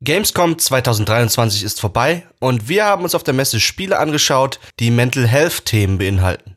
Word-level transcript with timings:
Gamescom 0.00 0.56
2023 0.56 1.64
ist 1.64 1.80
vorbei 1.80 2.24
und 2.38 2.68
wir 2.68 2.84
haben 2.84 3.02
uns 3.02 3.16
auf 3.16 3.24
der 3.24 3.34
Messe 3.34 3.58
Spiele 3.58 3.98
angeschaut, 3.98 4.60
die 4.78 4.92
Mental 4.92 5.26
Health 5.26 5.64
Themen 5.64 5.98
beinhalten. 5.98 6.56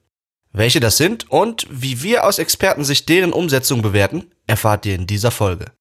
Welche 0.51 0.79
das 0.79 0.97
sind 0.97 1.31
und 1.31 1.65
wie 1.71 2.03
wir 2.03 2.25
aus 2.25 2.37
Expertensicht 2.37 3.09
deren 3.09 3.33
Umsetzung 3.33 3.81
bewerten, 3.81 4.29
erfahrt 4.45 4.85
ihr 4.85 4.93
in 4.93 5.07
dieser 5.07 5.31
Folge. 5.31 5.71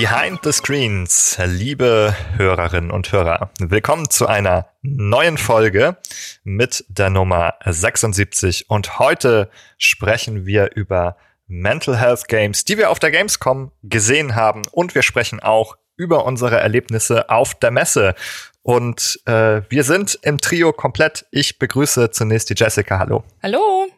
Behind 0.00 0.38
the 0.44 0.52
Screens, 0.52 1.36
liebe 1.44 2.14
Hörerinnen 2.36 2.92
und 2.92 3.10
Hörer, 3.10 3.50
willkommen 3.58 4.08
zu 4.08 4.28
einer 4.28 4.68
neuen 4.80 5.38
Folge 5.38 5.96
mit 6.44 6.84
der 6.86 7.10
Nummer 7.10 7.54
76 7.66 8.70
und 8.70 9.00
heute 9.00 9.50
sprechen 9.76 10.46
wir 10.46 10.76
über 10.76 11.16
Mental 11.48 11.96
Health 11.98 12.28
Games, 12.28 12.64
die 12.64 12.78
wir 12.78 12.90
auf 12.90 13.00
der 13.00 13.10
Gamescom 13.10 13.72
gesehen 13.82 14.36
haben 14.36 14.62
und 14.70 14.94
wir 14.94 15.02
sprechen 15.02 15.40
auch 15.40 15.76
über 15.96 16.26
unsere 16.26 16.60
Erlebnisse 16.60 17.28
auf 17.28 17.56
der 17.56 17.72
Messe. 17.72 18.14
Und 18.62 19.18
äh, 19.26 19.62
wir 19.68 19.82
sind 19.82 20.16
im 20.22 20.38
Trio 20.38 20.72
komplett. 20.72 21.26
Ich 21.32 21.58
begrüße 21.58 22.12
zunächst 22.12 22.50
die 22.50 22.54
Jessica. 22.56 23.00
Hallo. 23.00 23.24
Hallo. 23.42 23.88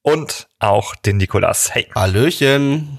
Und 0.00 0.48
auch 0.60 0.94
den 0.94 1.18
Nikolas. 1.18 1.74
Hey. 1.74 1.88
Hallöchen. 1.94 2.98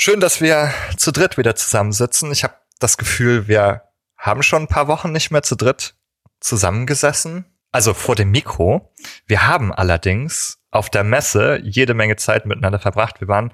Schön, 0.00 0.20
dass 0.20 0.40
wir 0.40 0.72
zu 0.96 1.10
dritt 1.10 1.38
wieder 1.38 1.56
zusammensitzen. 1.56 2.30
Ich 2.30 2.44
habe 2.44 2.54
das 2.78 2.98
Gefühl, 2.98 3.48
wir 3.48 3.82
haben 4.16 4.44
schon 4.44 4.62
ein 4.62 4.68
paar 4.68 4.86
Wochen 4.86 5.10
nicht 5.10 5.32
mehr 5.32 5.42
zu 5.42 5.56
dritt 5.56 5.96
zusammengesessen. 6.38 7.46
Also 7.72 7.94
vor 7.94 8.14
dem 8.14 8.30
Mikro. 8.30 8.94
Wir 9.26 9.48
haben 9.48 9.72
allerdings 9.72 10.60
auf 10.70 10.88
der 10.88 11.02
Messe 11.02 11.58
jede 11.64 11.94
Menge 11.94 12.14
Zeit 12.14 12.46
miteinander 12.46 12.78
verbracht. 12.78 13.20
Wir 13.20 13.26
waren 13.26 13.52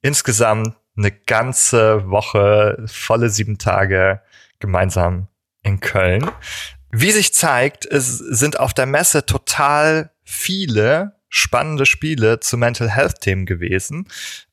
insgesamt 0.00 0.74
eine 0.96 1.10
ganze 1.10 2.08
Woche, 2.08 2.82
volle 2.86 3.28
sieben 3.28 3.58
Tage 3.58 4.22
gemeinsam 4.60 5.28
in 5.62 5.80
Köln. 5.80 6.30
Wie 6.92 7.10
sich 7.10 7.34
zeigt, 7.34 7.84
es 7.84 8.16
sind 8.16 8.58
auf 8.58 8.72
der 8.72 8.86
Messe 8.86 9.26
total 9.26 10.12
viele 10.22 11.13
spannende 11.34 11.84
Spiele 11.84 12.38
zu 12.38 12.56
Mental 12.56 12.88
Health 12.88 13.20
Themen 13.20 13.44
gewesen. 13.44 14.06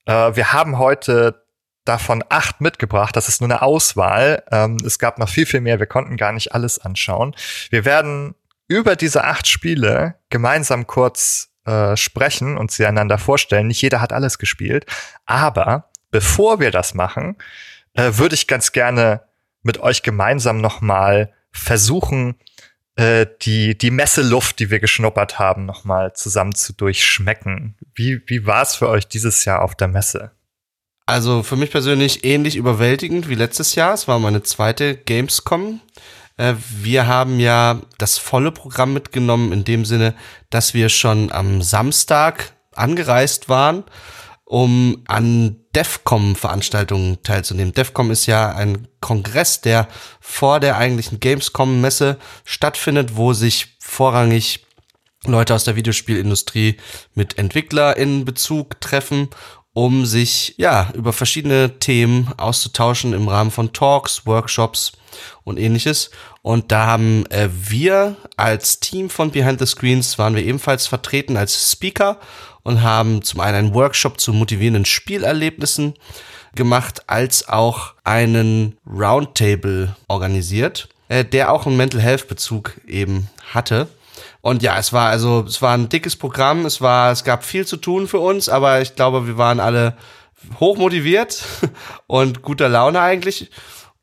Äh, 0.06 0.36
wir 0.36 0.52
haben 0.52 0.80
heute 0.80 1.46
davon 1.86 2.24
acht 2.30 2.60
mitgebracht. 2.60 3.16
Das 3.16 3.28
ist 3.28 3.40
nur 3.40 3.52
eine 3.52 3.62
Auswahl. 3.62 4.44
Ähm, 4.52 4.78
es 4.84 4.98
gab 4.98 5.20
noch 5.20 5.30
viel, 5.30 5.46
viel 5.46 5.62
mehr. 5.62 5.80
Wir 5.80 5.86
konnten 5.86 6.18
gar 6.18 6.32
nicht 6.32 6.56
alles 6.56 6.80
anschauen. 6.80 7.36
Wir 7.70 7.86
werden 7.86 8.34
über 8.68 8.96
diese 8.96 9.26
acht 9.26 9.48
Spiele 9.48 10.16
gemeinsam 10.32 10.88
kurz 10.88 11.50
äh, 11.66 11.96
sprechen 11.96 12.58
und 12.58 12.72
sie 12.72 12.88
einander 12.88 13.20
vorstellen. 13.20 13.68
Nicht 13.68 13.82
jeder 13.84 14.02
hat 14.02 14.12
alles 14.12 14.40
gespielt. 14.40 14.88
Aber 15.28 15.92
bevor 16.09 16.59
wir 16.59 16.72
das 16.72 16.96
machen, 16.96 17.38
äh, 17.94 18.14
würde 18.14 18.34
ich 18.34 18.48
ganz 18.48 18.72
gerne 18.72 19.22
mit 19.62 19.80
euch 19.80 20.02
gemeinsam 20.02 20.62
nochmal 20.62 21.32
versuchen, 21.52 22.40
äh, 23.02 23.26
die, 23.42 23.76
die 23.76 23.90
Messeluft, 23.90 24.60
die 24.60 24.70
wir 24.70 24.80
geschnuppert 24.80 25.40
haben, 25.40 25.66
nochmal 25.66 26.14
zusammen 26.14 26.54
zu 26.54 26.72
durchschmecken. 26.72 27.76
Wie, 27.96 28.22
wie 28.28 28.46
war 28.46 28.62
es 28.62 28.76
für 28.76 28.88
euch 28.90 29.08
dieses 29.08 29.44
Jahr 29.44 29.64
auf 29.64 29.74
der 29.74 29.88
Messe? 29.88 30.32
Also 31.08 31.42
für 31.42 31.56
mich 31.56 31.72
persönlich 31.72 32.24
ähnlich 32.24 32.56
überwältigend 32.56 33.28
wie 33.28 33.36
letztes 33.36 33.74
Jahr. 33.74 33.96
Es 33.96 34.08
war 34.08 34.20
meine 34.20 34.44
zweite 34.44 34.96
Gamescom. 34.96 35.81
Äh, 36.38 36.53
wir 36.59 37.08
haben 37.08 37.40
ja 37.40 37.81
das 37.98 38.20
volle 38.20 38.52
Programm 38.52 38.94
mitgenommen 38.94 39.52
in 39.52 39.64
dem 39.64 39.84
Sinne, 39.84 40.14
dass 40.52 40.75
wir 40.75 40.90
schon 40.90 41.31
am 41.31 41.64
Samstag 41.64 42.54
angereist 42.75 43.50
waren 43.50 43.84
um 44.51 45.01
an 45.07 45.56
DEFCOM-Veranstaltungen 45.73 47.23
teilzunehmen. 47.23 47.72
DEFCOM 47.72 48.12
ist 48.12 48.25
ja 48.25 48.53
ein 48.53 48.89
Kongress, 49.00 49.62
der 49.62 49.88
vor 50.19 50.59
der 50.59 50.75
eigentlichen 50.75 51.22
Gamescom-Messe 51.22 52.17
stattfindet, 52.44 53.16
wo 53.16 53.31
sich 53.31 53.78
vorrangig 53.79 54.66
Leute 55.25 55.56
aus 55.56 55.63
der 55.63 55.78
Videospielindustrie 55.78 56.75
mit 57.16 57.38
Entwickler 57.38 57.95
in 57.95 58.25
Bezug 58.25 58.81
treffen, 58.81 59.29
um 59.72 60.06
sich 60.06 60.56
ja 60.57 60.91
über 60.95 61.13
verschiedene 61.13 61.79
Themen 61.79 62.33
auszutauschen 62.35 63.13
im 63.13 63.29
Rahmen 63.29 63.51
von 63.51 63.72
Talks, 63.72 64.25
Workshops 64.25 64.91
und 65.44 65.58
ähnliches. 65.58 66.12
Und 66.42 66.72
da 66.72 66.86
haben 66.86 67.26
äh, 67.28 67.50
wir 67.52 68.16
als 68.38 68.80
Team 68.80 69.09
von 69.09 69.32
Behind 69.32 69.59
the 69.59 69.66
Screens 69.66 70.18
waren 70.18 70.36
wir 70.36 70.44
ebenfalls 70.44 70.88
vertreten 70.88 71.38
als 71.38 71.72
Speaker 71.72 72.20
und 72.64 72.82
haben 72.82 73.22
zum 73.24 73.40
einen 73.40 73.56
einen 73.56 73.74
Workshop 73.74 74.20
zu 74.20 74.34
motivierenden 74.34 74.86
Spielerlebnissen 74.86 75.96
gemacht, 76.56 77.04
als 77.08 77.48
auch 77.48 77.94
einen 78.04 78.78
Roundtable 78.86 79.96
organisiert, 80.08 80.90
äh, 81.10 81.24
der 81.24 81.52
auch 81.52 81.66
einen 81.66 81.78
Mental 81.78 82.02
Health 82.02 82.28
Bezug 82.28 82.74
eben 82.88 83.30
hatte. 83.54 83.88
Und 84.42 84.64
ja, 84.64 84.78
es 84.78 84.92
war 84.92 85.10
also, 85.10 85.46
es 85.48 85.62
war 85.62 85.74
ein 85.76 85.90
dickes 85.90 86.16
Programm, 86.16 86.66
es 86.66 86.81
war, 86.81 87.12
es 87.12 87.24
gab 87.24 87.44
viel 87.44 87.66
zu 87.66 87.78
tun 87.78 88.08
für 88.08 88.20
uns, 88.20 88.50
aber 88.50 88.81
ich 88.81 88.96
glaube, 88.96 89.28
wir 89.28 89.38
waren 89.38 89.60
alle 89.60 89.96
hoch 90.60 90.78
motiviert 90.78 91.44
und 92.08 92.42
guter 92.42 92.68
Laune 92.68 93.00
eigentlich. 93.00 93.52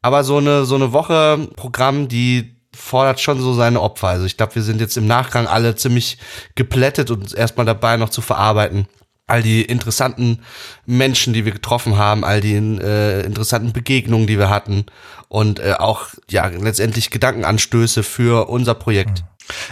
Aber 0.02 0.24
so 0.24 0.38
eine, 0.38 0.64
so 0.64 0.74
eine 0.74 0.92
Woche 0.92 1.48
Programm, 1.56 2.08
die 2.08 2.58
fordert 2.74 3.20
schon 3.20 3.40
so 3.40 3.54
seine 3.54 3.80
Opfer. 3.80 4.08
Also 4.08 4.26
ich 4.26 4.36
glaube, 4.36 4.54
wir 4.54 4.62
sind 4.62 4.80
jetzt 4.80 4.96
im 4.96 5.06
Nachgang 5.06 5.46
alle 5.46 5.74
ziemlich 5.74 6.18
geplättet 6.54 7.10
und 7.10 7.34
erstmal 7.34 7.66
dabei 7.66 7.96
noch 7.96 8.10
zu 8.10 8.20
verarbeiten. 8.20 8.86
All 9.26 9.42
die 9.42 9.62
interessanten 9.62 10.42
Menschen, 10.86 11.34
die 11.34 11.44
wir 11.44 11.52
getroffen 11.52 11.98
haben, 11.98 12.24
all 12.24 12.40
die 12.40 12.54
äh, 12.54 13.20
interessanten 13.26 13.72
Begegnungen, 13.72 14.26
die 14.26 14.38
wir 14.38 14.48
hatten 14.48 14.86
und 15.28 15.60
äh, 15.60 15.74
auch 15.78 16.08
ja 16.30 16.46
letztendlich 16.46 17.10
Gedankenanstöße 17.10 18.02
für 18.02 18.48
unser 18.48 18.74
Projekt. 18.74 19.24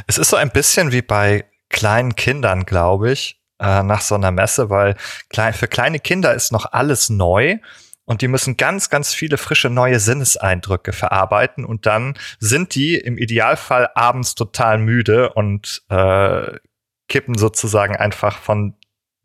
Es 0.06 0.18
ist 0.18 0.30
so 0.30 0.36
ein 0.36 0.50
bisschen 0.50 0.92
wie 0.92 1.02
bei 1.02 1.44
kleinen 1.70 2.16
Kindern, 2.16 2.64
glaube 2.64 3.12
ich, 3.12 3.40
äh, 3.58 3.82
nach 3.82 4.02
so 4.02 4.14
einer 4.14 4.30
Messe, 4.30 4.68
weil 4.68 4.96
klein, 5.30 5.54
für 5.54 5.68
kleine 5.68 6.00
Kinder 6.00 6.34
ist 6.34 6.52
noch 6.52 6.72
alles 6.72 7.08
neu 7.08 7.58
und 8.06 8.22
die 8.22 8.28
müssen 8.28 8.56
ganz, 8.56 8.88
ganz 8.88 9.12
viele 9.12 9.36
frische 9.36 9.68
neue 9.68 10.00
Sinneseindrücke 10.00 10.92
verarbeiten 10.92 11.64
und 11.64 11.86
dann 11.86 12.14
sind 12.38 12.74
die 12.74 12.96
im 12.96 13.18
Idealfall 13.18 13.90
abends 13.94 14.34
total 14.34 14.78
müde 14.78 15.32
und 15.34 15.82
äh, 15.90 16.58
kippen 17.08 17.36
sozusagen 17.36 17.96
einfach 17.96 18.38
von 18.38 18.74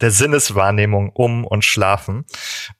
der 0.02 0.12
Sinneswahrnehmung 0.12 1.10
um 1.10 1.46
und 1.46 1.64
schlafen. 1.64 2.26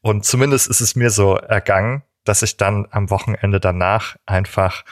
Und 0.02 0.26
zumindest 0.26 0.68
ist 0.68 0.82
es 0.82 0.96
mir 0.96 1.12
so 1.12 1.36
ergangen, 1.36 2.04
dass 2.24 2.42
ich 2.42 2.58
dann 2.58 2.88
am 2.92 3.10
Wochenende 3.10 3.60
danach 3.60 4.16
einfach 4.26 4.84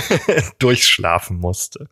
durchschlafen 0.58 1.38
musste. 1.38 1.88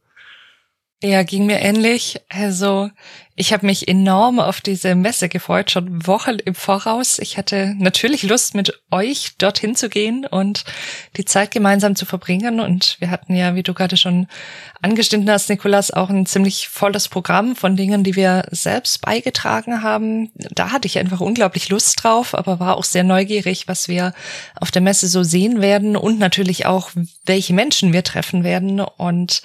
Ja, 1.04 1.22
ging 1.22 1.44
mir 1.44 1.60
ähnlich. 1.60 2.19
Also 2.31 2.88
ich 3.37 3.53
habe 3.53 3.66
mich 3.66 3.88
enorm 3.88 4.41
auf 4.41 4.62
diese 4.62 4.94
Messe 4.94 5.28
gefreut, 5.28 5.70
schon 5.70 6.06
Wochen 6.06 6.38
im 6.42 6.54
Voraus. 6.54 7.19
Ich 7.19 7.37
hatte 7.37 7.75
natürlich 7.76 8.22
Lust, 8.22 8.54
mit 8.54 8.81
euch 8.91 9.32
dorthin 9.37 9.75
zu 9.75 9.91
gehen 9.91 10.25
und 10.25 10.64
die 11.19 11.26
Zeit 11.26 11.50
gemeinsam 11.50 11.94
zu 11.94 12.06
verbringen. 12.06 12.59
Und 12.59 12.97
wir 13.00 13.10
hatten 13.10 13.34
ja, 13.34 13.54
wie 13.54 13.62
du 13.62 13.75
gerade 13.75 13.98
schon 13.98 14.28
angestimmt 14.81 15.28
hast, 15.28 15.50
Nikolas, 15.50 15.91
auch 15.91 16.09
ein 16.09 16.25
ziemlich 16.25 16.69
volles 16.69 17.09
Programm 17.09 17.54
von 17.54 17.76
Dingen, 17.76 18.03
die 18.03 18.16
wir 18.16 18.47
selbst 18.50 19.02
beigetragen 19.02 19.82
haben. 19.82 20.31
Da 20.52 20.70
hatte 20.73 20.87
ich 20.87 20.99
einfach 20.99 21.20
unglaublich 21.20 21.69
Lust 21.69 22.02
drauf, 22.02 22.34
aber 22.34 22.61
war 22.61 22.78
auch 22.78 22.84
sehr 22.84 23.05
neugierig, 23.05 23.69
was 23.69 23.88
wir 23.88 24.14
auf 24.58 24.70
der 24.70 24.81
Messe 24.81 25.06
so 25.06 25.23
sehen 25.23 25.61
werden 25.61 25.96
und 25.96 26.19
natürlich 26.19 26.64
auch, 26.64 26.93
welche 27.26 27.52
Menschen 27.52 27.93
wir 27.93 28.05
treffen 28.05 28.43
werden. 28.43 28.81
Und 28.81 29.43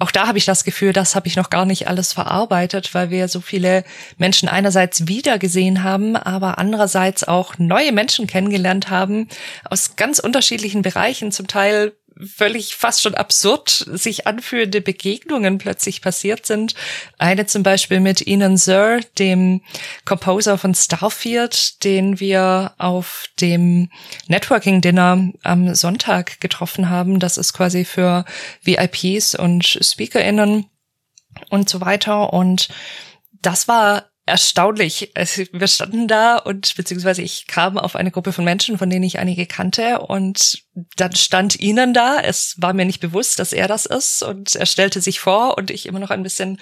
auch 0.00 0.10
da 0.10 0.26
habe 0.26 0.38
ich 0.38 0.44
das 0.44 0.64
Gefühl, 0.64 0.92
das 0.92 1.14
habe 1.14 1.28
ich 1.28 1.36
noch 1.36 1.50
gar 1.50 1.64
nicht 1.64 1.88
alles 1.88 2.12
verarbeitet, 2.12 2.94
weil 2.94 3.10
wir 3.10 3.28
so 3.28 3.40
viele 3.40 3.84
Menschen 4.18 4.48
einerseits 4.48 5.06
wiedergesehen 5.06 5.84
haben, 5.84 6.16
aber 6.16 6.58
andererseits 6.58 7.24
auch 7.24 7.58
neue 7.58 7.92
Menschen 7.92 8.26
kennengelernt 8.26 8.90
haben 8.90 9.28
aus 9.64 9.96
ganz 9.96 10.18
unterschiedlichen 10.18 10.82
Bereichen, 10.82 11.30
zum 11.30 11.46
Teil 11.46 11.92
völlig 12.22 12.74
fast 12.76 13.02
schon 13.02 13.14
absurd 13.14 13.68
sich 13.70 14.26
anfühlende 14.26 14.80
Begegnungen 14.80 15.58
plötzlich 15.58 16.00
passiert 16.02 16.46
sind. 16.46 16.74
Eine 17.18 17.46
zum 17.46 17.62
Beispiel 17.62 18.00
mit 18.00 18.26
Ian 18.26 18.56
Sir, 18.56 19.00
dem 19.18 19.62
Composer 20.04 20.58
von 20.58 20.74
Starfield, 20.74 21.82
den 21.84 22.20
wir 22.20 22.74
auf 22.78 23.26
dem 23.40 23.90
Networking 24.28 24.80
Dinner 24.80 25.30
am 25.42 25.74
Sonntag 25.74 26.40
getroffen 26.40 26.88
haben. 26.88 27.18
Das 27.18 27.36
ist 27.36 27.52
quasi 27.52 27.84
für 27.84 28.24
VIPs 28.62 29.34
und 29.34 29.64
SpeakerInnen 29.64 30.66
und 31.50 31.68
so 31.68 31.80
weiter. 31.80 32.32
Und 32.32 32.68
das 33.42 33.68
war 33.68 34.10
erstaunlich. 34.26 35.10
Also 35.14 35.42
wir 35.52 35.66
standen 35.68 36.08
da 36.08 36.36
und 36.36 36.74
beziehungsweise 36.76 37.22
ich 37.22 37.46
kam 37.46 37.76
auf 37.76 37.94
eine 37.94 38.10
Gruppe 38.10 38.32
von 38.32 38.44
Menschen, 38.44 38.78
von 38.78 38.88
denen 38.88 39.04
ich 39.04 39.18
einige 39.18 39.46
kannte 39.46 40.00
und 40.00 40.64
dann 40.96 41.14
stand 41.14 41.60
ihnen 41.60 41.92
da. 41.92 42.20
Es 42.20 42.54
war 42.58 42.72
mir 42.72 42.86
nicht 42.86 43.00
bewusst, 43.00 43.38
dass 43.38 43.52
er 43.52 43.68
das 43.68 43.86
ist 43.86 44.22
und 44.22 44.54
er 44.54 44.66
stellte 44.66 45.00
sich 45.00 45.20
vor 45.20 45.58
und 45.58 45.70
ich 45.70 45.86
immer 45.86 45.98
noch 45.98 46.10
ein 46.10 46.22
bisschen 46.22 46.58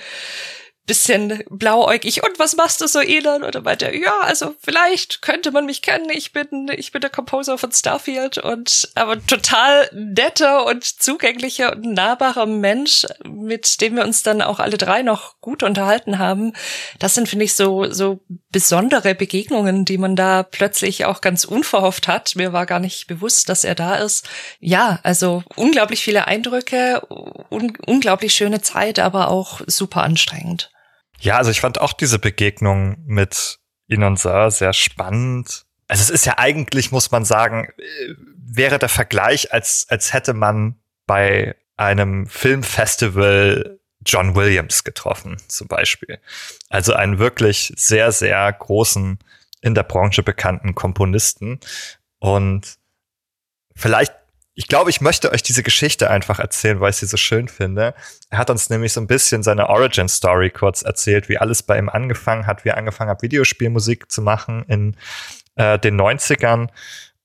bisschen 0.86 1.44
blauäugig. 1.48 2.24
Und 2.24 2.38
was 2.38 2.56
machst 2.56 2.80
du 2.80 2.88
so, 2.88 2.98
Elon? 2.98 3.44
Oder 3.44 3.60
meinte 3.60 3.86
er, 3.86 3.96
ja, 3.96 4.20
also 4.22 4.54
vielleicht 4.60 5.22
könnte 5.22 5.52
man 5.52 5.64
mich 5.64 5.80
kennen. 5.80 6.10
Ich 6.10 6.32
bin, 6.32 6.68
ich 6.76 6.90
bin 6.90 7.00
der 7.00 7.10
Composer 7.10 7.56
von 7.56 7.70
Starfield 7.70 8.38
und 8.38 8.90
aber 8.96 9.24
total 9.24 9.88
netter 9.92 10.66
und 10.66 10.84
zugänglicher 10.84 11.72
und 11.72 11.92
nahbarer 11.92 12.46
Mensch, 12.46 13.06
mit 13.24 13.80
dem 13.80 13.94
wir 13.94 14.04
uns 14.04 14.24
dann 14.24 14.42
auch 14.42 14.58
alle 14.58 14.76
drei 14.76 15.02
noch 15.02 15.40
gut 15.40 15.62
unterhalten 15.62 16.18
haben. 16.18 16.52
Das 16.98 17.14
sind, 17.14 17.28
finde 17.28 17.44
ich, 17.44 17.54
so, 17.54 17.90
so 17.92 18.20
besondere 18.50 19.14
Begegnungen, 19.14 19.84
die 19.84 19.98
man 19.98 20.16
da 20.16 20.42
plötzlich 20.42 21.04
auch 21.04 21.20
ganz 21.20 21.44
unverhofft 21.44 22.08
hat. 22.08 22.34
Mir 22.34 22.52
war 22.52 22.66
gar 22.66 22.80
nicht 22.80 23.06
bewusst, 23.06 23.48
dass 23.48 23.62
er 23.62 23.76
da 23.76 23.94
ist. 23.94 24.28
Ja, 24.58 24.98
also 25.04 25.44
unglaublich 25.54 26.02
viele 26.02 26.26
Eindrücke, 26.26 27.02
un 27.50 27.72
unglaublich 27.86 28.34
schöne 28.34 28.62
Zeit, 28.62 28.98
aber 28.98 29.28
auch 29.28 29.60
super 29.66 30.02
anstrengend. 30.02 30.70
Ja, 31.22 31.36
also 31.36 31.52
ich 31.52 31.60
fand 31.60 31.80
auch 31.80 31.92
diese 31.92 32.18
Begegnung 32.18 32.96
mit 33.06 33.60
Inon 33.86 34.16
Sir 34.16 34.50
sehr 34.50 34.72
spannend. 34.72 35.64
Also 35.86 36.02
es 36.02 36.10
ist 36.10 36.26
ja 36.26 36.38
eigentlich, 36.38 36.90
muss 36.90 37.12
man 37.12 37.24
sagen, 37.24 37.68
äh, 37.78 38.14
wäre 38.36 38.80
der 38.80 38.88
Vergleich, 38.88 39.52
als, 39.52 39.86
als 39.88 40.12
hätte 40.12 40.34
man 40.34 40.80
bei 41.06 41.54
einem 41.76 42.26
Filmfestival 42.26 43.78
John 44.04 44.34
Williams 44.34 44.82
getroffen, 44.82 45.36
zum 45.46 45.68
Beispiel. 45.68 46.18
Also 46.68 46.92
einen 46.94 47.20
wirklich 47.20 47.72
sehr, 47.76 48.10
sehr 48.10 48.52
großen, 48.52 49.20
in 49.60 49.76
der 49.76 49.84
Branche 49.84 50.24
bekannten 50.24 50.74
Komponisten. 50.74 51.60
Und 52.18 52.78
vielleicht 53.76 54.12
ich 54.54 54.68
glaube, 54.68 54.90
ich 54.90 55.00
möchte 55.00 55.32
euch 55.32 55.42
diese 55.42 55.62
Geschichte 55.62 56.10
einfach 56.10 56.38
erzählen, 56.38 56.80
weil 56.80 56.90
ich 56.90 56.96
sie 56.96 57.06
so 57.06 57.16
schön 57.16 57.48
finde. 57.48 57.94
Er 58.28 58.38
hat 58.38 58.50
uns 58.50 58.68
nämlich 58.68 58.92
so 58.92 59.00
ein 59.00 59.06
bisschen 59.06 59.42
seine 59.42 59.68
Origin 59.68 60.08
Story 60.08 60.50
kurz 60.50 60.82
erzählt, 60.82 61.28
wie 61.28 61.38
alles 61.38 61.62
bei 61.62 61.78
ihm 61.78 61.88
angefangen 61.88 62.46
hat, 62.46 62.64
wie 62.64 62.68
er 62.68 62.76
angefangen 62.76 63.10
hat, 63.10 63.22
Videospielmusik 63.22 64.10
zu 64.12 64.20
machen 64.20 64.64
in 64.68 64.96
äh, 65.56 65.78
den 65.78 65.98
90ern. 65.98 66.68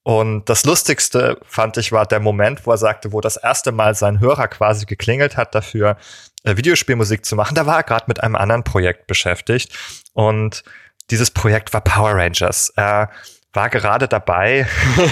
Und 0.03 0.47
das 0.47 0.63
Lustigste 0.63 1.38
fand 1.45 1.75
ich 1.75 1.91
war 1.91 2.06
der 2.06 2.21
Moment, 2.21 2.65
wo 2.65 2.71
er 2.71 2.77
sagte, 2.77 3.12
wo 3.12 3.19
das 3.19 3.35
erste 3.35 3.73
Mal 3.73 3.94
sein 3.94 4.21
Hörer 4.21 4.47
quasi 4.47 4.85
geklingelt 4.85 5.35
hat 5.35 5.53
dafür, 5.53 5.97
äh, 6.44 6.56
Videospielmusik 6.56 7.25
zu 7.25 7.35
machen. 7.35 7.56
Da 7.56 7.65
war 7.65 7.75
er 7.75 7.83
gerade 7.83 8.06
mit 8.07 8.23
einem 8.23 8.38
anderen 8.38 8.63
Projekt 8.63 9.07
beschäftigt. 9.07 9.77
Und 10.13 10.63
dieses 11.09 11.31
Projekt 11.31 11.73
war 11.73 11.81
Power 11.81 12.15
Rangers. 12.15 12.71
Er 12.77 13.09
war 13.53 13.69
gerade 13.69 14.07
dabei, 14.07 14.67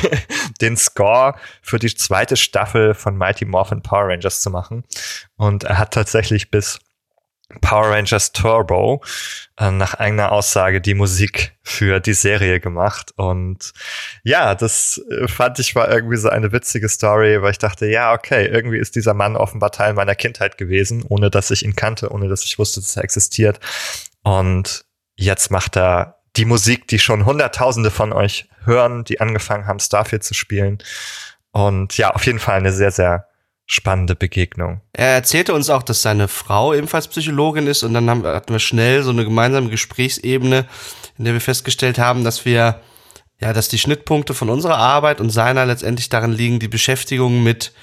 den 0.61 0.77
Score 0.77 1.35
für 1.61 1.79
die 1.79 1.93
zweite 1.93 2.37
Staffel 2.37 2.93
von 2.93 3.17
Mighty 3.17 3.45
Morphin 3.45 3.81
Power 3.81 4.09
Rangers 4.09 4.41
zu 4.41 4.49
machen. 4.49 4.83
Und 5.35 5.63
er 5.63 5.77
hat 5.77 5.93
tatsächlich 5.93 6.51
bis 6.51 6.79
Power 7.61 7.91
Rangers 7.91 8.31
Turbo 8.31 9.03
äh, 9.57 9.69
nach 9.71 9.93
eigener 9.95 10.31
Aussage 10.31 10.81
die 10.81 10.95
Musik 10.95 11.55
für 11.61 11.99
die 11.99 12.13
Serie 12.13 12.59
gemacht. 12.59 13.11
Und 13.17 13.71
ja, 14.23 14.55
das 14.55 15.01
äh, 15.11 15.27
fand 15.27 15.59
ich 15.59 15.75
war 15.75 15.89
irgendwie 15.89 16.17
so 16.17 16.29
eine 16.29 16.51
witzige 16.51 16.89
Story, 16.89 17.41
weil 17.41 17.51
ich 17.51 17.59
dachte, 17.59 17.85
ja, 17.85 18.13
okay, 18.13 18.47
irgendwie 18.47 18.79
ist 18.79 18.95
dieser 18.95 19.13
Mann 19.13 19.35
offenbar 19.35 19.71
Teil 19.71 19.93
meiner 19.93 20.15
Kindheit 20.15 20.57
gewesen, 20.57 21.03
ohne 21.07 21.29
dass 21.29 21.51
ich 21.51 21.63
ihn 21.63 21.75
kannte, 21.75 22.11
ohne 22.11 22.29
dass 22.29 22.43
ich 22.43 22.57
wusste, 22.57 22.79
dass 22.79 22.97
er 22.97 23.03
existiert. 23.03 23.59
Und 24.23 24.85
jetzt 25.15 25.51
macht 25.51 25.77
er 25.77 26.14
die 26.37 26.45
Musik, 26.45 26.87
die 26.87 26.99
schon 26.99 27.25
Hunderttausende 27.25 27.91
von 27.91 28.13
euch 28.13 28.47
hören, 28.65 29.03
die 29.03 29.21
angefangen 29.21 29.67
haben, 29.67 29.79
Starfield 29.79 30.23
zu 30.23 30.33
spielen. 30.33 30.79
Und 31.51 31.97
ja, 31.97 32.11
auf 32.11 32.25
jeden 32.25 32.39
Fall 32.39 32.57
eine 32.57 32.73
sehr, 32.73 32.91
sehr 32.91 33.27
spannende 33.65 34.15
Begegnung. 34.15 34.81
Er 34.93 35.09
erzählte 35.09 35.53
uns 35.53 35.69
auch, 35.69 35.81
dass 35.81 36.01
seine 36.01 36.27
Frau 36.27 36.73
ebenfalls 36.73 37.07
Psychologin 37.07 37.67
ist 37.67 37.83
und 37.83 37.93
dann 37.93 38.09
haben, 38.09 38.23
hatten 38.25 38.53
wir 38.53 38.59
schnell 38.59 39.01
so 39.01 39.09
eine 39.09 39.23
gemeinsame 39.23 39.69
Gesprächsebene, 39.69 40.65
in 41.17 41.25
der 41.25 41.33
wir 41.33 41.41
festgestellt 41.41 41.97
haben, 41.97 42.23
dass 42.23 42.45
wir 42.45 42.81
ja, 43.39 43.51
dass 43.53 43.67
die 43.67 43.77
Schnittpunkte 43.77 44.33
von 44.33 44.49
unserer 44.49 44.77
Arbeit 44.77 45.19
und 45.19 45.29
seiner 45.29 45.65
letztendlich 45.65 46.09
darin 46.09 46.31
liegen, 46.31 46.59
die 46.59 46.67
Beschäftigung 46.67 47.43
mit 47.43 47.73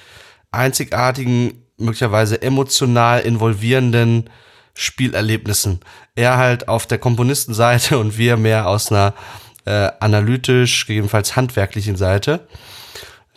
einzigartigen, 0.51 1.65
möglicherweise 1.77 2.41
emotional 2.41 3.21
involvierenden 3.21 4.29
Spielerlebnissen. 4.75 5.79
Er 6.15 6.37
halt 6.37 6.67
auf 6.67 6.85
der 6.85 6.97
Komponistenseite 6.97 7.97
und 7.99 8.17
wir 8.17 8.37
mehr 8.37 8.67
aus 8.67 8.91
einer 8.91 9.13
äh, 9.65 9.91
analytisch, 9.99 10.85
gegebenenfalls 10.87 11.35
handwerklichen 11.35 11.95
Seite. 11.95 12.47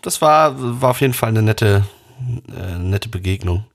Das 0.03 0.21
war, 0.21 0.55
war 0.81 0.91
auf 0.91 1.01
jeden 1.01 1.15
Fall 1.15 1.31
eine 1.31 1.43
nette, 1.43 1.85
äh, 2.49 2.79
nette 2.79 3.09
Begegnung. 3.09 3.67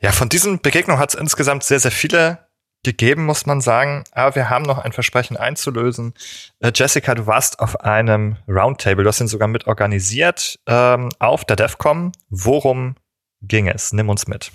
Ja, 0.00 0.12
von 0.12 0.28
diesen 0.28 0.60
Begegnungen 0.60 1.00
hat 1.00 1.10
es 1.10 1.20
insgesamt 1.20 1.64
sehr, 1.64 1.80
sehr 1.80 1.90
viele 1.90 2.48
gegeben, 2.84 3.24
muss 3.24 3.46
man 3.46 3.60
sagen. 3.60 4.04
Aber 4.12 4.34
wir 4.34 4.50
haben 4.50 4.64
noch 4.64 4.78
ein 4.78 4.92
Versprechen 4.92 5.36
einzulösen. 5.36 6.14
Äh, 6.60 6.72
Jessica, 6.74 7.14
du 7.14 7.26
warst 7.26 7.60
auf 7.60 7.80
einem 7.80 8.36
Roundtable, 8.48 9.02
du 9.02 9.08
hast 9.08 9.20
ihn 9.20 9.28
sogar 9.28 9.48
mit 9.48 9.66
organisiert 9.66 10.58
ähm, 10.66 11.08
auf 11.18 11.44
der 11.44 11.56
DEFCOM. 11.56 12.12
Worum 12.28 12.96
ging 13.42 13.68
es? 13.68 13.92
Nimm 13.92 14.08
uns 14.08 14.26
mit. 14.26 14.52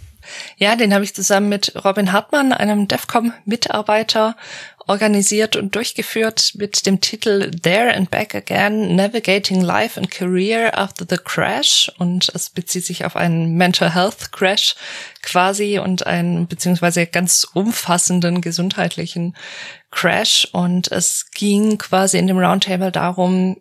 Ja, 0.58 0.76
den 0.76 0.94
habe 0.94 1.04
ich 1.04 1.14
zusammen 1.14 1.50
mit 1.50 1.74
Robin 1.84 2.12
Hartmann, 2.12 2.54
einem 2.54 2.88
DEFCOM-Mitarbeiter, 2.88 4.36
organisiert 4.88 5.56
und 5.56 5.76
durchgeführt 5.76 6.54
mit 6.56 6.86
dem 6.86 7.02
Titel 7.02 7.52
There 7.52 7.94
and 7.94 8.12
Back 8.12 8.36
Again, 8.36 8.96
Navigating 8.96 9.62
Life 9.62 10.00
and 10.00 10.12
Career 10.12 10.78
After 10.78 11.06
the 11.10 11.18
Crash. 11.18 11.92
Und 11.98 12.30
es 12.34 12.50
bezieht 12.50 12.86
sich 12.86 13.06
auf 13.06 13.16
einen 13.16 13.56
Mental 13.56 13.94
Health 13.94 14.32
Crash 14.32 14.76
quasi 15.22 15.80
und 15.80 16.06
einen 16.06 16.48
beziehungsweise 16.48 17.06
ganz 17.08 17.48
umfassenden 17.54 18.42
gesundheitlichen 18.42 19.36
Crash. 19.92 20.48
Und 20.52 20.92
es 20.92 21.32
ging 21.32 21.78
quasi 21.78 22.18
in 22.18 22.28
dem 22.28 22.40
Roundtable 22.40 22.92
darum, 22.92 23.58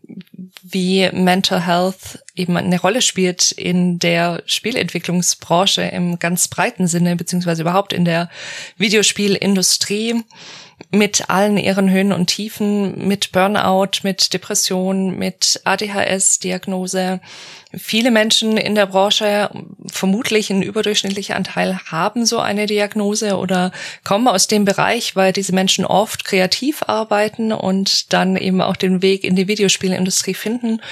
wie 0.63 1.09
Mental 1.13 1.65
Health 1.67 2.19
eben 2.35 2.57
eine 2.57 2.81
Rolle 2.81 3.03
spielt 3.03 3.53
in 3.53 3.99
der 3.99 4.43
Spielentwicklungsbranche 4.47 5.83
im 5.83 6.19
ganz 6.19 6.49
breiten 6.49 6.87
Sinne, 6.87 7.17
beziehungsweise 7.17 7.63
überhaupt 7.63 7.93
in 7.93 8.05
der 8.05 8.31
Videospielindustrie 8.77 10.25
mit 10.91 11.31
allen 11.31 11.57
ihren 11.57 11.91
Höhen 11.91 12.13
und 12.13 12.27
Tiefen, 12.27 13.07
mit 13.07 13.33
Burnout, 13.33 14.03
mit 14.03 14.33
Depression, 14.33 15.17
mit 15.17 15.61
ADHS-Diagnose. 15.65 17.21
Viele 17.75 18.11
Menschen 18.11 18.59
in 18.59 18.75
der 18.75 18.87
Branche, 18.87 19.51
vermutlich 19.91 20.51
ein 20.51 20.63
überdurchschnittlicher 20.63 21.37
Anteil, 21.37 21.79
haben 21.91 22.27
so 22.27 22.39
eine 22.39 22.67
Diagnose 22.67 23.39
oder 23.39 23.73
kommen 24.05 24.29
aus 24.29 24.47
dem 24.47 24.67
Bereich, 24.67 25.17
weil 25.17 25.33
diese 25.33 25.55
Menschen 25.55 25.87
oft 25.87 26.25
kreativ 26.25 26.83
arbeiten 26.87 27.53
und 27.53 28.13
dann 28.13 28.37
eben 28.37 28.61
auch 28.61 28.77
den 28.77 29.01
Weg 29.01 29.25
in 29.25 29.37
die 29.37 29.49
Videospielindustrie 29.49 30.35
finden. 30.35 30.83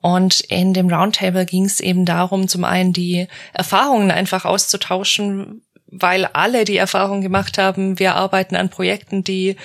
Und 0.00 0.40
in 0.40 0.74
dem 0.74 0.88
Roundtable 0.88 1.44
ging 1.44 1.64
es 1.64 1.80
eben 1.80 2.04
darum, 2.04 2.46
zum 2.46 2.62
einen 2.62 2.92
die 2.92 3.26
Erfahrungen 3.52 4.12
einfach 4.12 4.44
auszutauschen, 4.44 5.62
weil 5.90 6.26
alle 6.26 6.64
die 6.64 6.76
Erfahrung 6.76 7.20
gemacht 7.20 7.58
haben, 7.58 7.98
wir 7.98 8.14
arbeiten 8.14 8.56
an 8.56 8.70
Projekten, 8.70 9.24
die 9.24 9.56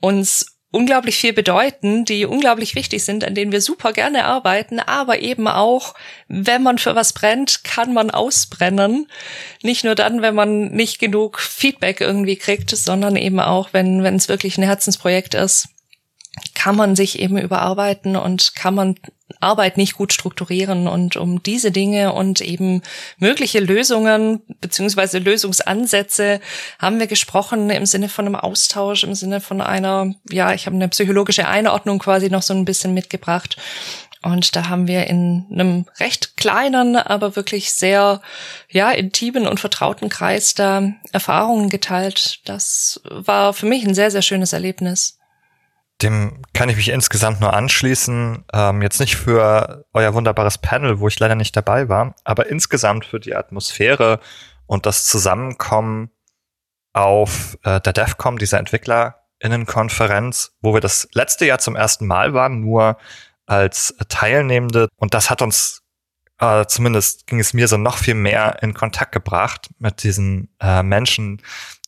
uns 0.00 0.52
unglaublich 0.72 1.16
viel 1.18 1.34
bedeuten, 1.34 2.04
die 2.04 2.24
unglaublich 2.24 2.74
wichtig 2.74 3.04
sind, 3.04 3.24
an 3.24 3.34
denen 3.34 3.52
wir 3.52 3.60
super 3.60 3.92
gerne 3.92 4.24
arbeiten, 4.24 4.80
aber 4.80 5.20
eben 5.20 5.46
auch, 5.46 5.94
wenn 6.28 6.62
man 6.62 6.78
für 6.78 6.96
was 6.96 7.12
brennt, 7.12 7.62
kann 7.62 7.92
man 7.92 8.10
ausbrennen. 8.10 9.06
Nicht 9.62 9.84
nur 9.84 9.94
dann, 9.94 10.22
wenn 10.22 10.34
man 10.34 10.72
nicht 10.72 10.98
genug 10.98 11.40
Feedback 11.40 12.00
irgendwie 12.00 12.36
kriegt, 12.36 12.70
sondern 12.70 13.16
eben 13.16 13.38
auch, 13.38 13.72
wenn, 13.72 14.02
wenn 14.02 14.16
es 14.16 14.28
wirklich 14.28 14.56
ein 14.56 14.64
Herzensprojekt 14.64 15.34
ist, 15.34 15.68
kann 16.54 16.76
man 16.76 16.96
sich 16.96 17.18
eben 17.18 17.36
überarbeiten 17.36 18.16
und 18.16 18.54
kann 18.54 18.74
man 18.74 18.94
Arbeit 19.40 19.76
nicht 19.76 19.94
gut 19.94 20.12
strukturieren 20.12 20.88
und 20.88 21.16
um 21.16 21.42
diese 21.42 21.70
Dinge 21.70 22.12
und 22.12 22.40
eben 22.40 22.82
mögliche 23.18 23.60
Lösungen 23.60 24.40
beziehungsweise 24.60 25.18
Lösungsansätze 25.18 26.40
haben 26.78 27.00
wir 27.00 27.06
gesprochen 27.06 27.68
im 27.70 27.86
Sinne 27.86 28.08
von 28.08 28.26
einem 28.26 28.36
Austausch, 28.36 29.04
im 29.04 29.14
Sinne 29.14 29.40
von 29.40 29.60
einer, 29.60 30.14
ja, 30.30 30.52
ich 30.54 30.66
habe 30.66 30.76
eine 30.76 30.88
psychologische 30.88 31.48
Einordnung 31.48 31.98
quasi 31.98 32.30
noch 32.30 32.42
so 32.42 32.54
ein 32.54 32.64
bisschen 32.64 32.94
mitgebracht. 32.94 33.56
Und 34.24 34.54
da 34.54 34.68
haben 34.68 34.86
wir 34.86 35.08
in 35.08 35.46
einem 35.50 35.86
recht 35.98 36.36
kleinen, 36.36 36.94
aber 36.94 37.34
wirklich 37.34 37.72
sehr, 37.72 38.20
ja, 38.70 38.92
intimen 38.92 39.48
und 39.48 39.58
vertrauten 39.58 40.08
Kreis 40.08 40.54
da 40.54 40.92
Erfahrungen 41.10 41.68
geteilt. 41.68 42.38
Das 42.44 43.00
war 43.04 43.52
für 43.52 43.66
mich 43.66 43.84
ein 43.84 43.96
sehr, 43.96 44.12
sehr 44.12 44.22
schönes 44.22 44.52
Erlebnis. 44.52 45.18
Dem 46.02 46.42
kann 46.52 46.68
ich 46.68 46.76
mich 46.76 46.88
insgesamt 46.88 47.40
nur 47.40 47.52
anschließen. 47.52 48.44
Ähm, 48.52 48.82
jetzt 48.82 49.00
nicht 49.00 49.16
für 49.16 49.84
euer 49.92 50.14
wunderbares 50.14 50.58
Panel, 50.58 50.98
wo 51.00 51.08
ich 51.08 51.18
leider 51.18 51.34
nicht 51.34 51.56
dabei 51.56 51.88
war, 51.88 52.14
aber 52.24 52.48
insgesamt 52.48 53.04
für 53.04 53.20
die 53.20 53.34
Atmosphäre 53.34 54.20
und 54.66 54.86
das 54.86 55.04
Zusammenkommen 55.04 56.10
auf 56.92 57.58
äh, 57.62 57.80
der 57.80 57.92
DEFCOM, 57.92 58.38
dieser 58.38 58.58
EntwicklerInnenkonferenz, 58.58 60.52
wo 60.60 60.74
wir 60.74 60.80
das 60.80 61.08
letzte 61.12 61.46
Jahr 61.46 61.58
zum 61.58 61.76
ersten 61.76 62.06
Mal 62.06 62.34
waren, 62.34 62.60
nur 62.60 62.98
als 63.46 63.94
Teilnehmende. 64.08 64.88
Und 64.96 65.14
das 65.14 65.30
hat 65.30 65.42
uns, 65.42 65.82
äh, 66.38 66.66
zumindest 66.66 67.26
ging 67.26 67.40
es 67.40 67.54
mir 67.54 67.68
so 67.68 67.76
noch 67.76 67.98
viel 67.98 68.14
mehr 68.14 68.62
in 68.62 68.74
Kontakt 68.74 69.12
gebracht 69.12 69.70
mit 69.78 70.02
diesen 70.02 70.54
äh, 70.60 70.82
Menschen, 70.82 71.42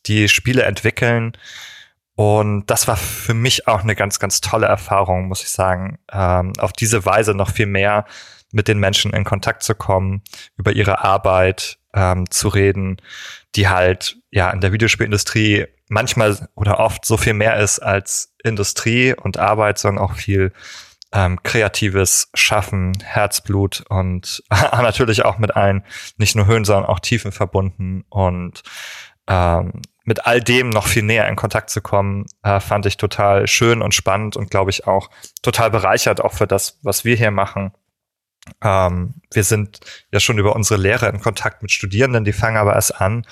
die 0.05 0.27
Spiele 0.29 0.63
entwickeln. 0.63 1.37
Und 2.15 2.67
das 2.67 2.87
war 2.87 2.95
für 2.95 3.33
mich 3.33 3.67
auch 3.67 3.81
eine 3.81 3.95
ganz, 3.95 4.19
ganz 4.19 4.39
tolle 4.39 4.67
Erfahrung, 4.67 5.27
muss 5.27 5.43
ich 5.43 5.49
sagen, 5.49 5.99
ähm, 6.11 6.53
auf 6.59 6.71
diese 6.71 7.05
Weise 7.05 7.33
noch 7.33 7.51
viel 7.51 7.65
mehr 7.65 8.05
mit 8.51 8.69
den 8.69 8.79
Menschen 8.79 9.13
in 9.13 9.25
Kontakt 9.25 9.63
zu 9.63 9.75
kommen, 9.75 10.21
über 10.55 10.71
ihre 10.71 11.03
Arbeit 11.03 11.77
ähm, 11.93 12.29
zu 12.31 12.47
reden, 12.47 13.01
die 13.55 13.67
halt 13.67 14.17
ja 14.31 14.49
in 14.51 14.61
der 14.61 14.71
Videospielindustrie 14.71 15.65
manchmal 15.89 16.47
oder 16.55 16.79
oft 16.79 17.05
so 17.05 17.17
viel 17.17 17.33
mehr 17.33 17.57
ist 17.59 17.79
als 17.79 18.33
Industrie 18.43 19.13
und 19.13 19.37
Arbeit, 19.37 19.77
sondern 19.77 20.03
auch 20.03 20.13
viel 20.13 20.53
ähm, 21.11 21.41
kreatives 21.43 22.29
Schaffen, 22.33 22.93
Herzblut 23.03 23.83
und 23.89 24.43
natürlich 24.49 25.25
auch 25.25 25.37
mit 25.37 25.55
allen 25.55 25.83
nicht 26.17 26.35
nur 26.35 26.47
Höhen, 26.47 26.65
sondern 26.65 26.85
auch 26.85 26.99
Tiefen 26.99 27.31
verbunden. 27.31 28.05
Und 28.09 28.63
ähm, 29.27 29.81
mit 30.05 30.25
all 30.25 30.39
dem 30.39 30.69
noch 30.69 30.87
viel 30.87 31.03
näher 31.03 31.27
in 31.27 31.35
Kontakt 31.35 31.69
zu 31.69 31.81
kommen, 31.81 32.25
äh, 32.43 32.59
fand 32.59 32.85
ich 32.85 32.97
total 32.97 33.47
schön 33.47 33.81
und 33.81 33.93
spannend 33.93 34.37
und 34.37 34.49
glaube 34.49 34.69
ich 34.69 34.87
auch 34.87 35.09
total 35.41 35.71
bereichert, 35.71 36.21
auch 36.21 36.33
für 36.33 36.47
das, 36.47 36.79
was 36.83 37.03
wir 37.03 37.15
hier 37.15 37.31
machen. 37.31 37.71
Ähm, 38.63 39.15
wir 39.33 39.43
sind 39.43 39.79
ja 40.11 40.19
schon 40.19 40.37
über 40.37 40.55
unsere 40.55 40.79
Lehre 40.79 41.09
in 41.09 41.19
Kontakt 41.19 41.63
mit 41.63 41.71
Studierenden, 41.71 42.23
die 42.23 42.33
fangen 42.33 42.57
aber 42.57 42.73
erst 42.73 43.01
an. 43.01 43.25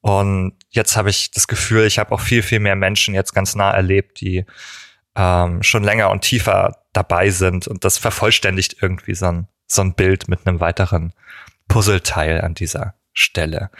Und 0.00 0.54
jetzt 0.70 0.96
habe 0.96 1.10
ich 1.10 1.30
das 1.30 1.46
Gefühl, 1.46 1.86
ich 1.86 1.98
habe 1.98 2.12
auch 2.12 2.20
viel, 2.20 2.42
viel 2.42 2.60
mehr 2.60 2.76
Menschen 2.76 3.14
jetzt 3.14 3.34
ganz 3.34 3.54
nah 3.54 3.70
erlebt, 3.70 4.20
die 4.20 4.44
ähm, 5.16 5.62
schon 5.62 5.84
länger 5.84 6.10
und 6.10 6.22
tiefer 6.22 6.84
dabei 6.92 7.30
sind. 7.30 7.68
Und 7.68 7.84
das 7.84 7.98
vervollständigt 7.98 8.76
irgendwie 8.80 9.14
so 9.14 9.26
ein, 9.26 9.48
so 9.66 9.82
ein 9.82 9.94
Bild 9.94 10.28
mit 10.28 10.46
einem 10.46 10.60
weiteren 10.60 11.12
Puzzleteil 11.68 12.40
an 12.40 12.54
dieser 12.54 12.94
Stelle. 13.12 13.70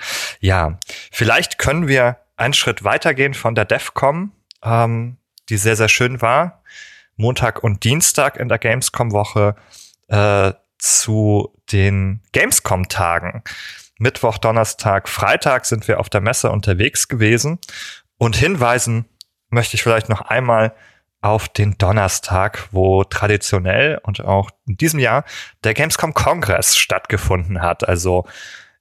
Ja, 0.41 0.79
vielleicht 1.13 1.59
können 1.59 1.89
wir 1.89 2.19
einen 2.39 2.55
Schritt 2.55 2.85
weitergehen 2.85 3.35
von 3.35 3.55
der 3.55 3.65
DEFCOM, 3.65 4.33
ähm, 4.63 5.19
die 5.49 5.57
sehr, 5.57 5.77
sehr 5.77 5.89
schön 5.89 6.23
war. 6.23 6.63
Montag 7.17 7.65
und 7.65 7.85
Dienstag 7.85 8.37
in 8.37 8.49
der 8.49 8.59
Gamescom-Woche 8.59 9.57
äh, 10.09 10.53
zu 10.79 11.53
den 11.73 12.23
Gamescom-Tagen. 12.33 13.43
Mittwoch, 13.99 14.39
Donnerstag, 14.39 15.09
Freitag 15.09 15.67
sind 15.67 15.89
wir 15.89 15.99
auf 15.99 16.09
der 16.09 16.21
Messe 16.21 16.51
unterwegs 16.51 17.09
gewesen. 17.09 17.59
Und 18.17 18.37
hinweisen 18.37 19.07
möchte 19.51 19.75
ich 19.75 19.83
vielleicht 19.83 20.09
noch 20.09 20.21
einmal 20.21 20.75
auf 21.21 21.49
den 21.49 21.77
Donnerstag, 21.79 22.69
wo 22.71 23.03
traditionell 23.03 23.99
und 24.05 24.25
auch 24.25 24.51
in 24.67 24.77
diesem 24.77 25.01
Jahr 25.01 25.25
der 25.65 25.75
Gamescom 25.75 26.15
Kongress 26.15 26.77
stattgefunden 26.77 27.61
hat. 27.61 27.89
Also 27.89 28.25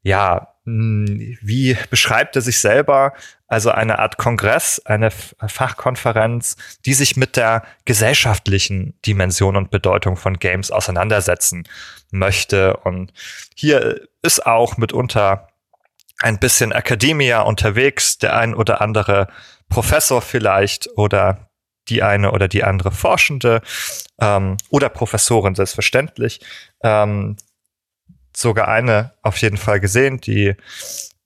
ja, 0.03 0.53
wie 0.67 1.77
beschreibt 1.89 2.35
er 2.35 2.41
sich 2.41 2.59
selber? 2.59 3.13
Also 3.47 3.71
eine 3.71 3.99
Art 3.99 4.17
Kongress, 4.17 4.81
eine 4.83 5.11
Fachkonferenz, 5.11 6.57
die 6.85 6.93
sich 6.93 7.15
mit 7.15 7.37
der 7.37 7.63
gesellschaftlichen 7.85 8.99
Dimension 9.05 9.55
und 9.55 9.71
Bedeutung 9.71 10.17
von 10.17 10.39
Games 10.39 10.69
auseinandersetzen 10.69 11.65
möchte. 12.11 12.75
Und 12.75 13.13
hier 13.55 14.01
ist 14.21 14.45
auch 14.45 14.75
mitunter 14.75 15.47
ein 16.19 16.37
bisschen 16.37 16.73
Akademia 16.73 17.41
unterwegs, 17.41 18.17
der 18.17 18.35
ein 18.35 18.53
oder 18.53 18.81
andere 18.81 19.27
Professor 19.69 20.21
vielleicht 20.21 20.89
oder 20.97 21.49
die 21.87 22.03
eine 22.03 22.31
oder 22.31 22.49
die 22.49 22.65
andere 22.65 22.91
Forschende 22.91 23.61
ähm, 24.19 24.57
oder 24.69 24.89
Professorin 24.89 25.55
selbstverständlich, 25.55 26.41
ähm, 26.83 27.37
sogar 28.37 28.67
eine 28.67 29.13
auf 29.23 29.37
jeden 29.37 29.57
Fall 29.57 29.79
gesehen, 29.79 30.21
die 30.21 30.55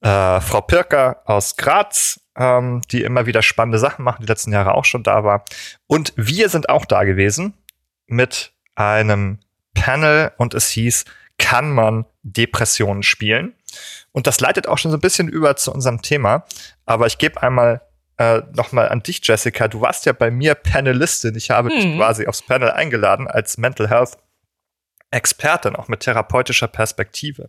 äh, 0.02 0.42
Frau 0.42 0.62
Pirker 0.62 1.22
aus 1.26 1.58
Graz, 1.58 2.22
ähm, 2.38 2.82
die 2.90 3.04
immer 3.04 3.26
wieder 3.26 3.42
spannende 3.42 3.80
Sachen 3.80 4.06
macht, 4.06 4.22
die 4.22 4.28
letzten 4.28 4.54
Jahre 4.54 4.74
auch 4.76 4.86
schon 4.86 5.04
da 5.04 5.26
war. 5.26 5.44
Und 5.88 6.14
wir 6.16 6.48
sind 6.48 6.70
auch 6.70 6.86
da 6.86 7.04
gewesen 7.04 7.54
mit 8.08 8.54
einem 8.76 9.40
Panel 9.74 10.32
und 10.38 10.54
es 10.54 10.70
hieß, 10.70 11.04
kann 11.38 11.72
man 11.72 12.06
Depressionen 12.24 13.04
spielen? 13.04 13.56
Und 14.14 14.28
das 14.28 14.40
leitet 14.40 14.68
auch 14.68 14.78
schon 14.78 14.92
so 14.92 14.98
ein 14.98 15.02
bisschen 15.02 15.28
über 15.28 15.56
zu 15.58 15.74
unserem 15.74 16.02
Thema. 16.02 16.46
Aber 16.86 17.08
ich 17.08 17.18
gebe 17.18 17.42
einmal 17.42 17.82
äh, 18.18 18.42
nochmal 18.54 18.90
an 18.90 19.04
dich, 19.04 19.20
Jessica. 19.24 19.68
Du 19.68 19.82
warst 19.82 20.06
ja 20.06 20.14
bei 20.14 20.32
mir 20.32 20.56
Panelistin. 20.56 21.36
Ich 21.36 21.50
habe 21.50 21.70
hm. 21.70 21.76
dich 21.76 21.98
quasi 21.98 22.28
aufs 22.28 22.42
Panel 22.42 22.72
eingeladen 22.72 23.28
als 23.28 23.58
Mental 23.58 23.90
Health 23.90 24.18
Expertin, 25.12 25.76
auch 25.76 25.88
mit 25.88 26.02
therapeutischer 26.02 26.68
Perspektive. 26.68 27.48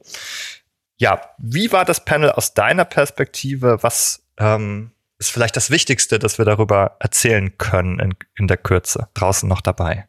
Ja, 0.99 1.21
wie 1.39 1.73
war 1.73 1.85
das 1.85 2.05
Panel 2.05 2.31
aus 2.31 2.55
deiner 2.55 2.85
Perspektive? 2.85 3.79
Was 3.83 4.23
ähm, 4.39 4.93
ist 5.19 5.31
vielleicht 5.31 5.57
das 5.57 5.71
Wichtigste, 5.71 6.19
dass 6.19 6.39
wir 6.39 6.45
darüber 6.45 6.97
erzählen 7.01 7.57
können 7.59 7.99
in, 7.99 8.15
in 8.37 8.49
der 8.49 8.57
Kürze? 8.57 9.09
Draußen 9.15 9.49
noch 9.49 9.61
dabei. 9.61 10.07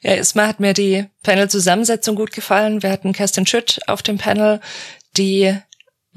Ja, 0.00 0.14
erstmal 0.14 0.46
hat 0.48 0.60
mir 0.60 0.74
die 0.74 1.06
Panel-Zusammensetzung 1.22 2.16
gut 2.16 2.32
gefallen. 2.32 2.82
Wir 2.82 2.90
hatten 2.90 3.12
Kerstin 3.12 3.46
Schütt 3.46 3.80
auf 3.86 4.02
dem 4.02 4.18
Panel, 4.18 4.60
die 5.16 5.56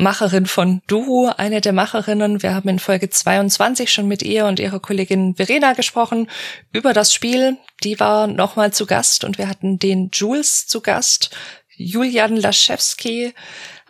Macherin 0.02 0.48
von 0.48 0.82
Duhu, 0.88 1.28
eine 1.28 1.62
der 1.62 1.74
Macherinnen. 1.74 2.42
Wir 2.42 2.56
haben 2.56 2.68
in 2.70 2.80
Folge 2.80 3.12
22 3.12 3.94
schon 3.94 4.08
mit 4.08 4.24
ihr 4.24 4.48
und 4.48 4.60
ihrer 4.60 4.80
Kollegin 4.80 5.36
Verena 5.36 5.74
gesprochen 5.74 6.28
über 6.74 6.94
das 6.94 7.14
Spiel. 7.14 7.58
Die 7.84 8.00
war 8.00 8.26
nochmal 8.26 8.74
zu 8.74 8.88
Gast 8.88 9.24
und 9.24 9.38
wir 9.38 9.48
hatten 9.48 9.78
den 9.78 10.10
Jules 10.12 10.66
zu 10.66 10.82
Gast, 10.82 11.30
Julian 11.76 12.36
Laschewski, 12.36 13.36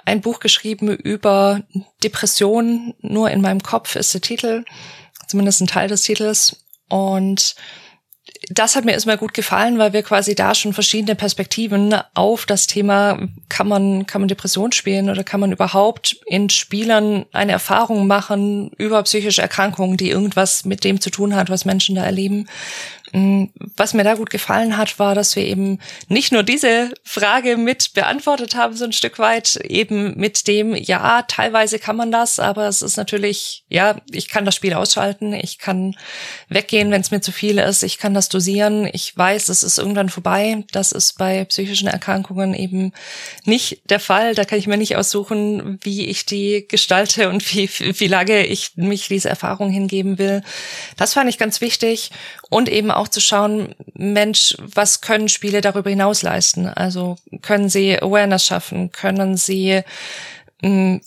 ein 0.03 0.19
Buch 0.19 0.41
geschrieben 0.41 0.89
über 0.89 1.61
Depressionen. 2.03 2.93
Nur 2.99 3.31
in 3.31 3.39
meinem 3.39 3.63
Kopf 3.63 3.95
ist 3.95 4.13
der 4.13 4.19
Titel, 4.19 4.65
zumindest 5.27 5.61
ein 5.61 5.67
Teil 5.67 5.87
des 5.87 6.01
Titels. 6.01 6.65
Und 6.89 7.55
das 8.49 8.75
hat 8.75 8.85
mir 8.85 8.93
erstmal 8.93 9.17
gut 9.17 9.33
gefallen, 9.33 9.77
weil 9.77 9.93
wir 9.93 10.01
quasi 10.01 10.33
da 10.33 10.55
schon 10.55 10.73
verschiedene 10.73 11.15
Perspektiven 11.15 11.93
auf 12.15 12.45
das 12.45 12.65
Thema, 12.65 13.27
kann 13.49 13.67
man, 13.67 14.07
kann 14.07 14.21
man 14.21 14.27
Depression 14.27 14.71
spielen 14.71 15.09
oder 15.09 15.23
kann 15.23 15.39
man 15.39 15.51
überhaupt 15.51 16.17
in 16.25 16.49
Spielern 16.49 17.25
eine 17.33 17.51
Erfahrung 17.51 18.07
machen 18.07 18.71
über 18.77 19.03
psychische 19.03 19.43
Erkrankungen, 19.43 19.95
die 19.95 20.09
irgendwas 20.09 20.65
mit 20.65 20.83
dem 20.83 20.99
zu 20.99 21.11
tun 21.11 21.35
hat, 21.35 21.49
was 21.51 21.65
Menschen 21.65 21.95
da 21.95 22.03
erleben, 22.03 22.47
was 23.13 23.93
mir 23.93 24.03
da 24.03 24.15
gut 24.15 24.29
gefallen 24.29 24.77
hat, 24.77 24.99
war, 24.99 25.15
dass 25.15 25.35
wir 25.35 25.43
eben 25.43 25.79
nicht 26.07 26.31
nur 26.31 26.43
diese 26.43 26.93
Frage 27.03 27.57
mit 27.57 27.93
beantwortet 27.93 28.55
haben, 28.55 28.75
so 28.75 28.85
ein 28.85 28.93
Stück 28.93 29.19
weit, 29.19 29.57
eben 29.57 30.17
mit 30.17 30.47
dem, 30.47 30.75
ja, 30.75 31.23
teilweise 31.23 31.79
kann 31.79 31.95
man 31.95 32.11
das, 32.11 32.39
aber 32.39 32.67
es 32.67 32.81
ist 32.81 32.97
natürlich, 32.97 33.65
ja, 33.69 33.97
ich 34.11 34.29
kann 34.29 34.45
das 34.45 34.55
Spiel 34.55 34.73
ausschalten, 34.73 35.33
ich 35.33 35.57
kann 35.57 35.95
weggehen, 36.47 36.91
wenn 36.91 37.01
es 37.01 37.11
mir 37.11 37.21
zu 37.21 37.31
viel 37.31 37.57
ist, 37.57 37.83
ich 37.83 37.97
kann 37.97 38.13
das 38.13 38.29
dosieren, 38.29 38.89
ich 38.91 39.15
weiß, 39.17 39.49
es 39.49 39.63
ist 39.63 39.77
irgendwann 39.77 40.09
vorbei. 40.09 40.63
Das 40.71 40.91
ist 40.91 41.17
bei 41.17 41.43
psychischen 41.45 41.87
Erkrankungen 41.87 42.53
eben 42.53 42.93
nicht 43.45 43.81
der 43.89 43.99
Fall. 43.99 44.35
Da 44.35 44.45
kann 44.45 44.59
ich 44.59 44.67
mir 44.67 44.77
nicht 44.77 44.95
aussuchen, 44.95 45.79
wie 45.81 46.05
ich 46.07 46.25
die 46.25 46.65
gestalte 46.67 47.29
und 47.29 47.53
wie, 47.53 47.69
wie 47.69 48.07
lange 48.07 48.45
ich 48.45 48.71
mich 48.75 49.07
diese 49.07 49.29
Erfahrung 49.29 49.69
hingeben 49.69 50.17
will. 50.17 50.43
Das 50.97 51.13
fand 51.13 51.29
ich 51.29 51.37
ganz 51.37 51.61
wichtig 51.61 52.11
und 52.49 52.69
eben 52.69 52.91
auch 52.91 53.00
zu 53.07 53.21
schauen, 53.21 53.75
Mensch, 53.93 54.55
was 54.59 55.01
können 55.01 55.29
Spiele 55.29 55.61
darüber 55.61 55.89
hinaus 55.89 56.21
leisten? 56.21 56.67
Also 56.67 57.17
können 57.41 57.69
sie 57.69 58.01
Awareness 58.01 58.45
schaffen? 58.45 58.91
Können 58.91 59.37
sie 59.37 59.81
mh, 60.61 60.69
hm, 60.69 61.01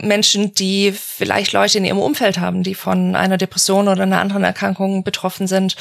Menschen, 0.00 0.54
die 0.54 0.92
vielleicht 0.92 1.52
Leute 1.52 1.78
in 1.78 1.84
ihrem 1.84 1.98
Umfeld 1.98 2.38
haben, 2.38 2.62
die 2.62 2.74
von 2.74 3.16
einer 3.16 3.38
Depression 3.38 3.88
oder 3.88 4.02
einer 4.02 4.20
anderen 4.20 4.44
Erkrankung 4.44 5.04
betroffen 5.04 5.46
sind, 5.46 5.76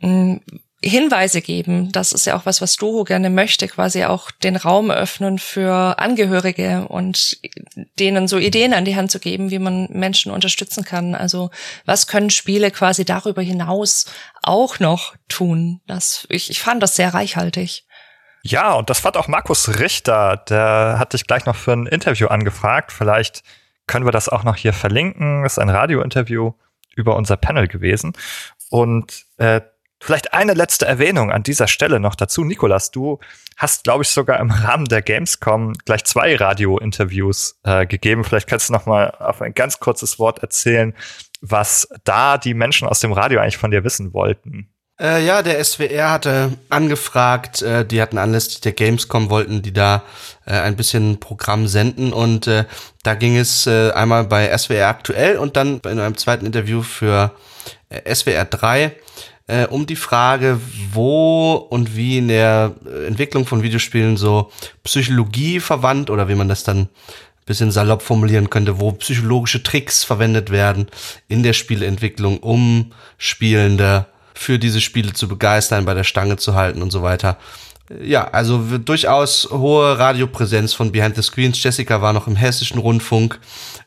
mh, 0.00 0.08
hm, 0.08 0.40
Hinweise 0.88 1.40
geben. 1.40 1.90
Das 1.92 2.12
ist 2.12 2.26
ja 2.26 2.36
auch 2.36 2.46
was, 2.46 2.60
was 2.60 2.76
Doro 2.76 3.04
gerne 3.04 3.30
möchte, 3.30 3.66
quasi 3.68 4.04
auch 4.04 4.30
den 4.30 4.56
Raum 4.56 4.90
öffnen 4.90 5.38
für 5.38 5.98
Angehörige 5.98 6.86
und 6.88 7.38
denen 7.98 8.28
so 8.28 8.38
Ideen 8.38 8.74
an 8.74 8.84
die 8.84 8.96
Hand 8.96 9.10
zu 9.10 9.18
geben, 9.18 9.50
wie 9.50 9.58
man 9.58 9.88
Menschen 9.90 10.30
unterstützen 10.30 10.84
kann. 10.84 11.14
Also 11.14 11.50
was 11.84 12.06
können 12.06 12.30
Spiele 12.30 12.70
quasi 12.70 13.04
darüber 13.04 13.42
hinaus 13.42 14.06
auch 14.42 14.78
noch 14.78 15.14
tun? 15.28 15.80
Das, 15.86 16.26
ich, 16.28 16.50
ich 16.50 16.60
fand 16.60 16.82
das 16.82 16.96
sehr 16.96 17.14
reichhaltig. 17.14 17.84
Ja, 18.42 18.74
und 18.74 18.90
das 18.90 19.00
fand 19.00 19.16
auch 19.16 19.26
Markus 19.26 19.80
Richter. 19.80 20.36
Der 20.48 20.96
hat 20.98 21.14
dich 21.14 21.26
gleich 21.26 21.46
noch 21.46 21.56
für 21.56 21.72
ein 21.72 21.86
Interview 21.86 22.26
angefragt. 22.26 22.92
Vielleicht 22.92 23.42
können 23.86 24.04
wir 24.04 24.12
das 24.12 24.28
auch 24.28 24.44
noch 24.44 24.56
hier 24.56 24.74
verlinken. 24.74 25.42
Das 25.42 25.54
ist 25.54 25.58
ein 25.58 25.70
Radiointerview 25.70 26.52
über 26.94 27.16
unser 27.16 27.36
Panel 27.36 27.68
gewesen. 27.68 28.12
Und 28.70 29.24
äh, 29.38 29.62
Vielleicht 30.04 30.34
eine 30.34 30.52
letzte 30.52 30.84
Erwähnung 30.84 31.32
an 31.32 31.44
dieser 31.44 31.66
Stelle 31.66 31.98
noch 31.98 32.14
dazu. 32.14 32.44
Nikolas, 32.44 32.90
du 32.90 33.20
hast, 33.56 33.84
glaube 33.84 34.02
ich, 34.02 34.10
sogar 34.10 34.38
im 34.38 34.50
Rahmen 34.50 34.84
der 34.84 35.00
Gamescom 35.00 35.72
gleich 35.86 36.04
zwei 36.04 36.36
Radio-Interviews 36.36 37.58
äh, 37.64 37.86
gegeben. 37.86 38.22
Vielleicht 38.22 38.46
kannst 38.46 38.68
du 38.68 38.74
noch 38.74 38.84
mal 38.84 39.12
auf 39.18 39.40
ein 39.40 39.54
ganz 39.54 39.80
kurzes 39.80 40.18
Wort 40.18 40.40
erzählen, 40.40 40.92
was 41.40 41.88
da 42.04 42.36
die 42.36 42.52
Menschen 42.52 42.86
aus 42.86 43.00
dem 43.00 43.12
Radio 43.12 43.40
eigentlich 43.40 43.56
von 43.56 43.70
dir 43.70 43.82
wissen 43.82 44.12
wollten. 44.12 44.68
Äh, 45.00 45.24
ja, 45.24 45.40
der 45.40 45.64
SWR 45.64 46.10
hatte 46.10 46.52
angefragt, 46.68 47.62
äh, 47.62 47.86
die 47.86 48.02
hatten 48.02 48.18
anlässlich 48.18 48.60
der 48.60 48.72
Gamescom, 48.72 49.30
wollten 49.30 49.62
die 49.62 49.72
da 49.72 50.02
äh, 50.44 50.52
ein 50.52 50.76
bisschen 50.76 51.18
Programm 51.18 51.66
senden 51.66 52.12
und 52.12 52.46
äh, 52.46 52.66
da 53.04 53.14
ging 53.14 53.38
es 53.38 53.66
äh, 53.66 53.90
einmal 53.92 54.24
bei 54.24 54.54
SWR 54.56 54.88
aktuell 54.88 55.38
und 55.38 55.56
dann 55.56 55.80
in 55.80 55.98
einem 55.98 56.18
zweiten 56.18 56.44
Interview 56.44 56.82
für 56.82 57.32
äh, 57.88 58.14
SWR 58.14 58.44
3 58.44 58.94
äh, 59.46 59.66
um 59.66 59.86
die 59.86 59.96
Frage, 59.96 60.60
wo 60.92 61.54
und 61.54 61.96
wie 61.96 62.18
in 62.18 62.28
der 62.28 62.74
äh, 62.86 63.06
Entwicklung 63.06 63.46
von 63.46 63.62
Videospielen 63.62 64.16
so 64.16 64.50
Psychologie 64.82 65.60
verwandt 65.60 66.10
oder 66.10 66.28
wie 66.28 66.34
man 66.34 66.48
das 66.48 66.64
dann 66.64 66.88
bisschen 67.46 67.70
salopp 67.70 68.02
formulieren 68.02 68.50
könnte, 68.50 68.80
wo 68.80 68.92
psychologische 68.92 69.62
Tricks 69.62 70.04
verwendet 70.04 70.50
werden 70.50 70.88
in 71.28 71.42
der 71.42 71.52
Spieleentwicklung, 71.52 72.38
um 72.38 72.92
Spielende 73.18 74.06
für 74.34 74.58
diese 74.58 74.80
Spiele 74.80 75.12
zu 75.12 75.28
begeistern, 75.28 75.84
bei 75.84 75.94
der 75.94 76.04
Stange 76.04 76.36
zu 76.36 76.54
halten 76.54 76.82
und 76.82 76.90
so 76.90 77.02
weiter. 77.02 77.36
Ja, 78.02 78.28
also 78.28 78.78
durchaus 78.78 79.48
hohe 79.50 79.98
Radiopräsenz 79.98 80.72
von 80.72 80.90
Behind 80.90 81.16
the 81.16 81.22
Screens. 81.22 81.62
Jessica 81.62 82.00
war 82.00 82.14
noch 82.14 82.26
im 82.26 82.34
hessischen 82.34 82.78
Rundfunk 82.78 83.38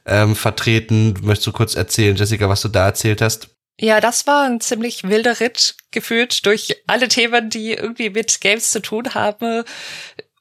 ähm, 0.05 0.35
vertreten. 0.35 1.15
Möchtest 1.23 1.47
du 1.47 1.51
kurz 1.51 1.75
erzählen, 1.75 2.15
Jessica, 2.15 2.47
was 2.47 2.61
du 2.61 2.67
da 2.67 2.85
erzählt 2.85 3.21
hast? 3.21 3.56
Ja, 3.79 4.01
das 4.01 4.25
war 4.25 4.45
ein 4.47 4.59
ziemlich 4.59 5.03
wilder 5.03 5.39
Ritt 5.39 5.75
geführt 5.91 6.45
durch 6.47 6.81
alle 6.87 7.07
Themen, 7.07 7.51
die 7.51 7.73
irgendwie 7.73 8.09
mit 8.09 8.41
Games 8.41 8.71
zu 8.71 8.81
tun 8.81 9.13
haben 9.13 9.63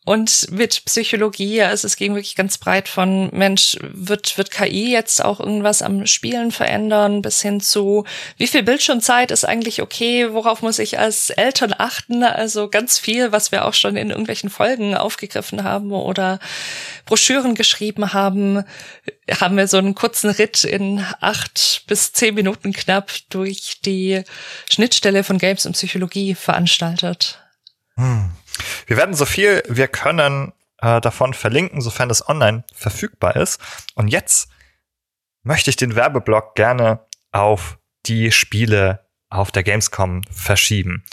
und 0.07 0.53
mit 0.53 0.85
Psychologie. 0.85 1.63
Also 1.63 1.85
es 1.87 1.97
ging 1.97 2.15
wirklich 2.15 2.37
ganz 2.37 2.59
breit 2.59 2.89
von 2.89 3.29
Mensch, 3.33 3.77
wird, 3.83 4.39
wird 4.39 4.53
KI 4.53 4.93
jetzt 4.93 5.23
auch 5.23 5.41
irgendwas 5.41 5.83
am 5.83 6.07
Spielen 6.07 6.53
verändern, 6.53 7.23
bis 7.23 7.43
hin 7.43 7.61
zu, 7.61 8.05
wie 8.37 8.47
viel 8.47 8.63
Bildschirmzeit 8.63 9.33
ist 9.33 9.45
eigentlich 9.45 9.83
okay, 9.83 10.33
worauf 10.33 10.63
muss 10.63 10.79
ich 10.79 11.01
als 11.01 11.31
Eltern 11.31 11.75
achten? 11.77 12.23
Also 12.23 12.69
ganz 12.69 13.01
viel, 13.01 13.33
was 13.33 13.51
wir 13.51 13.65
auch 13.65 13.75
schon 13.75 13.97
in 13.97 14.11
irgendwelchen 14.11 14.49
Folgen 14.49 14.95
aufgegriffen 14.95 15.65
haben 15.65 15.91
oder 15.91 16.39
Broschüren 17.05 17.57
geschrieben 17.57 18.13
haben, 18.13 18.63
haben 19.41 19.57
wir 19.57 19.67
so 19.67 19.79
einen 19.79 19.97
kurzen 19.97 20.31
Ritt 20.31 20.63
in 20.63 21.05
acht 21.21 21.83
bis 21.89 22.13
zehn 22.13 22.37
Minuten 22.37 22.73
knapp 22.73 23.11
durch 23.31 23.81
die 23.85 24.23
Schnittstelle 24.71 25.25
von 25.25 25.39
Games 25.39 25.67
und 25.67 25.73
Psychologie 25.73 26.37
veranstaltet. 26.37 27.41
Hm. 27.97 28.31
Wir 28.87 28.97
werden 28.97 29.15
so 29.15 29.25
viel 29.25 29.63
wir 29.69 29.89
können 29.89 30.53
äh, 30.79 31.01
davon 31.01 31.35
verlinken, 31.35 31.81
sofern 31.81 32.09
das 32.09 32.29
online 32.29 32.65
verfügbar 32.75 33.37
ist. 33.37 33.61
Und 33.95 34.09
jetzt 34.09 34.51
möchte 35.43 35.71
ich 35.71 35.77
den 35.77 35.95
Werbeblock 35.95 36.55
gerne 36.55 37.01
auf 37.33 37.79
die 38.07 38.33
Spiele 38.33 39.07
auf 39.29 39.51
der 39.51 39.63
Gamescom 39.63 40.23
verschieben. 40.31 41.05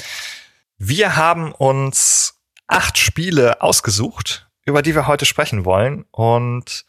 Wir 0.77 1.15
haben 1.15 1.51
uns 1.51 2.41
acht 2.67 2.97
Spiele 2.97 3.61
ausgesucht, 3.61 4.49
über 4.65 4.81
die 4.81 4.95
wir 4.95 5.07
heute 5.07 5.25
sprechen 5.25 5.65
wollen. 5.65 6.05
Und 6.11 6.85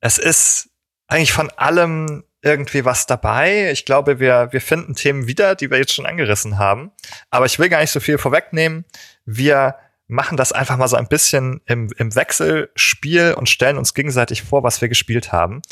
es 0.00 0.18
ist 0.18 0.70
eigentlich 1.08 1.32
von 1.32 1.50
allem 1.50 2.24
irgendwie 2.42 2.84
was 2.84 3.06
dabei. 3.06 3.70
Ich 3.72 3.84
glaube, 3.84 4.20
wir, 4.20 4.48
wir 4.52 4.60
finden 4.60 4.94
Themen 4.94 5.26
wieder, 5.26 5.54
die 5.54 5.70
wir 5.70 5.78
jetzt 5.78 5.94
schon 5.94 6.06
angerissen 6.06 6.58
haben. 6.58 6.92
Aber 7.30 7.46
ich 7.46 7.58
will 7.58 7.68
gar 7.68 7.80
nicht 7.80 7.90
so 7.90 8.00
viel 8.00 8.18
vorwegnehmen. 8.18 8.84
Wir 9.24 9.76
machen 10.08 10.36
das 10.36 10.52
einfach 10.52 10.76
mal 10.76 10.88
so 10.88 10.96
ein 10.96 11.08
bisschen 11.08 11.60
im, 11.66 11.90
im 11.96 12.14
Wechselspiel 12.14 13.34
und 13.34 13.48
stellen 13.48 13.78
uns 13.78 13.94
gegenseitig 13.94 14.42
vor, 14.42 14.62
was 14.62 14.80
wir 14.80 14.88
gespielt 14.88 15.32
haben. 15.32 15.62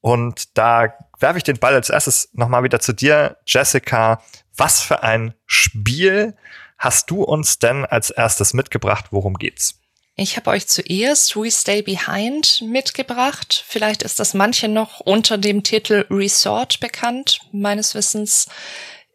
Und 0.00 0.56
da 0.56 0.94
werfe 1.18 1.38
ich 1.38 1.44
den 1.44 1.58
Ball 1.58 1.74
als 1.74 1.90
erstes 1.90 2.28
nochmal 2.32 2.62
wieder 2.62 2.80
zu 2.80 2.92
dir, 2.92 3.38
Jessica. 3.46 4.22
Was 4.56 4.80
für 4.80 5.02
ein 5.02 5.34
Spiel 5.46 6.36
hast 6.78 7.10
du 7.10 7.22
uns 7.22 7.58
denn 7.58 7.84
als 7.84 8.10
erstes 8.10 8.54
mitgebracht? 8.54 9.06
Worum 9.10 9.34
geht's? 9.34 9.80
Ich 10.18 10.38
habe 10.38 10.50
euch 10.50 10.66
zuerst 10.66 11.36
We 11.36 11.50
Stay 11.50 11.82
Behind 11.82 12.62
mitgebracht. 12.62 13.64
Vielleicht 13.68 14.02
ist 14.02 14.18
das 14.18 14.32
manche 14.32 14.66
noch 14.66 15.00
unter 15.00 15.36
dem 15.36 15.62
Titel 15.62 16.06
Resort 16.08 16.80
bekannt. 16.80 17.40
Meines 17.52 17.94
Wissens 17.94 18.48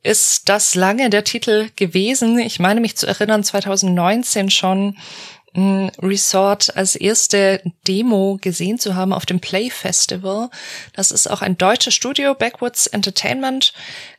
ist 0.03 0.49
das 0.49 0.75
lange 0.75 1.09
der 1.09 1.23
Titel 1.23 1.69
gewesen. 1.75 2.39
Ich 2.39 2.59
meine 2.59 2.81
mich 2.81 2.97
zu 2.97 3.05
erinnern, 3.07 3.43
2019 3.43 4.49
schon 4.49 4.97
hm, 5.53 5.91
Resort 6.01 6.75
als 6.77 6.95
erste 6.95 7.61
Demo 7.85 8.37
gesehen 8.41 8.79
zu 8.79 8.95
haben 8.95 9.11
auf 9.11 9.25
dem 9.25 9.41
Play 9.41 9.69
Festival. 9.69 10.49
Das 10.93 11.11
ist 11.11 11.29
auch 11.29 11.41
ein 11.41 11.57
deutsches 11.57 11.93
Studio, 11.93 12.33
Backwoods 12.33 12.87
Entertainment, 12.87 13.73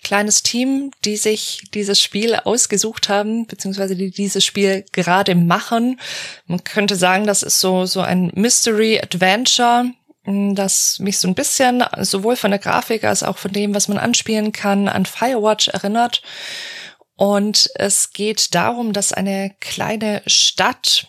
kleines 0.05 0.43
Team, 0.43 0.91
die 1.05 1.17
sich 1.17 1.63
dieses 1.73 2.03
Spiel 2.03 2.37
ausgesucht 2.37 3.09
haben, 3.09 3.47
beziehungsweise 3.47 3.97
die 3.97 4.11
dieses 4.11 4.45
Spiel 4.45 4.85
gerade 4.93 5.35
machen. 5.35 5.99
Man 6.47 6.63
könnte 6.65 6.97
sagen, 6.97 7.27
das 7.27 7.43
ist 7.43 7.61
so, 7.61 7.87
so 7.87 8.03
ein 8.03 8.31
Mystery 8.35 9.01
Adventure 9.03 9.87
Mm, 9.87 10.02
das 10.25 10.99
mich 11.01 11.19
so 11.19 11.27
ein 11.27 11.35
bisschen 11.35 11.85
sowohl 12.01 12.37
von 12.37 12.51
der 12.53 12.61
Grafik 12.61 13.05
als 13.05 13.23
auch 13.23 13.39
von 13.39 13.53
dem, 13.53 13.75
was 13.75 13.89
man 13.89 13.99
anspielen 13.99 14.53
kann, 14.53 14.89
an 14.89 15.07
Firewatch 15.07 15.69
erinnert. 15.69 16.23
Und 17.17 17.71
es 17.75 18.13
geht 18.13 18.55
darum, 18.55 18.93
dass 18.93 19.13
eine 19.13 19.55
kleine 19.61 20.23
Stadt 20.27 21.09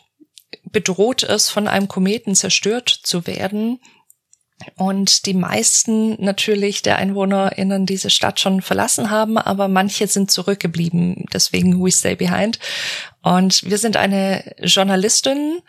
bedroht 0.72 1.24
ist, 1.24 1.50
von 1.50 1.68
einem 1.68 1.88
Kometen 1.88 2.36
zerstört 2.36 2.90
zu 2.90 3.28
werden. 3.28 3.80
Und 4.76 5.26
die 5.26 5.34
meisten 5.34 6.24
natürlich 6.24 6.82
der 6.82 6.98
EinwohnerInnen 6.98 7.86
diese 7.86 8.10
Stadt 8.10 8.40
schon 8.40 8.62
verlassen 8.62 9.10
haben, 9.10 9.38
aber 9.38 9.68
manche 9.68 10.08
sind 10.08 10.32
zurückgeblieben. 10.32 11.26
Deswegen 11.34 11.84
We 11.84 11.92
Stay 11.92 12.16
Behind. 12.16 12.60
Und 13.22 13.64
wir 13.70 13.78
sind 13.78 13.98
eine 13.98 14.56
Journalistin, 14.62 15.62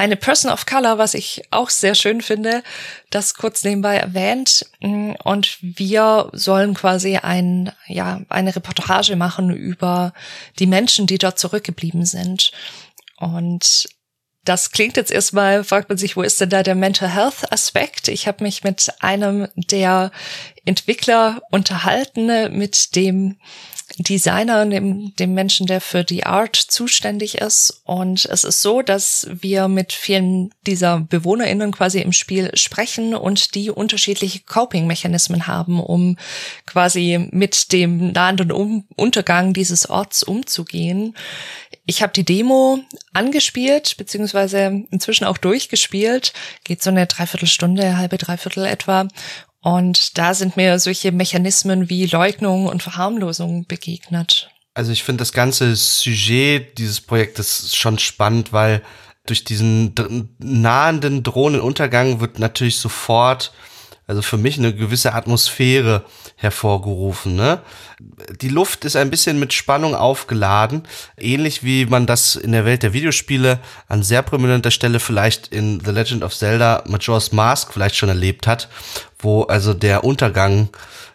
eine 0.00 0.16
Person 0.16 0.50
of 0.50 0.64
Color, 0.64 0.96
was 0.96 1.12
ich 1.12 1.42
auch 1.50 1.68
sehr 1.68 1.94
schön 1.94 2.22
finde, 2.22 2.62
das 3.10 3.34
kurz 3.34 3.62
nebenbei 3.64 3.96
erwähnt. 3.96 4.64
Und 4.80 5.58
wir 5.60 6.30
sollen 6.32 6.72
quasi 6.72 7.18
ein, 7.18 7.70
ja, 7.86 8.22
eine 8.30 8.56
Reportage 8.56 9.14
machen 9.16 9.50
über 9.54 10.14
die 10.58 10.66
Menschen, 10.66 11.06
die 11.06 11.18
dort 11.18 11.38
zurückgeblieben 11.38 12.06
sind. 12.06 12.50
Und 13.18 13.90
das 14.42 14.70
klingt 14.70 14.96
jetzt 14.96 15.10
erstmal, 15.10 15.64
fragt 15.64 15.90
man 15.90 15.98
sich, 15.98 16.16
wo 16.16 16.22
ist 16.22 16.40
denn 16.40 16.48
da 16.48 16.62
der 16.62 16.76
Mental 16.76 17.10
Health 17.10 17.52
Aspekt? 17.52 18.08
Ich 18.08 18.26
habe 18.26 18.42
mich 18.42 18.64
mit 18.64 18.90
einem 19.00 19.48
der 19.54 20.12
Entwickler 20.64 21.42
unterhalten, 21.50 22.56
mit 22.56 22.96
dem 22.96 23.36
Designer, 24.02 24.66
dem, 24.66 25.14
dem 25.16 25.34
Menschen, 25.34 25.66
der 25.66 25.80
für 25.80 26.04
die 26.04 26.24
Art 26.24 26.56
zuständig 26.56 27.38
ist. 27.38 27.82
Und 27.84 28.24
es 28.26 28.44
ist 28.44 28.62
so, 28.62 28.82
dass 28.82 29.28
wir 29.30 29.68
mit 29.68 29.92
vielen 29.92 30.52
dieser 30.66 31.00
BewohnerInnen 31.00 31.72
quasi 31.72 32.00
im 32.00 32.12
Spiel 32.12 32.50
sprechen 32.54 33.14
und 33.14 33.54
die 33.54 33.70
unterschiedliche 33.70 34.40
Coping-Mechanismen 34.40 35.46
haben, 35.46 35.80
um 35.80 36.16
quasi 36.66 37.28
mit 37.30 37.72
dem 37.72 38.12
nahenden 38.12 38.52
um 38.52 38.84
Untergang 38.96 39.52
dieses 39.52 39.88
Orts 39.88 40.22
umzugehen. 40.22 41.16
Ich 41.86 42.02
habe 42.02 42.12
die 42.12 42.24
Demo 42.24 42.78
angespielt, 43.12 43.96
beziehungsweise 43.96 44.84
inzwischen 44.90 45.24
auch 45.24 45.38
durchgespielt. 45.38 46.32
Geht 46.64 46.82
so 46.82 46.90
eine 46.90 47.06
Dreiviertelstunde, 47.06 47.96
halbe 47.96 48.18
Dreiviertel 48.18 48.64
etwa. 48.66 49.08
Und 49.62 50.16
da 50.16 50.34
sind 50.34 50.56
mir 50.56 50.78
solche 50.78 51.12
Mechanismen 51.12 51.90
wie 51.90 52.06
Leugnung 52.06 52.66
und 52.66 52.82
Verharmlosung 52.82 53.66
begegnet. 53.66 54.50
Also 54.74 54.92
ich 54.92 55.02
finde 55.02 55.20
das 55.20 55.32
ganze 55.32 55.76
Sujet 55.76 56.78
dieses 56.78 57.00
Projektes 57.00 57.76
schon 57.76 57.98
spannend, 57.98 58.52
weil 58.52 58.82
durch 59.26 59.44
diesen 59.44 59.94
nahenden 60.38 61.22
Drohnenuntergang 61.22 62.20
wird 62.20 62.38
natürlich 62.38 62.78
sofort 62.78 63.52
also 64.10 64.22
für 64.22 64.38
mich 64.38 64.58
eine 64.58 64.74
gewisse 64.74 65.14
Atmosphäre 65.14 66.04
hervorgerufen. 66.34 67.36
Ne? 67.36 67.60
Die 68.40 68.48
Luft 68.48 68.84
ist 68.84 68.96
ein 68.96 69.08
bisschen 69.08 69.38
mit 69.38 69.52
Spannung 69.52 69.94
aufgeladen, 69.94 70.82
ähnlich 71.16 71.62
wie 71.62 71.86
man 71.86 72.06
das 72.06 72.34
in 72.34 72.50
der 72.50 72.64
Welt 72.64 72.82
der 72.82 72.92
Videospiele 72.92 73.60
an 73.86 74.02
sehr 74.02 74.22
prominenter 74.22 74.72
Stelle 74.72 74.98
vielleicht 74.98 75.46
in 75.48 75.78
The 75.84 75.92
Legend 75.92 76.24
of 76.24 76.34
Zelda 76.34 76.82
Majora's 76.88 77.30
Mask 77.30 77.72
vielleicht 77.72 77.94
schon 77.94 78.08
erlebt 78.08 78.48
hat, 78.48 78.68
wo 79.22 79.42
also 79.42 79.74
der 79.74 80.04
Untergang 80.04 80.68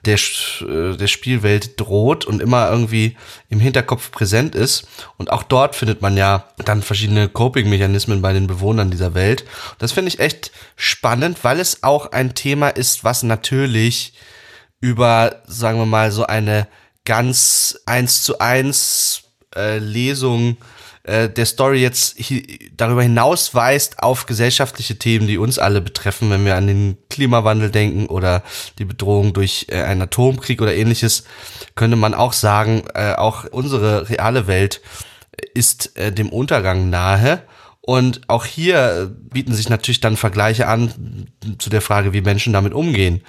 der, 0.06 0.16
äh, 0.16 0.96
der 0.96 1.08
Spielwelt 1.08 1.80
droht 1.80 2.26
und 2.26 2.42
immer 2.42 2.70
irgendwie 2.70 3.18
im 3.50 3.60
Hinterkopf 3.60 4.12
präsent 4.12 4.56
ist. 4.56 4.88
Und 5.18 5.32
auch 5.32 5.44
dort 5.44 5.76
findet 5.76 6.02
man 6.02 6.18
ja 6.18 6.48
dann 6.64 6.82
verschiedene 6.82 7.28
Coping-Mechanismen 7.28 8.22
bei 8.22 8.34
den 8.34 8.48
Bewohnern 8.48 8.92
dieser 8.92 9.14
Welt. 9.14 9.46
Das 9.80 9.92
finde 9.92 10.10
ich 10.10 10.20
echt 10.20 10.52
spannend, 10.76 11.44
weil 11.44 11.60
es 11.60 11.84
auch 11.84 12.12
ein 12.12 12.36
Thema 12.36 12.70
ist, 12.70 13.04
was 13.04 13.24
natürlich 13.24 14.14
über, 14.80 15.42
sagen 15.48 15.80
wir 15.80 15.86
mal, 15.86 16.12
so 16.12 16.26
eine 16.26 16.68
ganz 17.06 17.80
eins 17.86 18.24
zu 18.24 18.40
eins 18.40 19.24
äh, 19.56 19.78
Lesung 19.78 20.58
äh, 21.06 21.30
der 21.30 21.46
Story 21.46 21.82
jetzt 21.82 22.18
darüber 22.78 23.04
hinaus 23.04 23.54
weist 23.54 24.02
auf 24.02 24.26
gesellschaftliche 24.26 24.98
Themen, 24.98 25.28
die 25.28 25.38
uns 25.38 25.60
alle 25.60 25.82
betreffen, 25.82 26.30
wenn 26.32 26.46
wir 26.46 26.56
an 26.56 26.68
den 26.68 26.98
Klimawandel 27.10 27.70
denken 27.70 28.08
oder 28.08 28.44
die 28.80 28.86
Bedrohung 28.86 29.34
durch 29.34 29.68
äh, 29.70 29.82
einen 29.84 30.02
Atomkrieg 30.02 30.62
oder 30.62 30.76
ähnliches, 30.76 31.26
könnte 31.76 31.96
man 31.96 32.14
auch 32.14 32.34
sagen, 32.34 32.84
äh, 32.94 33.14
auch 33.14 33.46
unsere 33.46 34.10
reale 34.10 34.48
Welt 34.48 34.82
ist 35.54 35.96
äh, 35.98 36.12
dem 36.12 36.30
Untergang 36.30 36.90
nahe. 36.90 37.42
Und 37.88 38.22
auch 38.30 38.46
hier 38.46 39.16
bieten 39.32 39.54
sich 39.54 39.70
natürlich 39.70 40.00
dann 40.00 40.18
Vergleiche 40.18 40.68
an 40.68 41.28
zu 41.60 41.70
der 41.70 41.82
Frage, 41.82 42.14
wie 42.14 42.22
Menschen 42.22 42.52
damit 42.52 42.74
umgehen. 42.74 43.22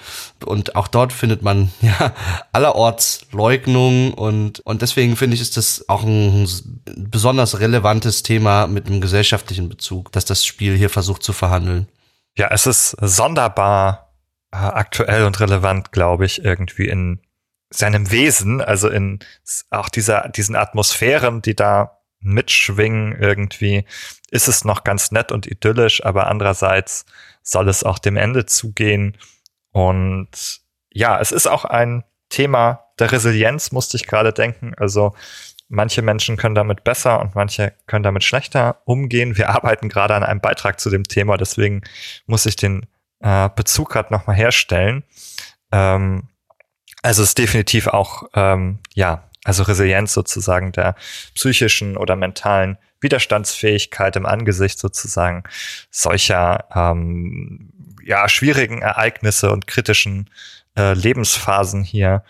Und 0.43 0.75
auch 0.75 0.87
dort 0.87 1.13
findet 1.13 1.43
man 1.43 1.71
ja 1.81 2.15
allerorts 2.53 3.27
Leugnung 3.31 4.15
und, 4.15 4.61
und 4.61 4.81
deswegen 4.81 5.15
finde 5.15 5.35
ich, 5.35 5.41
ist 5.41 5.57
das 5.57 5.87
auch 5.87 6.01
ein 6.01 6.49
besonders 6.95 7.59
relevantes 7.59 8.23
Thema 8.23 8.65
mit 8.65 8.87
einem 8.87 8.99
gesellschaftlichen 8.99 9.69
Bezug, 9.69 10.11
dass 10.11 10.25
das 10.25 10.43
Spiel 10.43 10.75
hier 10.75 10.89
versucht 10.89 11.21
zu 11.21 11.33
verhandeln. 11.33 11.87
Ja, 12.35 12.47
es 12.49 12.65
ist 12.65 12.97
sonderbar 12.99 14.11
äh, 14.51 14.57
aktuell 14.57 15.25
und 15.25 15.39
relevant, 15.39 15.91
glaube 15.91 16.25
ich, 16.25 16.43
irgendwie 16.43 16.87
in 16.87 17.19
seinem 17.69 18.09
Wesen, 18.09 18.59
also 18.59 18.89
in 18.89 19.19
auch 19.69 19.89
dieser, 19.89 20.29
diesen 20.29 20.55
Atmosphären, 20.55 21.43
die 21.43 21.55
da 21.55 21.96
mitschwingen 22.19 23.15
irgendwie, 23.19 23.85
ist 24.31 24.47
es 24.47 24.65
noch 24.65 24.83
ganz 24.83 25.11
nett 25.11 25.31
und 25.31 25.47
idyllisch, 25.47 26.03
aber 26.03 26.27
andererseits 26.27 27.05
soll 27.41 27.69
es 27.69 27.83
auch 27.83 27.99
dem 27.99 28.17
Ende 28.17 28.45
zugehen. 28.45 29.17
Und 29.71 30.61
ja, 30.91 31.19
es 31.19 31.31
ist 31.31 31.47
auch 31.47 31.65
ein 31.65 32.03
Thema 32.29 32.85
der 32.99 33.11
Resilienz, 33.11 33.71
musste 33.71 33.97
ich 33.97 34.07
gerade 34.07 34.33
denken. 34.33 34.73
Also 34.75 35.13
manche 35.69 36.01
Menschen 36.01 36.37
können 36.37 36.55
damit 36.55 36.83
besser 36.83 37.19
und 37.19 37.35
manche 37.35 37.73
können 37.85 38.03
damit 38.03 38.23
schlechter 38.23 38.81
umgehen. 38.85 39.37
Wir 39.37 39.49
arbeiten 39.55 39.89
gerade 39.89 40.15
an 40.15 40.23
einem 40.23 40.41
Beitrag 40.41 40.79
zu 40.79 40.89
dem 40.89 41.03
Thema, 41.03 41.37
deswegen 41.37 41.81
muss 42.25 42.45
ich 42.45 42.55
den 42.55 42.85
äh, 43.19 43.49
Bezug 43.55 43.89
gerade 43.89 44.13
nochmal 44.13 44.35
herstellen. 44.35 45.03
Ähm, 45.71 46.29
also 47.03 47.23
es 47.23 47.29
ist 47.29 47.37
definitiv 47.37 47.87
auch, 47.87 48.23
ähm, 48.33 48.79
ja, 48.93 49.26
also 49.47 49.63
Resilienz 49.63 50.13
sozusagen 50.13 50.73
der 50.73 50.95
psychischen 51.33 51.95
oder 51.95 52.17
mentalen 52.17 52.77
Widerstandsfähigkeit 52.99 54.15
im 54.17 54.25
Angesicht 54.25 54.77
sozusagen 54.77 55.43
solcher 55.89 56.65
ähm, 56.75 57.71
ja 58.03 58.27
schwierigen 58.27 58.81
Ereignisse 58.81 59.51
und 59.51 59.65
kritischen 59.65 60.29
äh, 60.77 60.93
Lebensphasen 60.93 61.83
hier. 61.83 62.23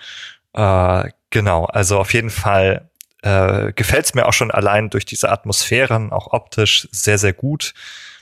Äh, 0.54 1.10
genau, 1.32 1.66
also 1.66 1.98
auf 1.98 2.14
jeden 2.14 2.30
Fall 2.30 2.88
äh, 3.24 3.74
gefällt 3.74 4.06
es 4.06 4.14
mir 4.14 4.28
auch 4.28 4.34
schon 4.34 4.52
allein 4.52 4.92
durch 4.92 5.06
diese 5.06 5.32
Atmosphären, 5.32 6.12
auch 6.12 6.34
optisch 6.34 6.88
sehr, 6.92 7.18
sehr 7.18 7.34
gut. 7.34 7.74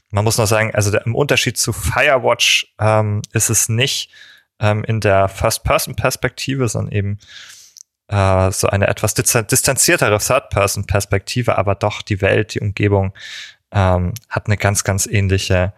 Man 0.10 0.23
muss 0.23 0.38
noch 0.38 0.47
sagen, 0.47 0.73
also 0.73 0.91
der, 0.91 1.05
im 1.05 1.15
Unterschied 1.15 1.58
zu 1.58 1.73
Firewatch 1.73 2.73
ähm, 2.79 3.23
ist 3.34 3.49
es 3.49 3.67
nicht 3.67 4.10
ähm, 4.62 4.86
in 4.86 5.01
der 5.01 5.27
First-Person-Perspektive, 5.27 6.69
sondern 6.69 6.93
eben 6.93 7.19
äh, 8.08 8.52
so 8.52 8.68
eine 8.68 8.88
etwas 8.88 9.13
distanziertere 9.13 10.20
Third-Person-Perspektive, 10.20 11.58
aber 11.58 11.76
doch 11.76 12.02
die 12.02 12.22
Welt, 12.22 12.54
die 12.54 12.60
Umgebung 12.60 13.13
ähm, 13.72 14.13
hat 14.30 14.48
eine 14.48 14.58
ganz, 14.58 14.84
ganz 14.84 15.06
ähnliche 15.06 15.74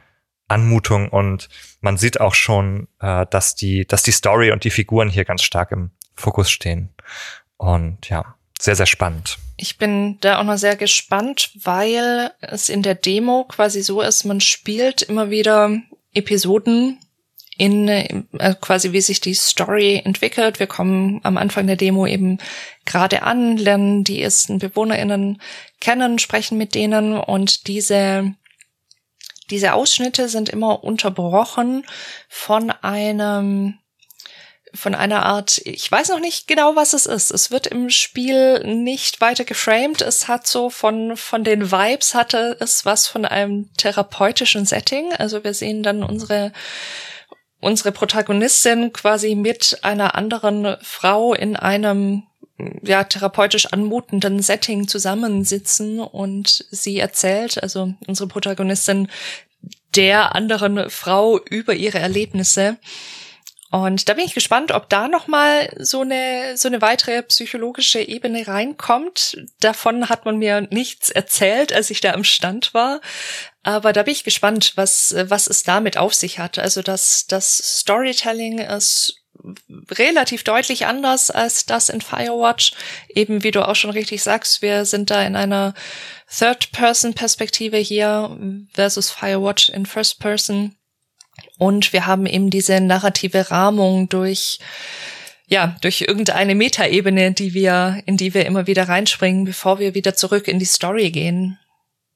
Anmutung 0.48 1.10
und 1.10 1.50
man 1.82 1.98
sieht 1.98 2.20
auch 2.20 2.34
schon, 2.34 2.88
äh, 3.00 3.26
dass 3.30 3.56
die, 3.56 3.86
dass 3.86 4.04
die 4.04 4.12
Story 4.12 4.52
und 4.52 4.64
die 4.64 4.70
Figuren 4.70 5.10
hier 5.10 5.26
ganz 5.26 5.44
stark 5.44 5.72
im 5.72 5.92
Fokus 6.16 6.50
stehen. 6.50 6.90
Und 7.58 8.10
ja, 8.10 8.36
sehr, 8.60 8.76
sehr 8.76 8.86
spannend. 8.86 9.38
Ich 9.58 9.78
bin 9.78 10.20
da 10.22 10.40
auch 10.40 10.44
noch 10.44 10.58
sehr 10.58 10.76
gespannt, 10.76 11.52
weil 11.64 12.32
es 12.42 12.70
in 12.70 12.84
der 12.84 12.96
Demo 12.96 13.46
quasi 13.46 13.82
so 13.82 14.02
ist, 14.02 14.24
man 14.24 14.40
spielt 14.40 15.02
immer 15.02 15.30
wieder 15.30 15.72
Episoden 16.14 17.00
in 17.58 17.88
äh, 17.88 18.24
quasi 18.62 18.92
wie 18.92 19.02
sich 19.02 19.20
die 19.20 19.34
Story 19.34 20.02
entwickelt. 20.04 20.60
Wir 20.60 20.68
kommen 20.68 21.20
am 21.24 21.38
Anfang 21.38 21.68
der 21.68 21.76
Demo 21.76 22.06
eben 22.06 22.38
gerade 22.86 23.24
an, 23.24 23.58
lernen 23.58 24.04
die 24.04 24.22
ersten 24.22 24.60
BewohnerInnen 24.60 25.42
kennen, 25.80 26.20
sprechen 26.20 26.58
mit 26.58 26.76
denen 26.76 27.18
und 27.18 27.68
diese 27.68 28.34
diese 29.50 29.74
Ausschnitte 29.74 30.28
sind 30.28 30.50
immer 30.50 30.84
unterbrochen 30.84 31.86
von 32.28 32.72
einem 32.72 33.80
von 34.74 34.96
einer 34.96 35.26
Art, 35.26 35.60
ich 35.64 35.92
weiß 35.92 36.10
noch 36.10 36.20
nicht 36.20 36.48
genau, 36.48 36.76
was 36.76 36.94
es 36.94 37.06
ist. 37.06 37.32
Es 37.32 37.52
wird 37.52 37.68
im 37.68 37.90
Spiel 37.90 38.60
nicht 38.66 39.22
weiter 39.22 39.46
geframed. 39.46 40.02
Es 40.02 40.28
hat 40.28 40.46
so 40.46 40.70
von, 40.70 41.16
von 41.18 41.44
den 41.44 41.72
Vibes 41.72 42.14
hatte 42.14 42.58
es 42.60 42.86
was 42.86 43.08
von 43.08 43.26
einem 43.26 43.74
therapeutischen 43.78 44.66
Setting. 44.66 45.14
Also 45.14 45.44
wir 45.44 45.54
sehen 45.54 45.84
dann 45.84 46.04
unsere 46.04 46.52
unsere 47.60 47.92
Protagonistin 47.92 48.94
quasi 48.94 49.36
mit 49.36 49.80
einer 49.82 50.16
anderen 50.16 50.78
Frau 50.82 51.34
in 51.34 51.56
einem 51.56 52.24
ja 52.82 53.04
therapeutisch 53.04 53.68
anmutenden 53.68 54.42
Setting 54.42 54.88
zusammensitzen 54.88 56.00
und 56.00 56.66
sie 56.72 56.98
erzählt, 56.98 57.62
also 57.62 57.94
unsere 58.08 58.28
Protagonistin 58.28 59.10
der 59.96 60.36
anderen 60.36 60.90
Frau 60.90 61.40
über 61.40 61.74
ihre 61.74 62.00
Erlebnisse 62.00 62.78
und 63.70 64.08
da 64.08 64.14
bin 64.14 64.24
ich 64.24 64.34
gespannt, 64.34 64.72
ob 64.72 64.90
da 64.90 65.10
noch 65.10 65.28
mal 65.28 65.70
so 65.78 66.02
eine 66.02 66.56
so 66.56 66.70
eine 66.70 66.82
weitere 66.82 67.22
psychologische 67.24 68.00
Ebene 68.00 68.48
reinkommt. 68.48 69.38
Davon 69.60 70.08
hat 70.08 70.24
man 70.24 70.38
mir 70.38 70.62
nichts 70.72 71.10
erzählt, 71.10 71.74
als 71.74 71.90
ich 71.90 72.00
da 72.00 72.14
am 72.14 72.24
Stand 72.24 72.74
war, 72.74 73.02
aber 73.68 73.92
da 73.92 74.04
bin 74.04 74.14
ich 74.14 74.24
gespannt, 74.24 74.72
was 74.76 75.14
was 75.18 75.48
es 75.48 75.62
damit 75.64 75.98
auf 75.98 76.14
sich 76.14 76.40
hat. 76.40 76.58
Also 76.58 76.82
das 76.82 77.28
das 77.28 77.58
Storytelling 77.58 78.60
ist 78.60 79.22
relativ 79.92 80.46
deutlich 80.46 80.86
anders 80.86 81.32
als 81.32 81.66
das 81.66 81.90
in 81.90 82.00
Firewatch. 82.00 82.72
Eben 83.10 83.44
wie 83.44 83.52
du 83.52 83.68
auch 83.68 83.76
schon 83.76 83.90
richtig 83.90 84.24
sagst, 84.24 84.62
wir 84.62 84.86
sind 84.86 85.10
da 85.10 85.22
in 85.22 85.36
einer 85.36 85.74
Third-Person-Perspektive 86.30 87.76
hier 87.76 88.40
versus 88.72 89.12
Firewatch 89.12 89.68
in 89.68 89.86
First-Person. 89.86 90.78
Und 91.58 91.92
wir 91.92 92.06
haben 92.06 92.26
eben 92.26 92.50
diese 92.50 92.80
narrative 92.80 93.52
Rahmung 93.52 94.08
durch 94.08 94.60
ja, 95.46 95.76
durch 95.82 96.02
irgendeine 96.08 96.56
Metaebene, 96.56 97.34
die 97.34 97.54
wir, 97.54 98.02
in 98.06 98.16
die 98.16 98.34
wir 98.34 98.46
immer 98.46 98.66
wieder 98.66 98.88
reinspringen, 98.88 99.44
bevor 99.44 99.80
wir 99.80 99.94
wieder 99.94 100.16
zurück 100.16 100.48
in 100.48 100.60
die 100.60 100.66
Story 100.66 101.12
gehen. 101.12 101.60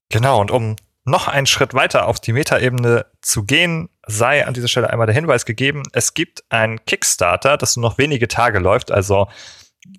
Genau, 0.10 0.40
und 0.40 0.52
um 0.52 0.76
noch 1.04 1.28
einen 1.28 1.48
Schritt 1.48 1.74
weiter 1.74 2.08
auf 2.08 2.20
die 2.20 2.34
Metaebene 2.34 3.06
zu 3.22 3.44
gehen, 3.44 3.90
sei 4.06 4.46
an 4.46 4.54
dieser 4.54 4.68
Stelle 4.68 4.90
einmal 4.90 5.08
der 5.08 5.16
Hinweis 5.16 5.46
gegeben, 5.46 5.84
es 5.94 6.14
gibt 6.14 6.44
ein 6.50 6.84
Kickstarter, 6.86 7.58
das 7.58 7.76
nur 7.76 7.90
noch 7.90 7.98
wenige 7.98 8.28
Tage 8.28 8.60
läuft, 8.60 8.92
also 8.92 9.28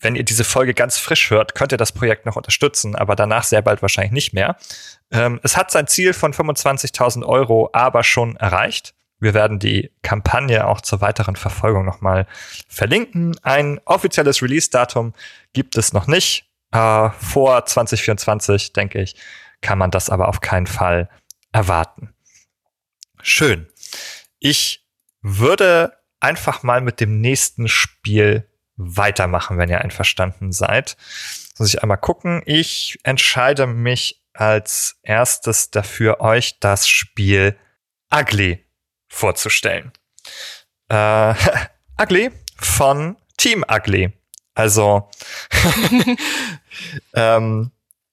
wenn 0.00 0.14
ihr 0.14 0.24
diese 0.24 0.44
Folge 0.44 0.74
ganz 0.74 0.98
frisch 0.98 1.30
hört, 1.30 1.54
könnt 1.54 1.72
ihr 1.72 1.78
das 1.78 1.92
Projekt 1.92 2.24
noch 2.24 2.36
unterstützen, 2.36 2.94
aber 2.94 3.16
danach 3.16 3.42
sehr 3.42 3.62
bald 3.62 3.82
wahrscheinlich 3.82 4.12
nicht 4.12 4.32
mehr. 4.32 4.56
Ähm, 5.10 5.40
es 5.42 5.56
hat 5.56 5.70
sein 5.70 5.88
Ziel 5.88 6.12
von 6.12 6.32
25.000 6.32 7.24
Euro 7.24 7.68
aber 7.72 8.04
schon 8.04 8.36
erreicht. 8.36 8.94
Wir 9.18 9.34
werden 9.34 9.58
die 9.58 9.90
Kampagne 10.02 10.66
auch 10.66 10.80
zur 10.80 11.00
weiteren 11.00 11.36
Verfolgung 11.36 11.84
nochmal 11.84 12.26
verlinken. 12.68 13.36
Ein 13.42 13.80
offizielles 13.84 14.42
Release-Datum 14.42 15.14
gibt 15.52 15.76
es 15.76 15.92
noch 15.92 16.06
nicht. 16.06 16.46
Äh, 16.72 17.10
vor 17.18 17.64
2024, 17.64 18.72
denke 18.72 19.02
ich, 19.02 19.16
kann 19.62 19.78
man 19.78 19.90
das 19.90 20.10
aber 20.10 20.28
auf 20.28 20.40
keinen 20.40 20.66
Fall 20.66 21.08
erwarten. 21.52 22.12
Schön. 23.22 23.68
Ich 24.38 24.84
würde 25.22 25.96
einfach 26.20 26.62
mal 26.62 26.80
mit 26.80 27.00
dem 27.00 27.20
nächsten 27.20 27.68
Spiel 27.68 28.48
weitermachen, 28.76 29.58
wenn 29.58 29.68
ihr 29.68 29.80
einverstanden 29.80 30.52
seid. 30.52 30.96
Muss 31.58 31.68
ich 31.72 31.82
einmal 31.82 31.98
gucken. 31.98 32.42
Ich 32.44 32.98
entscheide 33.04 33.66
mich 33.66 34.22
als 34.34 34.98
erstes 35.02 35.70
dafür, 35.70 36.20
euch 36.20 36.58
das 36.58 36.88
Spiel 36.88 37.56
Ugly 38.12 38.64
vorzustellen. 39.08 39.92
Äh, 40.88 41.34
Ugly 42.00 42.30
von 42.56 43.16
Team 43.36 43.64
Ugly. 43.70 44.12
Also, 44.54 45.08
ähm, 47.14 47.70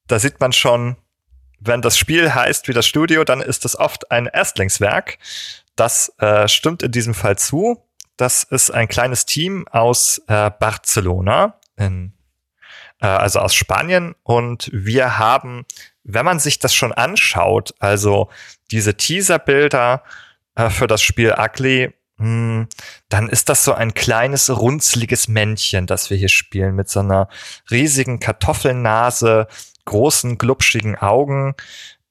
da 0.08 0.20
sieht 0.20 0.40
man 0.40 0.54
schon, 0.54 0.96
wenn 1.60 1.82
das 1.82 1.98
Spiel 1.98 2.34
heißt 2.34 2.68
wie 2.68 2.74
das 2.74 2.88
Studio, 2.88 3.24
dann 3.24 3.42
ist 3.42 3.66
es 3.66 3.78
oft 3.78 4.12
ein 4.12 4.28
Erstlingswerk. 4.28 5.18
Das 5.76 6.14
äh, 6.20 6.48
stimmt 6.48 6.84
in 6.84 6.92
diesem 6.92 7.14
Fall 7.14 7.38
zu. 7.38 7.84
Das 8.18 8.44
ist 8.44 8.72
ein 8.72 8.88
kleines 8.88 9.26
Team 9.26 9.68
aus 9.70 10.22
äh, 10.28 10.52
Barcelona, 10.60 11.60
in, 11.78 12.14
äh, 13.02 13.08
also 13.08 13.40
aus 13.40 13.56
Spanien. 13.56 14.16
Und 14.24 14.70
wir 14.74 15.18
haben, 15.18 15.66
wenn 16.04 16.26
man 16.26 16.40
sich 16.40 16.60
das 16.60 16.76
schon 16.76 16.92
anschaut, 16.92 17.74
also 17.80 18.30
diese 18.72 18.96
Teaserbilder 18.96 20.04
äh, 20.56 20.70
für 20.70 20.88
das 20.88 21.02
Spiel 21.02 21.34
Ugly, 21.38 21.94
dann 22.20 23.30
ist 23.30 23.48
das 23.50 23.64
so 23.64 23.74
ein 23.74 23.94
kleines, 23.94 24.50
runzliges 24.50 25.28
Männchen, 25.30 25.88
das 25.88 26.10
wir 26.10 26.18
hier 26.18 26.30
spielen, 26.30 26.76
mit 26.76 26.90
so 26.90 27.00
einer 27.00 27.30
riesigen 27.72 28.20
Kartoffelnase, 28.20 29.48
großen, 29.86 30.38
glubschigen 30.38 30.98
Augen, 30.98 31.56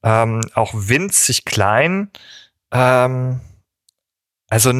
ähm, 0.03 0.41
auch 0.55 0.73
winzig 0.73 1.45
klein. 1.45 2.09
Ähm, 2.71 3.41
also 4.49 4.73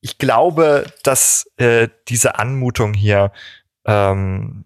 ich 0.00 0.18
glaube, 0.18 0.86
dass 1.02 1.50
äh, 1.56 1.88
diese 2.08 2.38
Anmutung 2.38 2.94
hier 2.94 3.32
ähm, 3.84 4.64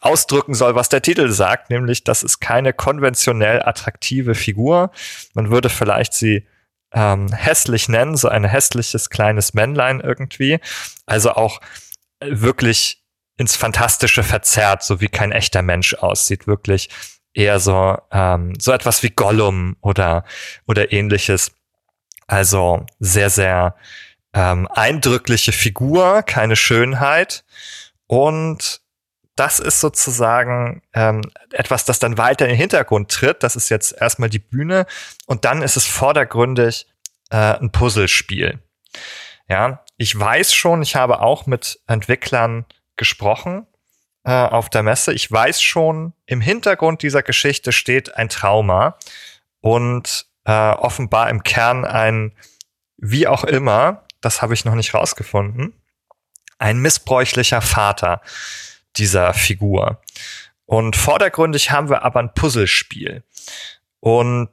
ausdrücken 0.00 0.54
soll, 0.54 0.74
was 0.74 0.88
der 0.88 1.02
Titel 1.02 1.30
sagt, 1.30 1.70
nämlich, 1.70 2.02
das 2.04 2.22
ist 2.22 2.40
keine 2.40 2.72
konventionell 2.72 3.62
attraktive 3.62 4.34
Figur. 4.34 4.90
Man 5.34 5.50
würde 5.50 5.68
vielleicht 5.68 6.12
sie 6.12 6.46
ähm, 6.92 7.32
hässlich 7.32 7.88
nennen, 7.88 8.16
so 8.16 8.28
ein 8.28 8.44
hässliches 8.44 9.10
kleines 9.10 9.54
Männlein 9.54 10.00
irgendwie. 10.00 10.58
Also 11.06 11.32
auch 11.32 11.60
wirklich 12.20 13.02
ins 13.36 13.56
Fantastische 13.56 14.22
verzerrt, 14.22 14.82
so 14.82 15.00
wie 15.00 15.08
kein 15.08 15.32
echter 15.32 15.62
Mensch 15.62 15.94
aussieht, 15.94 16.46
wirklich 16.46 16.88
eher 17.34 17.60
so 17.60 17.98
ähm, 18.10 18.54
so 18.58 18.72
etwas 18.72 19.02
wie 19.02 19.10
Gollum 19.10 19.76
oder 19.82 20.24
oder 20.66 20.92
ähnliches. 20.92 21.52
Also 22.26 22.86
sehr 22.98 23.30
sehr 23.30 23.76
ähm, 24.32 24.66
eindrückliche 24.68 25.52
Figur, 25.52 26.22
keine 26.22 26.56
Schönheit 26.56 27.44
und 28.06 28.80
das 29.36 29.58
ist 29.58 29.80
sozusagen 29.80 30.82
ähm, 30.94 31.20
etwas, 31.52 31.84
das 31.84 31.98
dann 31.98 32.18
weiter 32.18 32.46
in 32.46 32.52
den 32.52 32.58
Hintergrund 32.58 33.10
tritt. 33.10 33.42
Das 33.42 33.54
ist 33.54 33.68
jetzt 33.68 33.92
erstmal 34.00 34.30
die 34.30 34.38
Bühne 34.38 34.86
und 35.26 35.44
dann 35.44 35.62
ist 35.62 35.76
es 35.76 35.86
vordergründig 35.86 36.86
äh, 37.30 37.36
ein 37.36 37.70
Puzzlespiel. 37.70 38.58
Ja, 39.48 39.84
ich 39.98 40.18
weiß 40.18 40.54
schon, 40.54 40.82
ich 40.82 40.96
habe 40.96 41.20
auch 41.20 41.46
mit 41.46 41.80
Entwicklern 41.86 42.64
gesprochen 42.96 43.66
äh, 44.24 44.32
auf 44.32 44.70
der 44.70 44.82
Messe. 44.82 45.12
Ich 45.12 45.30
weiß 45.30 45.62
schon, 45.62 46.14
im 46.24 46.40
Hintergrund 46.40 47.02
dieser 47.02 47.22
Geschichte 47.22 47.72
steht 47.72 48.16
ein 48.16 48.28
Trauma 48.28 48.96
und 49.60 50.26
äh, 50.44 50.70
offenbar 50.70 51.28
im 51.28 51.42
Kern 51.42 51.84
ein, 51.84 52.32
wie 52.96 53.26
auch 53.26 53.44
immer, 53.44 54.04
das 54.20 54.40
habe 54.40 54.54
ich 54.54 54.64
noch 54.64 54.74
nicht 54.74 54.94
rausgefunden, 54.94 55.74
ein 56.58 56.78
missbräuchlicher 56.78 57.60
Vater 57.60 58.22
dieser 58.98 59.34
Figur. 59.34 60.00
Und 60.64 60.96
vordergründig 60.96 61.70
haben 61.70 61.88
wir 61.88 62.02
aber 62.02 62.20
ein 62.20 62.34
Puzzlespiel. 62.34 63.22
Und 64.00 64.48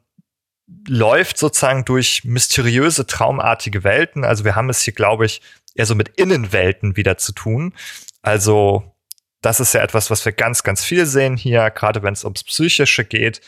läuft 0.87 1.37
sozusagen 1.37 1.85
durch 1.85 2.23
mysteriöse, 2.23 3.05
traumartige 3.05 3.83
Welten. 3.83 4.23
Also 4.23 4.43
wir 4.43 4.55
haben 4.55 4.69
es 4.69 4.81
hier, 4.81 4.93
glaube 4.93 5.25
ich, 5.25 5.41
eher 5.75 5.85
so 5.85 5.95
mit 5.95 6.09
Innenwelten 6.09 6.95
wieder 6.95 7.17
zu 7.17 7.31
tun. 7.33 7.73
Also 8.21 8.93
das 9.41 9.59
ist 9.59 9.73
ja 9.73 9.81
etwas, 9.81 10.09
was 10.09 10.23
wir 10.25 10.31
ganz, 10.31 10.63
ganz 10.63 10.83
viel 10.83 11.05
sehen 11.05 11.35
hier, 11.35 11.69
gerade 11.69 12.01
wenn 12.03 12.13
es 12.13 12.23
ums 12.23 12.43
Psychische 12.43 13.03
geht. 13.03 13.41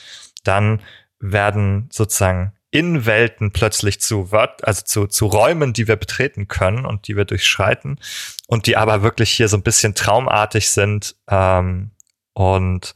Dann 0.43 0.81
werden 1.19 1.89
sozusagen 1.91 2.53
Innenwelten 2.75 3.51
plötzlich 3.51 4.01
zu 4.01 4.31
Wört, 4.31 4.67
also 4.67 4.81
zu, 4.83 5.07
zu 5.07 5.27
Räumen, 5.27 5.71
die 5.71 5.87
wir 5.87 5.95
betreten 5.95 6.47
können 6.49 6.85
und 6.85 7.07
die 7.07 7.15
wir 7.15 7.23
durchschreiten 7.23 7.99
und 8.47 8.67
die 8.67 8.75
aber 8.75 9.01
wirklich 9.01 9.31
hier 9.31 9.47
so 9.47 9.55
ein 9.55 9.63
bisschen 9.63 9.95
traumartig 9.95 10.69
sind. 10.69 11.15
Ähm, 11.29 11.91
und 12.33 12.93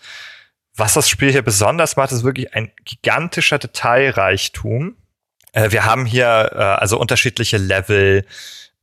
was 0.76 0.96
das 0.96 1.08
Spiel 1.10 1.32
hier 1.32 1.44
besonders 1.44 1.96
macht, 1.96 2.12
ist 2.12 2.24
wirklich 2.24 2.54
ein 2.54 2.72
gigantischer 2.84 3.58
Detailreichtum. 3.58 4.98
Äh, 5.54 5.72
wir 5.72 5.86
haben 5.86 6.06
hier 6.06 6.52
äh, 6.54 6.58
also 6.58 7.00
unterschiedliche 7.00 7.58
Level 7.58 8.26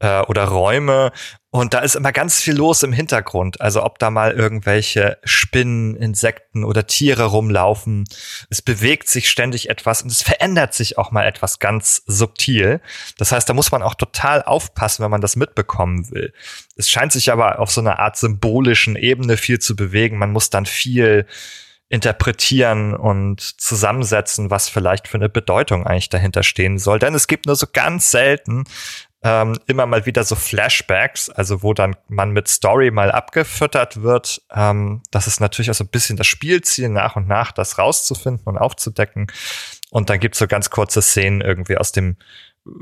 äh, 0.00 0.20
oder 0.22 0.44
Räume 0.44 1.12
und 1.60 1.72
da 1.72 1.78
ist 1.78 1.96
immer 1.96 2.12
ganz 2.12 2.38
viel 2.40 2.54
los 2.54 2.82
im 2.82 2.92
Hintergrund. 2.92 3.62
Also 3.62 3.82
ob 3.82 3.98
da 3.98 4.10
mal 4.10 4.32
irgendwelche 4.32 5.16
Spinnen, 5.24 5.96
Insekten 5.96 6.64
oder 6.64 6.86
Tiere 6.86 7.24
rumlaufen. 7.24 8.04
Es 8.50 8.60
bewegt 8.60 9.08
sich 9.08 9.30
ständig 9.30 9.70
etwas 9.70 10.02
und 10.02 10.12
es 10.12 10.22
verändert 10.22 10.74
sich 10.74 10.98
auch 10.98 11.12
mal 11.12 11.24
etwas 11.24 11.58
ganz 11.58 12.02
subtil. 12.06 12.82
Das 13.16 13.32
heißt, 13.32 13.48
da 13.48 13.54
muss 13.54 13.72
man 13.72 13.82
auch 13.82 13.94
total 13.94 14.42
aufpassen, 14.42 15.02
wenn 15.02 15.10
man 15.10 15.22
das 15.22 15.36
mitbekommen 15.36 16.10
will. 16.10 16.34
Es 16.76 16.90
scheint 16.90 17.12
sich 17.12 17.32
aber 17.32 17.58
auf 17.58 17.70
so 17.70 17.80
einer 17.80 18.00
Art 18.00 18.18
symbolischen 18.18 18.94
Ebene 18.94 19.38
viel 19.38 19.58
zu 19.58 19.76
bewegen. 19.76 20.18
Man 20.18 20.32
muss 20.32 20.50
dann 20.50 20.66
viel 20.66 21.26
interpretieren 21.88 22.94
und 22.94 23.40
zusammensetzen, 23.40 24.50
was 24.50 24.68
vielleicht 24.68 25.06
für 25.06 25.18
eine 25.18 25.28
Bedeutung 25.28 25.86
eigentlich 25.86 26.08
dahinter 26.08 26.42
stehen 26.42 26.78
soll. 26.78 26.98
Denn 26.98 27.14
es 27.14 27.28
gibt 27.28 27.46
nur 27.46 27.54
so 27.54 27.66
ganz 27.72 28.10
selten 28.10 28.64
ähm, 29.26 29.58
immer 29.66 29.86
mal 29.86 30.06
wieder 30.06 30.22
so 30.22 30.36
Flashbacks, 30.36 31.30
also 31.30 31.64
wo 31.64 31.74
dann 31.74 31.96
man 32.06 32.30
mit 32.30 32.46
Story 32.46 32.92
mal 32.92 33.10
abgefüttert 33.10 34.02
wird. 34.02 34.40
Ähm, 34.54 35.02
das 35.10 35.26
ist 35.26 35.40
natürlich 35.40 35.68
auch 35.68 35.74
so 35.74 35.82
ein 35.82 35.88
bisschen 35.88 36.16
das 36.16 36.28
Spielziel, 36.28 36.88
nach 36.88 37.16
und 37.16 37.26
nach 37.26 37.50
das 37.50 37.76
rauszufinden 37.76 38.44
und 38.44 38.56
aufzudecken. 38.56 39.26
Und 39.90 40.10
dann 40.10 40.20
gibt's 40.20 40.38
so 40.38 40.46
ganz 40.46 40.70
kurze 40.70 41.02
Szenen 41.02 41.40
irgendwie 41.40 41.76
aus 41.76 41.90
dem, 41.90 42.16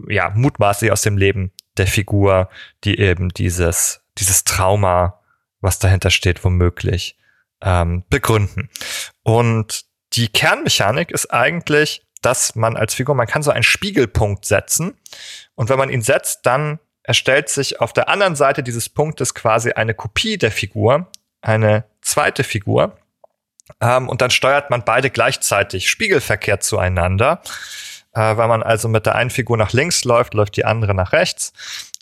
ja, 0.06 0.32
mutmaßlich 0.34 0.92
aus 0.92 1.00
dem 1.00 1.16
Leben 1.16 1.50
der 1.78 1.86
Figur, 1.86 2.50
die 2.84 2.98
eben 2.98 3.30
dieses, 3.30 4.02
dieses 4.18 4.44
Trauma, 4.44 5.20
was 5.62 5.78
dahinter 5.78 6.10
steht, 6.10 6.44
womöglich 6.44 7.16
ähm, 7.62 8.04
begründen. 8.10 8.68
Und 9.22 9.86
die 10.12 10.28
Kernmechanik 10.28 11.10
ist 11.10 11.32
eigentlich, 11.32 12.03
dass 12.24 12.54
man 12.54 12.76
als 12.76 12.94
Figur, 12.94 13.14
man 13.14 13.26
kann 13.26 13.42
so 13.42 13.50
einen 13.50 13.62
Spiegelpunkt 13.62 14.44
setzen 14.44 14.96
und 15.54 15.68
wenn 15.68 15.78
man 15.78 15.90
ihn 15.90 16.02
setzt, 16.02 16.46
dann 16.46 16.78
erstellt 17.02 17.48
sich 17.48 17.80
auf 17.80 17.92
der 17.92 18.08
anderen 18.08 18.34
Seite 18.34 18.62
dieses 18.62 18.88
Punktes 18.88 19.34
quasi 19.34 19.72
eine 19.72 19.94
Kopie 19.94 20.38
der 20.38 20.50
Figur, 20.50 21.06
eine 21.42 21.84
zweite 22.00 22.44
Figur. 22.44 22.96
Ähm, 23.80 24.08
und 24.08 24.20
dann 24.20 24.30
steuert 24.30 24.70
man 24.70 24.84
beide 24.84 25.10
gleichzeitig 25.10 25.90
spiegelverkehrt 25.90 26.62
zueinander. 26.62 27.42
Äh, 28.14 28.36
wenn 28.36 28.48
man 28.48 28.62
also 28.62 28.88
mit 28.88 29.06
der 29.06 29.14
einen 29.14 29.30
Figur 29.30 29.56
nach 29.56 29.72
links 29.72 30.04
läuft, 30.04 30.34
läuft 30.34 30.56
die 30.56 30.64
andere 30.64 30.94
nach 30.94 31.12
rechts 31.12 31.52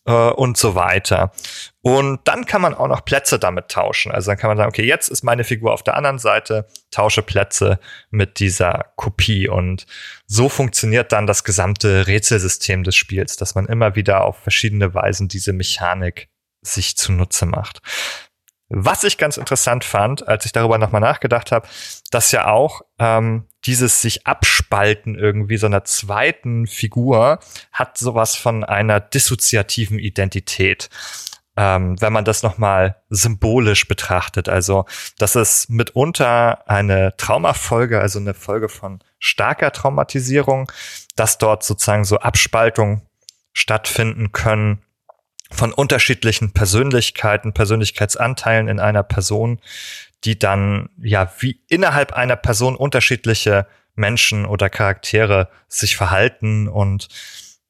äh, 0.07 0.13
und 0.13 0.57
so 0.57 0.75
weiter. 0.75 1.33
Und 1.81 2.21
dann 2.25 2.47
kann 2.47 2.63
man 2.63 2.75
auch 2.75 2.89
noch 2.89 3.05
Plätze 3.05 3.39
damit 3.39 3.69
tauschen. 3.69 4.13
Also 4.13 4.31
dann 4.31 4.39
kann 4.39 4.49
man 4.49 4.57
sagen, 4.57 4.69
okay, 4.69 4.85
jetzt 4.87 5.09
ist 5.09 5.23
meine 5.23 5.45
Figur 5.45 5.73
auf 5.73 5.83
der 5.83 5.97
anderen 5.97 6.19
Seite, 6.19 6.67
tausche 6.91 7.23
Plätze 7.23 7.79
mit 8.11 8.39
dieser 8.39 8.93
Kopie. 8.97 9.49
Und 9.49 9.87
so 10.27 10.49
funktioniert 10.49 11.13
dann 11.13 11.27
das 11.27 11.45
gesamte 11.45 12.07
Rätselsystem 12.07 12.85
des 12.85 12.97
Spiels, 12.97 13.37
dass 13.37 13.55
man 13.55 13.67
immer 13.67 13.97
wieder 13.97 14.25
auf 14.25 14.39
verschiedene 14.39 14.95
Weisen 14.95 15.29
diese 15.29 15.53
Mechanik 15.53 16.29
sich 16.65 16.97
zunutze 16.97 17.47
macht. 17.47 17.81
Was 18.75 19.05
ich 19.05 19.19
ganz 19.19 19.37
interessant 19.37 19.85
fand, 19.85 20.27
als 20.27 20.47
ich 20.47 20.53
darüber 20.53 20.79
nochmal 20.79 21.03
nachgedacht 21.03 21.53
habe, 21.53 21.69
dass 22.11 22.33
ja 22.33 22.47
auch 22.47 22.81
ähm, 22.99 23.47
dieses 23.67 24.01
sich 24.01 24.27
abspalten 24.27 25.15
irgendwie 25.15 25.59
so 25.59 25.67
einer 25.67 25.85
zweiten 25.85 26.67
Figur 26.67 27.39
hat 27.71 27.99
sowas 27.99 28.35
von 28.35 28.65
einer 28.65 28.99
dissoziativen 28.99 29.99
Identität. 29.99 30.89
Ähm, 31.55 32.01
wenn 32.01 32.15
man 32.15 32.25
das 32.25 32.43
nochmal 32.43 32.97
symbolisch 33.11 33.87
betrachtet. 33.87 34.49
Also, 34.49 34.87
das 35.19 35.37
ist 35.37 35.69
mitunter 35.69 36.67
eine 36.67 37.15
Traumafolge, 37.19 38.01
also 38.01 38.19
eine 38.19 38.33
Folge 38.33 38.71
von 38.71 39.05
starker 39.19 39.71
Traumatisierung, 39.71 40.73
dass 41.15 41.37
dort 41.37 41.63
sozusagen 41.63 42.07
so 42.07 42.21
Abspaltungen 42.21 43.03
stattfinden 43.53 44.33
können 44.33 44.83
von 45.53 45.73
unterschiedlichen 45.73 46.53
Persönlichkeiten, 46.53 47.53
Persönlichkeitsanteilen 47.53 48.69
in 48.69 48.81
einer 48.81 49.03
Person, 49.03 49.61
die 50.25 50.39
dann 50.39 50.89
ja 51.03 51.33
wie 51.39 51.61
innerhalb 51.69 52.13
einer 52.13 52.37
Person 52.37 52.77
unterschiedliche 52.77 53.67
Menschen 53.95 54.47
oder 54.47 54.71
Charaktere 54.71 55.49
sich 55.69 55.97
verhalten 55.97 56.69
und 56.69 57.09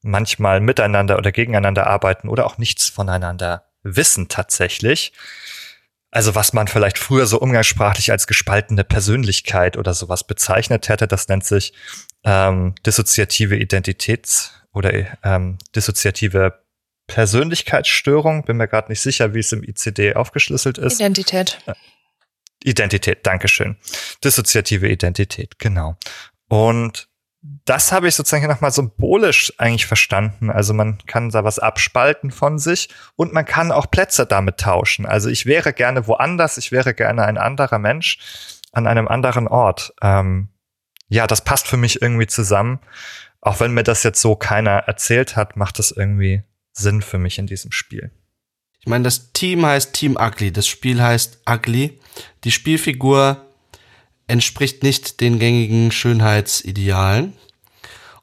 manchmal 0.02 0.60
miteinander 0.60 1.18
oder 1.18 1.32
gegeneinander 1.32 1.86
arbeiten 1.86 2.28
oder 2.28 2.46
auch 2.46 2.58
nichts 2.58 2.88
voneinander 2.88 3.64
wissen 3.82 4.28
tatsächlich. 4.28 5.12
Also 6.10 6.34
was 6.34 6.52
man 6.52 6.68
vielleicht 6.68 6.98
früher 6.98 7.26
so 7.26 7.40
umgangssprachlich 7.40 8.10
als 8.10 8.26
gespaltene 8.26 8.84
Persönlichkeit 8.84 9.78
oder 9.78 9.94
sowas 9.94 10.24
bezeichnet 10.24 10.88
hätte, 10.88 11.08
das 11.08 11.28
nennt 11.28 11.44
sich 11.44 11.72
ähm, 12.24 12.74
dissoziative 12.84 13.56
Identitäts- 13.56 14.50
oder 14.74 14.92
ähm, 15.24 15.58
dissoziative 15.74 16.61
Persönlichkeitsstörung. 17.12 18.44
Bin 18.44 18.56
mir 18.56 18.66
gerade 18.66 18.90
nicht 18.90 19.02
sicher, 19.02 19.34
wie 19.34 19.40
es 19.40 19.52
im 19.52 19.62
ICD 19.62 20.16
aufgeschlüsselt 20.16 20.78
ist. 20.78 20.98
Identität. 20.98 21.58
Äh, 21.66 21.74
Identität, 22.64 23.26
Dankeschön. 23.26 23.76
Dissoziative 24.24 24.88
Identität, 24.88 25.58
genau. 25.58 25.96
Und 26.48 27.08
das 27.66 27.92
habe 27.92 28.08
ich 28.08 28.14
sozusagen 28.14 28.46
nochmal 28.46 28.70
symbolisch 28.70 29.52
eigentlich 29.58 29.84
verstanden. 29.84 30.48
Also 30.48 30.72
man 30.72 30.98
kann 31.06 31.28
da 31.28 31.44
was 31.44 31.58
abspalten 31.58 32.30
von 32.30 32.58
sich 32.58 32.88
und 33.16 33.34
man 33.34 33.44
kann 33.44 33.72
auch 33.72 33.90
Plätze 33.90 34.24
damit 34.24 34.58
tauschen. 34.58 35.04
Also 35.04 35.28
ich 35.28 35.44
wäre 35.44 35.74
gerne 35.74 36.06
woanders, 36.06 36.56
ich 36.56 36.72
wäre 36.72 36.94
gerne 36.94 37.24
ein 37.24 37.36
anderer 37.36 37.78
Mensch 37.78 38.18
an 38.72 38.86
einem 38.86 39.06
anderen 39.06 39.48
Ort. 39.48 39.92
Ähm, 40.00 40.48
ja, 41.08 41.26
das 41.26 41.42
passt 41.44 41.68
für 41.68 41.76
mich 41.76 42.00
irgendwie 42.00 42.28
zusammen. 42.28 42.80
auch 43.42 43.60
wenn 43.60 43.74
mir 43.74 43.82
das 43.82 44.02
jetzt 44.04 44.20
so 44.20 44.36
keiner 44.36 44.84
erzählt 44.86 45.36
hat, 45.36 45.56
macht 45.56 45.78
das 45.80 45.90
irgendwie 45.90 46.44
Sinn 46.72 47.02
für 47.02 47.18
mich 47.18 47.38
in 47.38 47.46
diesem 47.46 47.72
Spiel. 47.72 48.10
Ich 48.80 48.86
meine, 48.86 49.04
das 49.04 49.32
Team 49.32 49.64
heißt 49.64 49.92
Team 49.92 50.16
Ugly, 50.20 50.52
das 50.52 50.66
Spiel 50.66 51.00
heißt 51.00 51.42
Ugly. 51.48 52.00
Die 52.44 52.50
Spielfigur 52.50 53.46
entspricht 54.26 54.82
nicht 54.82 55.20
den 55.20 55.38
gängigen 55.38 55.92
Schönheitsidealen. 55.92 57.34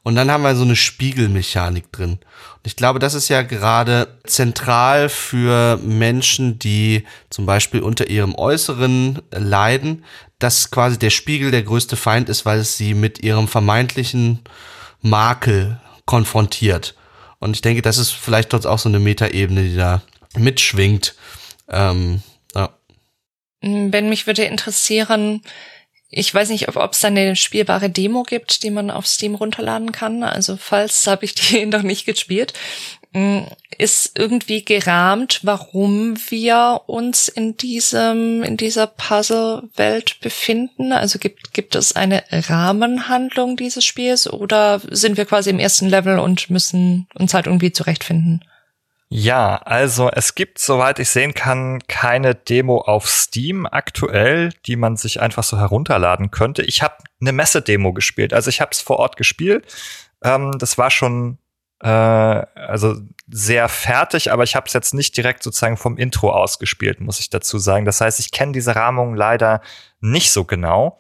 Und 0.02 0.16
dann 0.16 0.32
haben 0.32 0.44
wir 0.44 0.56
so 0.56 0.64
eine 0.64 0.76
Spiegelmechanik 0.76 1.92
drin. 1.92 2.14
Und 2.14 2.66
ich 2.66 2.76
glaube, 2.76 3.00
das 3.00 3.14
ist 3.14 3.30
ja 3.30 3.42
gerade 3.42 4.20
zentral 4.26 5.08
für 5.08 5.78
Menschen, 5.78 6.58
die 6.58 7.04
zum 7.30 7.46
Beispiel 7.46 7.82
unter 7.82 8.10
ihrem 8.10 8.34
Äußeren 8.36 9.22
leiden, 9.32 10.04
dass 10.40 10.72
quasi 10.72 10.98
der 10.98 11.10
Spiegel 11.10 11.52
der 11.52 11.64
größte 11.64 11.96
Feind 11.96 12.30
ist, 12.30 12.46
weil 12.46 12.60
es 12.60 12.78
sie 12.78 12.94
mit 12.94 13.24
ihrem 13.24 13.48
vermeintlichen 13.48 14.40
Makel 15.02 15.80
konfrontiert. 16.06 16.96
Und 17.40 17.56
ich 17.56 17.62
denke, 17.62 17.82
das 17.82 17.98
ist 17.98 18.12
vielleicht 18.12 18.54
dort 18.54 18.68
auch 18.68 18.80
so 18.80 18.90
eine 18.90 19.00
Metaebene, 19.00 19.64
die 19.64 19.76
da 19.76 20.02
mitschwingt. 20.38 21.16
Ähm, 21.70 22.22
ja. 22.54 22.70
Wenn 23.62 24.10
mich 24.10 24.28
würde 24.28 24.44
interessieren, 24.44 25.42
ich 26.12 26.34
weiß 26.34 26.50
nicht, 26.50 26.68
ob 26.68 26.92
es 26.92 27.00
da 27.02 27.08
eine 27.08 27.36
spielbare 27.36 27.90
Demo 27.90 28.24
gibt, 28.24 28.64
die 28.64 28.72
man 28.72 28.90
auf 28.90 29.06
Steam 29.06 29.36
runterladen 29.36 29.92
kann. 29.92 30.24
Also 30.24 30.58
falls 30.58 31.06
habe 31.08 31.26
ich 31.26 31.36
die 31.36 31.66
noch 31.68 31.84
nicht 31.84 32.06
gespielt. 32.06 32.54
Mm, 33.12 33.40
ist 33.78 34.20
irgendwie 34.20 34.64
gerahmt, 34.64 35.40
warum 35.44 36.16
wir 36.30 36.82
uns 36.86 37.28
in 37.28 37.58
diesem, 37.58 38.44
in 38.44 38.56
dieser 38.56 38.86
Puzzle-Welt 38.86 40.20
befinden? 40.22 40.92
Also 40.92 41.18
gibt, 41.18 41.54
gibt 41.54 41.74
es 41.74 41.96
eine 41.96 42.24
Rahmenhandlung 42.32 43.58
dieses 43.58 43.84
Spiels 43.84 44.32
oder 44.32 44.80
sind 44.92 45.18
wir 45.18 45.26
quasi 45.26 45.50
im 45.50 45.60
ersten 45.60 45.88
Level 45.88 46.20
und 46.20 46.52
müssen 46.52 47.08
uns 47.16 47.34
halt 47.34 47.48
irgendwie 47.48 47.72
zurechtfinden? 47.72 48.46
Ja, 49.12 49.56
also 49.56 50.12
es 50.12 50.36
gibt, 50.36 50.60
soweit 50.60 51.00
ich 51.00 51.10
sehen 51.10 51.34
kann, 51.34 51.80
keine 51.88 52.36
Demo 52.36 52.82
auf 52.82 53.10
Steam 53.10 53.66
aktuell, 53.66 54.52
die 54.68 54.76
man 54.76 54.98
sich 54.98 55.20
einfach 55.20 55.44
so 55.44 55.58
herunterladen 55.58 56.30
könnte. 56.30 56.62
Ich 56.62 56.84
habe 56.84 56.98
eine 57.20 57.32
Messe-Demo 57.32 57.92
gespielt, 57.94 58.34
also 58.34 58.50
ich 58.50 58.62
habe 58.62 58.70
es 58.72 58.82
vor 58.82 58.98
Ort 58.98 59.18
gespielt. 59.18 59.66
Ähm, 60.24 60.52
das 60.60 60.78
war 60.78 60.92
schon 60.92 61.40
äh, 61.82 61.88
also 61.88 62.96
sehr 63.28 63.70
fertig, 63.70 64.32
aber 64.32 64.44
ich 64.44 64.56
habe 64.56 64.68
es 64.68 64.74
jetzt 64.74 64.94
nicht 64.94 65.16
direkt 65.16 65.44
sozusagen 65.44 65.78
vom 65.78 65.98
Intro 65.98 66.32
aus 66.32 66.60
gespielt, 66.60 67.00
muss 67.00 67.20
ich 67.20 67.30
dazu 67.30 67.58
sagen. 67.58 67.86
Das 67.86 68.02
heißt, 68.02 68.20
ich 68.20 68.32
kenne 68.32 68.52
diese 68.52 68.76
Rahmung 68.76 69.16
leider 69.16 69.62
nicht 70.00 70.32
so 70.32 70.46
genau. 70.46 71.00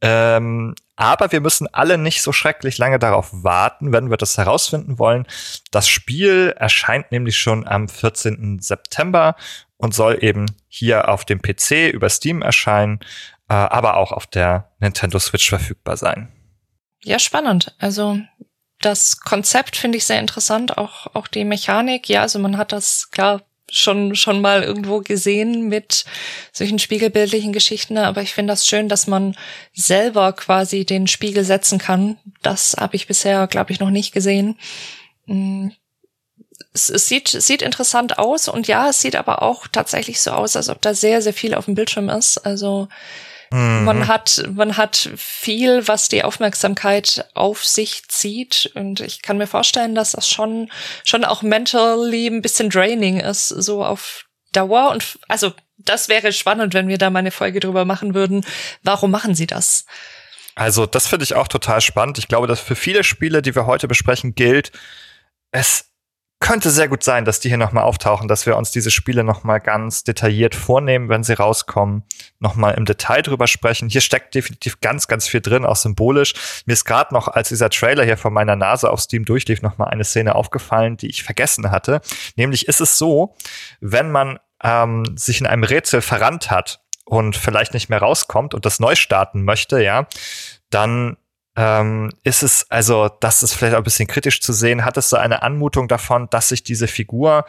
Ähm, 0.00 0.74
aber 0.96 1.32
wir 1.32 1.40
müssen 1.40 1.72
alle 1.72 1.96
nicht 1.96 2.22
so 2.22 2.32
schrecklich 2.32 2.76
lange 2.78 2.98
darauf 2.98 3.30
warten, 3.32 3.92
wenn 3.92 4.10
wir 4.10 4.16
das 4.16 4.36
herausfinden 4.36 4.98
wollen. 4.98 5.26
Das 5.70 5.88
Spiel 5.88 6.54
erscheint 6.58 7.12
nämlich 7.12 7.38
schon 7.38 7.66
am 7.66 7.88
14. 7.88 8.58
September 8.60 9.36
und 9.76 9.94
soll 9.94 10.18
eben 10.20 10.46
hier 10.68 11.08
auf 11.08 11.24
dem 11.24 11.40
PC 11.40 11.92
über 11.92 12.08
Steam 12.08 12.42
erscheinen, 12.42 13.00
äh, 13.48 13.54
aber 13.54 13.96
auch 13.96 14.12
auf 14.12 14.26
der 14.26 14.72
Nintendo 14.80 15.18
Switch 15.18 15.48
verfügbar 15.48 15.96
sein. 15.96 16.28
Ja, 17.04 17.18
spannend. 17.18 17.74
Also 17.78 18.18
das 18.84 19.20
Konzept 19.20 19.76
finde 19.76 19.98
ich 19.98 20.04
sehr 20.04 20.20
interessant, 20.20 20.76
auch, 20.78 21.14
auch 21.14 21.26
die 21.26 21.44
Mechanik. 21.44 22.08
Ja, 22.08 22.22
also 22.22 22.38
man 22.38 22.56
hat 22.56 22.72
das 22.72 23.10
klar 23.10 23.42
schon, 23.70 24.14
schon 24.14 24.40
mal 24.40 24.62
irgendwo 24.62 25.00
gesehen 25.00 25.68
mit 25.68 26.04
solchen 26.52 26.78
spiegelbildlichen 26.78 27.52
Geschichten, 27.52 27.96
aber 27.96 28.20
ich 28.22 28.34
finde 28.34 28.52
das 28.52 28.66
schön, 28.66 28.88
dass 28.88 29.06
man 29.06 29.34
selber 29.72 30.32
quasi 30.34 30.84
den 30.84 31.06
Spiegel 31.06 31.44
setzen 31.44 31.78
kann. 31.78 32.18
Das 32.42 32.76
habe 32.78 32.96
ich 32.96 33.06
bisher, 33.06 33.46
glaube 33.46 33.72
ich, 33.72 33.80
noch 33.80 33.90
nicht 33.90 34.12
gesehen. 34.12 34.58
Mm. 35.26 35.68
Es, 36.74 36.88
es 36.88 37.06
sieht, 37.06 37.28
sieht 37.28 37.60
interessant 37.60 38.18
aus 38.18 38.48
und 38.48 38.66
ja, 38.66 38.88
es 38.88 39.00
sieht 39.00 39.16
aber 39.16 39.42
auch 39.42 39.66
tatsächlich 39.66 40.20
so 40.20 40.30
aus, 40.30 40.56
als 40.56 40.70
ob 40.70 40.80
da 40.80 40.94
sehr, 40.94 41.20
sehr 41.20 41.34
viel 41.34 41.54
auf 41.54 41.66
dem 41.66 41.74
Bildschirm 41.74 42.08
ist. 42.08 42.38
Also 42.38 42.88
Mhm. 43.52 43.84
Man 43.84 44.08
hat, 44.08 44.44
man 44.54 44.76
hat 44.76 45.10
viel, 45.16 45.86
was 45.86 46.08
die 46.08 46.24
Aufmerksamkeit 46.24 47.26
auf 47.34 47.64
sich 47.64 48.08
zieht. 48.08 48.70
Und 48.74 49.00
ich 49.00 49.22
kann 49.22 49.38
mir 49.38 49.46
vorstellen, 49.46 49.94
dass 49.94 50.12
das 50.12 50.28
schon, 50.28 50.70
schon 51.04 51.24
auch 51.24 51.42
mentally 51.42 52.26
ein 52.26 52.42
bisschen 52.42 52.70
draining 52.70 53.20
ist, 53.20 53.48
so 53.48 53.84
auf 53.84 54.24
Dauer. 54.52 54.90
Und 54.90 55.18
also, 55.28 55.52
das 55.78 56.08
wäre 56.08 56.32
spannend, 56.32 56.74
wenn 56.74 56.88
wir 56.88 56.98
da 56.98 57.10
mal 57.10 57.20
eine 57.20 57.30
Folge 57.30 57.60
drüber 57.60 57.84
machen 57.84 58.14
würden. 58.14 58.44
Warum 58.82 59.10
machen 59.10 59.34
sie 59.34 59.46
das? 59.46 59.84
Also, 60.54 60.86
das 60.86 61.06
finde 61.06 61.24
ich 61.24 61.34
auch 61.34 61.48
total 61.48 61.80
spannend. 61.80 62.18
Ich 62.18 62.28
glaube, 62.28 62.46
dass 62.46 62.60
für 62.60 62.76
viele 62.76 63.04
Spiele, 63.04 63.42
die 63.42 63.54
wir 63.54 63.66
heute 63.66 63.88
besprechen, 63.88 64.34
gilt, 64.34 64.72
es 65.50 65.91
könnte 66.42 66.70
sehr 66.70 66.88
gut 66.88 67.04
sein, 67.04 67.24
dass 67.24 67.40
die 67.40 67.48
hier 67.48 67.56
nochmal 67.56 67.84
auftauchen, 67.84 68.26
dass 68.26 68.46
wir 68.46 68.56
uns 68.56 68.72
diese 68.72 68.90
Spiele 68.90 69.22
nochmal 69.22 69.60
ganz 69.60 70.02
detailliert 70.02 70.56
vornehmen, 70.56 71.08
wenn 71.08 71.22
sie 71.22 71.34
rauskommen, 71.34 72.02
nochmal 72.40 72.74
im 72.74 72.84
Detail 72.84 73.22
drüber 73.22 73.46
sprechen. 73.46 73.88
Hier 73.88 74.00
steckt 74.00 74.34
definitiv 74.34 74.80
ganz, 74.80 75.06
ganz 75.06 75.28
viel 75.28 75.40
drin, 75.40 75.64
auch 75.64 75.76
symbolisch. 75.76 76.34
Mir 76.66 76.72
ist 76.72 76.84
gerade 76.84 77.14
noch, 77.14 77.28
als 77.28 77.48
dieser 77.48 77.70
Trailer 77.70 78.04
hier 78.04 78.18
vor 78.18 78.32
meiner 78.32 78.56
Nase 78.56 78.90
auf 78.90 79.00
Steam 79.00 79.24
durchlief, 79.24 79.62
nochmal 79.62 79.88
eine 79.88 80.04
Szene 80.04 80.34
aufgefallen, 80.34 80.96
die 80.96 81.08
ich 81.08 81.22
vergessen 81.22 81.70
hatte. 81.70 82.00
Nämlich 82.34 82.66
ist 82.66 82.80
es 82.80 82.98
so, 82.98 83.36
wenn 83.80 84.10
man 84.10 84.40
ähm, 84.64 85.04
sich 85.16 85.40
in 85.40 85.46
einem 85.46 85.62
Rätsel 85.62 86.02
verrannt 86.02 86.50
hat 86.50 86.80
und 87.04 87.36
vielleicht 87.36 87.72
nicht 87.72 87.88
mehr 87.88 88.00
rauskommt 88.00 88.52
und 88.52 88.66
das 88.66 88.80
neu 88.80 88.96
starten 88.96 89.44
möchte, 89.44 89.80
ja, 89.80 90.08
dann 90.70 91.16
ähm, 91.56 92.10
ist 92.24 92.42
es, 92.42 92.70
also 92.70 93.10
das 93.20 93.42
ist 93.42 93.54
vielleicht 93.54 93.74
auch 93.74 93.80
ein 93.80 93.84
bisschen 93.84 94.08
kritisch 94.08 94.40
zu 94.40 94.52
sehen, 94.52 94.84
hat 94.84 94.96
es 94.96 95.10
so 95.10 95.16
eine 95.16 95.42
Anmutung 95.42 95.88
davon, 95.88 96.28
dass 96.30 96.48
sich 96.48 96.62
diese 96.62 96.88
Figur 96.88 97.44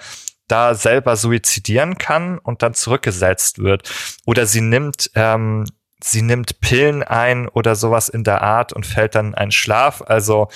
da 0.48 0.76
selber 0.76 1.16
suizidieren 1.16 1.98
kann 1.98 2.38
und 2.38 2.62
dann 2.63 2.74
zurückgesetzt 2.74 3.60
wird. 3.60 3.89
Oder 4.26 4.46
sie 4.46 4.62
nimmt, 4.62 5.10
ähm, 5.16 5.66
sie 6.02 6.22
nimmt 6.22 6.60
Pillen 6.60 7.02
ein 7.02 7.48
oder 7.48 7.76
sowas 7.76 8.10
in 8.10 8.24
der 8.24 8.42
Art 8.42 8.74
und 8.74 8.86
fällt 8.86 9.16
dann 9.16 9.28
in 9.28 9.36
einen 9.36 9.52
Schlaf. 9.52 10.04
Also 10.06 10.50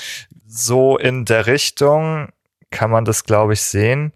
so 0.46 0.98
in 0.98 1.24
der 1.24 1.48
Richtung 1.48 2.30
kann 2.70 2.92
man 2.92 3.06
das, 3.06 3.24
glaube 3.24 3.54
ich, 3.54 3.62
sehen. 3.62 4.14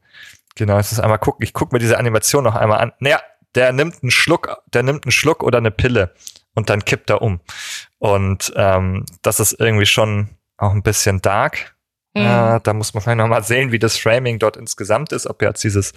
Genau, 0.56 0.78
ich 0.78 0.92
muss 0.92 1.00
einmal 1.00 1.20
gucken. 1.20 1.44
Ich 1.44 1.54
gucke 1.54 1.74
mir 1.74 1.80
diese 1.80 1.98
Animation 1.98 2.44
noch 2.44 2.56
einmal 2.56 2.80
an. 2.80 2.92
Naja, 3.00 3.22
der 3.56 3.72
nimmt 3.72 4.04
einen 4.04 4.12
Schluck, 4.12 4.62
der 4.74 4.84
nimmt 4.84 5.06
einen 5.06 5.12
Schluck 5.12 5.42
oder 5.42 5.60
eine 5.60 5.72
Pille 5.72 6.14
und 6.62 6.70
dann 6.70 6.86
kippt 6.86 7.10
er 7.10 7.24
um. 7.24 7.40
Und 7.98 8.54
ähm, 8.56 9.04
das 9.24 9.40
ist 9.40 9.60
irgendwie 9.60 9.88
schon 9.88 10.30
auch 10.58 10.74
ein 10.74 10.84
bisschen 10.84 11.22
dark. 11.22 11.76
Mhm. 12.14 12.22
Äh, 12.22 12.60
da 12.62 12.74
muss 12.74 12.94
man 12.94 13.02
vielleicht 13.02 13.18
nochmal 13.18 13.44
sehen, 13.44 13.72
wie 13.72 13.80
das 13.80 13.98
Framing 13.98 14.38
dort 14.38 14.58
insgesamt 14.58 15.12
ist, 15.12 15.26
ob 15.26 15.42
jetzt 15.42 15.64
dieses 15.64 15.94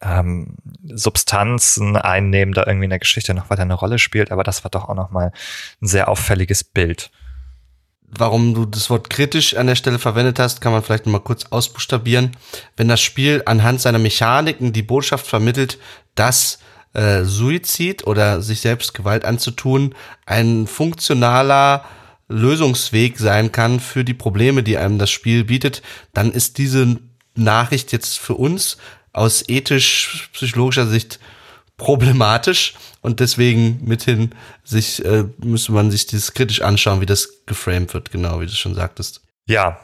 ähm, 0.00 0.56
Substanzen 0.92 1.96
einnehmen 1.96 2.54
da 2.54 2.64
irgendwie 2.66 2.84
in 2.84 2.90
der 2.90 3.00
Geschichte 3.00 3.34
noch 3.34 3.50
weiter 3.50 3.62
eine 3.62 3.74
Rolle 3.74 3.98
spielt, 3.98 4.30
aber 4.30 4.44
das 4.44 4.62
war 4.62 4.70
doch 4.70 4.88
auch 4.88 4.94
nochmal 4.94 5.32
ein 5.82 5.88
sehr 5.88 6.08
auffälliges 6.08 6.62
Bild. 6.62 7.10
Warum 8.02 8.54
du 8.54 8.64
das 8.64 8.90
Wort 8.90 9.10
kritisch 9.10 9.56
an 9.56 9.66
der 9.66 9.74
Stelle 9.74 9.98
verwendet 9.98 10.38
hast, 10.38 10.60
kann 10.60 10.70
man 10.70 10.84
vielleicht 10.84 11.06
nochmal 11.06 11.22
kurz 11.22 11.46
ausbuchstabieren. 11.46 12.36
Wenn 12.76 12.86
das 12.86 13.00
Spiel 13.00 13.42
anhand 13.44 13.80
seiner 13.80 13.98
Mechaniken 13.98 14.72
die 14.72 14.82
Botschaft 14.82 15.26
vermittelt, 15.26 15.78
dass 16.14 16.60
äh, 16.94 17.24
Suizid 17.24 18.06
oder 18.06 18.40
sich 18.40 18.60
selbst 18.60 18.94
Gewalt 18.94 19.24
anzutun 19.24 19.94
ein 20.26 20.66
funktionaler 20.66 21.84
Lösungsweg 22.28 23.18
sein 23.18 23.52
kann 23.52 23.80
für 23.80 24.04
die 24.04 24.14
Probleme, 24.14 24.62
die 24.62 24.78
einem 24.78 24.98
das 24.98 25.10
Spiel 25.10 25.44
bietet, 25.44 25.82
dann 26.14 26.32
ist 26.32 26.58
diese 26.58 26.98
Nachricht 27.34 27.92
jetzt 27.92 28.18
für 28.18 28.34
uns 28.34 28.78
aus 29.12 29.48
ethisch-psychologischer 29.48 30.86
Sicht 30.86 31.20
problematisch 31.76 32.74
und 33.00 33.20
deswegen 33.20 33.80
mithin 33.84 34.30
sich 34.62 35.04
äh, 35.04 35.24
müsste 35.38 35.72
man 35.72 35.90
sich 35.90 36.06
dieses 36.06 36.32
kritisch 36.32 36.62
anschauen, 36.62 37.00
wie 37.00 37.06
das 37.06 37.44
geframed 37.46 37.92
wird, 37.94 38.10
genau 38.10 38.40
wie 38.40 38.46
du 38.46 38.52
schon 38.52 38.74
sagtest. 38.74 39.20
Ja, 39.46 39.78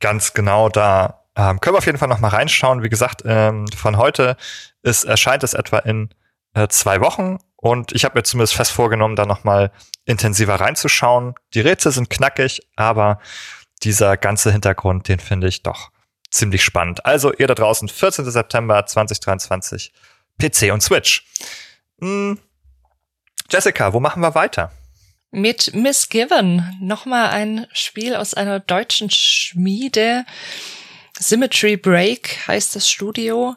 ganz 0.00 0.32
genau 0.34 0.68
da 0.68 1.20
ähm, 1.36 1.60
können 1.60 1.74
wir 1.74 1.78
auf 1.78 1.86
jeden 1.86 1.98
Fall 1.98 2.08
noch 2.08 2.20
mal 2.20 2.28
reinschauen. 2.28 2.82
Wie 2.82 2.88
gesagt, 2.88 3.22
ähm, 3.24 3.66
von 3.68 3.96
heute 3.96 4.36
ist 4.82 5.04
erscheint 5.04 5.42
es 5.42 5.54
etwa 5.54 5.78
in 5.78 6.10
äh, 6.54 6.68
zwei 6.68 7.00
Wochen 7.00 7.38
und 7.56 7.92
ich 7.92 8.04
habe 8.04 8.18
mir 8.18 8.24
zumindest 8.24 8.54
fest 8.54 8.72
vorgenommen, 8.72 9.16
da 9.16 9.24
nochmal 9.24 9.70
intensiver 10.04 10.56
reinzuschauen. 10.56 11.34
Die 11.54 11.60
Rätsel 11.60 11.92
sind 11.92 12.10
knackig, 12.10 12.60
aber 12.76 13.20
dieser 13.84 14.16
ganze 14.16 14.50
Hintergrund, 14.50 15.08
den 15.08 15.20
finde 15.20 15.46
ich 15.46 15.62
doch 15.62 15.90
ziemlich 16.30 16.64
spannend. 16.64 17.06
Also 17.06 17.32
ihr 17.32 17.46
da 17.46 17.54
draußen, 17.54 17.88
14. 17.88 18.30
September 18.30 18.84
2023, 18.84 19.92
PC 20.40 20.72
und 20.72 20.82
Switch. 20.82 21.24
Hm. 22.00 22.38
Jessica, 23.48 23.92
wo 23.92 24.00
machen 24.00 24.22
wir 24.22 24.34
weiter? 24.34 24.72
Mit 25.30 25.72
Miss 25.74 26.08
Given. 26.08 26.76
Nochmal 26.80 27.30
ein 27.30 27.66
Spiel 27.72 28.16
aus 28.16 28.34
einer 28.34 28.60
deutschen 28.60 29.08
Schmiede. 29.10 30.24
Symmetry 31.18 31.76
Break 31.76 32.38
heißt 32.48 32.74
das 32.74 32.90
Studio. 32.90 33.54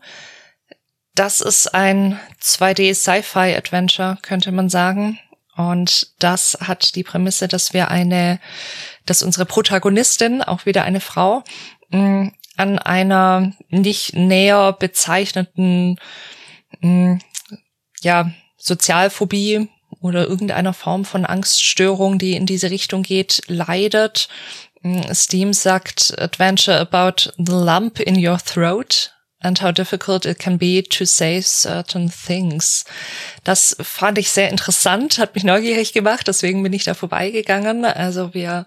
Das 1.16 1.42
ist 1.42 1.74
ein 1.74 2.20
2D 2.42 2.94
Sci-Fi 2.94 3.56
Adventure, 3.56 4.18
könnte 4.22 4.52
man 4.52 4.70
sagen. 4.70 5.20
Und 5.56 6.12
das 6.20 6.58
hat 6.62 6.96
die 6.96 7.04
Prämisse, 7.04 7.48
dass 7.48 7.74
wir 7.74 7.90
eine 7.90 8.40
dass 9.06 9.24
unsere 9.24 9.46
Protagonistin, 9.46 10.42
auch 10.42 10.66
wieder 10.66 10.84
eine 10.84 11.00
Frau, 11.00 11.44
mh, 11.90 12.32
an 12.58 12.80
einer 12.80 13.54
nicht 13.70 14.16
näher 14.16 14.74
bezeichneten 14.74 15.98
mh, 16.82 17.20
ja, 18.02 18.32
Sozialphobie 18.58 19.70
oder 20.02 20.28
irgendeiner 20.28 20.74
Form 20.74 21.06
von 21.06 21.26
Angststörung, 21.26 22.20
die 22.20 22.36
in 22.36 22.46
diese 22.46 22.70
Richtung 22.70 23.04
geht, 23.04 23.42
leidet. 23.48 24.28
Steam 25.14 25.54
sagt 25.54 26.14
Adventure 26.20 26.80
about 26.80 27.32
the 27.38 27.54
lump 27.54 28.00
in 28.00 28.16
your 28.26 28.38
throat 28.38 29.15
and 29.42 29.62
how 29.62 29.72
difficult 29.72 30.26
it 30.26 30.40
can 30.40 30.58
be 30.58 30.82
to 30.82 31.06
say 31.06 31.42
certain 31.42 32.10
things. 32.10 32.86
Das 33.44 33.76
fand 33.82 34.18
ich 34.18 34.32
sehr 34.32 34.50
interessant, 34.50 35.18
hat 35.18 35.36
mich 35.36 35.44
neugierig 35.44 35.94
gemacht, 35.94 36.28
deswegen 36.28 36.64
bin 36.64 36.74
ich 36.74 36.84
da 36.84 36.94
vorbeigegangen. 36.94 37.86
Also 37.86 38.34
wir 38.34 38.66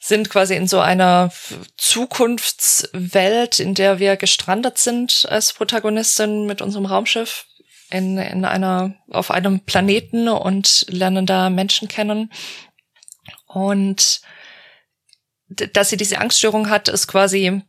sind 0.00 0.30
quasi 0.30 0.54
in 0.54 0.68
so 0.68 0.80
einer 0.80 1.30
Zukunftswelt, 1.76 3.60
in 3.60 3.74
der 3.74 3.98
wir 3.98 4.16
gestrandet 4.16 4.78
sind 4.78 5.26
als 5.28 5.52
Protagonistin 5.52 6.46
mit 6.46 6.62
unserem 6.62 6.86
Raumschiff 6.86 7.46
in, 7.90 8.18
in 8.18 8.44
einer, 8.44 8.94
auf 9.10 9.30
einem 9.30 9.60
Planeten 9.60 10.28
und 10.28 10.86
lernen 10.88 11.26
da 11.26 11.50
Menschen 11.50 11.88
kennen. 11.88 12.32
Und 13.46 14.20
dass 15.48 15.90
sie 15.90 15.96
diese 15.96 16.18
Angststörung 16.18 16.68
hat, 16.68 16.88
ist 16.88 17.06
quasi 17.06 17.62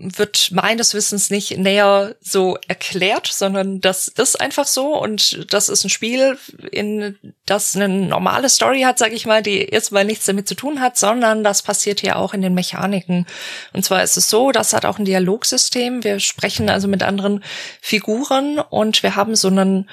wird 0.00 0.50
meines 0.52 0.94
Wissens 0.94 1.28
nicht 1.28 1.58
näher 1.58 2.16
so 2.20 2.56
erklärt, 2.68 3.26
sondern 3.26 3.80
das 3.80 4.08
ist 4.08 4.40
einfach 4.40 4.66
so 4.66 4.96
und 4.96 5.52
das 5.52 5.68
ist 5.68 5.84
ein 5.84 5.90
Spiel, 5.90 6.38
in 6.72 7.18
das 7.44 7.76
eine 7.76 7.88
normale 7.88 8.48
Story 8.48 8.80
hat, 8.80 8.98
sag 8.98 9.12
ich 9.12 9.26
mal, 9.26 9.42
die 9.42 9.66
erstmal 9.66 10.06
nichts 10.06 10.24
damit 10.24 10.48
zu 10.48 10.54
tun 10.54 10.80
hat, 10.80 10.96
sondern 10.96 11.44
das 11.44 11.62
passiert 11.62 12.00
hier 12.00 12.16
auch 12.16 12.32
in 12.32 12.40
den 12.40 12.54
Mechaniken. 12.54 13.26
Und 13.74 13.84
zwar 13.84 14.02
ist 14.02 14.16
es 14.16 14.30
so, 14.30 14.52
das 14.52 14.72
hat 14.72 14.86
auch 14.86 14.98
ein 14.98 15.04
Dialogsystem. 15.04 16.02
Wir 16.02 16.18
sprechen 16.18 16.70
also 16.70 16.88
mit 16.88 17.02
anderen 17.02 17.44
Figuren 17.82 18.58
und 18.58 19.02
wir 19.02 19.16
haben 19.16 19.36
so 19.36 19.48
einen 19.48 19.88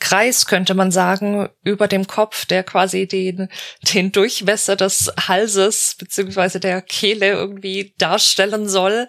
Kreis, 0.00 0.46
könnte 0.46 0.74
man 0.74 0.90
sagen, 0.90 1.48
über 1.64 1.88
dem 1.88 2.06
Kopf, 2.06 2.46
der 2.46 2.62
quasi 2.62 3.06
den, 3.06 3.48
den 3.94 4.12
Durchmesser 4.12 4.76
des 4.76 5.12
Halses 5.26 5.96
beziehungsweise 5.98 6.60
der 6.60 6.82
Kehle 6.82 7.30
irgendwie 7.30 7.94
darstellen 7.98 8.68
soll. 8.68 9.08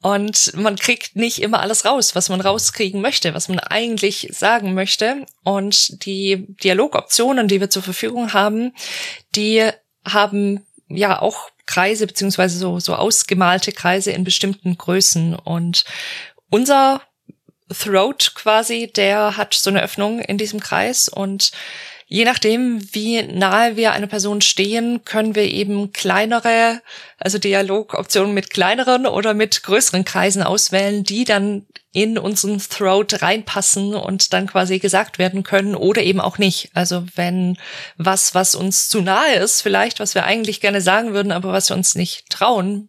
Und 0.00 0.52
man 0.54 0.76
kriegt 0.76 1.16
nicht 1.16 1.42
immer 1.42 1.60
alles 1.60 1.84
raus, 1.84 2.14
was 2.14 2.28
man 2.28 2.40
rauskriegen 2.40 3.00
möchte, 3.00 3.34
was 3.34 3.48
man 3.48 3.58
eigentlich 3.58 4.28
sagen 4.30 4.74
möchte. 4.74 5.26
Und 5.42 6.04
die 6.04 6.46
Dialogoptionen, 6.62 7.48
die 7.48 7.60
wir 7.60 7.68
zur 7.68 7.82
Verfügung 7.82 8.32
haben, 8.32 8.74
die 9.34 9.68
haben 10.04 10.64
ja 10.88 11.20
auch 11.20 11.50
Kreise 11.66 12.06
beziehungsweise 12.06 12.58
so, 12.58 12.78
so 12.78 12.94
ausgemalte 12.94 13.72
Kreise 13.72 14.12
in 14.12 14.22
bestimmten 14.22 14.78
Größen. 14.78 15.34
Und 15.34 15.84
unser 16.48 17.02
Throat 17.76 18.32
quasi, 18.34 18.90
der 18.94 19.36
hat 19.36 19.54
so 19.54 19.70
eine 19.70 19.82
Öffnung 19.82 20.20
in 20.20 20.38
diesem 20.38 20.60
Kreis 20.60 21.08
und 21.08 21.52
je 22.08 22.24
nachdem, 22.24 22.80
wie 22.92 23.22
nahe 23.22 23.76
wir 23.76 23.92
einer 23.92 24.06
Person 24.06 24.40
stehen, 24.40 25.04
können 25.04 25.34
wir 25.34 25.44
eben 25.44 25.92
kleinere, 25.92 26.80
also 27.18 27.38
Dialogoptionen 27.38 28.32
mit 28.32 28.50
kleineren 28.50 29.06
oder 29.06 29.34
mit 29.34 29.62
größeren 29.62 30.04
Kreisen 30.04 30.42
auswählen, 30.42 31.04
die 31.04 31.24
dann 31.24 31.66
in 31.92 32.18
unseren 32.18 32.58
Throat 32.58 33.22
reinpassen 33.22 33.94
und 33.94 34.32
dann 34.32 34.46
quasi 34.46 34.78
gesagt 34.78 35.18
werden 35.18 35.42
können 35.42 35.74
oder 35.74 36.02
eben 36.02 36.20
auch 36.20 36.38
nicht. 36.38 36.70
Also 36.74 37.04
wenn 37.14 37.58
was, 37.96 38.34
was 38.34 38.54
uns 38.54 38.88
zu 38.88 39.00
nahe 39.00 39.34
ist, 39.34 39.62
vielleicht, 39.62 40.00
was 40.00 40.14
wir 40.14 40.24
eigentlich 40.24 40.60
gerne 40.60 40.80
sagen 40.80 41.12
würden, 41.12 41.32
aber 41.32 41.52
was 41.52 41.70
wir 41.70 41.76
uns 41.76 41.94
nicht 41.94 42.28
trauen, 42.30 42.88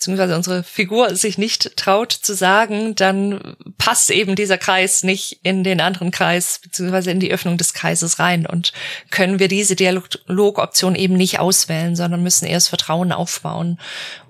beziehungsweise 0.00 0.34
unsere 0.34 0.62
Figur 0.62 1.14
sich 1.14 1.36
nicht 1.36 1.76
traut 1.76 2.10
zu 2.10 2.34
sagen, 2.34 2.94
dann 2.94 3.54
passt 3.76 4.10
eben 4.10 4.34
dieser 4.34 4.56
Kreis 4.56 5.02
nicht 5.02 5.40
in 5.42 5.62
den 5.62 5.82
anderen 5.82 6.10
Kreis, 6.10 6.58
beziehungsweise 6.62 7.10
in 7.10 7.20
die 7.20 7.30
Öffnung 7.30 7.58
des 7.58 7.74
Kreises 7.74 8.18
rein 8.18 8.46
und 8.46 8.72
können 9.10 9.38
wir 9.38 9.48
diese 9.48 9.76
Dialogoption 9.76 10.94
eben 10.94 11.18
nicht 11.18 11.38
auswählen, 11.38 11.96
sondern 11.96 12.22
müssen 12.22 12.46
erst 12.46 12.70
Vertrauen 12.70 13.12
aufbauen. 13.12 13.78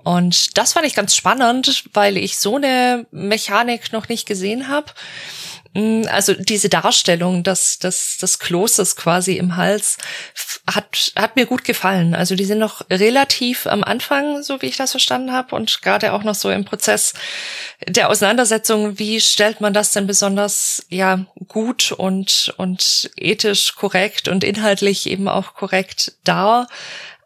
Und 0.03 0.59
das 0.59 0.73
fand 0.73 0.89
ich 0.89 0.97
ganz 0.97 1.15
spannend, 1.15 1.85
weil 1.93 2.17
ich 2.17 2.37
so 2.39 2.57
eine 2.57 3.07
Mechanik 3.13 3.93
noch 3.93 4.09
nicht 4.09 4.27
gesehen 4.27 4.67
habe. 4.67 4.93
Mm, 5.73 6.03
also 6.11 6.35
diese 6.35 6.69
Darstellung 6.69 7.45
des, 7.45 7.79
des, 7.79 8.19
des 8.19 8.39
Klosters 8.41 8.97
quasi 8.97 9.37
im 9.37 9.57
Hals 9.57 9.99
hat, 10.67 11.13
hat 11.15 11.37
mir 11.37 11.47
gut 11.47 11.65
gefallen. 11.65 12.15
Also 12.15 12.35
die 12.35 12.45
sind 12.45 12.59
noch 12.59 12.83
relativ 12.91 13.67
am 13.67 13.85
Anfang, 13.85 14.43
so 14.43 14.61
wie 14.63 14.67
ich 14.67 14.77
das 14.77 14.91
verstanden 14.91 15.33
habe, 15.33 15.55
und 15.55 15.83
gerade 15.83 16.13
auch 16.13 16.25
noch 16.25 16.35
so 16.35 16.51
im 16.51 16.65
Prozess 16.65 17.15
der 17.87 18.09
Auseinandersetzung, 18.09 18.99
wie 18.99 19.21
stellt 19.21 19.61
man 19.61 19.73
das 19.73 19.93
denn 19.93 20.07
besonders 20.09 20.85
ja 20.89 21.25
gut 21.47 21.93
und, 21.93 22.53
und 22.57 23.11
ethisch 23.17 23.75
korrekt 23.77 24.27
und 24.27 24.43
inhaltlich 24.43 25.09
eben 25.09 25.29
auch 25.29 25.55
korrekt 25.55 26.15
dar. 26.25 26.67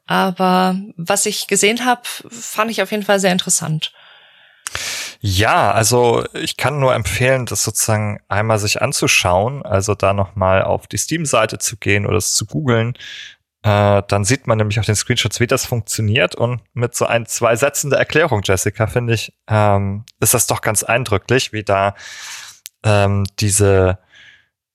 Aber 0.07 0.79
was 0.97 1.25
ich 1.25 1.47
gesehen 1.47 1.87
habe, 1.87 2.03
fand 2.29 2.71
ich 2.71 2.83
auf 2.83 2.91
jeden 2.91 3.05
Fall 3.05 3.21
sehr 3.21 3.33
interessant. 3.33 3.93
Ja, 5.21 5.71
also 5.71 6.25
ich 6.35 6.57
kann 6.57 6.81
nur 6.81 6.95
empfehlen, 6.95 7.47
das 7.47 7.65
sozusagen 7.65 8.21
einmal 8.29 8.59
sich 8.59 8.83
anzuschauen, 8.83 9.65
also 9.65 9.95
da 9.95 10.13
nochmal 10.13 10.63
auf 10.63 10.87
die 10.87 10.99
Steam-Seite 10.99 11.59
zu 11.59 11.77
gehen 11.79 12.05
oder 12.05 12.19
es 12.19 12.35
zu 12.35 12.45
googeln. 12.45 12.95
Äh, 13.63 14.03
dann 14.09 14.25
sieht 14.25 14.47
man 14.47 14.59
nämlich 14.59 14.79
auf 14.79 14.85
den 14.85 14.95
Screenshots, 14.95 15.41
wie 15.41 15.47
das 15.47 15.65
funktioniert. 15.65 16.35
Und 16.35 16.61
mit 16.75 16.95
so 16.95 17.07
ein, 17.07 17.25
zwei 17.25 17.57
Sätzen 17.57 17.89
der 17.89 17.99
Erklärung, 17.99 18.43
Jessica, 18.45 18.87
finde 18.87 19.15
ich, 19.15 19.33
ähm, 19.49 20.05
ist 20.21 20.35
das 20.35 20.47
doch 20.47 20.61
ganz 20.61 20.83
eindrücklich, 20.83 21.55
wie 21.55 21.65
da 21.65 21.95
ähm, 22.85 23.25
diese 23.41 23.99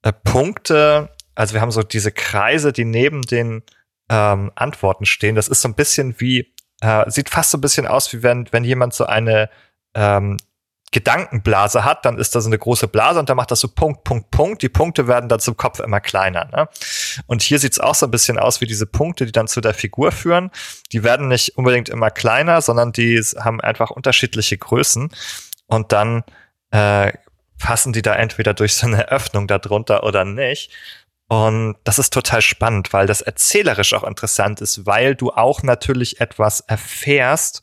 äh, 0.02 0.12
Punkte, 0.12 1.10
also 1.36 1.54
wir 1.54 1.62
haben 1.62 1.72
so 1.72 1.84
diese 1.84 2.12
Kreise, 2.12 2.74
die 2.74 2.86
neben 2.86 3.22
den 3.22 3.62
ähm, 4.10 4.52
Antworten 4.56 5.06
stehen. 5.06 5.36
Das 5.36 5.48
ist 5.48 5.62
so 5.62 5.70
ein 5.70 5.76
bisschen 5.76 6.20
wie, 6.20 6.52
äh, 6.82 7.10
sieht 7.12 7.30
fast 7.30 7.52
so 7.52 7.60
ein 7.60 7.62
bisschen 7.62 7.86
aus, 7.86 8.12
wie 8.14 8.24
wenn, 8.24 8.52
wenn 8.52 8.64
jemand 8.64 8.96
so 8.96 9.06
eine 9.06 9.52
ähm, 10.00 10.38
Gedankenblase 10.92 11.84
hat, 11.84 12.04
dann 12.06 12.18
ist 12.18 12.34
da 12.36 12.42
so 12.42 12.50
eine 12.50 12.58
große 12.58 12.88
Blase 12.88 13.20
und 13.20 13.30
dann 13.30 13.38
macht 13.38 13.52
das 13.52 13.60
so 13.60 13.68
Punkt, 13.68 14.04
Punkt, 14.04 14.32
Punkt. 14.32 14.62
Die 14.64 14.70
Punkte 14.70 15.08
werden 15.08 15.30
dann 15.30 15.40
zum 15.40 15.56
Kopf 15.56 15.80
immer 15.80 16.00
kleiner. 16.00 16.46
Ne? 16.46 16.68
Und 17.28 17.44
hier 17.44 17.60
sieht's 17.60 17.80
auch 17.80 17.94
so 17.94 18.08
ein 18.08 18.12
bisschen 18.12 18.40
aus 18.40 18.60
wie 18.60 18.66
diese 18.66 18.88
Punkte, 18.88 19.28
die 19.28 19.32
dann 19.32 19.48
zu 19.48 19.62
der 19.62 19.76
Figur 19.76 20.12
führen. 20.12 20.50
Die 20.92 21.04
werden 21.04 21.28
nicht 21.28 21.58
unbedingt 21.58 21.90
immer 21.90 22.10
kleiner, 22.10 22.62
sondern 22.62 22.92
die 22.92 23.20
haben 23.20 23.62
einfach 23.62 23.92
unterschiedliche 23.92 24.58
Größen. 24.58 25.10
Und 25.68 25.92
dann 25.92 26.24
äh, 26.72 27.14
passen 27.60 27.94
die 27.94 28.02
da 28.02 28.16
entweder 28.16 28.56
durch 28.56 28.74
so 28.74 28.88
eine 28.88 29.10
Öffnung 29.10 29.48
darunter 29.48 30.04
oder 30.04 30.26
nicht. 30.26 30.72
Und 31.28 31.76
das 31.84 32.00
ist 32.00 32.12
total 32.12 32.42
spannend, 32.42 32.94
weil 32.94 33.06
das 33.06 33.22
erzählerisch 33.22 33.94
auch 33.94 34.04
interessant 34.04 34.62
ist, 34.62 34.88
weil 34.88 35.14
du 35.14 35.30
auch 35.30 35.62
natürlich 35.62 36.20
etwas 36.20 36.62
erfährst, 36.62 37.62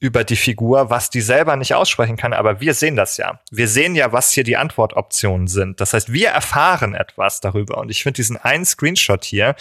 über 0.00 0.24
die 0.24 0.36
Figur, 0.36 0.88
was 0.88 1.10
die 1.10 1.20
selber 1.20 1.56
nicht 1.56 1.74
aussprechen 1.74 2.16
kann, 2.16 2.32
aber 2.32 2.60
wir 2.60 2.72
sehen 2.72 2.96
das 2.96 3.18
ja. 3.18 3.38
Wir 3.50 3.68
sehen 3.68 3.94
ja, 3.94 4.12
was 4.12 4.32
hier 4.32 4.44
die 4.44 4.56
Antwortoptionen 4.56 5.46
sind. 5.46 5.78
Das 5.80 5.92
heißt, 5.92 6.10
wir 6.10 6.30
erfahren 6.30 6.94
etwas 6.94 7.40
darüber. 7.40 7.76
Und 7.76 7.90
ich 7.90 8.02
finde 8.02 8.16
diesen 8.16 8.38
einen 8.38 8.64
Screenshot 8.64 9.24
hier 9.24 9.54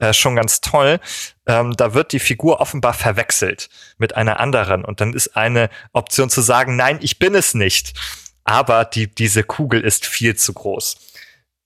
äh, 0.00 0.12
schon 0.12 0.34
ganz 0.34 0.60
toll. 0.60 0.98
Ähm, 1.46 1.74
da 1.76 1.94
wird 1.94 2.12
die 2.12 2.18
Figur 2.18 2.60
offenbar 2.60 2.94
verwechselt 2.94 3.68
mit 3.96 4.16
einer 4.16 4.40
anderen. 4.40 4.84
Und 4.84 5.00
dann 5.00 5.14
ist 5.14 5.36
eine 5.36 5.70
Option 5.92 6.30
zu 6.30 6.40
sagen, 6.40 6.74
nein, 6.74 6.98
ich 7.00 7.20
bin 7.20 7.36
es 7.36 7.54
nicht. 7.54 7.94
Aber 8.42 8.84
die, 8.84 9.06
diese 9.06 9.44
Kugel 9.44 9.82
ist 9.82 10.04
viel 10.04 10.34
zu 10.34 10.52
groß. 10.52 10.96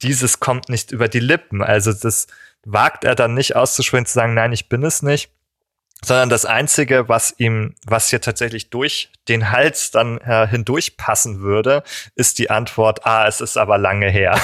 Dieses 0.02 0.40
kommt 0.40 0.68
nicht 0.68 0.92
über 0.92 1.08
die 1.08 1.20
Lippen. 1.20 1.62
Also 1.62 1.94
das 1.94 2.26
wagt 2.64 3.04
er 3.04 3.14
dann 3.14 3.32
nicht 3.32 3.56
auszusprechen, 3.56 4.04
zu 4.04 4.12
sagen, 4.12 4.34
nein, 4.34 4.52
ich 4.52 4.68
bin 4.68 4.82
es 4.82 5.02
nicht 5.02 5.30
sondern 6.04 6.28
das 6.28 6.44
einzige, 6.44 7.08
was 7.08 7.34
ihm, 7.38 7.74
was 7.86 8.10
hier 8.10 8.20
tatsächlich 8.20 8.70
durch 8.70 9.10
den 9.28 9.50
Hals 9.50 9.90
dann 9.90 10.18
äh, 10.18 10.46
hindurch 10.48 10.96
passen 10.96 11.40
würde, 11.40 11.82
ist 12.14 12.38
die 12.38 12.50
Antwort, 12.50 13.06
ah, 13.06 13.26
es 13.26 13.40
ist 13.40 13.56
aber 13.56 13.78
lange 13.78 14.10
her. 14.10 14.40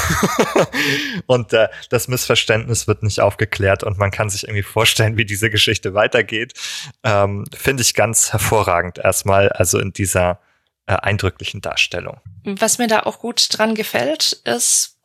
und 1.27 1.53
äh, 1.53 1.69
das 1.91 2.09
Missverständnis 2.09 2.87
wird 2.87 3.03
nicht 3.03 3.21
aufgeklärt 3.21 3.85
und 3.85 3.99
man 3.99 4.11
kann 4.11 4.31
sich 4.31 4.45
irgendwie 4.45 4.63
vorstellen, 4.63 5.17
wie 5.17 5.25
diese 5.25 5.51
Geschichte 5.51 5.95
weitergeht. 5.95 6.55
Ähm, 7.03 7.45
Finde 7.57 7.83
ich 7.83 7.95
ganz 7.95 8.33
hervorragend 8.33 8.99
erstmal, 8.99 9.49
also 9.51 9.79
in 9.79 9.93
dieser 9.93 10.41
äh, 10.87 10.95
eindrücklichen 10.95 11.61
Darstellung. 11.61 12.21
Was 12.45 12.79
mir 12.79 12.87
da 12.87 13.01
auch 13.01 13.19
gut 13.19 13.49
dran 13.51 13.75
gefällt, 13.75 14.41
ist, 14.45 14.99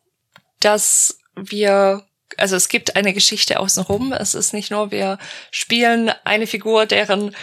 dass 0.59 1.17
wir 1.35 2.03
also 2.37 2.55
es 2.55 2.69
gibt 2.69 2.95
eine 2.95 3.13
Geschichte 3.13 3.59
außenrum. 3.59 4.13
Es 4.13 4.35
ist 4.35 4.53
nicht 4.53 4.71
nur, 4.71 4.91
wir 4.91 5.17
spielen 5.51 6.11
eine 6.23 6.47
Figur, 6.47 6.85
deren 6.85 7.35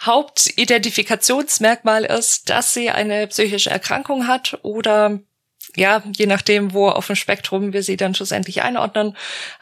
Hauptidentifikationsmerkmal 0.00 2.04
ist, 2.04 2.50
dass 2.50 2.74
sie 2.74 2.90
eine 2.90 3.28
psychische 3.28 3.70
Erkrankung 3.70 4.26
hat 4.26 4.58
oder 4.62 5.20
ja, 5.74 6.02
je 6.16 6.26
nachdem, 6.26 6.74
wo 6.74 6.88
auf 6.88 7.06
dem 7.06 7.16
Spektrum 7.16 7.72
wir 7.72 7.82
sie 7.82 7.96
dann 7.96 8.14
schlussendlich 8.14 8.62
einordnen, 8.62 9.16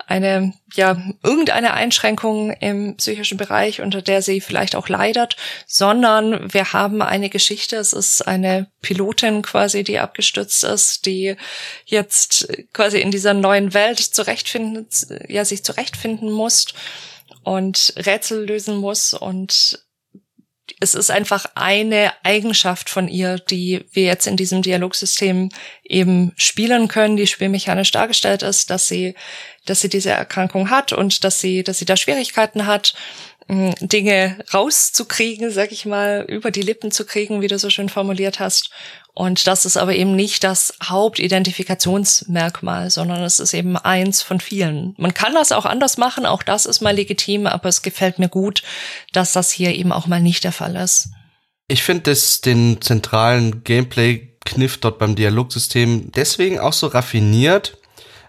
eine, 0.06 0.52
ja, 0.74 1.00
irgendeine 1.22 1.74
Einschränkung 1.74 2.52
im 2.52 2.96
psychischen 2.96 3.38
Bereich, 3.38 3.80
unter 3.80 4.02
der 4.02 4.20
sie 4.22 4.40
vielleicht 4.40 4.74
auch 4.74 4.88
leidet, 4.88 5.36
sondern 5.66 6.52
wir 6.52 6.72
haben 6.72 7.00
eine 7.02 7.30
Geschichte, 7.30 7.76
es 7.76 7.92
ist 7.92 8.22
eine 8.26 8.66
Pilotin 8.82 9.42
quasi, 9.42 9.84
die 9.84 9.98
abgestürzt 9.98 10.64
ist, 10.64 11.06
die 11.06 11.36
jetzt 11.84 12.48
quasi 12.72 13.00
in 13.00 13.10
dieser 13.10 13.34
neuen 13.34 13.72
Welt 13.72 14.00
zurechtfinden, 14.00 14.88
ja, 15.28 15.44
sich 15.44 15.64
zurechtfinden 15.64 16.30
muss 16.30 16.66
und 17.44 17.94
Rätsel 17.96 18.46
lösen 18.46 18.76
muss 18.76 19.14
und 19.14 19.84
es 20.80 20.94
ist 20.94 21.10
einfach 21.10 21.44
eine 21.54 22.12
Eigenschaft 22.22 22.88
von 22.88 23.06
ihr, 23.06 23.38
die 23.38 23.84
wir 23.92 24.04
jetzt 24.04 24.26
in 24.26 24.36
diesem 24.36 24.62
Dialogsystem 24.62 25.50
eben 25.84 26.32
spielen 26.36 26.88
können, 26.88 27.16
die 27.16 27.26
spielmechanisch 27.26 27.90
dargestellt 27.90 28.42
ist, 28.42 28.70
dass 28.70 28.88
sie, 28.88 29.14
dass 29.66 29.82
sie 29.82 29.90
diese 29.90 30.10
Erkrankung 30.10 30.70
hat 30.70 30.94
und 30.94 31.22
dass 31.22 31.38
sie, 31.38 31.62
dass 31.62 31.78
sie 31.78 31.84
da 31.84 31.96
Schwierigkeiten 31.96 32.66
hat, 32.66 32.94
Dinge 33.80 34.38
rauszukriegen, 34.54 35.50
sag 35.50 35.72
ich 35.72 35.84
mal, 35.84 36.24
über 36.28 36.52
die 36.52 36.62
Lippen 36.62 36.92
zu 36.92 37.04
kriegen, 37.04 37.40
wie 37.40 37.48
du 37.48 37.58
so 37.58 37.68
schön 37.68 37.88
formuliert 37.88 38.38
hast. 38.38 38.70
Und 39.12 39.46
das 39.46 39.64
ist 39.64 39.76
aber 39.76 39.94
eben 39.94 40.14
nicht 40.14 40.44
das 40.44 40.74
Hauptidentifikationsmerkmal, 40.82 42.90
sondern 42.90 43.22
es 43.22 43.40
ist 43.40 43.54
eben 43.54 43.76
eins 43.76 44.22
von 44.22 44.40
vielen. 44.40 44.94
Man 44.98 45.14
kann 45.14 45.34
das 45.34 45.52
auch 45.52 45.66
anders 45.66 45.98
machen, 45.98 46.26
auch 46.26 46.42
das 46.42 46.64
ist 46.64 46.80
mal 46.80 46.94
legitim, 46.94 47.46
aber 47.46 47.68
es 47.68 47.82
gefällt 47.82 48.18
mir 48.18 48.28
gut, 48.28 48.62
dass 49.12 49.32
das 49.32 49.50
hier 49.50 49.74
eben 49.74 49.92
auch 49.92 50.06
mal 50.06 50.22
nicht 50.22 50.44
der 50.44 50.52
Fall 50.52 50.76
ist. 50.76 51.08
Ich 51.68 51.82
finde 51.82 52.16
den 52.44 52.80
zentralen 52.80 53.62
Gameplay-Kniff 53.62 54.78
dort 54.78 54.98
beim 54.98 55.14
Dialogsystem 55.14 56.10
deswegen 56.12 56.58
auch 56.58 56.72
so 56.72 56.88
raffiniert, 56.88 57.76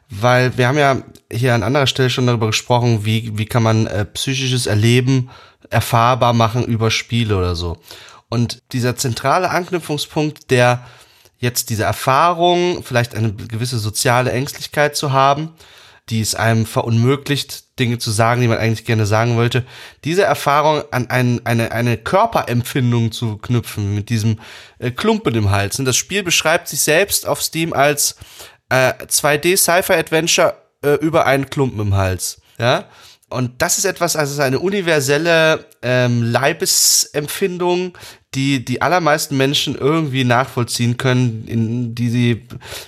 weil 0.09 0.57
wir 0.57 0.67
haben 0.67 0.77
ja 0.77 1.01
hier 1.31 1.55
an 1.55 1.63
anderer 1.63 1.87
Stelle 1.87 2.09
schon 2.09 2.27
darüber 2.27 2.47
gesprochen, 2.47 3.05
wie, 3.05 3.37
wie 3.37 3.45
kann 3.45 3.63
man 3.63 3.87
äh, 3.87 4.05
psychisches 4.05 4.67
Erleben 4.67 5.29
erfahrbar 5.69 6.33
machen 6.33 6.65
über 6.65 6.91
Spiele 6.91 7.37
oder 7.37 7.55
so. 7.55 7.77
Und 8.31 8.63
dieser 8.71 8.95
zentrale 8.95 9.49
Anknüpfungspunkt, 9.49 10.51
der 10.51 10.87
jetzt 11.37 11.69
diese 11.69 11.83
Erfahrung, 11.83 12.81
vielleicht 12.81 13.13
eine 13.13 13.33
gewisse 13.33 13.77
soziale 13.77 14.31
Ängstlichkeit 14.31 14.95
zu 14.95 15.11
haben, 15.11 15.51
die 16.09 16.21
es 16.21 16.33
einem 16.33 16.65
verunmöglicht, 16.65 17.77
Dinge 17.77 17.97
zu 17.97 18.09
sagen, 18.09 18.39
die 18.39 18.47
man 18.47 18.57
eigentlich 18.57 18.85
gerne 18.85 19.05
sagen 19.05 19.35
wollte, 19.35 19.65
diese 20.05 20.23
Erfahrung 20.23 20.83
an 20.91 21.09
ein, 21.09 21.45
eine, 21.45 21.73
eine 21.73 21.97
Körperempfindung 21.97 23.11
zu 23.11 23.37
knüpfen, 23.37 23.95
mit 23.95 24.07
diesem 24.07 24.39
äh, 24.79 24.91
Klumpen 24.91 25.35
im 25.35 25.51
Hals. 25.51 25.77
Und 25.77 25.83
das 25.83 25.97
Spiel 25.97 26.23
beschreibt 26.23 26.69
sich 26.69 26.79
selbst 26.79 27.27
auf 27.27 27.41
Steam 27.41 27.73
als 27.73 28.15
äh, 28.69 28.93
2D 28.93 29.57
Sci-Fi 29.57 29.93
Adventure 29.93 30.55
äh, 30.85 30.93
über 30.95 31.25
einen 31.25 31.49
Klumpen 31.49 31.81
im 31.81 31.95
Hals. 31.95 32.39
Ja, 32.57 32.85
und 33.31 33.61
das 33.61 33.77
ist 33.77 33.85
etwas, 33.85 34.15
also 34.15 34.41
eine 34.41 34.59
universelle 34.59 35.65
ähm, 35.81 36.21
Leibesempfindung, 36.21 37.97
die 38.33 38.63
die 38.63 38.81
allermeisten 38.81 39.35
Menschen 39.35 39.75
irgendwie 39.75 40.23
nachvollziehen 40.23 40.97
können, 40.97 41.45
in 41.47 41.95
die 41.95 42.41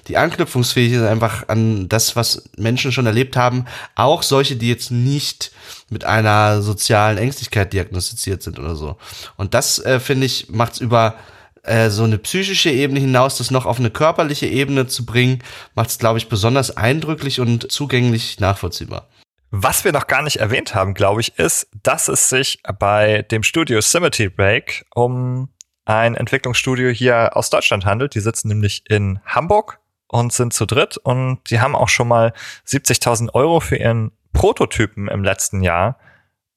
die 0.08 0.18
anknüpfungsfähig 0.18 0.94
ist 0.94 1.04
einfach 1.04 1.50
an 1.50 1.90
das, 1.90 2.16
was 2.16 2.44
Menschen 2.58 2.94
schon 2.94 3.06
erlebt 3.06 3.36
haben, 3.36 3.66
auch 3.96 4.24
solche, 4.24 4.56
die 4.56 4.70
jetzt 4.70 4.92
nicht 4.92 5.52
mit 5.90 6.06
einer 6.06 6.62
sozialen 6.62 7.18
Ängstlichkeit 7.18 7.74
diagnostiziert 7.74 8.42
sind 8.42 8.58
oder 8.58 8.76
so. 8.76 8.98
Und 9.36 9.54
das 9.54 9.80
äh, 9.80 10.00
finde 10.00 10.28
ich 10.28 10.50
macht's 10.50 10.80
über 10.80 11.16
äh, 11.64 11.90
so 11.90 12.04
eine 12.04 12.18
psychische 12.20 12.70
Ebene 12.70 13.02
hinaus, 13.02 13.38
das 13.38 13.52
noch 13.52 13.66
auf 13.66 13.80
eine 13.80 13.90
körperliche 13.90 14.48
Ebene 14.48 14.88
zu 14.88 15.06
bringen, 15.06 15.44
macht's 15.76 15.98
glaube 15.98 16.20
ich 16.20 16.30
besonders 16.30 16.78
eindrücklich 16.78 17.42
und 17.42 17.70
zugänglich 17.70 18.40
nachvollziehbar. 18.40 19.08
Was 19.56 19.86
wir 19.86 19.92
noch 19.92 20.08
gar 20.08 20.24
nicht 20.24 20.38
erwähnt 20.38 20.74
haben, 20.74 20.96
glaube 20.96 21.22
ich, 21.22 21.38
ist, 21.38 21.68
dass 21.84 22.08
es 22.08 22.28
sich 22.28 22.64
bei 22.80 23.22
dem 23.22 23.44
Studio 23.44 23.82
Symmetry 23.82 24.30
Break 24.30 24.84
um 24.96 25.50
ein 25.86 26.16
Entwicklungsstudio 26.16 26.90
hier 26.90 27.38
aus 27.38 27.52
Deutschland 27.52 27.86
handelt. 27.86 28.16
Die 28.16 28.20
sitzen 28.20 28.48
nämlich 28.48 28.84
in 28.90 29.20
Hamburg 29.28 29.80
und 30.08 30.34
sind 30.34 30.54
zu 30.54 30.66
dritt 30.66 30.98
und 30.98 31.52
die 31.52 31.62
haben 31.62 31.76
auch 31.76 31.90
schon 31.90 32.08
mal 32.08 32.34
70.000 32.66 33.36
Euro 33.36 33.60
für 33.60 33.76
ihren 33.76 34.12
Prototypen 34.32 35.08
im 35.08 35.24
letzten 35.24 35.62
Jahr 35.62 36.00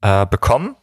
äh, 0.00 0.24
bekommen. 0.24 0.74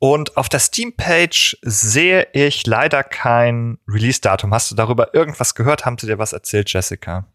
Und 0.00 0.36
auf 0.36 0.48
der 0.48 0.58
Steam-Page 0.58 1.58
sehe 1.62 2.26
ich 2.32 2.66
leider 2.66 3.04
kein 3.04 3.78
Release-Datum. 3.86 4.52
Hast 4.52 4.72
du 4.72 4.74
darüber 4.74 5.14
irgendwas 5.14 5.54
gehört? 5.54 5.86
Haben 5.86 5.98
sie 5.98 6.08
dir 6.08 6.18
was 6.18 6.32
erzählt, 6.32 6.72
Jessica? 6.72 7.28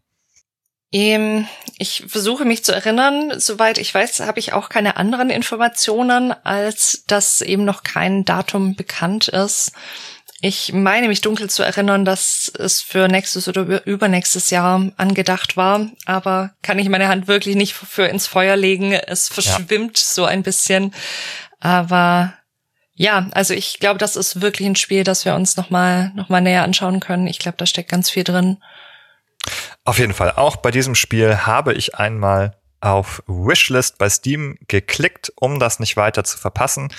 Ähm, 0.92 1.46
ich 1.78 2.04
versuche 2.06 2.44
mich 2.44 2.64
zu 2.64 2.72
erinnern. 2.72 3.38
Soweit 3.38 3.78
ich 3.78 3.94
weiß, 3.94 4.20
habe 4.20 4.40
ich 4.40 4.52
auch 4.52 4.68
keine 4.68 4.96
anderen 4.96 5.30
Informationen, 5.30 6.32
als 6.44 7.04
dass 7.06 7.40
eben 7.40 7.64
noch 7.64 7.82
kein 7.82 8.24
Datum 8.24 8.74
bekannt 8.74 9.28
ist. 9.28 9.72
Ich 10.42 10.72
meine 10.72 11.08
mich 11.08 11.20
dunkel 11.20 11.50
zu 11.50 11.62
erinnern, 11.62 12.06
dass 12.06 12.50
es 12.58 12.80
für 12.80 13.08
nächstes 13.08 13.46
oder 13.46 13.86
übernächstes 13.86 14.48
Jahr 14.48 14.90
angedacht 14.96 15.58
war, 15.58 15.90
aber 16.06 16.54
kann 16.62 16.78
ich 16.78 16.88
meine 16.88 17.08
Hand 17.08 17.28
wirklich 17.28 17.56
nicht 17.56 17.74
für 17.74 18.06
ins 18.06 18.26
Feuer 18.26 18.56
legen. 18.56 18.92
Es 18.92 19.28
verschwimmt 19.28 19.98
ja. 19.98 20.04
so 20.04 20.24
ein 20.24 20.42
bisschen. 20.42 20.94
Aber 21.60 22.32
ja, 22.94 23.28
also 23.32 23.52
ich 23.52 23.80
glaube, 23.80 23.98
das 23.98 24.16
ist 24.16 24.40
wirklich 24.40 24.66
ein 24.66 24.76
Spiel, 24.76 25.04
das 25.04 25.26
wir 25.26 25.34
uns 25.34 25.56
nochmal 25.58 26.10
noch 26.14 26.30
mal 26.30 26.40
näher 26.40 26.62
anschauen 26.62 27.00
können. 27.00 27.26
Ich 27.26 27.38
glaube, 27.38 27.58
da 27.58 27.66
steckt 27.66 27.90
ganz 27.90 28.08
viel 28.08 28.24
drin. 28.24 28.56
Auf 29.90 29.98
jeden 29.98 30.14
Fall. 30.14 30.34
Auch 30.36 30.54
bei 30.54 30.70
diesem 30.70 30.94
Spiel 30.94 31.36
habe 31.46 31.74
ich 31.74 31.96
einmal 31.96 32.56
auf 32.80 33.24
Wishlist 33.26 33.98
bei 33.98 34.08
Steam 34.08 34.56
geklickt, 34.68 35.32
um 35.34 35.58
das 35.58 35.80
nicht 35.80 35.96
weiter 35.96 36.22
zu 36.22 36.38
verpassen. 36.38 36.94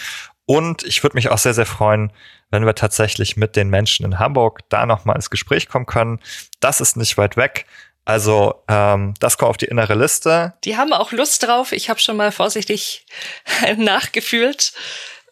Und 0.46 0.84
ich 0.84 1.02
würde 1.02 1.16
mich 1.16 1.30
auch 1.30 1.38
sehr, 1.38 1.54
sehr 1.54 1.66
freuen, 1.66 2.12
wenn 2.50 2.66
wir 2.66 2.76
tatsächlich 2.76 3.38
mit 3.38 3.56
den 3.56 3.70
Menschen 3.70 4.06
in 4.06 4.20
Hamburg 4.20 4.60
da 4.68 4.86
nochmal 4.86 5.16
ins 5.16 5.30
Gespräch 5.30 5.70
kommen 5.70 5.86
können. 5.86 6.20
Das 6.60 6.82
ist 6.82 6.98
nicht 6.98 7.18
weit 7.18 7.38
weg. 7.38 7.66
Also 8.04 8.62
ähm, 8.68 9.14
das 9.22 9.38
kommt 9.38 9.52
auf 9.52 9.58
die 9.58 9.68
innere 9.68 9.96
Liste. 9.96 10.56
Die 10.66 10.76
haben 10.76 10.92
auch 10.92 11.14
Lust 11.14 11.44
drauf. 11.44 11.72
Ich 11.72 11.90
habe 11.90 12.02
schon 12.02 12.18
mal 12.18 12.34
vorsichtig 12.34 13.06
nachgefühlt. 13.78 14.74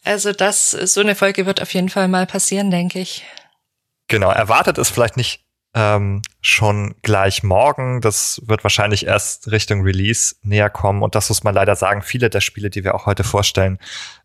Also 0.05 0.31
das, 0.31 0.71
so 0.71 1.01
eine 1.01 1.13
Folge 1.13 1.45
wird 1.45 1.61
auf 1.61 1.73
jeden 1.73 1.89
Fall 1.89 2.07
mal 2.07 2.25
passieren, 2.25 2.71
denke 2.71 2.99
ich. 2.99 3.25
Genau, 4.07 4.31
erwartet 4.31 4.77
es 4.77 4.89
vielleicht 4.89 5.17
nicht 5.17 5.43
ähm, 5.73 6.21
schon 6.41 6.95
gleich 7.01 7.43
morgen. 7.43 8.01
Das 8.01 8.41
wird 8.45 8.63
wahrscheinlich 8.63 9.05
erst 9.05 9.51
Richtung 9.51 9.83
Release 9.83 10.35
näher 10.41 10.69
kommen. 10.69 11.03
Und 11.03 11.15
das 11.15 11.29
muss 11.29 11.43
man 11.43 11.53
leider 11.53 11.75
sagen, 11.75 12.01
viele 12.01 12.29
der 12.29 12.41
Spiele, 12.41 12.69
die 12.69 12.83
wir 12.83 12.95
auch 12.95 13.05
heute 13.05 13.23
vorstellen, 13.23 13.79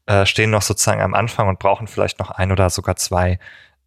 äh, 0.07 0.27
stehen 0.27 0.51
noch 0.51 0.63
sozusagen 0.63 1.03
am 1.03 1.15
Anfang 1.15 1.49
und 1.49 1.59
brauchen 1.59 1.87
vielleicht 1.87 2.19
noch 2.19 2.31
ein 2.31 2.53
oder 2.53 2.71
sogar 2.71 2.97
zwei 2.97 3.39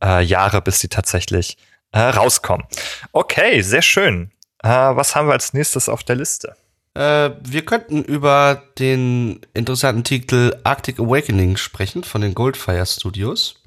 äh, 0.03 0.23
Jahre, 0.23 0.61
bis 0.61 0.79
sie 0.79 0.87
tatsächlich 0.87 1.57
äh, 1.91 1.99
rauskommen. 1.99 2.65
Okay, 3.11 3.61
sehr 3.61 3.81
schön. 3.81 4.31
Äh, 4.63 4.69
was 4.69 5.15
haben 5.15 5.27
wir 5.27 5.33
als 5.33 5.53
nächstes 5.53 5.89
auf 5.89 6.03
der 6.03 6.15
Liste? 6.15 6.55
Äh, 6.93 7.31
wir 7.43 7.63
könnten 7.63 8.03
über 8.03 8.63
den 8.79 9.41
interessanten 9.53 10.03
Titel 10.03 10.55
Arctic 10.63 10.99
Awakening 10.99 11.57
sprechen 11.57 12.03
von 12.03 12.21
den 12.21 12.33
Goldfire 12.33 12.85
Studios. 12.85 13.61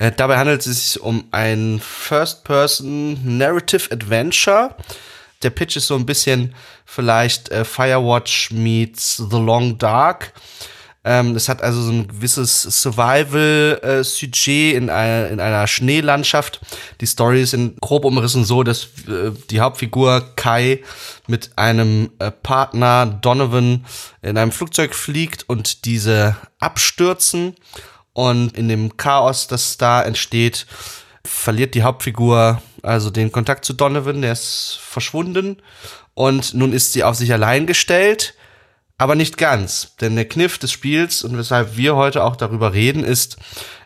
Äh, 0.00 0.10
dabei 0.16 0.38
handelt 0.38 0.66
es 0.66 0.92
sich 0.92 1.02
um 1.02 1.24
ein 1.30 1.78
First-Person 1.78 3.38
Narrative 3.38 3.92
Adventure. 3.92 4.74
Der 5.42 5.50
Pitch 5.50 5.76
ist 5.76 5.88
so 5.88 5.94
ein 5.94 6.06
bisschen 6.06 6.54
vielleicht 6.86 7.50
äh, 7.50 7.66
Firewatch 7.66 8.50
meets 8.50 9.18
The 9.18 9.36
Long 9.36 9.76
Dark. 9.76 10.32
Ähm, 11.04 11.36
es 11.36 11.50
hat 11.50 11.62
also 11.62 11.82
so 11.82 11.92
ein 11.92 12.08
gewisses 12.08 12.62
Survival-Sujet 12.62 14.74
in, 14.74 14.88
einer, 14.88 15.28
in 15.28 15.40
einer 15.40 15.66
Schneelandschaft. 15.66 16.60
Die 17.02 17.06
Story 17.06 17.42
ist 17.42 17.52
in 17.52 17.76
grob 17.76 18.06
umrissen 18.06 18.44
so, 18.44 18.62
dass 18.62 18.84
äh, 19.06 19.32
die 19.50 19.60
Hauptfigur 19.60 20.32
Kai 20.36 20.82
mit 21.26 21.50
einem 21.56 22.10
äh, 22.18 22.30
Partner 22.30 23.04
Donovan 23.04 23.84
in 24.22 24.38
einem 24.38 24.52
Flugzeug 24.52 24.94
fliegt 24.94 25.46
und 25.46 25.84
diese 25.84 26.36
abstürzen 26.58 27.54
und 28.20 28.54
in 28.54 28.68
dem 28.68 28.98
Chaos, 28.98 29.46
das 29.46 29.78
da 29.78 30.02
entsteht, 30.02 30.66
verliert 31.24 31.74
die 31.74 31.84
Hauptfigur 31.84 32.60
also 32.82 33.08
den 33.08 33.32
Kontakt 33.32 33.64
zu 33.64 33.72
Donovan, 33.72 34.20
der 34.20 34.32
ist 34.32 34.78
verschwunden. 34.82 35.56
Und 36.12 36.52
nun 36.52 36.74
ist 36.74 36.92
sie 36.92 37.02
auf 37.02 37.16
sich 37.16 37.32
allein 37.32 37.66
gestellt, 37.66 38.34
aber 38.98 39.14
nicht 39.14 39.38
ganz. 39.38 39.96
Denn 40.02 40.16
der 40.16 40.28
Kniff 40.28 40.58
des 40.58 40.70
Spiels 40.70 41.24
und 41.24 41.38
weshalb 41.38 41.78
wir 41.78 41.96
heute 41.96 42.22
auch 42.22 42.36
darüber 42.36 42.74
reden, 42.74 43.04
ist, 43.04 43.38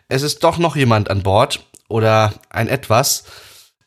es 0.09 0.21
ist 0.21 0.43
doch 0.43 0.57
noch 0.57 0.75
jemand 0.75 1.09
an 1.09 1.23
Bord 1.23 1.65
oder 1.87 2.33
ein 2.49 2.67
etwas. 2.67 3.23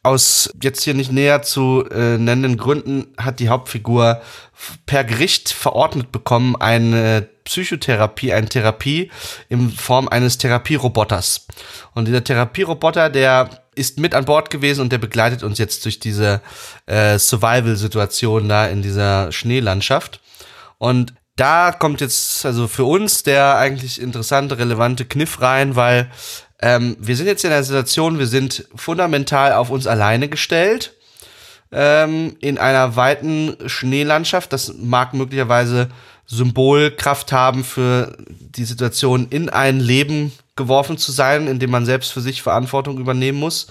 Aus 0.02 0.50
jetzt 0.62 0.84
hier 0.84 0.94
nicht 0.94 1.10
näher 1.10 1.42
zu 1.42 1.84
äh, 1.90 2.18
nennenden 2.18 2.56
Gründen 2.56 3.08
hat 3.18 3.40
die 3.40 3.48
Hauptfigur 3.48 4.22
per 4.86 5.04
Gericht 5.04 5.50
verordnet 5.50 6.12
bekommen, 6.12 6.56
eine 6.56 7.28
Psychotherapie, 7.44 8.32
eine 8.32 8.48
Therapie 8.48 9.10
in 9.48 9.70
Form 9.70 10.08
eines 10.08 10.38
Therapieroboters. 10.38 11.46
Und 11.94 12.06
dieser 12.06 12.22
Therapieroboter, 12.22 13.10
der 13.10 13.50
ist 13.74 13.98
mit 13.98 14.14
an 14.14 14.24
Bord 14.24 14.50
gewesen 14.50 14.82
und 14.82 14.92
der 14.92 14.98
begleitet 14.98 15.42
uns 15.42 15.58
jetzt 15.58 15.84
durch 15.84 15.98
diese 15.98 16.42
äh, 16.86 17.18
Survival-Situation 17.18 18.48
da 18.48 18.66
in 18.66 18.82
dieser 18.82 19.32
Schneelandschaft. 19.32 20.20
Und 20.78 21.14
da 21.36 21.72
kommt 21.72 22.00
jetzt 22.00 22.44
also 22.44 22.66
für 22.66 22.84
uns 22.84 23.22
der 23.22 23.56
eigentlich 23.56 24.00
interessante, 24.00 24.58
relevante 24.58 25.04
Kniff 25.04 25.40
rein, 25.40 25.76
weil 25.76 26.10
ähm, 26.60 26.96
wir 26.98 27.16
sind 27.16 27.26
jetzt 27.26 27.44
in 27.44 27.52
einer 27.52 27.62
Situation, 27.62 28.18
wir 28.18 28.26
sind 28.26 28.66
fundamental 28.74 29.52
auf 29.52 29.70
uns 29.70 29.86
alleine 29.86 30.28
gestellt 30.28 30.94
ähm, 31.70 32.36
in 32.40 32.58
einer 32.58 32.96
weiten 32.96 33.56
Schneelandschaft. 33.66 34.52
Das 34.52 34.74
mag 34.76 35.14
möglicherweise 35.14 35.88
Symbolkraft 36.26 37.32
haben 37.32 37.64
für 37.64 38.16
die 38.28 38.64
Situation, 38.64 39.28
in 39.30 39.48
ein 39.48 39.80
Leben 39.80 40.32
geworfen 40.56 40.98
zu 40.98 41.12
sein, 41.12 41.46
in 41.46 41.58
dem 41.58 41.70
man 41.70 41.86
selbst 41.86 42.12
für 42.12 42.20
sich 42.20 42.42
Verantwortung 42.42 42.98
übernehmen 42.98 43.38
muss, 43.38 43.68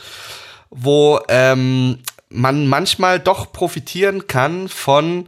wo 0.70 1.20
ähm, 1.28 2.00
man 2.30 2.68
manchmal 2.68 3.20
doch 3.20 3.52
profitieren 3.52 4.28
kann 4.28 4.70
von 4.70 5.28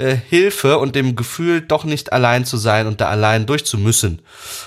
äh, 0.00 0.16
Hilfe 0.16 0.78
und 0.78 0.94
dem 0.96 1.14
Gefühl, 1.14 1.60
doch 1.60 1.84
nicht 1.84 2.12
allein 2.12 2.44
zu 2.44 2.56
sein 2.56 2.86
und 2.86 3.00
da 3.00 3.08
allein 3.08 3.46
durchzumüssen. 3.46 4.22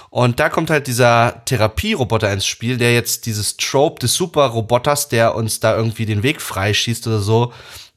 Und 0.10 0.40
da 0.40 0.50
kommt 0.50 0.70
halt 0.70 0.88
dieser 0.88 1.44
Therapieroboter 1.46 2.32
ins 2.32 2.46
Spiel, 2.46 2.78
der 2.78 2.94
jetzt 2.94 3.26
dieses 3.26 3.58
Trope 3.58 4.00
des 4.00 4.14
Superroboters, 4.14 5.10
der 5.10 5.36
uns 5.36 5.60
da 5.60 5.76
irgendwie 5.76 6.06
den 6.06 6.24
Weg 6.24 6.42
freischießt 6.42 7.08
oder 7.08 7.20
so, 7.20 7.52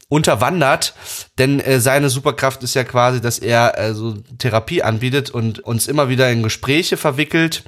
unterwandert, 0.08 0.94
denn 1.38 1.60
äh, 1.60 1.80
seine 1.80 2.10
Superkraft 2.10 2.62
ist 2.62 2.74
ja 2.74 2.84
quasi, 2.84 3.20
dass 3.20 3.38
er 3.38 3.76
äh, 3.76 3.92
so 3.92 4.14
Therapie 4.38 4.82
anbietet 4.82 5.30
und 5.30 5.60
uns 5.60 5.88
immer 5.88 6.08
wieder 6.08 6.30
in 6.30 6.42
Gespräche 6.42 6.96
verwickelt, 6.96 7.64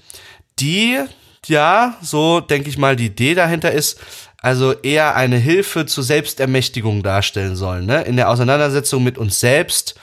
die 0.60 1.00
ja, 1.46 1.96
so 2.02 2.40
denke 2.40 2.68
ich 2.68 2.78
mal, 2.78 2.96
die 2.96 3.06
Idee 3.06 3.34
dahinter 3.34 3.72
ist, 3.72 3.98
also 4.40 4.72
eher 4.72 5.16
eine 5.16 5.36
Hilfe 5.36 5.86
zur 5.86 6.04
Selbstermächtigung 6.04 7.02
darstellen 7.02 7.56
sollen. 7.56 7.86
Ne? 7.86 8.02
In 8.02 8.16
der 8.16 8.30
Auseinandersetzung 8.30 9.02
mit 9.02 9.18
uns 9.18 9.40
selbst, 9.40 9.96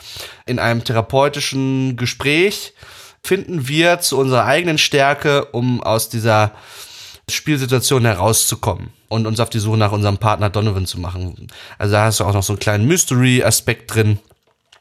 in 0.45 0.59
einem 0.59 0.83
therapeutischen 0.83 1.95
Gespräch, 1.95 2.73
finden 3.23 3.67
wir 3.67 3.99
zu 3.99 4.17
unserer 4.17 4.45
eigenen 4.45 4.77
Stärke, 4.77 5.45
um 5.45 5.81
aus 5.81 6.09
dieser 6.09 6.51
Spielsituation 7.29 8.05
herauszukommen 8.05 8.91
und 9.07 9.25
uns 9.25 9.39
auf 9.39 9.49
die 9.49 9.59
Suche 9.59 9.77
nach 9.77 9.91
unserem 9.91 10.17
Partner 10.17 10.49
Donovan 10.49 10.85
zu 10.85 10.99
machen. 10.99 11.47
Also 11.77 11.93
da 11.93 12.05
hast 12.05 12.19
du 12.19 12.25
auch 12.25 12.33
noch 12.33 12.43
so 12.43 12.53
einen 12.53 12.59
kleinen 12.59 12.87
Mystery-Aspekt 12.87 13.95
drin. 13.95 14.19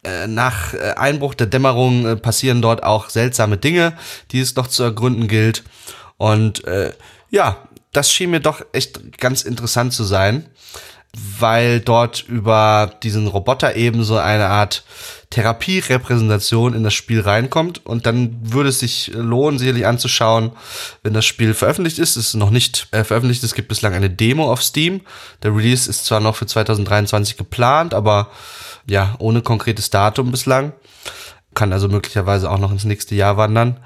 Äh, 0.02 0.26
nach 0.26 0.74
äh, 0.74 0.94
Einbruch 0.96 1.32
der 1.34 1.46
Dämmerung 1.46 2.06
äh, 2.06 2.16
passieren 2.16 2.60
dort 2.60 2.82
auch 2.82 3.08
seltsame 3.08 3.56
Dinge, 3.56 3.96
die 4.30 4.40
es 4.40 4.54
noch 4.56 4.66
zu 4.66 4.82
ergründen 4.82 5.28
gilt. 5.28 5.64
Und 6.18 6.64
äh, 6.64 6.92
ja, 7.30 7.56
das 7.96 8.12
schien 8.12 8.30
mir 8.30 8.40
doch 8.40 8.64
echt 8.72 9.18
ganz 9.18 9.42
interessant 9.42 9.92
zu 9.92 10.04
sein, 10.04 10.46
weil 11.38 11.80
dort 11.80 12.24
über 12.28 12.92
diesen 13.02 13.26
Roboter 13.26 13.76
eben 13.76 14.02
so 14.04 14.16
eine 14.16 14.48
Art 14.48 14.84
Therapierepräsentation 15.30 16.74
in 16.74 16.84
das 16.84 16.94
Spiel 16.94 17.20
reinkommt 17.20 17.84
und 17.84 18.06
dann 18.06 18.36
würde 18.42 18.68
es 18.68 18.80
sich 18.80 19.10
lohnen, 19.14 19.58
sicherlich 19.58 19.86
anzuschauen, 19.86 20.52
wenn 21.02 21.12
das 21.12 21.24
Spiel 21.24 21.54
veröffentlicht 21.54 21.98
ist. 21.98 22.16
Es 22.16 22.28
ist 22.28 22.34
noch 22.34 22.50
nicht 22.50 22.88
äh, 22.92 23.04
veröffentlicht, 23.04 23.42
es 23.42 23.54
gibt 23.54 23.68
bislang 23.68 23.94
eine 23.94 24.10
Demo 24.10 24.50
auf 24.50 24.62
Steam. 24.62 25.00
Der 25.42 25.54
Release 25.54 25.88
ist 25.88 26.04
zwar 26.04 26.20
noch 26.20 26.36
für 26.36 26.46
2023 26.46 27.36
geplant, 27.36 27.94
aber 27.94 28.30
ja, 28.86 29.14
ohne 29.18 29.42
konkretes 29.42 29.90
Datum 29.90 30.30
bislang. 30.30 30.72
Kann 31.54 31.72
also 31.72 31.88
möglicherweise 31.88 32.50
auch 32.50 32.58
noch 32.58 32.72
ins 32.72 32.84
nächste 32.84 33.14
Jahr 33.14 33.36
wandern. 33.36 33.78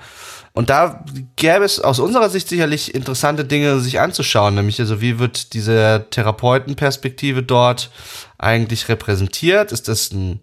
Und 0.52 0.70
da 0.70 1.04
gäbe 1.36 1.64
es 1.64 1.80
aus 1.80 1.98
unserer 1.98 2.30
Sicht 2.30 2.48
sicherlich 2.48 2.94
interessante 2.94 3.44
Dinge 3.44 3.80
sich 3.80 4.00
anzuschauen, 4.00 4.54
nämlich 4.54 4.80
also 4.80 5.00
wie 5.00 5.18
wird 5.18 5.52
diese 5.52 6.06
Therapeutenperspektive 6.10 7.42
dort 7.42 7.90
eigentlich 8.38 8.88
repräsentiert? 8.88 9.72
Ist 9.72 9.88
das 9.88 10.12
ein 10.12 10.40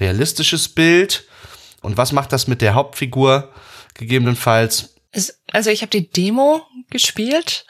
realistisches 0.00 0.68
Bild? 0.68 1.24
Und 1.82 1.96
was 1.96 2.12
macht 2.12 2.32
das 2.32 2.46
mit 2.46 2.62
der 2.62 2.74
Hauptfigur 2.74 3.52
gegebenenfalls? 3.94 4.94
Also 5.52 5.70
ich 5.70 5.82
habe 5.82 5.90
die 5.90 6.10
Demo 6.10 6.62
gespielt. 6.90 7.66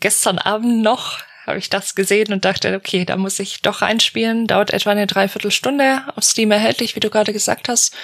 Gestern 0.00 0.38
Abend 0.38 0.82
noch 0.82 1.18
habe 1.46 1.58
ich 1.58 1.70
das 1.70 1.94
gesehen 1.94 2.32
und 2.32 2.44
dachte, 2.44 2.74
okay, 2.74 3.04
da 3.04 3.16
muss 3.16 3.38
ich 3.38 3.62
doch 3.62 3.82
reinspielen. 3.82 4.46
Dauert 4.46 4.72
etwa 4.72 4.90
eine 4.90 5.06
Dreiviertelstunde 5.06 6.02
auf 6.14 6.24
Steam 6.24 6.50
erhältlich, 6.50 6.96
wie 6.96 7.00
du 7.00 7.08
gerade 7.08 7.32
gesagt 7.32 7.68
hast. 7.68 7.94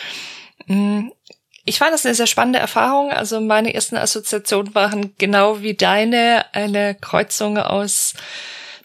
Ich 1.64 1.78
fand 1.78 1.92
das 1.92 2.04
eine 2.04 2.14
sehr 2.14 2.26
spannende 2.26 2.58
Erfahrung. 2.58 3.10
Also 3.10 3.40
meine 3.40 3.72
ersten 3.74 3.96
Assoziationen 3.96 4.74
waren 4.74 5.14
genau 5.16 5.62
wie 5.62 5.74
deine 5.74 6.46
eine 6.52 6.94
Kreuzung 6.96 7.56
aus 7.56 8.14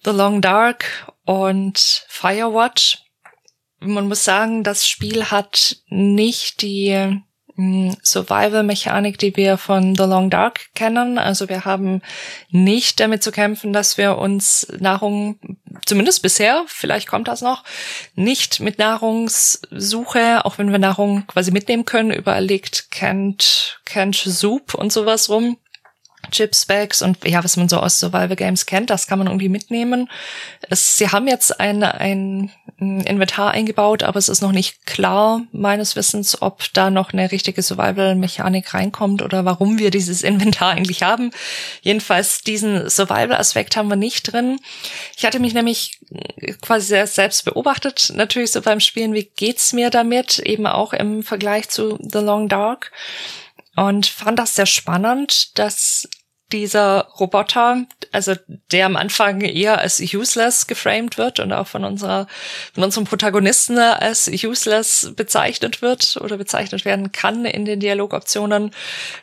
The 0.03 0.11
Long 0.11 0.41
Dark 0.41 1.11
und 1.25 2.05
Firewatch. 2.07 2.99
Man 3.79 4.07
muss 4.07 4.23
sagen, 4.23 4.63
das 4.63 4.87
Spiel 4.87 5.25
hat 5.25 5.77
nicht 5.87 6.61
die 6.61 7.21
Survival-Mechanik, 7.57 9.17
die 9.17 9.35
wir 9.35 9.57
von 9.57 9.95
The 9.95 10.03
Long 10.03 10.29
Dark 10.29 10.67
kennen. 10.75 11.17
Also 11.17 11.49
wir 11.49 11.65
haben 11.65 12.01
nicht 12.49 12.99
damit 12.99 13.23
zu 13.23 13.31
kämpfen, 13.31 13.73
dass 13.73 13.97
wir 13.97 14.17
uns 14.17 14.67
Nahrung, 14.79 15.39
zumindest 15.85 16.21
bisher, 16.21 16.63
vielleicht 16.67 17.07
kommt 17.07 17.27
das 17.27 17.41
noch, 17.41 17.63
nicht 18.13 18.59
mit 18.59 18.77
Nahrungssuche, 18.77 20.45
auch 20.45 20.59
wenn 20.59 20.71
wir 20.71 20.79
Nahrung 20.79 21.25
quasi 21.25 21.51
mitnehmen 21.51 21.85
können, 21.85 22.23
liegt 22.39 22.91
Canned, 22.91 23.79
Canned 23.85 24.15
Soup 24.15 24.75
und 24.75 24.93
sowas 24.93 25.29
rum. 25.29 25.57
Chips, 26.31 26.65
Bags 26.65 27.01
und 27.01 27.17
ja, 27.25 27.43
was 27.43 27.57
man 27.57 27.69
so 27.69 27.77
aus 27.77 27.99
Survival 27.99 28.35
Games 28.35 28.65
kennt, 28.65 28.89
das 28.89 29.07
kann 29.07 29.19
man 29.19 29.27
irgendwie 29.27 29.49
mitnehmen. 29.49 30.09
Es, 30.69 30.97
sie 30.97 31.09
haben 31.09 31.27
jetzt 31.27 31.59
ein, 31.59 31.83
ein 31.83 32.51
Inventar 32.79 33.51
eingebaut, 33.51 34.03
aber 34.03 34.19
es 34.19 34.29
ist 34.29 34.41
noch 34.41 34.51
nicht 34.51 34.85
klar, 34.85 35.41
meines 35.51 35.95
Wissens, 35.95 36.41
ob 36.41 36.63
da 36.73 36.89
noch 36.89 37.11
eine 37.13 37.31
richtige 37.31 37.61
Survival-Mechanik 37.61 38.73
reinkommt 38.73 39.21
oder 39.21 39.45
warum 39.45 39.79
wir 39.79 39.91
dieses 39.91 40.21
Inventar 40.27 40.71
eigentlich 40.71 41.03
haben. 41.03 41.31
Jedenfalls 41.81 42.41
diesen 42.41 42.89
Survival-Aspekt 42.89 43.75
haben 43.75 43.89
wir 43.89 43.95
nicht 43.95 44.31
drin. 44.31 44.59
Ich 45.15 45.25
hatte 45.25 45.39
mich 45.39 45.53
nämlich 45.53 45.99
quasi 46.61 47.05
selbst 47.07 47.45
beobachtet, 47.45 48.11
natürlich 48.15 48.51
so 48.51 48.61
beim 48.61 48.79
Spielen, 48.79 49.13
wie 49.13 49.29
geht's 49.35 49.73
mir 49.73 49.89
damit, 49.89 50.39
eben 50.39 50.67
auch 50.67 50.93
im 50.93 51.23
Vergleich 51.23 51.69
zu 51.69 51.97
The 52.01 52.19
Long 52.19 52.47
Dark 52.47 52.91
und 53.77 54.07
fand 54.07 54.39
das 54.39 54.55
sehr 54.55 54.65
spannend, 54.65 55.57
dass 55.57 56.09
dieser 56.51 57.09
Roboter, 57.19 57.85
also 58.11 58.33
der 58.71 58.85
am 58.85 58.95
Anfang 58.95 59.41
eher 59.41 59.79
als 59.79 59.99
useless 59.99 60.65
geframed 60.65 61.17
wird 61.17 61.39
und 61.39 61.51
auch 61.51 61.67
von 61.67 61.83
unserer, 61.83 62.27
von 62.73 62.85
unserem 62.85 63.05
Protagonisten 63.05 63.77
als 63.77 64.29
useless 64.29 65.11
bezeichnet 65.15 65.81
wird 65.81 66.17
oder 66.21 66.37
bezeichnet 66.37 66.85
werden 66.85 67.11
kann 67.11 67.45
in 67.45 67.65
den 67.65 67.81
Dialogoptionen, 67.81 68.71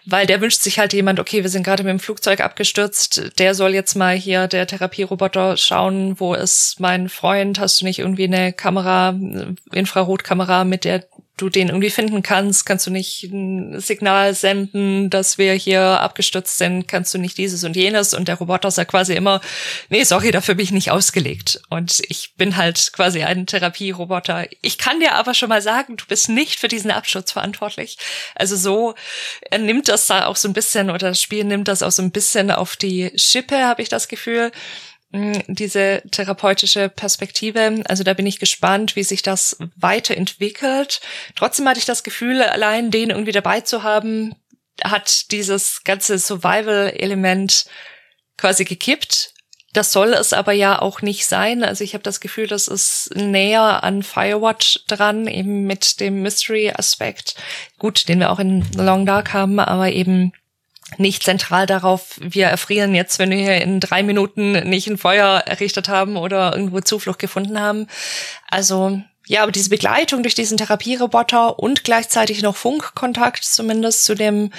weil 0.04 0.26
der 0.26 0.40
wünscht 0.42 0.60
sich 0.60 0.78
halt 0.78 0.92
jemand, 0.92 1.18
okay, 1.18 1.42
wir 1.42 1.50
sind 1.50 1.62
gerade 1.62 1.82
mit 1.82 1.90
dem 1.90 2.00
Flugzeug 2.00 2.40
abgestürzt, 2.40 3.32
der 3.38 3.54
soll 3.54 3.72
jetzt 3.74 3.94
mal 3.94 4.14
hier, 4.14 4.46
der 4.46 4.66
Therapieroboter, 4.66 5.56
schauen, 5.56 6.20
wo 6.20 6.34
ist 6.34 6.78
mein 6.78 7.08
Freund, 7.08 7.58
hast 7.58 7.80
du 7.80 7.86
nicht 7.86 8.00
irgendwie 8.00 8.24
eine 8.24 8.52
Kamera, 8.52 9.18
Infrarotkamera, 9.72 10.64
mit 10.64 10.84
der 10.84 11.06
du 11.36 11.48
den 11.48 11.68
irgendwie 11.68 11.90
finden 11.90 12.22
kannst, 12.22 12.64
kannst 12.64 12.86
du 12.86 12.90
nicht 12.90 13.24
ein 13.24 13.80
Signal 13.80 14.34
senden, 14.34 15.10
dass 15.10 15.36
wir 15.36 15.52
hier 15.54 15.82
abgestürzt 15.82 16.58
sind, 16.58 16.86
kannst 16.86 17.12
du 17.12 17.18
nicht 17.18 17.36
dieses 17.38 17.64
und 17.64 17.74
jenes 17.74 18.14
und 18.14 18.28
der 18.28 18.36
Roboter 18.36 18.70
sagt 18.70 18.92
quasi 18.92 19.14
immer, 19.14 19.40
nee, 19.88 20.04
sorry, 20.04 20.30
dafür 20.30 20.54
bin 20.54 20.64
ich 20.64 20.70
nicht 20.70 20.92
ausgelegt 20.92 21.60
und 21.70 22.02
ich 22.08 22.34
bin 22.36 22.56
halt 22.56 22.92
quasi 22.92 23.24
ein 23.24 23.46
Therapieroboter. 23.46 24.46
Ich 24.62 24.78
kann 24.78 25.00
dir 25.00 25.14
aber 25.14 25.34
schon 25.34 25.48
mal 25.48 25.62
sagen, 25.62 25.96
du 25.96 26.04
bist 26.06 26.28
nicht 26.28 26.60
für 26.60 26.68
diesen 26.68 26.92
Absturz 26.92 27.32
verantwortlich. 27.32 27.98
Also 28.36 28.56
so, 28.56 28.94
er 29.50 29.58
nimmt 29.58 29.88
das 29.88 30.06
da 30.06 30.26
auch 30.26 30.36
so 30.36 30.48
ein 30.48 30.54
bisschen 30.54 30.88
oder 30.90 31.08
das 31.08 31.20
Spiel 31.20 31.44
nimmt 31.44 31.66
das 31.66 31.82
auch 31.82 31.92
so 31.92 32.02
ein 32.02 32.12
bisschen 32.12 32.52
auf 32.52 32.76
die 32.76 33.10
Schippe, 33.16 33.66
habe 33.66 33.82
ich 33.82 33.88
das 33.88 34.06
Gefühl 34.06 34.52
diese 35.46 36.02
therapeutische 36.10 36.88
Perspektive. 36.88 37.82
Also 37.86 38.02
da 38.02 38.14
bin 38.14 38.26
ich 38.26 38.40
gespannt, 38.40 38.96
wie 38.96 39.04
sich 39.04 39.22
das 39.22 39.56
weiterentwickelt. 39.76 41.00
Trotzdem 41.36 41.68
hatte 41.68 41.78
ich 41.78 41.84
das 41.84 42.02
Gefühl, 42.02 42.42
allein 42.42 42.90
den 42.90 43.10
irgendwie 43.10 43.32
dabei 43.32 43.60
zu 43.60 43.84
haben, 43.84 44.34
hat 44.82 45.30
dieses 45.30 45.84
ganze 45.84 46.18
Survival-Element 46.18 47.66
quasi 48.36 48.64
gekippt. 48.64 49.34
Das 49.72 49.92
soll 49.92 50.14
es 50.14 50.32
aber 50.32 50.52
ja 50.52 50.80
auch 50.80 51.00
nicht 51.00 51.26
sein. 51.26 51.62
Also 51.62 51.84
ich 51.84 51.94
habe 51.94 52.02
das 52.02 52.20
Gefühl, 52.20 52.48
das 52.48 52.66
ist 52.66 53.10
näher 53.14 53.84
an 53.84 54.02
Firewatch 54.02 54.80
dran, 54.88 55.28
eben 55.28 55.64
mit 55.64 56.00
dem 56.00 56.22
Mystery-Aspekt. 56.22 57.36
Gut, 57.78 58.08
den 58.08 58.18
wir 58.18 58.30
auch 58.30 58.40
in 58.40 58.64
The 58.72 58.82
Long 58.82 59.06
Dark 59.06 59.32
haben, 59.32 59.60
aber 59.60 59.90
eben 59.90 60.32
nicht 60.98 61.22
zentral 61.22 61.66
darauf, 61.66 62.18
wir 62.20 62.46
erfrieren 62.46 62.94
jetzt, 62.94 63.18
wenn 63.18 63.30
wir 63.30 63.38
hier 63.38 63.60
in 63.60 63.80
drei 63.80 64.02
Minuten 64.02 64.52
nicht 64.68 64.86
ein 64.86 64.98
Feuer 64.98 65.42
errichtet 65.46 65.88
haben 65.88 66.16
oder 66.16 66.54
irgendwo 66.54 66.80
Zuflucht 66.80 67.18
gefunden 67.18 67.60
haben. 67.60 67.88
Also 68.48 69.00
ja, 69.26 69.42
aber 69.42 69.52
diese 69.52 69.70
Begleitung 69.70 70.22
durch 70.22 70.34
diesen 70.34 70.58
Therapieroboter 70.58 71.58
und 71.58 71.84
gleichzeitig 71.84 72.42
noch 72.42 72.56
Funkkontakt 72.56 73.42
zumindest 73.44 74.04
zu 74.04 74.14
dem, 74.14 74.52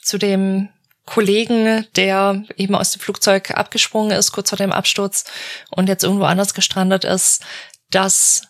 zu 0.00 0.16
dem 0.16 0.68
Kollegen, 1.04 1.86
der 1.96 2.44
eben 2.56 2.76
aus 2.76 2.92
dem 2.92 3.00
Flugzeug 3.00 3.50
abgesprungen 3.50 4.16
ist, 4.16 4.30
kurz 4.30 4.50
vor 4.50 4.58
dem 4.58 4.72
Absturz 4.72 5.24
und 5.70 5.88
jetzt 5.88 6.04
irgendwo 6.04 6.24
anders 6.24 6.54
gestrandet 6.54 7.04
ist, 7.04 7.42
das 7.90 8.42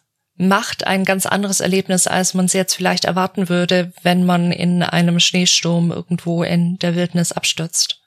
macht 0.49 0.87
ein 0.87 1.05
ganz 1.05 1.27
anderes 1.27 1.61
Erlebnis, 1.61 2.07
als 2.07 2.35
man 2.35 2.47
es 2.47 2.53
jetzt 2.53 2.75
vielleicht 2.75 3.05
erwarten 3.05 3.49
würde, 3.49 3.93
wenn 4.03 4.25
man 4.25 4.53
in 4.53 4.83
einem 4.83 5.21
Schneesturm 5.21 5.91
irgendwo 5.91 6.43
in 6.43 6.79
der 6.79 6.95
Wildnis 6.95 7.33
abstürzt. 7.33 7.99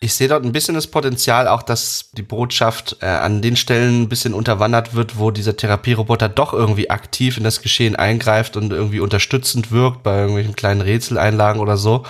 Ich 0.00 0.14
sehe 0.14 0.28
dort 0.28 0.44
ein 0.44 0.52
bisschen 0.52 0.76
das 0.76 0.86
Potenzial, 0.86 1.48
auch 1.48 1.62
dass 1.62 2.10
die 2.12 2.22
Botschaft 2.22 2.98
äh, 3.00 3.06
an 3.06 3.42
den 3.42 3.56
Stellen 3.56 4.02
ein 4.02 4.08
bisschen 4.08 4.32
unterwandert 4.32 4.94
wird, 4.94 5.18
wo 5.18 5.32
dieser 5.32 5.56
Therapieroboter 5.56 6.28
doch 6.28 6.52
irgendwie 6.52 6.88
aktiv 6.88 7.36
in 7.36 7.42
das 7.42 7.62
Geschehen 7.62 7.96
eingreift 7.96 8.56
und 8.56 8.72
irgendwie 8.72 9.00
unterstützend 9.00 9.72
wirkt 9.72 10.04
bei 10.04 10.18
irgendwelchen 10.18 10.54
kleinen 10.54 10.82
Rätseleinlagen 10.82 11.60
oder 11.60 11.76
so. 11.76 12.04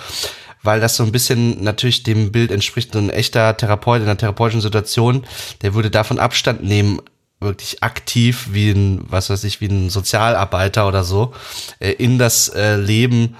Weil 0.61 0.81
das 0.81 0.97
so 0.97 1.03
ein 1.03 1.11
bisschen 1.11 1.63
natürlich 1.63 2.03
dem 2.03 2.31
Bild 2.31 2.51
entspricht, 2.51 2.95
ein 2.95 3.09
echter 3.09 3.57
Therapeut 3.57 4.01
in 4.01 4.07
einer 4.07 4.17
therapeutischen 4.17 4.61
Situation, 4.61 5.25
der 5.63 5.73
würde 5.73 5.89
davon 5.89 6.19
Abstand 6.19 6.63
nehmen, 6.63 7.01
wirklich 7.39 7.83
aktiv 7.83 8.49
wie 8.51 8.71
ein, 8.71 9.01
was 9.07 9.29
weiß 9.29 9.43
ich, 9.45 9.61
wie 9.61 9.67
ein 9.67 9.89
Sozialarbeiter 9.89 10.87
oder 10.87 11.03
so, 11.03 11.33
äh, 11.79 11.91
in 11.91 12.17
das 12.17 12.49
äh, 12.49 12.75
Leben 12.75 13.35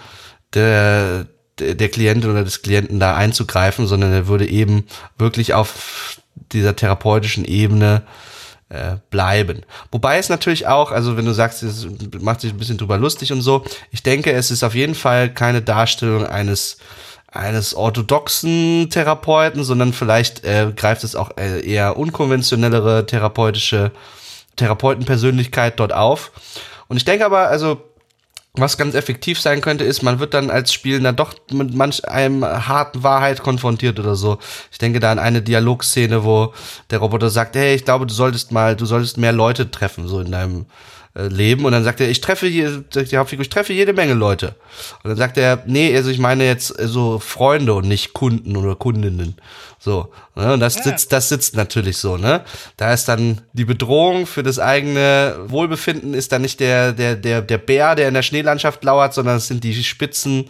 der, 0.53 1.27
der 1.59 1.89
Klientin 1.89 2.31
oder 2.31 2.43
des 2.43 2.61
Klienten 2.61 2.99
da 2.99 3.15
einzugreifen, 3.15 3.87
sondern 3.87 4.13
er 4.13 4.27
würde 4.27 4.47
eben 4.47 4.85
wirklich 5.17 5.53
auf 5.53 6.19
dieser 6.51 6.75
therapeutischen 6.75 7.45
Ebene 7.45 8.03
äh, 8.69 8.97
bleiben. 9.09 9.63
Wobei 9.91 10.17
es 10.17 10.29
natürlich 10.29 10.67
auch, 10.67 10.91
also 10.91 11.17
wenn 11.17 11.25
du 11.25 11.33
sagst, 11.33 11.63
es 11.63 11.87
macht 12.19 12.41
sich 12.41 12.53
ein 12.53 12.57
bisschen 12.57 12.77
drüber 12.77 12.97
lustig 12.97 13.31
und 13.31 13.41
so, 13.41 13.65
ich 13.91 14.03
denke, 14.03 14.31
es 14.31 14.51
ist 14.51 14.63
auf 14.63 14.75
jeden 14.75 14.95
Fall 14.95 15.33
keine 15.33 15.61
Darstellung 15.61 16.25
eines 16.25 16.77
eines 17.31 17.73
orthodoxen 17.73 18.89
Therapeuten, 18.89 19.63
sondern 19.63 19.93
vielleicht 19.93 20.43
äh, 20.43 20.71
greift 20.75 21.03
es 21.03 21.15
auch 21.15 21.31
äh, 21.37 21.59
eher 21.61 21.97
unkonventionellere 21.97 23.05
therapeutische 23.05 23.91
Therapeutenpersönlichkeit 24.55 25.79
dort 25.79 25.93
auf. 25.93 26.31
Und 26.87 26.97
ich 26.97 27.05
denke 27.05 27.25
aber, 27.25 27.47
also 27.47 27.81
was 28.53 28.77
ganz 28.77 28.95
effektiv 28.95 29.39
sein 29.39 29.61
könnte, 29.61 29.83
ist, 29.83 30.01
man 30.01 30.19
wird 30.19 30.33
dann 30.33 30.49
als 30.49 30.73
Spielender 30.73 31.13
doch 31.13 31.35
mit 31.51 31.73
manch 31.75 32.07
einem 32.07 32.43
harten 32.43 33.03
Wahrheit 33.03 33.41
konfrontiert 33.43 33.99
oder 33.99 34.15
so. 34.15 34.39
Ich 34.71 34.79
denke 34.79 34.99
da 34.99 35.11
an 35.11 35.19
eine 35.19 35.41
Dialogszene, 35.41 36.23
wo 36.23 36.53
der 36.89 36.99
Roboter 36.99 37.29
sagt, 37.29 37.55
hey, 37.55 37.75
ich 37.75 37.85
glaube, 37.85 38.07
du 38.07 38.13
solltest 38.13 38.51
mal, 38.51 38.75
du 38.75 38.85
solltest 38.85 39.17
mehr 39.17 39.31
Leute 39.31 39.69
treffen, 39.69 40.07
so 40.07 40.19
in 40.19 40.31
deinem 40.31 40.65
leben 41.15 41.65
und 41.65 41.71
dann 41.71 41.83
sagt 41.83 41.99
er, 42.01 42.09
ich 42.09 42.21
treffe 42.21 42.47
hier, 42.47 42.83
die 42.93 43.17
Hauptfigur, 43.17 43.41
ich 43.41 43.49
treffe 43.49 43.73
jede 43.73 43.93
Menge 43.93 44.13
Leute. 44.13 44.55
Und 45.03 45.09
dann 45.09 45.17
sagt 45.17 45.37
er, 45.37 45.63
nee, 45.65 45.95
also 45.95 46.11
ich 46.11 46.19
meine 46.19 46.45
jetzt 46.45 46.77
äh, 46.79 46.87
so 46.87 47.19
Freunde 47.19 47.73
und 47.73 47.87
nicht 47.87 48.13
Kunden 48.13 48.55
oder 48.55 48.75
Kundinnen. 48.75 49.35
So. 49.79 50.11
Ne? 50.35 50.53
Und 50.53 50.59
das 50.59 50.75
ja. 50.75 50.83
sitzt, 50.83 51.11
das 51.11 51.29
sitzt 51.29 51.55
natürlich 51.55 51.97
so, 51.97 52.17
ne? 52.17 52.43
Da 52.77 52.93
ist 52.93 53.05
dann 53.05 53.41
die 53.53 53.65
Bedrohung 53.65 54.27
für 54.27 54.43
das 54.43 54.59
eigene 54.59 55.35
Wohlbefinden 55.47 56.13
ist 56.13 56.31
dann 56.31 56.43
nicht 56.43 56.59
der, 56.59 56.91
der, 56.91 57.15
der, 57.15 57.41
der 57.41 57.57
Bär, 57.57 57.95
der 57.95 58.07
in 58.07 58.13
der 58.13 58.21
Schneelandschaft 58.21 58.83
lauert, 58.83 59.13
sondern 59.13 59.37
es 59.37 59.47
sind 59.47 59.63
die 59.63 59.83
Spitzen. 59.83 60.45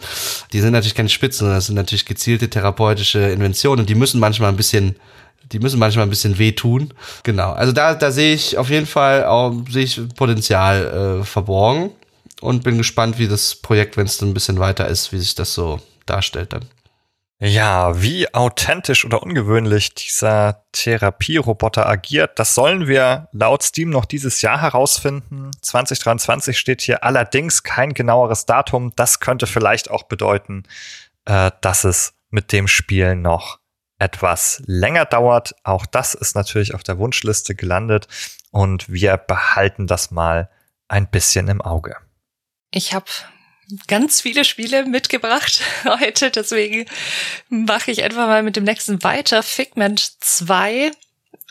Die 0.52 0.60
sind 0.60 0.72
natürlich 0.72 0.94
keine 0.94 1.08
Spitzen, 1.08 1.40
sondern 1.40 1.56
das 1.56 1.66
sind 1.66 1.76
natürlich 1.76 2.06
gezielte 2.06 2.50
therapeutische 2.50 3.20
Inventionen 3.20 3.80
und 3.80 3.88
die 3.88 3.94
müssen 3.94 4.20
manchmal 4.20 4.50
ein 4.50 4.56
bisschen 4.56 4.96
die 5.52 5.58
müssen 5.58 5.78
manchmal 5.78 6.06
ein 6.06 6.10
bisschen 6.10 6.38
wehtun. 6.38 6.94
Genau. 7.22 7.52
Also 7.52 7.72
da, 7.72 7.94
da 7.94 8.10
sehe 8.10 8.34
ich 8.34 8.58
auf 8.58 8.70
jeden 8.70 8.86
Fall 8.86 9.24
auch, 9.24 9.52
sehe 9.68 9.84
ich 9.84 10.00
Potenzial 10.14 11.20
äh, 11.20 11.24
verborgen 11.24 11.90
und 12.40 12.62
bin 12.62 12.78
gespannt, 12.78 13.18
wie 13.18 13.28
das 13.28 13.56
Projekt, 13.56 13.96
wenn 13.96 14.06
es 14.06 14.18
dann 14.18 14.30
ein 14.30 14.34
bisschen 14.34 14.58
weiter 14.58 14.88
ist, 14.88 15.12
wie 15.12 15.18
sich 15.18 15.34
das 15.34 15.54
so 15.54 15.80
darstellt 16.06 16.52
dann. 16.52 16.66
Ja, 17.42 18.02
wie 18.02 18.34
authentisch 18.34 19.06
oder 19.06 19.22
ungewöhnlich 19.22 19.94
dieser 19.94 20.62
Therapieroboter 20.72 21.88
agiert, 21.88 22.38
das 22.38 22.54
sollen 22.54 22.86
wir 22.86 23.28
laut 23.32 23.62
Steam 23.62 23.88
noch 23.88 24.04
dieses 24.04 24.42
Jahr 24.42 24.60
herausfinden. 24.60 25.50
2023 25.62 26.58
steht 26.58 26.82
hier 26.82 27.02
allerdings 27.02 27.62
kein 27.62 27.94
genaueres 27.94 28.44
Datum. 28.44 28.92
Das 28.94 29.20
könnte 29.20 29.46
vielleicht 29.46 29.90
auch 29.90 30.02
bedeuten, 30.02 30.64
äh, 31.24 31.50
dass 31.62 31.84
es 31.84 32.12
mit 32.28 32.52
dem 32.52 32.68
Spiel 32.68 33.16
noch 33.16 33.59
etwas 34.00 34.62
länger 34.66 35.04
dauert. 35.04 35.54
Auch 35.62 35.86
das 35.86 36.14
ist 36.14 36.34
natürlich 36.34 36.74
auf 36.74 36.82
der 36.82 36.98
Wunschliste 36.98 37.54
gelandet 37.54 38.08
und 38.50 38.90
wir 38.90 39.16
behalten 39.16 39.86
das 39.86 40.10
mal 40.10 40.50
ein 40.88 41.08
bisschen 41.08 41.48
im 41.48 41.60
Auge. 41.60 41.96
Ich 42.72 42.94
habe 42.94 43.06
ganz 43.86 44.20
viele 44.20 44.44
Spiele 44.44 44.84
mitgebracht 44.84 45.62
heute, 45.84 46.30
deswegen 46.30 46.86
mache 47.48 47.90
ich 47.90 48.02
einfach 48.02 48.26
mal 48.26 48.42
mit 48.42 48.56
dem 48.56 48.64
nächsten 48.64 49.02
weiter. 49.04 49.42
Figment 49.42 50.00
2 50.20 50.90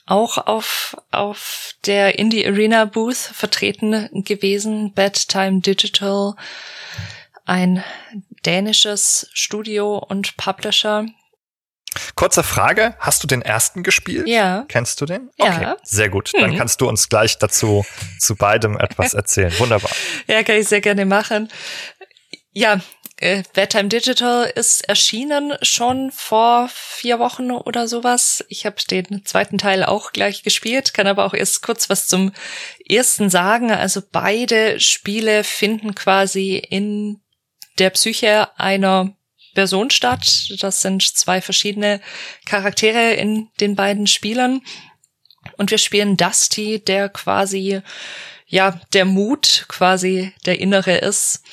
auch 0.06 0.40
auf, 0.40 0.98
auf 1.12 1.76
der 1.86 2.18
Indie 2.18 2.46
Arena 2.46 2.86
Booth 2.86 3.16
vertreten 3.16 4.24
gewesen. 4.24 4.92
Bedtime 4.94 5.62
Digital, 5.62 6.34
ein 7.46 7.84
dänisches 8.44 9.30
Studio 9.34 9.98
und 9.98 10.36
Publisher, 10.36 11.06
Kurze 12.16 12.44
Frage, 12.44 12.96
hast 13.00 13.24
du 13.24 13.28
den 13.28 13.42
ersten 13.42 13.84
gespielt? 13.84 14.28
Ja. 14.28 14.66
Kennst 14.68 15.02
du 15.02 15.06
den? 15.06 15.30
Okay, 15.38 15.62
ja. 15.64 15.78
sehr 15.84 16.10
gut. 16.10 16.32
Dann 16.34 16.52
mhm. 16.52 16.58
kannst 16.58 16.82
du 16.82 16.88
uns 16.88 17.10
gleich 17.10 17.38
dazu 17.40 17.86
zu 18.20 18.36
beidem 18.36 18.78
etwas 18.78 19.14
erzählen. 19.16 19.58
Wunderbar. 19.58 19.92
Ja, 20.28 20.44
kann 20.44 20.58
ich 20.58 20.68
sehr 20.68 20.82
gerne 20.82 21.06
machen. 21.06 21.50
Ja, 22.52 22.80
äh, 23.18 23.44
Bedtime 23.54 23.90
Digital 23.90 24.52
ist 24.56 24.88
erschienen 24.88 25.54
schon 25.62 26.12
vor 26.12 26.70
vier 26.72 27.20
Wochen 27.20 27.52
oder 27.52 27.88
sowas. 27.88 28.46
Ich 28.48 28.66
habe 28.66 28.78
den 28.90 29.26
zweiten 29.26 29.58
Teil 29.58 29.84
auch 29.84 30.14
gleich 30.14 30.44
gespielt, 30.44 30.94
kann 30.94 31.08
aber 31.08 31.26
auch 31.26 31.34
erst 31.34 31.62
kurz 31.62 31.90
was 31.90 32.08
zum 32.08 32.32
ersten 32.88 33.30
sagen. 33.30 33.72
Also 33.72 34.02
beide 34.12 34.80
Spiele 34.80 35.44
finden 35.44 35.96
quasi 35.96 36.56
in 36.56 37.22
der 37.78 37.90
Psyche 37.90 38.58
einer 38.58 39.16
Person 39.54 39.90
statt. 39.90 40.52
Das 40.60 40.82
sind 40.82 41.04
zwei 41.04 41.42
verschiedene 41.42 42.02
Charaktere 42.46 43.14
in 43.14 43.50
den 43.60 43.76
beiden 43.76 44.08
Spielern. 44.08 44.62
Und 45.58 45.72
wir 45.72 45.78
spielen 45.78 46.18
Dusty, 46.18 46.80
der 46.80 47.10
quasi, 47.10 47.82
ja, 48.48 48.80
der 48.94 49.06
Mut 49.06 49.66
quasi 49.68 50.34
der 50.46 50.60
Innere 50.60 50.98
ist 50.98 51.44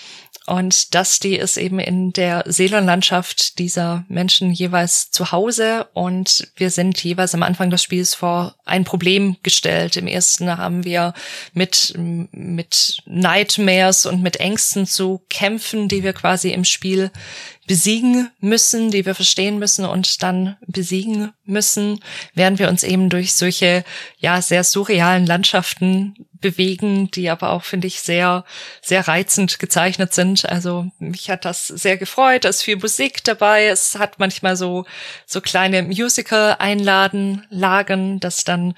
und 0.47 0.95
Dusty 0.95 1.35
ist 1.35 1.57
eben 1.57 1.81
in 1.81 2.13
der 2.13 2.45
Seelenlandschaft 2.47 3.59
dieser 3.59 4.05
Menschen 4.09 4.53
jeweils 4.53 5.11
zu 5.11 5.33
Hause 5.33 5.89
und 5.93 6.47
wir 6.55 6.71
sind 6.71 7.03
jeweils 7.03 7.35
am 7.35 7.43
Anfang 7.43 7.69
des 7.69 7.83
Spiels 7.83 8.15
vor 8.15 8.55
ein 8.65 8.85
Problem 8.85 9.37
gestellt. 9.43 9.97
Im 9.97 10.07
ersten 10.07 10.57
haben 10.57 10.85
wir 10.85 11.15
mit, 11.53 11.95
mit 11.97 12.99
Nightmares 13.07 14.07
und 14.07 14.23
mit 14.23 14.37
Ängsten 14.37 14.87
zu 14.87 15.21
kämpfen, 15.29 15.89
die 15.89 16.05
wir 16.05 16.13
quasi 16.13 16.53
im 16.53 16.65
Spiel 16.65 17.11
besiegen 17.67 18.31
müssen, 18.41 18.91
die 18.91 19.05
wir 19.05 19.15
verstehen 19.15 19.59
müssen 19.59 19.85
und 19.85 20.23
dann 20.23 20.57
besiegen 20.67 21.33
müssen, 21.45 22.01
während 22.35 22.59
wir 22.59 22.69
uns 22.69 22.83
eben 22.83 23.11
durch 23.11 23.35
solche, 23.35 23.85
ja, 24.19 24.41
sehr 24.41 24.65
surrealen 24.65 25.27
Landschaften 25.27 26.15
bewegen, 26.41 27.11
die 27.11 27.29
aber 27.29 27.51
auch, 27.51 27.65
finde 27.65 27.89
ich, 27.89 28.01
sehr, 28.01 28.45
sehr 28.83 29.09
reizend 29.09 29.59
gezeichnet 29.59 30.15
sind. 30.15 30.49
Also 30.49 30.87
mich 30.99 31.31
hat 31.31 31.45
das 31.45 31.67
sehr 31.67 31.97
gefreut. 31.97 32.45
Es 32.45 32.57
ist 32.57 32.63
viel 32.63 32.77
Musik 32.77 33.25
dabei. 33.25 33.67
Es 33.67 33.99
hat 33.99 34.19
manchmal 34.19 34.57
so, 34.57 34.85
so 35.27 35.41
kleine 35.41 35.83
Musical-Einladen, 35.83 38.21
dass 38.21 38.45
dann 38.45 38.75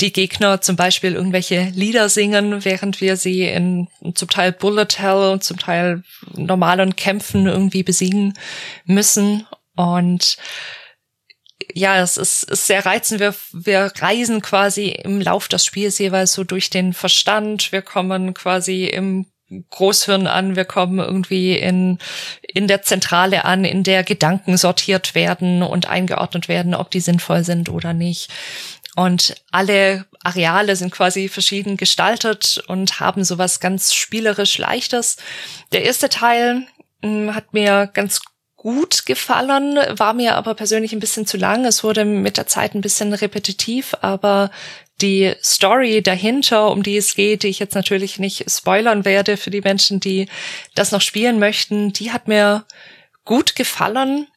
die 0.00 0.12
Gegner 0.12 0.60
zum 0.60 0.76
Beispiel 0.76 1.14
irgendwelche 1.14 1.72
Lieder 1.74 2.08
singen, 2.08 2.64
während 2.64 3.00
wir 3.00 3.16
sie 3.16 3.44
in 3.44 3.88
zum 4.14 4.28
Teil 4.28 4.52
Bullet 4.52 4.88
Hell 4.96 5.30
und 5.32 5.44
zum 5.44 5.58
Teil 5.58 6.02
normalen 6.34 6.96
Kämpfen 6.96 7.46
irgendwie 7.46 7.82
besiegen 7.82 8.34
müssen. 8.84 9.46
Und 9.76 10.36
ja, 11.72 12.00
es 12.00 12.16
ist, 12.16 12.44
ist 12.44 12.66
sehr 12.66 12.84
reizend. 12.84 13.20
Wir, 13.20 13.34
wir 13.52 13.92
reisen 13.98 14.42
quasi 14.42 14.88
im 14.88 15.20
Lauf 15.20 15.48
des 15.48 15.64
Spiels 15.64 15.98
jeweils 15.98 16.32
so 16.32 16.44
durch 16.44 16.70
den 16.70 16.92
Verstand. 16.92 17.72
Wir 17.72 17.82
kommen 17.82 18.34
quasi 18.34 18.84
im 18.84 19.26
Großhirn 19.70 20.26
an, 20.26 20.56
wir 20.56 20.64
kommen 20.64 20.98
irgendwie 20.98 21.56
in, 21.56 21.98
in 22.42 22.66
der 22.66 22.82
Zentrale 22.82 23.44
an, 23.44 23.64
in 23.64 23.82
der 23.82 24.02
Gedanken 24.02 24.56
sortiert 24.56 25.14
werden 25.14 25.62
und 25.62 25.86
eingeordnet 25.86 26.48
werden, 26.48 26.74
ob 26.74 26.90
die 26.90 27.00
sinnvoll 27.00 27.44
sind 27.44 27.68
oder 27.68 27.92
nicht. 27.92 28.30
Und 28.96 29.34
alle 29.50 30.06
Areale 30.22 30.76
sind 30.76 30.92
quasi 30.92 31.28
verschieden 31.28 31.76
gestaltet 31.76 32.62
und 32.68 33.00
haben 33.00 33.24
sowas 33.24 33.60
ganz 33.60 33.92
spielerisch 33.92 34.58
Leichtes. 34.58 35.16
Der 35.72 35.82
erste 35.82 36.08
Teil 36.08 36.66
hm, 37.02 37.34
hat 37.34 37.52
mir 37.52 37.90
ganz 37.92 38.20
gut 38.56 39.04
gefallen, 39.04 39.76
war 39.98 40.14
mir 40.14 40.36
aber 40.36 40.54
persönlich 40.54 40.92
ein 40.92 41.00
bisschen 41.00 41.26
zu 41.26 41.36
lang. 41.36 41.66
Es 41.66 41.84
wurde 41.84 42.06
mit 42.06 42.38
der 42.38 42.46
Zeit 42.46 42.74
ein 42.74 42.80
bisschen 42.80 43.12
repetitiv, 43.12 43.94
aber 44.00 44.50
die 45.02 45.34
Story 45.42 46.02
dahinter, 46.02 46.70
um 46.70 46.82
die 46.82 46.96
es 46.96 47.14
geht, 47.14 47.42
die 47.42 47.48
ich 47.48 47.58
jetzt 47.58 47.74
natürlich 47.74 48.18
nicht 48.18 48.50
spoilern 48.50 49.04
werde 49.04 49.36
für 49.36 49.50
die 49.50 49.60
Menschen, 49.60 50.00
die 50.00 50.28
das 50.74 50.92
noch 50.92 51.02
spielen 51.02 51.38
möchten, 51.38 51.92
die 51.92 52.12
hat 52.12 52.26
mir 52.26 52.64
gut 53.24 53.54
gefallen. 53.54 54.28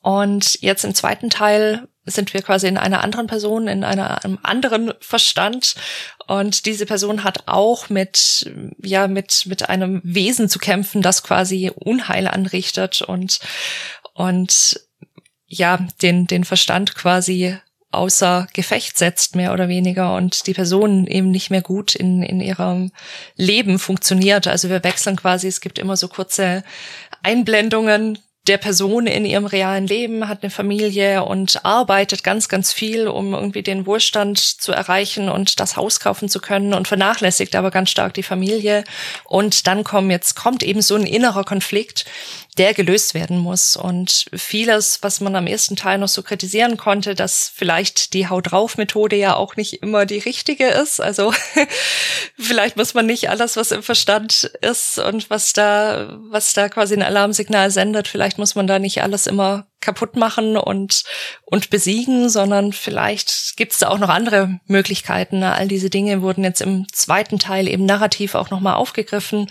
Und 0.00 0.60
jetzt 0.62 0.84
im 0.84 0.94
zweiten 0.94 1.30
Teil 1.30 1.86
sind 2.06 2.32
wir 2.32 2.42
quasi 2.42 2.66
in 2.68 2.78
einer 2.78 3.02
anderen 3.02 3.26
Person, 3.26 3.68
in 3.68 3.84
einer, 3.84 4.24
einem 4.24 4.38
anderen 4.42 4.92
Verstand. 5.00 5.74
Und 6.26 6.66
diese 6.66 6.86
Person 6.86 7.24
hat 7.24 7.44
auch 7.46 7.90
mit, 7.90 8.50
ja, 8.82 9.08
mit, 9.08 9.44
mit 9.46 9.68
einem 9.68 10.00
Wesen 10.04 10.48
zu 10.48 10.58
kämpfen, 10.58 11.02
das 11.02 11.22
quasi 11.22 11.70
Unheil 11.74 12.28
anrichtet 12.28 13.02
und, 13.02 13.40
und, 14.14 14.80
ja, 15.48 15.86
den, 16.02 16.26
den 16.26 16.44
Verstand 16.44 16.94
quasi 16.94 17.56
außer 17.92 18.46
Gefecht 18.52 18.98
setzt, 18.98 19.36
mehr 19.36 19.52
oder 19.52 19.68
weniger, 19.68 20.14
und 20.16 20.46
die 20.46 20.54
Person 20.54 21.06
eben 21.06 21.30
nicht 21.30 21.50
mehr 21.50 21.62
gut 21.62 21.94
in, 21.94 22.22
in 22.22 22.40
ihrem 22.40 22.92
Leben 23.36 23.78
funktioniert. 23.78 24.46
Also 24.46 24.68
wir 24.68 24.84
wechseln 24.84 25.16
quasi, 25.16 25.48
es 25.48 25.60
gibt 25.60 25.78
immer 25.78 25.96
so 25.96 26.08
kurze 26.08 26.62
Einblendungen 27.22 28.18
der 28.48 28.58
Person 28.58 29.06
in 29.06 29.24
ihrem 29.24 29.46
realen 29.46 29.86
Leben, 29.86 30.28
hat 30.28 30.42
eine 30.42 30.50
Familie 30.50 31.24
und 31.24 31.64
arbeitet 31.64 32.22
ganz, 32.22 32.48
ganz 32.48 32.72
viel, 32.72 33.08
um 33.08 33.34
irgendwie 33.34 33.62
den 33.62 33.86
Wohlstand 33.86 34.38
zu 34.38 34.72
erreichen 34.72 35.28
und 35.28 35.60
das 35.60 35.76
Haus 35.76 36.00
kaufen 36.00 36.28
zu 36.28 36.40
können 36.40 36.74
und 36.74 36.88
vernachlässigt 36.88 37.54
aber 37.56 37.70
ganz 37.70 37.90
stark 37.90 38.14
die 38.14 38.22
Familie. 38.22 38.84
Und 39.24 39.66
dann 39.66 39.84
kommt 39.84 40.10
jetzt 40.10 40.36
kommt 40.36 40.62
eben 40.62 40.82
so 40.82 40.94
ein 40.94 41.06
innerer 41.06 41.44
Konflikt, 41.44 42.04
der 42.58 42.74
gelöst 42.74 43.14
werden 43.14 43.38
muss. 43.38 43.76
Und 43.76 44.26
vieles, 44.34 44.98
was 45.02 45.20
man 45.20 45.36
am 45.36 45.46
ersten 45.46 45.76
Teil 45.76 45.98
noch 45.98 46.08
so 46.08 46.22
kritisieren 46.22 46.76
konnte, 46.76 47.14
dass 47.14 47.52
vielleicht 47.54 48.14
die 48.14 48.28
Haut 48.28 48.50
drauf 48.50 48.78
Methode 48.78 49.16
ja 49.16 49.34
auch 49.34 49.56
nicht 49.56 49.82
immer 49.82 50.06
die 50.06 50.18
richtige 50.18 50.66
ist. 50.66 51.00
Also 51.00 51.34
vielleicht 52.38 52.76
muss 52.76 52.94
man 52.94 53.06
nicht 53.06 53.28
alles, 53.28 53.56
was 53.56 53.72
im 53.72 53.82
Verstand 53.82 54.50
ist 54.62 54.98
und 54.98 55.28
was 55.30 55.52
da, 55.52 56.18
was 56.30 56.52
da 56.54 56.68
quasi 56.68 56.94
ein 56.94 57.02
Alarmsignal 57.02 57.70
sendet, 57.70 58.08
vielleicht 58.08 58.35
muss 58.38 58.54
man 58.54 58.66
da 58.66 58.78
nicht 58.78 59.02
alles 59.02 59.26
immer 59.26 59.66
kaputt 59.80 60.16
machen 60.16 60.56
und, 60.56 61.04
und 61.44 61.70
besiegen, 61.70 62.28
sondern 62.28 62.72
vielleicht 62.72 63.56
gibt 63.56 63.72
es 63.72 63.78
da 63.78 63.88
auch 63.88 63.98
noch 63.98 64.08
andere 64.08 64.60
Möglichkeiten. 64.66 65.42
All 65.42 65.68
diese 65.68 65.90
Dinge 65.90 66.22
wurden 66.22 66.44
jetzt 66.44 66.60
im 66.60 66.86
zweiten 66.92 67.38
Teil 67.38 67.68
eben 67.68 67.86
narrativ 67.86 68.34
auch 68.34 68.50
nochmal 68.50 68.74
aufgegriffen 68.74 69.50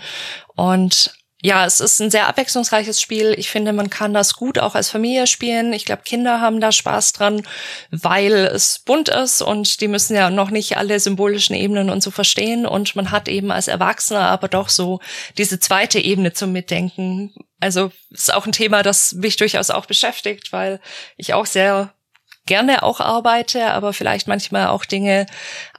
und 0.54 1.15
ja, 1.46 1.64
es 1.64 1.78
ist 1.78 2.00
ein 2.00 2.10
sehr 2.10 2.26
abwechslungsreiches 2.26 3.00
Spiel. 3.00 3.32
Ich 3.38 3.50
finde, 3.50 3.72
man 3.72 3.88
kann 3.88 4.12
das 4.12 4.34
gut 4.34 4.58
auch 4.58 4.74
als 4.74 4.90
Familie 4.90 5.28
spielen. 5.28 5.72
Ich 5.72 5.84
glaube, 5.84 6.02
Kinder 6.04 6.40
haben 6.40 6.60
da 6.60 6.72
Spaß 6.72 7.12
dran, 7.12 7.46
weil 7.92 8.34
es 8.34 8.80
bunt 8.80 9.08
ist 9.08 9.42
und 9.42 9.80
die 9.80 9.86
müssen 9.86 10.16
ja 10.16 10.28
noch 10.28 10.50
nicht 10.50 10.76
alle 10.76 10.98
symbolischen 10.98 11.54
Ebenen 11.54 11.88
und 11.88 12.02
so 12.02 12.10
verstehen. 12.10 12.66
Und 12.66 12.96
man 12.96 13.12
hat 13.12 13.28
eben 13.28 13.52
als 13.52 13.68
Erwachsener 13.68 14.22
aber 14.22 14.48
doch 14.48 14.68
so 14.68 14.98
diese 15.38 15.60
zweite 15.60 16.00
Ebene 16.00 16.32
zum 16.32 16.50
Mitdenken. 16.50 17.32
Also 17.60 17.92
ist 18.10 18.34
auch 18.34 18.46
ein 18.46 18.50
Thema, 18.52 18.82
das 18.82 19.12
mich 19.12 19.36
durchaus 19.36 19.70
auch 19.70 19.86
beschäftigt, 19.86 20.52
weil 20.52 20.80
ich 21.16 21.32
auch 21.32 21.46
sehr 21.46 21.94
gerne 22.46 22.82
auch 22.82 23.00
arbeite, 23.00 23.72
aber 23.72 23.92
vielleicht 23.92 24.28
manchmal 24.28 24.68
auch 24.68 24.84
Dinge, 24.84 25.26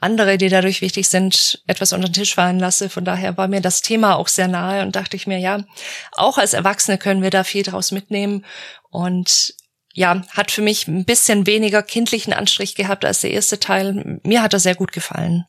andere, 0.01 0.37
die 0.37 0.49
dadurch 0.49 0.81
wichtig 0.81 1.07
sind, 1.07 1.63
etwas 1.67 1.93
unter 1.93 2.09
den 2.09 2.13
Tisch 2.13 2.35
fallen 2.35 2.59
lasse. 2.59 2.89
Von 2.89 3.05
daher 3.05 3.37
war 3.37 3.47
mir 3.47 3.61
das 3.61 3.81
Thema 3.81 4.15
auch 4.17 4.27
sehr 4.27 4.47
nahe 4.47 4.83
und 4.83 4.95
dachte 4.95 5.15
ich 5.15 5.27
mir, 5.27 5.39
ja, 5.39 5.63
auch 6.11 6.37
als 6.37 6.53
Erwachsene 6.53 6.97
können 6.97 7.23
wir 7.23 7.29
da 7.29 7.43
viel 7.43 7.63
draus 7.63 7.91
mitnehmen 7.91 8.45
und 8.89 9.55
ja, 9.93 10.21
hat 10.29 10.51
für 10.51 10.61
mich 10.61 10.87
ein 10.87 11.05
bisschen 11.05 11.47
weniger 11.47 11.81
kindlichen 11.81 12.31
Anstrich 12.31 12.75
gehabt 12.75 13.03
als 13.03 13.21
der 13.21 13.31
erste 13.31 13.59
Teil. 13.59 14.19
Mir 14.23 14.43
hat 14.43 14.53
er 14.53 14.59
sehr 14.59 14.75
gut 14.75 14.91
gefallen. 14.91 15.45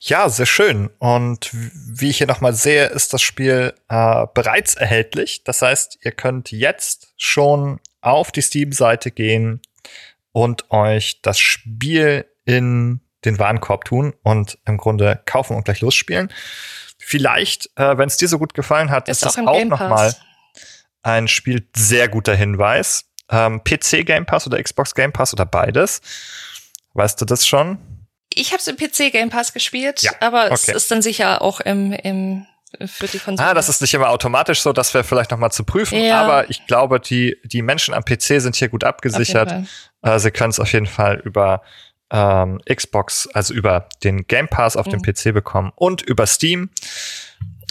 Ja, 0.00 0.28
sehr 0.28 0.46
schön. 0.46 0.90
Und 0.98 1.50
wie 1.52 2.10
ich 2.10 2.18
hier 2.18 2.26
nochmal 2.26 2.52
sehe, 2.52 2.86
ist 2.86 3.14
das 3.14 3.22
Spiel 3.22 3.72
äh, 3.88 4.26
bereits 4.34 4.74
erhältlich. 4.74 5.44
Das 5.44 5.62
heißt, 5.62 5.98
ihr 6.02 6.12
könnt 6.12 6.52
jetzt 6.52 7.14
schon 7.16 7.80
auf 8.02 8.30
die 8.30 8.42
Steam-Seite 8.42 9.10
gehen, 9.10 9.62
und 10.36 10.70
euch 10.70 11.22
das 11.22 11.38
Spiel 11.38 12.26
in 12.44 13.00
den 13.24 13.38
Warenkorb 13.38 13.86
tun 13.86 14.12
und 14.22 14.58
im 14.66 14.76
Grunde 14.76 15.22
kaufen 15.24 15.56
und 15.56 15.64
gleich 15.64 15.80
losspielen. 15.80 16.30
Vielleicht, 16.98 17.70
äh, 17.76 17.96
wenn 17.96 18.06
es 18.06 18.18
dir 18.18 18.28
so 18.28 18.38
gut 18.38 18.52
gefallen 18.52 18.90
hat, 18.90 19.08
ist, 19.08 19.22
ist 19.22 19.24
das 19.24 19.38
auch, 19.38 19.64
nochmal 19.64 20.14
ein 21.02 21.26
Spiel 21.26 21.66
sehr 21.74 22.08
guter 22.08 22.34
Hinweis. 22.34 23.06
Ähm, 23.30 23.64
PC 23.64 24.04
Game 24.04 24.26
Pass 24.26 24.46
oder 24.46 24.62
Xbox 24.62 24.94
Game 24.94 25.10
Pass 25.10 25.32
oder 25.32 25.46
beides. 25.46 26.02
Weißt 26.92 27.18
du 27.18 27.24
das 27.24 27.46
schon? 27.46 27.78
Ich 28.28 28.52
habe 28.52 28.58
es 28.58 28.66
im 28.66 28.76
PC 28.76 29.12
Game 29.12 29.30
Pass 29.30 29.54
gespielt, 29.54 30.02
ja, 30.02 30.12
aber 30.20 30.50
okay. 30.50 30.54
es 30.54 30.68
ist 30.68 30.90
dann 30.90 31.00
sicher 31.00 31.40
auch 31.40 31.60
im, 31.60 31.94
im 31.94 32.46
für 32.86 33.06
die 33.06 33.18
Konsole. 33.18 33.48
Ah, 33.48 33.54
das 33.54 33.68
ist 33.68 33.80
nicht 33.80 33.94
immer 33.94 34.10
automatisch 34.10 34.60
so, 34.60 34.72
das 34.72 34.92
wäre 34.94 35.04
vielleicht 35.04 35.30
noch 35.30 35.38
mal 35.38 35.50
zu 35.50 35.64
prüfen, 35.64 35.98
ja. 35.98 36.22
aber 36.22 36.50
ich 36.50 36.66
glaube, 36.66 37.00
die, 37.00 37.36
die 37.44 37.62
Menschen 37.62 37.94
am 37.94 38.04
PC 38.04 38.40
sind 38.40 38.56
hier 38.56 38.68
gut 38.68 38.84
abgesichert. 38.84 39.54
Äh, 40.02 40.18
sie 40.18 40.30
können 40.30 40.50
es 40.50 40.60
auf 40.60 40.72
jeden 40.72 40.86
Fall 40.86 41.20
über 41.24 41.62
ähm, 42.10 42.60
Xbox, 42.72 43.28
also 43.32 43.54
über 43.54 43.88
den 44.04 44.26
Game 44.26 44.48
Pass 44.48 44.76
auf 44.76 44.86
mhm. 44.86 45.02
dem 45.02 45.02
PC 45.02 45.34
bekommen 45.34 45.72
und 45.74 46.02
über 46.02 46.26
Steam. 46.26 46.70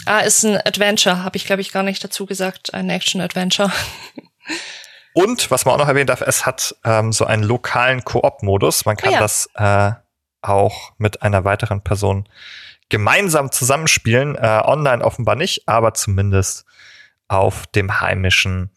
Ah, 0.04 0.20
ist 0.20 0.44
ein 0.44 0.56
Adventure, 0.56 1.24
habe 1.24 1.36
ich 1.36 1.46
glaube 1.46 1.62
ich 1.62 1.72
gar 1.72 1.82
nicht 1.82 2.02
dazu 2.02 2.26
gesagt, 2.26 2.74
ein 2.74 2.90
Action-Adventure. 2.90 3.72
und 5.14 5.50
was 5.50 5.64
man 5.64 5.74
auch 5.74 5.78
noch 5.78 5.88
erwähnen 5.88 6.06
darf, 6.06 6.20
es 6.20 6.46
hat 6.46 6.76
ähm, 6.84 7.12
so 7.12 7.24
einen 7.24 7.42
lokalen 7.42 8.04
Koop-Modus. 8.04 8.84
Man 8.84 8.96
kann 8.96 9.10
oh 9.10 9.12
ja. 9.14 9.18
das 9.18 9.50
äh, 9.54 9.92
auch 10.42 10.92
mit 10.98 11.22
einer 11.22 11.44
weiteren 11.44 11.82
Person 11.82 12.28
gemeinsam 12.88 13.50
zusammenspielen. 13.50 14.36
Äh, 14.36 14.62
online 14.64 15.04
offenbar 15.04 15.36
nicht, 15.36 15.68
aber 15.68 15.94
zumindest 15.94 16.64
auf 17.28 17.66
dem 17.68 18.00
heimischen 18.00 18.70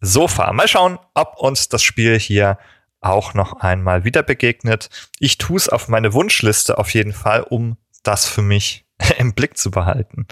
Sofa. 0.00 0.52
Mal 0.52 0.68
schauen, 0.68 0.98
ob 1.14 1.36
uns 1.38 1.68
das 1.68 1.82
Spiel 1.82 2.18
hier 2.18 2.58
auch 3.00 3.34
noch 3.34 3.60
einmal 3.60 4.04
wieder 4.04 4.22
begegnet. 4.22 4.90
Ich 5.18 5.38
tue 5.38 5.56
es 5.56 5.68
auf 5.68 5.88
meine 5.88 6.12
Wunschliste 6.12 6.78
auf 6.78 6.92
jeden 6.92 7.12
Fall, 7.12 7.42
um 7.42 7.76
das 8.02 8.26
für 8.26 8.42
mich 8.42 8.84
im 9.18 9.34
Blick 9.34 9.56
zu 9.56 9.70
behalten. 9.70 10.26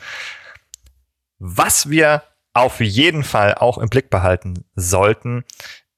Was 1.39 1.89
wir 1.89 2.23
auf 2.53 2.81
jeden 2.81 3.23
Fall 3.23 3.55
auch 3.55 3.79
im 3.79 3.89
Blick 3.89 4.11
behalten 4.11 4.65
sollten, 4.75 5.45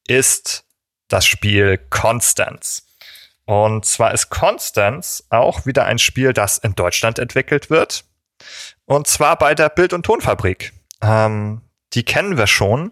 ist 0.07 0.65
das 1.07 1.25
Spiel 1.25 1.77
Constance. 1.89 2.83
Und 3.45 3.85
zwar 3.85 4.13
ist 4.13 4.29
Constance 4.29 5.23
auch 5.29 5.65
wieder 5.65 5.85
ein 5.85 5.99
Spiel, 5.99 6.33
das 6.33 6.57
in 6.57 6.75
Deutschland 6.75 7.19
entwickelt 7.19 7.69
wird. 7.69 8.05
Und 8.85 9.07
zwar 9.07 9.37
bei 9.37 9.55
der 9.55 9.69
Bild- 9.69 9.93
und 9.93 10.05
Tonfabrik. 10.05 10.73
Ähm, 11.01 11.61
die 11.93 12.03
kennen 12.03 12.37
wir 12.37 12.47
schon, 12.47 12.91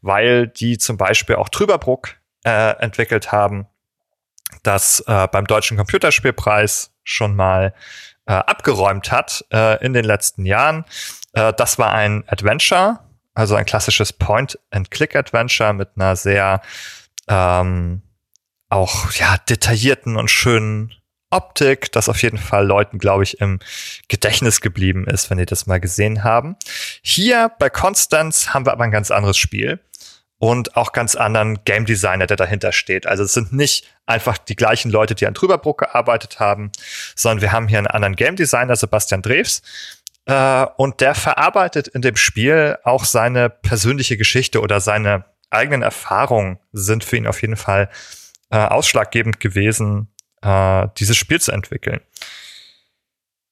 weil 0.00 0.46
die 0.46 0.78
zum 0.78 0.96
Beispiel 0.96 1.36
auch 1.36 1.48
Trüberbruck 1.48 2.16
äh, 2.44 2.76
entwickelt 2.78 3.32
haben, 3.32 3.66
das 4.62 5.00
äh, 5.06 5.28
beim 5.28 5.46
Deutschen 5.46 5.76
Computerspielpreis 5.76 6.92
schon 7.04 7.36
mal 7.36 7.74
äh, 8.26 8.32
abgeräumt 8.32 9.12
hat 9.12 9.44
äh, 9.52 9.84
in 9.84 9.92
den 9.92 10.04
letzten 10.04 10.46
Jahren. 10.46 10.84
Äh, 11.32 11.52
das 11.52 11.78
war 11.78 11.92
ein 11.92 12.24
Adventure, 12.28 13.00
also 13.34 13.54
ein 13.54 13.66
klassisches 13.66 14.12
Point-and-Click-Adventure 14.12 15.72
mit 15.72 15.90
einer 15.96 16.16
sehr 16.16 16.62
ähm, 17.28 18.02
auch 18.70 19.12
ja 19.12 19.36
detaillierten 19.48 20.16
und 20.16 20.30
schönen 20.30 20.94
Optik, 21.30 21.92
das 21.92 22.08
auf 22.08 22.22
jeden 22.22 22.38
Fall 22.38 22.66
Leuten, 22.66 22.98
glaube 22.98 23.22
ich, 23.22 23.40
im 23.40 23.60
Gedächtnis 24.08 24.60
geblieben 24.60 25.06
ist, 25.06 25.30
wenn 25.30 25.38
die 25.38 25.46
das 25.46 25.66
mal 25.66 25.78
gesehen 25.78 26.24
haben. 26.24 26.56
Hier 27.02 27.52
bei 27.58 27.70
Constance 27.70 28.52
haben 28.52 28.66
wir 28.66 28.72
aber 28.72 28.84
ein 28.84 28.90
ganz 28.90 29.10
anderes 29.12 29.36
Spiel 29.36 29.78
und 30.38 30.76
auch 30.76 30.92
ganz 30.92 31.14
anderen 31.14 31.62
Game 31.64 31.84
Designer, 31.84 32.26
der 32.26 32.36
dahinter 32.36 32.72
steht. 32.72 33.06
Also 33.06 33.22
es 33.22 33.32
sind 33.32 33.52
nicht 33.52 33.86
einfach 34.06 34.38
die 34.38 34.56
gleichen 34.56 34.90
Leute, 34.90 35.14
die 35.14 35.26
an 35.26 35.34
Trüberbruck 35.34 35.78
gearbeitet 35.78 36.40
haben, 36.40 36.72
sondern 37.14 37.42
wir 37.42 37.52
haben 37.52 37.68
hier 37.68 37.78
einen 37.78 37.86
anderen 37.86 38.16
Game 38.16 38.36
Designer, 38.36 38.74
Sebastian 38.74 39.22
Drews. 39.22 39.62
Äh, 40.26 40.66
und 40.76 41.00
der 41.00 41.14
verarbeitet 41.14 41.88
in 41.88 42.02
dem 42.02 42.16
Spiel 42.16 42.76
auch 42.82 43.04
seine 43.04 43.50
persönliche 43.50 44.16
Geschichte 44.16 44.60
oder 44.60 44.80
seine 44.80 45.26
eigenen 45.50 45.82
Erfahrungen 45.82 46.58
sind 46.72 47.04
für 47.04 47.16
ihn 47.16 47.26
auf 47.26 47.42
jeden 47.42 47.56
Fall 47.56 47.88
äh, 48.50 48.58
ausschlaggebend 48.58 49.40
gewesen, 49.40 50.08
äh, 50.42 50.88
dieses 50.98 51.16
Spiel 51.16 51.40
zu 51.40 51.52
entwickeln. 51.52 52.00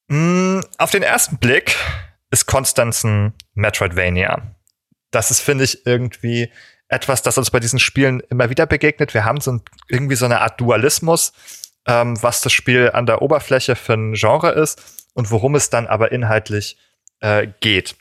Mm, 0.09 0.61
auf 0.79 0.91
den 0.91 1.03
ersten 1.03 1.39
Blick 1.39 1.77
ist 2.31 2.47
Constance 2.47 3.07
ein 3.07 3.35
Metroidvania. 3.55 4.43
Das 5.11 5.31
ist, 5.31 5.41
finde 5.41 5.65
ich, 5.65 5.87
irgendwie 5.87 6.51
etwas, 6.89 7.23
das 7.23 7.39
uns 7.39 7.51
bei 7.51 7.61
diesen 7.61 7.79
Spielen 7.79 8.21
immer 8.31 8.51
wieder 8.51 8.67
begegnet. 8.67 9.15
Wir 9.15 9.25
haben 9.25 9.41
so 9.41 9.53
ein, 9.53 9.63
irgendwie 9.89 10.17
so 10.17 10.25
eine 10.25 10.41
Art 10.41 10.61
Dualismus, 10.61 11.33
ähm, 11.87 12.21
was 12.23 12.41
das 12.41 12.53
Spiel 12.53 12.91
an 12.93 13.07
der 13.07 13.23
Oberfläche 13.23 13.77
für 13.77 13.95
ein 13.95 14.15
Genre 14.15 14.51
ist 14.51 15.09
und 15.15 15.31
worum 15.31 15.55
es 15.55 15.71
dann 15.71 15.87
aber 15.87 16.13
inhaltlich 16.13 16.79
äh, 17.21 17.49
geht. 17.61 17.97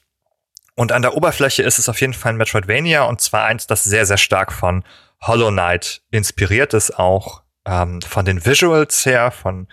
Und 0.75 0.91
an 0.91 1.01
der 1.01 1.15
Oberfläche 1.15 1.63
ist 1.63 1.79
es 1.79 1.89
auf 1.89 1.99
jeden 1.99 2.13
Fall 2.13 2.33
ein 2.33 2.37
Metroidvania 2.37 3.03
und 3.03 3.19
zwar 3.19 3.45
eins, 3.45 3.67
das 3.67 3.83
sehr, 3.83 4.05
sehr 4.05 4.17
stark 4.17 4.53
von 4.53 4.83
Hollow 5.21 5.51
Knight 5.51 6.01
inspiriert 6.11 6.73
ist, 6.73 6.97
auch 6.97 7.43
ähm, 7.65 8.01
von 8.01 8.25
den 8.25 8.45
Visuals 8.45 9.05
her, 9.05 9.31
von 9.31 9.67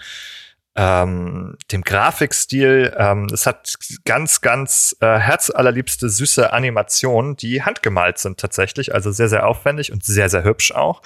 ähm, 0.77 1.57
dem 1.71 1.83
Grafikstil. 1.83 2.95
Ähm, 2.97 3.27
es 3.33 3.47
hat 3.47 3.75
ganz, 4.05 4.41
ganz 4.41 4.97
äh, 5.01 5.19
herzallerliebste, 5.19 6.09
süße 6.09 6.53
Animationen, 6.53 7.37
die 7.37 7.63
handgemalt 7.63 8.19
sind 8.19 8.41
tatsächlich. 8.41 8.95
Also 8.95 9.13
sehr, 9.13 9.29
sehr 9.29 9.47
aufwendig 9.47 9.93
und 9.93 10.05
sehr, 10.05 10.29
sehr 10.29 10.45
hübsch 10.45 10.73
auch. 10.73 11.03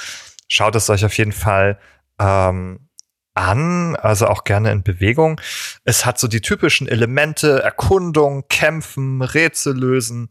Schaut 0.49 0.75
es 0.75 0.89
euch 0.89 1.05
auf 1.05 1.17
jeden 1.19 1.33
Fall 1.33 1.79
ähm, 2.19 2.89
an, 3.35 3.95
also 3.97 4.27
auch 4.27 4.45
gerne 4.45 4.73
in 4.73 4.83
Bewegung. 4.83 5.41
Es 5.85 6.07
hat 6.07 6.19
so 6.19 6.27
die 6.27 6.41
typischen 6.41 6.89
Elemente, 6.89 7.63
Erkundung, 7.63 8.49
Kämpfen, 8.49 9.23
Rätsel 9.23 9.77
lösen. 9.77 10.31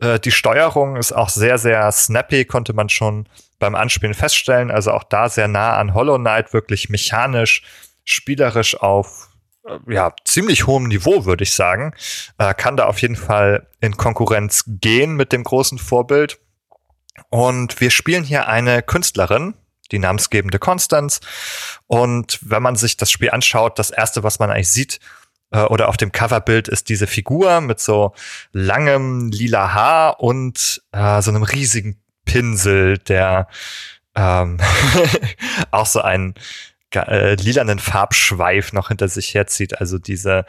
Äh, 0.00 0.20
die 0.20 0.30
Steuerung 0.30 0.96
ist 0.96 1.12
auch 1.12 1.28
sehr, 1.28 1.58
sehr 1.58 1.90
snappy, 1.92 2.44
konnte 2.44 2.72
man 2.72 2.88
schon 2.88 3.28
beim 3.58 3.74
Anspielen 3.74 4.14
feststellen. 4.14 4.70
Also 4.70 4.92
auch 4.92 5.04
da 5.04 5.28
sehr 5.28 5.48
nah 5.48 5.76
an 5.76 5.94
Hollow 5.94 6.18
Knight, 6.18 6.52
wirklich 6.52 6.88
mechanisch, 6.88 7.62
spielerisch 8.04 8.80
auf 8.80 9.28
äh, 9.66 9.78
ja, 9.92 10.14
ziemlich 10.24 10.66
hohem 10.66 10.84
Niveau, 10.84 11.24
würde 11.24 11.44
ich 11.44 11.52
sagen. 11.52 11.94
Äh, 12.38 12.54
kann 12.54 12.76
da 12.76 12.86
auf 12.86 13.00
jeden 13.00 13.16
Fall 13.16 13.68
in 13.80 13.96
Konkurrenz 13.96 14.64
gehen 14.66 15.14
mit 15.14 15.32
dem 15.32 15.44
großen 15.44 15.78
Vorbild. 15.78 16.38
Und 17.30 17.80
wir 17.80 17.90
spielen 17.90 18.24
hier 18.24 18.46
eine 18.48 18.82
Künstlerin, 18.82 19.54
die 19.90 19.98
namensgebende 19.98 20.58
Constance. 20.58 21.20
Und 21.86 22.38
wenn 22.42 22.62
man 22.62 22.76
sich 22.76 22.96
das 22.96 23.10
Spiel 23.10 23.30
anschaut, 23.30 23.78
das 23.78 23.90
erste, 23.90 24.22
was 24.22 24.38
man 24.38 24.50
eigentlich 24.50 24.70
sieht, 24.70 25.00
äh, 25.50 25.62
oder 25.62 25.88
auf 25.88 25.96
dem 25.96 26.12
Coverbild 26.12 26.68
ist 26.68 26.88
diese 26.88 27.06
Figur 27.06 27.60
mit 27.60 27.80
so 27.80 28.14
langem 28.52 29.30
lila 29.30 29.72
Haar 29.72 30.20
und 30.20 30.82
äh, 30.92 31.22
so 31.22 31.30
einem 31.30 31.42
riesigen 31.42 32.00
Pinsel, 32.24 32.98
der 32.98 33.48
ähm, 34.14 34.58
auch 35.70 35.86
so 35.86 36.00
einen 36.00 36.34
äh, 36.94 37.34
lilanen 37.34 37.78
Farbschweif 37.78 38.72
noch 38.72 38.88
hinter 38.88 39.08
sich 39.08 39.34
herzieht. 39.34 39.80
Also 39.80 39.98
diese, 39.98 40.44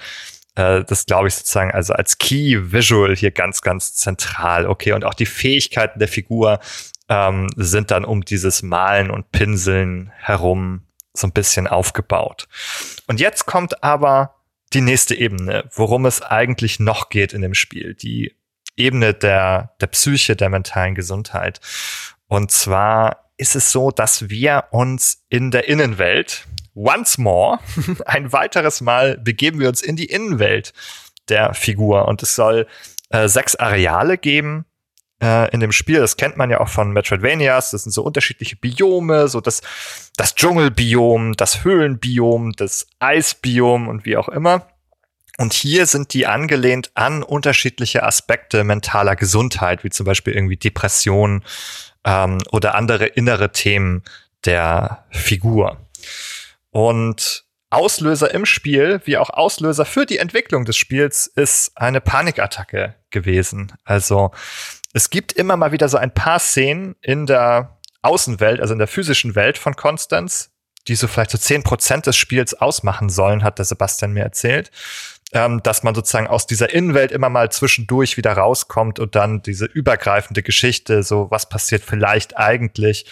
äh, 0.55 0.83
das 0.83 1.05
glaube 1.05 1.27
ich 1.27 1.35
sozusagen, 1.35 1.71
also 1.71 1.93
als 1.93 2.17
Key 2.17 2.71
Visual 2.71 3.15
hier 3.15 3.31
ganz, 3.31 3.61
ganz 3.61 3.95
zentral. 3.95 4.67
Okay, 4.67 4.93
und 4.93 5.05
auch 5.05 5.13
die 5.13 5.25
Fähigkeiten 5.25 5.99
der 5.99 6.07
Figur 6.07 6.59
ähm, 7.07 7.47
sind 7.55 7.91
dann 7.91 8.05
um 8.05 8.23
dieses 8.23 8.61
Malen 8.61 9.11
und 9.11 9.31
Pinseln 9.31 10.11
herum 10.15 10.83
so 11.13 11.27
ein 11.27 11.33
bisschen 11.33 11.67
aufgebaut. 11.67 12.47
Und 13.07 13.19
jetzt 13.19 13.45
kommt 13.45 13.83
aber 13.83 14.38
die 14.73 14.81
nächste 14.81 15.15
Ebene, 15.15 15.69
worum 15.73 16.05
es 16.05 16.21
eigentlich 16.21 16.79
noch 16.79 17.09
geht 17.09 17.33
in 17.33 17.41
dem 17.41 17.53
Spiel. 17.53 17.95
Die 17.95 18.35
Ebene 18.75 19.13
der, 19.13 19.75
der 19.81 19.87
Psyche, 19.87 20.35
der 20.35 20.49
mentalen 20.49 20.95
Gesundheit. 20.95 21.59
Und 22.27 22.51
zwar 22.51 23.31
ist 23.37 23.55
es 23.55 23.71
so, 23.71 23.91
dass 23.91 24.29
wir 24.29 24.65
uns 24.71 25.25
in 25.29 25.51
der 25.51 25.67
Innenwelt 25.67 26.45
once 26.75 27.17
more, 27.17 27.59
ein 28.05 28.31
weiteres 28.31 28.81
Mal 28.81 29.17
begeben 29.17 29.59
wir 29.59 29.69
uns 29.69 29.81
in 29.81 29.95
die 29.95 30.05
Innenwelt 30.05 30.73
der 31.27 31.53
Figur 31.53 32.07
und 32.07 32.23
es 32.23 32.35
soll 32.35 32.67
äh, 33.09 33.27
sechs 33.27 33.55
Areale 33.55 34.17
geben 34.17 34.65
äh, 35.21 35.51
in 35.51 35.59
dem 35.59 35.71
Spiel. 35.71 35.99
Das 35.99 36.17
kennt 36.17 36.37
man 36.37 36.49
ja 36.49 36.59
auch 36.59 36.69
von 36.69 36.91
Metroidvanias. 36.91 37.71
Das 37.71 37.83
sind 37.83 37.91
so 37.91 38.03
unterschiedliche 38.03 38.55
Biome, 38.55 39.27
so 39.27 39.41
das, 39.41 39.61
das 40.17 40.35
Dschungelbiom, 40.35 41.33
das 41.33 41.63
Höhlenbiom, 41.63 42.53
das 42.53 42.87
Eisbiom 42.99 43.87
und 43.87 44.05
wie 44.05 44.17
auch 44.17 44.29
immer. 44.29 44.67
Und 45.37 45.53
hier 45.53 45.85
sind 45.85 46.13
die 46.13 46.27
angelehnt 46.27 46.91
an 46.95 47.23
unterschiedliche 47.23 48.03
Aspekte 48.03 48.65
mentaler 48.65 49.15
Gesundheit, 49.15 49.85
wie 49.85 49.89
zum 49.89 50.05
Beispiel 50.05 50.33
irgendwie 50.33 50.57
Depression 50.57 51.43
ähm, 52.03 52.39
oder 52.51 52.75
andere 52.75 53.05
innere 53.05 53.53
Themen 53.53 54.03
der 54.43 55.05
Figur. 55.11 55.77
Und 56.71 57.45
Auslöser 57.69 58.33
im 58.33 58.45
Spiel, 58.45 58.99
wie 59.05 59.17
auch 59.17 59.29
Auslöser 59.29 59.85
für 59.85 60.05
die 60.05 60.17
Entwicklung 60.17 60.65
des 60.65 60.75
Spiels, 60.75 61.27
ist 61.27 61.71
eine 61.75 62.01
Panikattacke 62.01 62.95
gewesen. 63.11 63.71
Also 63.85 64.31
es 64.93 65.09
gibt 65.09 65.33
immer 65.33 65.57
mal 65.57 65.71
wieder 65.71 65.89
so 65.89 65.97
ein 65.97 66.13
paar 66.13 66.39
Szenen 66.39 66.95
in 67.01 67.25
der 67.25 67.77
Außenwelt, 68.01 68.59
also 68.59 68.73
in 68.73 68.79
der 68.79 68.87
physischen 68.87 69.35
Welt 69.35 69.57
von 69.57 69.75
Constance, 69.75 70.49
die 70.87 70.95
so 70.95 71.07
vielleicht 71.07 71.31
so 71.31 71.37
zehn 71.37 71.63
Prozent 71.63 72.07
des 72.07 72.15
Spiels 72.15 72.53
ausmachen 72.53 73.09
sollen, 73.09 73.43
hat 73.43 73.59
der 73.59 73.65
Sebastian 73.65 74.13
mir 74.13 74.23
erzählt 74.23 74.71
ähm, 75.31 75.61
dass 75.63 75.83
man 75.83 75.95
sozusagen 75.95 76.27
aus 76.27 76.47
dieser 76.47 76.73
Innenwelt 76.73 77.11
immer 77.11 77.29
mal 77.29 77.51
zwischendurch 77.51 78.17
wieder 78.17 78.33
rauskommt 78.33 78.99
und 78.99 79.15
dann 79.15 79.41
diese 79.41 79.65
übergreifende 79.65 80.43
Geschichte, 80.43 81.03
so 81.03 81.29
was 81.29 81.49
passiert 81.49 81.83
vielleicht 81.83 82.37
eigentlich 82.37 83.05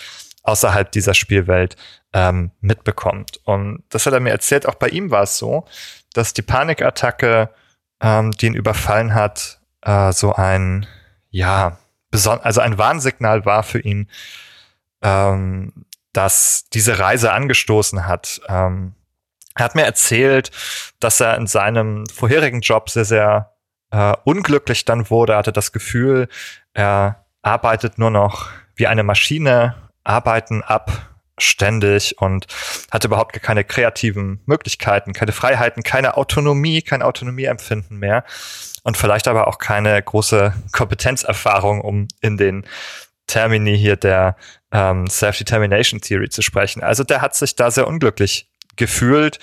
außerhalb 0.44 0.92
dieser 0.92 1.14
Spielwelt 1.14 1.76
ähm, 2.14 2.52
mitbekommt. 2.62 3.40
Und 3.44 3.84
das 3.90 4.06
hat 4.06 4.14
er 4.14 4.20
mir 4.20 4.32
erzählt, 4.32 4.66
auch 4.66 4.76
bei 4.76 4.90
ihm 4.90 5.12
war 5.12 5.24
es 5.24 5.38
so, 5.38 5.66
dass 6.14 6.34
die 6.34 6.42
Panikattacke, 6.42 7.50
ähm, 8.02 8.32
die 8.32 8.48
ihn 8.48 8.56
überfallen 8.56 9.14
hat, 9.14 9.60
äh, 9.82 10.12
so 10.14 10.34
ein, 10.34 10.88
ja, 11.38 11.78
also 12.12 12.62
ein 12.62 12.78
Warnsignal 12.80 13.46
war 13.46 13.62
für 13.62 13.80
ihn, 13.80 14.10
ähm, 15.04 15.86
dass 16.12 16.66
diese 16.74 16.98
Reise 16.98 17.32
angestoßen 17.32 18.08
hat. 18.08 18.42
Ähm, 18.50 18.96
er 19.54 19.66
hat 19.66 19.76
mir 19.76 19.84
erzählt, 19.84 20.50
dass 21.00 21.20
er 21.20 21.38
in 21.38 21.46
seinem 21.46 22.08
vorherigen 22.08 22.62
Job 22.62 22.90
sehr, 22.90 23.06
sehr 23.06 23.54
äh, 23.92 24.16
unglücklich 24.24 24.86
dann 24.86 25.12
wurde. 25.12 25.34
Er 25.34 25.38
hatte 25.38 25.54
das 25.54 25.72
Gefühl, 25.72 26.28
er 26.74 27.24
arbeitet 27.44 28.00
nur 28.00 28.10
noch 28.10 28.50
wie 28.76 28.88
eine 28.88 29.04
Maschine, 29.04 29.76
arbeiten 30.04 30.64
ab 30.64 30.92
ständig 31.38 32.20
und 32.20 32.48
hatte 32.90 33.10
überhaupt 33.10 33.40
keine 33.44 33.64
kreativen 33.64 34.42
Möglichkeiten, 34.48 35.14
keine 35.14 35.34
Freiheiten, 35.34 35.84
keine 35.84 36.18
Autonomie, 36.18 36.82
kein 36.82 37.04
Autonomieempfinden 37.04 38.00
mehr 38.00 38.24
und 38.84 38.98
vielleicht 38.98 39.28
aber 39.28 39.48
auch 39.48 39.58
keine 39.58 40.02
große 40.02 40.54
Kompetenzerfahrung, 40.72 41.82
um 41.82 42.08
in 42.22 42.38
den 42.38 42.66
Termini 43.28 43.78
hier 43.78 43.98
der 43.98 44.38
ähm, 44.72 45.08
Self-Determination 45.08 46.02
Theory 46.02 46.30
zu 46.30 46.42
sprechen. 46.42 46.82
Also 46.82 47.04
der 47.04 47.22
hat 47.22 47.36
sich 47.36 47.56
da 47.56 47.70
sehr 47.72 47.88
unglücklich 47.88 48.50
gefühlt. 48.76 49.40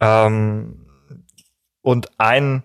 Ähm, 0.00 0.86
und 1.82 2.08
ein 2.18 2.62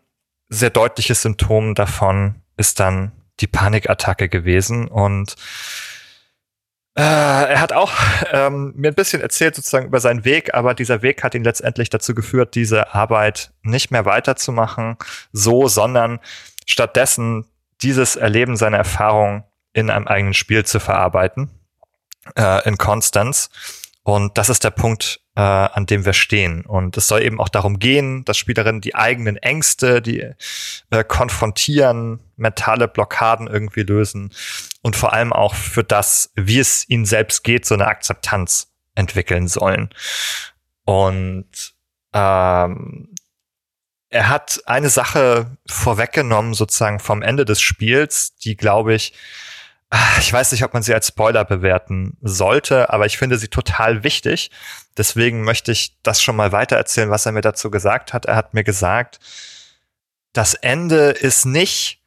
sehr 0.50 0.70
deutliches 0.70 1.22
Symptom 1.22 1.76
davon 1.76 2.42
ist 2.58 2.80
dann 2.80 3.12
die 3.40 3.48
Panikattacke 3.48 4.30
gewesen. 4.30 4.88
Und 4.88 5.36
er 7.04 7.62
hat 7.62 7.74
auch 7.74 7.92
ähm, 8.32 8.74
mir 8.76 8.90
ein 8.90 8.96
bisschen 8.96 9.22
erzählt 9.22 9.56
sozusagen 9.56 9.88
über 9.88 10.00
seinen 10.00 10.26
Weg, 10.26 10.54
aber 10.54 10.74
dieser 10.74 11.02
Weg 11.02 11.24
hat 11.24 11.36
ihn 11.36 11.44
letztendlich 11.44 11.90
dazu 11.90 12.16
geführt, 12.16 12.56
diese 12.56 12.94
Arbeit 12.94 13.52
nicht 13.62 13.92
mehr 13.92 14.06
weiterzumachen, 14.06 14.98
so, 15.32 15.68
sondern 15.68 16.20
stattdessen 16.66 17.46
dieses 17.82 18.16
Erleben 18.16 18.58
seiner 18.58 18.78
Erfahrung 18.78 19.44
in 19.74 19.90
einem 19.90 20.08
eigenen 20.08 20.34
Spiel 20.34 20.66
zu 20.66 20.80
verarbeiten, 20.80 21.50
äh, 22.36 22.68
in 22.68 22.78
Constance. 22.78 23.50
Und 24.04 24.38
das 24.38 24.50
ist 24.50 24.64
der 24.64 24.72
Punkt, 24.72 25.22
äh, 25.40 25.42
an 25.42 25.86
dem 25.86 26.04
wir 26.04 26.12
stehen. 26.12 26.66
Und 26.66 26.98
es 26.98 27.08
soll 27.08 27.22
eben 27.22 27.40
auch 27.40 27.48
darum 27.48 27.80
gehen, 27.80 28.26
dass 28.26 28.38
Spielerinnen 28.38 28.82
die 28.82 28.96
eigenen 28.96 29.38
Ängste, 29.38 30.02
die 30.02 30.34
äh, 30.90 31.04
konfrontieren, 31.06 32.20
mentale 32.36 32.90
Blockaden 32.90 33.48
irgendwie 33.48 33.84
lösen 33.84 34.34
und 34.82 34.98
vor 34.98 35.14
allem 35.14 35.32
auch 35.32 35.56
für 35.56 35.86
das, 35.86 36.34
wie 36.36 36.60
es 36.60 36.90
ihnen 36.90 37.06
selbst 37.06 37.46
geht, 37.46 37.66
so 37.66 37.74
eine 37.74 37.88
Akzeptanz 37.88 38.68
entwickeln 38.96 39.48
sollen. 39.48 39.92
Und 40.84 41.74
ähm, 42.12 43.14
er 44.10 44.28
hat 44.28 44.62
eine 44.66 44.90
Sache 44.90 45.56
vorweggenommen, 45.66 46.54
sozusagen 46.54 47.00
vom 47.00 47.22
Ende 47.22 47.46
des 47.46 47.62
Spiels, 47.62 48.36
die, 48.36 48.58
glaube 48.58 48.94
ich, 48.94 49.14
ich 50.20 50.32
weiß 50.32 50.52
nicht, 50.52 50.64
ob 50.64 50.74
man 50.74 50.84
sie 50.84 50.94
als 50.94 51.08
Spoiler 51.08 51.46
bewerten 51.46 52.18
sollte, 52.22 52.92
aber 52.92 53.06
ich 53.06 53.18
finde 53.18 53.38
sie 53.38 53.48
total 53.48 54.04
wichtig. 54.04 54.52
Deswegen 54.98 55.44
möchte 55.44 55.72
ich 55.72 55.98
das 56.04 56.22
schon 56.22 56.36
mal 56.36 56.52
weiter 56.52 56.76
erzählen, 56.76 57.10
was 57.10 57.26
er 57.26 57.32
mir 57.32 57.42
dazu 57.42 57.72
gesagt 57.72 58.14
hat. 58.14 58.26
Er 58.26 58.36
hat 58.36 58.54
mir 58.54 58.64
gesagt, 58.64 59.20
das 60.34 60.54
Ende 60.54 61.10
ist 61.10 61.46
nicht, 61.46 62.04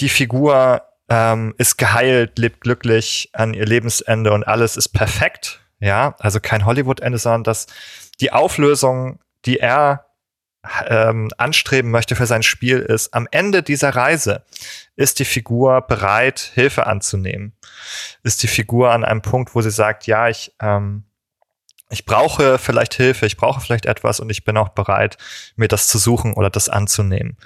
die 0.00 0.08
Figur 0.08 0.82
ähm, 1.08 1.54
ist 1.58 1.78
geheilt, 1.78 2.38
lebt 2.38 2.60
glücklich 2.60 3.30
an 3.32 3.54
ihr 3.54 3.66
Lebensende 3.66 4.32
und 4.32 4.44
alles 4.44 4.76
ist 4.76 4.88
perfekt. 4.88 5.60
Ja, 5.80 6.16
also 6.18 6.40
kein 6.40 6.64
Hollywood-Ende, 6.64 7.18
sondern 7.18 7.44
dass 7.44 7.66
die 8.20 8.32
Auflösung, 8.32 9.20
die 9.44 9.60
er 9.60 10.07
ähm, 10.88 11.30
anstreben 11.38 11.90
möchte 11.90 12.16
für 12.16 12.26
sein 12.26 12.42
Spiel, 12.42 12.78
ist, 12.78 13.14
am 13.14 13.28
Ende 13.30 13.62
dieser 13.62 13.90
Reise 13.90 14.44
ist 14.96 15.18
die 15.18 15.24
Figur 15.24 15.82
bereit, 15.82 16.50
Hilfe 16.54 16.86
anzunehmen. 16.86 17.52
Ist 18.22 18.42
die 18.42 18.48
Figur 18.48 18.90
an 18.90 19.04
einem 19.04 19.22
Punkt, 19.22 19.54
wo 19.54 19.62
sie 19.62 19.70
sagt, 19.70 20.06
ja, 20.06 20.28
ich, 20.28 20.52
ähm, 20.60 21.04
ich 21.90 22.04
brauche 22.04 22.58
vielleicht 22.58 22.94
Hilfe, 22.94 23.26
ich 23.26 23.36
brauche 23.36 23.60
vielleicht 23.60 23.86
etwas 23.86 24.20
und 24.20 24.30
ich 24.30 24.44
bin 24.44 24.56
auch 24.56 24.70
bereit, 24.70 25.16
mir 25.56 25.68
das 25.68 25.88
zu 25.88 25.98
suchen 25.98 26.34
oder 26.34 26.50
das 26.50 26.68
anzunehmen. 26.68 27.36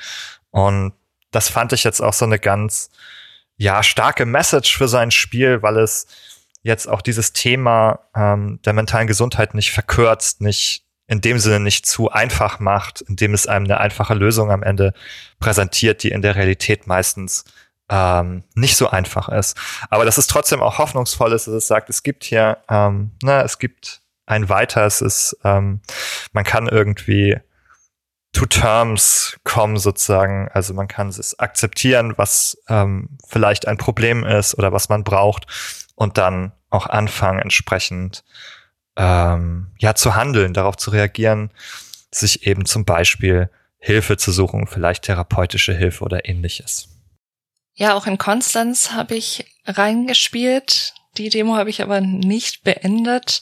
Und 0.51 0.95
das 1.31 1.49
fand 1.49 1.73
ich 1.73 1.85
jetzt 1.85 2.01
auch 2.01 2.13
so 2.13 2.25
eine 2.25 2.39
ganz, 2.39 2.91
ja, 3.57 3.83
starke 3.83 4.27
Message 4.27 4.77
für 4.77 4.89
sein 4.89 5.11
Spiel, 5.11 5.63
weil 5.63 5.79
es 5.79 6.07
jetzt 6.63 6.89
auch 6.89 7.03
dieses 7.03 7.33
Thema 7.33 8.01
ähm, 8.15 8.61
der 8.65 8.73
mentalen 8.73 9.07
Gesundheit 9.07 9.55
nicht 9.55 9.73
verkürzt, 9.73 10.41
nicht 10.41 10.85
in 11.13 11.21
dem 11.21 11.39
Sinne 11.39 11.61
nicht 11.61 11.85
zu 11.85 12.11
einfach 12.11 12.59
macht, 12.59 13.03
indem 13.03 13.35
es 13.35 13.47
einem 13.47 13.67
eine 13.67 13.79
einfache 13.79 14.15
Lösung 14.15 14.51
am 14.51 14.63
Ende 14.63 14.95
präsentiert, 15.41 16.03
die 16.03 16.11
in 16.11 16.23
der 16.23 16.37
Realität 16.37 16.87
meistens 16.87 17.45
ähm, 17.91 18.45
nicht 18.55 18.77
so 18.77 18.89
einfach 18.89 19.29
ist. 19.29 19.55
Aber 19.91 20.07
dass 20.07 20.17
es 20.17 20.27
trotzdem 20.27 20.63
auch 20.63 20.79
hoffnungsvoll 20.79 21.33
ist, 21.33 21.47
dass 21.47 21.55
es 21.55 21.67
sagt, 21.67 21.91
es 21.91 22.03
gibt 22.03 22.25
hier, 22.25 22.57
ähm, 22.71 23.11
na, 23.23 23.43
es 23.43 23.59
gibt 23.59 24.01
ein 24.25 24.49
Weiter, 24.49 24.87
es 24.87 25.03
ist, 25.03 25.37
ähm, 25.45 25.83
man 26.33 26.45
kann 26.45 26.67
irgendwie 26.67 27.37
to 28.33 28.47
terms 28.47 29.39
kommen 29.45 29.77
sozusagen. 29.77 30.49
Also 30.55 30.73
man 30.73 30.89
kann 30.89 31.09
es 31.09 31.39
akzeptieren, 31.39 32.15
was 32.17 32.57
ähm, 32.71 33.19
vielleicht 33.29 33.69
ein 33.69 33.77
Problem 33.77 34.25
ist 34.25 34.57
oder 34.57 34.73
was 34.73 34.89
man 34.89 35.05
braucht 35.05 35.47
und 35.95 36.17
dann 36.17 36.53
auch 36.71 36.87
anfangen 36.87 37.41
entsprechend 37.41 38.25
ähm, 38.97 39.69
ja 39.79 39.95
zu 39.95 40.15
handeln, 40.15 40.53
darauf 40.53 40.77
zu 40.77 40.91
reagieren, 40.91 41.51
sich 42.11 42.47
eben 42.47 42.67
zum 42.67 42.85
Beispiel 42.85 43.51
Hilfe 43.79 44.17
zu 44.17 44.31
suchen, 44.33 44.67
vielleicht 44.67 45.05
therapeutische 45.05 45.75
Hilfe 45.75 46.05
oder 46.05 46.29
ähnliches. 46.29 46.89
Ja, 47.75 47.95
auch 47.95 48.07
in 48.07 48.19
Konstanz 48.19 48.93
habe 48.93 49.15
ich 49.15 49.47
reingespielt. 49.67 50.95
Die 51.17 51.31
Demo 51.31 51.57
habe 51.57 51.71
ich 51.71 51.83
aber 51.83 52.01
nicht 52.01 52.63
beendet. 52.65 53.41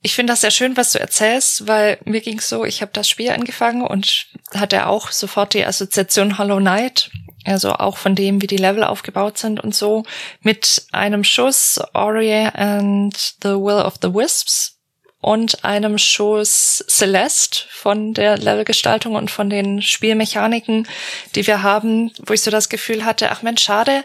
Ich 0.00 0.14
finde 0.14 0.32
das 0.32 0.40
sehr 0.40 0.50
schön, 0.50 0.76
was 0.76 0.92
du 0.92 1.00
erzählst, 1.00 1.66
weil 1.66 1.98
mir 2.04 2.20
ging 2.20 2.40
so, 2.40 2.64
ich 2.64 2.82
habe 2.82 2.92
das 2.92 3.08
Spiel 3.08 3.30
angefangen 3.30 3.82
und 3.82 4.26
hatte 4.54 4.86
auch 4.86 5.10
sofort 5.10 5.54
die 5.54 5.64
Assoziation 5.64 6.38
Hollow 6.38 6.58
Knight, 6.58 7.10
also 7.44 7.72
auch 7.72 7.96
von 7.96 8.14
dem, 8.14 8.42
wie 8.42 8.46
die 8.46 8.56
Level 8.56 8.84
aufgebaut 8.84 9.38
sind 9.38 9.60
und 9.60 9.74
so, 9.74 10.04
mit 10.40 10.86
einem 10.92 11.24
Schuss 11.24 11.80
Ori 11.94 12.32
and 12.32 13.14
the 13.42 13.50
Will 13.50 13.84
of 13.84 13.94
the 14.02 14.12
Wisps 14.12 14.78
und 15.20 15.64
einem 15.64 15.98
Schuss 15.98 16.84
Celeste 16.88 17.64
von 17.70 18.14
der 18.14 18.38
Levelgestaltung 18.38 19.16
und 19.16 19.30
von 19.30 19.50
den 19.50 19.82
Spielmechaniken, 19.82 20.86
die 21.34 21.46
wir 21.46 21.62
haben, 21.62 22.12
wo 22.24 22.32
ich 22.32 22.42
so 22.42 22.50
das 22.50 22.68
Gefühl 22.68 23.04
hatte, 23.04 23.30
ach 23.30 23.42
Mensch, 23.42 23.62
schade, 23.62 24.04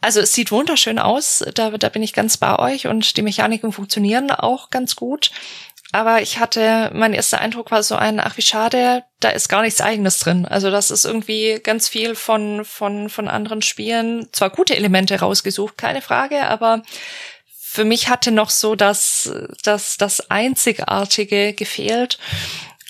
also 0.00 0.20
es 0.20 0.32
sieht 0.32 0.52
wunderschön 0.52 1.00
aus, 1.00 1.44
da, 1.54 1.70
da 1.70 1.88
bin 1.88 2.04
ich 2.04 2.12
ganz 2.12 2.36
bei 2.36 2.56
euch 2.58 2.86
und 2.86 3.16
die 3.16 3.22
Mechaniken 3.22 3.72
funktionieren 3.72 4.30
auch 4.30 4.70
ganz 4.70 4.94
gut. 4.94 5.32
Aber 5.92 6.20
ich 6.20 6.38
hatte, 6.38 6.90
mein 6.92 7.14
erster 7.14 7.40
Eindruck 7.40 7.70
war 7.70 7.82
so 7.82 7.96
ein, 7.96 8.20
ach 8.20 8.36
wie 8.36 8.42
schade, 8.42 9.04
da 9.20 9.30
ist 9.30 9.48
gar 9.48 9.62
nichts 9.62 9.80
eigenes 9.80 10.18
drin. 10.18 10.44
Also 10.44 10.70
das 10.70 10.90
ist 10.90 11.06
irgendwie 11.06 11.60
ganz 11.62 11.88
viel 11.88 12.14
von, 12.14 12.64
von, 12.66 13.08
von 13.08 13.26
anderen 13.26 13.62
Spielen, 13.62 14.28
zwar 14.32 14.50
gute 14.50 14.76
Elemente 14.76 15.18
rausgesucht, 15.18 15.78
keine 15.78 16.02
Frage, 16.02 16.46
aber 16.46 16.82
für 17.58 17.84
mich 17.84 18.08
hatte 18.08 18.30
noch 18.32 18.50
so 18.50 18.74
das, 18.74 19.32
das, 19.62 19.96
das 19.96 20.30
Einzigartige 20.30 21.54
gefehlt. 21.54 22.18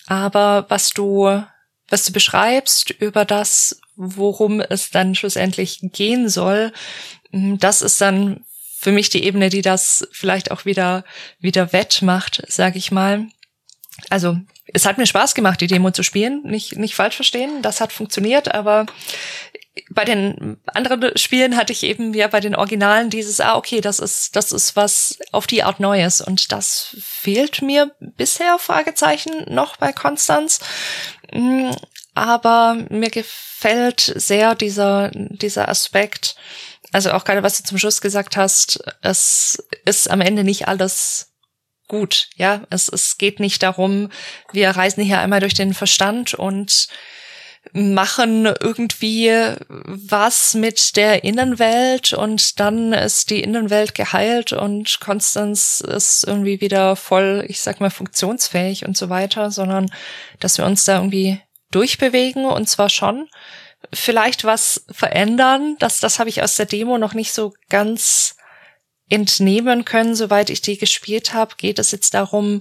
Aber 0.06 0.66
was 0.68 0.90
du, 0.90 1.42
was 1.88 2.04
du 2.04 2.12
beschreibst 2.12 2.90
über 2.90 3.24
das, 3.24 3.80
worum 3.94 4.60
es 4.60 4.90
dann 4.90 5.14
schlussendlich 5.14 5.80
gehen 5.82 6.28
soll, 6.28 6.72
hm, 7.30 7.58
das 7.58 7.82
ist 7.82 8.00
dann 8.00 8.44
für 8.78 8.92
mich 8.92 9.08
die 9.08 9.24
Ebene, 9.24 9.48
die 9.48 9.62
das 9.62 10.06
vielleicht 10.12 10.50
auch 10.50 10.64
wieder 10.64 11.04
wieder 11.40 11.72
wettmacht, 11.72 12.42
sag 12.48 12.76
ich 12.76 12.90
mal. 12.92 13.26
Also 14.10 14.38
es 14.72 14.86
hat 14.86 14.98
mir 14.98 15.06
Spaß 15.06 15.34
gemacht, 15.34 15.60
die 15.60 15.66
Demo 15.66 15.90
zu 15.90 16.02
spielen. 16.02 16.42
Nicht 16.44 16.76
nicht 16.76 16.94
falsch 16.94 17.16
verstehen, 17.16 17.62
das 17.62 17.80
hat 17.80 17.92
funktioniert, 17.92 18.54
aber 18.54 18.86
bei 19.90 20.04
den 20.04 20.58
anderen 20.66 21.16
Spielen 21.16 21.56
hatte 21.56 21.72
ich 21.72 21.82
eben 21.82 22.14
ja 22.14 22.28
bei 22.28 22.40
den 22.40 22.54
Originalen 22.54 23.10
dieses, 23.10 23.40
ah, 23.40 23.56
okay, 23.56 23.80
das 23.80 23.98
ist, 23.98 24.36
das 24.36 24.52
ist 24.52 24.76
was 24.76 25.18
auf 25.32 25.46
die 25.46 25.62
Art 25.62 25.80
Neues. 25.80 26.20
Und 26.20 26.52
das 26.52 26.96
fehlt 27.00 27.62
mir 27.62 27.94
bisher, 28.00 28.58
Fragezeichen, 28.58 29.52
noch 29.52 29.76
bei 29.76 29.92
Konstanz. 29.92 30.60
Hm, 31.32 31.74
aber 32.14 32.76
mir 32.88 33.10
gefällt 33.10 34.00
sehr 34.00 34.54
dieser, 34.54 35.10
dieser 35.14 35.68
Aspekt. 35.68 36.36
Also 36.92 37.12
auch 37.12 37.24
gerade, 37.24 37.42
was 37.42 37.58
du 37.58 37.64
zum 37.64 37.78
Schluss 37.78 38.00
gesagt 38.00 38.36
hast, 38.36 38.82
es 39.02 39.62
ist 39.84 40.10
am 40.10 40.20
Ende 40.20 40.44
nicht 40.44 40.68
alles 40.68 41.34
gut. 41.88 42.28
Ja, 42.36 42.62
es, 42.70 42.88
es 42.88 43.18
geht 43.18 43.40
nicht 43.40 43.62
darum, 43.62 44.10
wir 44.52 44.70
reisen 44.70 45.02
hier 45.02 45.20
einmal 45.20 45.40
durch 45.40 45.54
den 45.54 45.74
Verstand 45.74 46.34
und 46.34 46.88
machen 47.72 48.46
irgendwie 48.46 49.30
was 49.66 50.54
mit 50.54 50.96
der 50.96 51.24
Innenwelt 51.24 52.12
und 52.12 52.60
dann 52.60 52.92
ist 52.92 53.30
die 53.30 53.42
Innenwelt 53.42 53.94
geheilt 53.94 54.52
und 54.52 55.00
Konstanz 55.00 55.80
ist 55.80 56.24
irgendwie 56.24 56.60
wieder 56.60 56.96
voll, 56.96 57.44
ich 57.48 57.60
sag 57.60 57.80
mal, 57.80 57.90
funktionsfähig 57.90 58.86
und 58.86 58.96
so 58.96 59.08
weiter, 59.10 59.50
sondern 59.50 59.90
dass 60.40 60.58
wir 60.58 60.64
uns 60.64 60.84
da 60.84 60.96
irgendwie 60.96 61.40
durchbewegen 61.70 62.46
und 62.46 62.68
zwar 62.68 62.88
schon 62.88 63.28
vielleicht 63.92 64.44
was 64.44 64.84
verändern. 64.90 65.76
Das, 65.78 66.00
das 66.00 66.18
habe 66.18 66.28
ich 66.28 66.42
aus 66.42 66.56
der 66.56 66.66
Demo 66.66 66.98
noch 66.98 67.14
nicht 67.14 67.32
so 67.32 67.54
ganz 67.68 68.36
entnehmen 69.08 69.84
können, 69.84 70.14
soweit 70.14 70.50
ich 70.50 70.60
die 70.60 70.78
gespielt 70.78 71.32
habe. 71.32 71.54
Geht 71.56 71.78
es 71.78 71.90
jetzt 71.92 72.14
darum, 72.14 72.60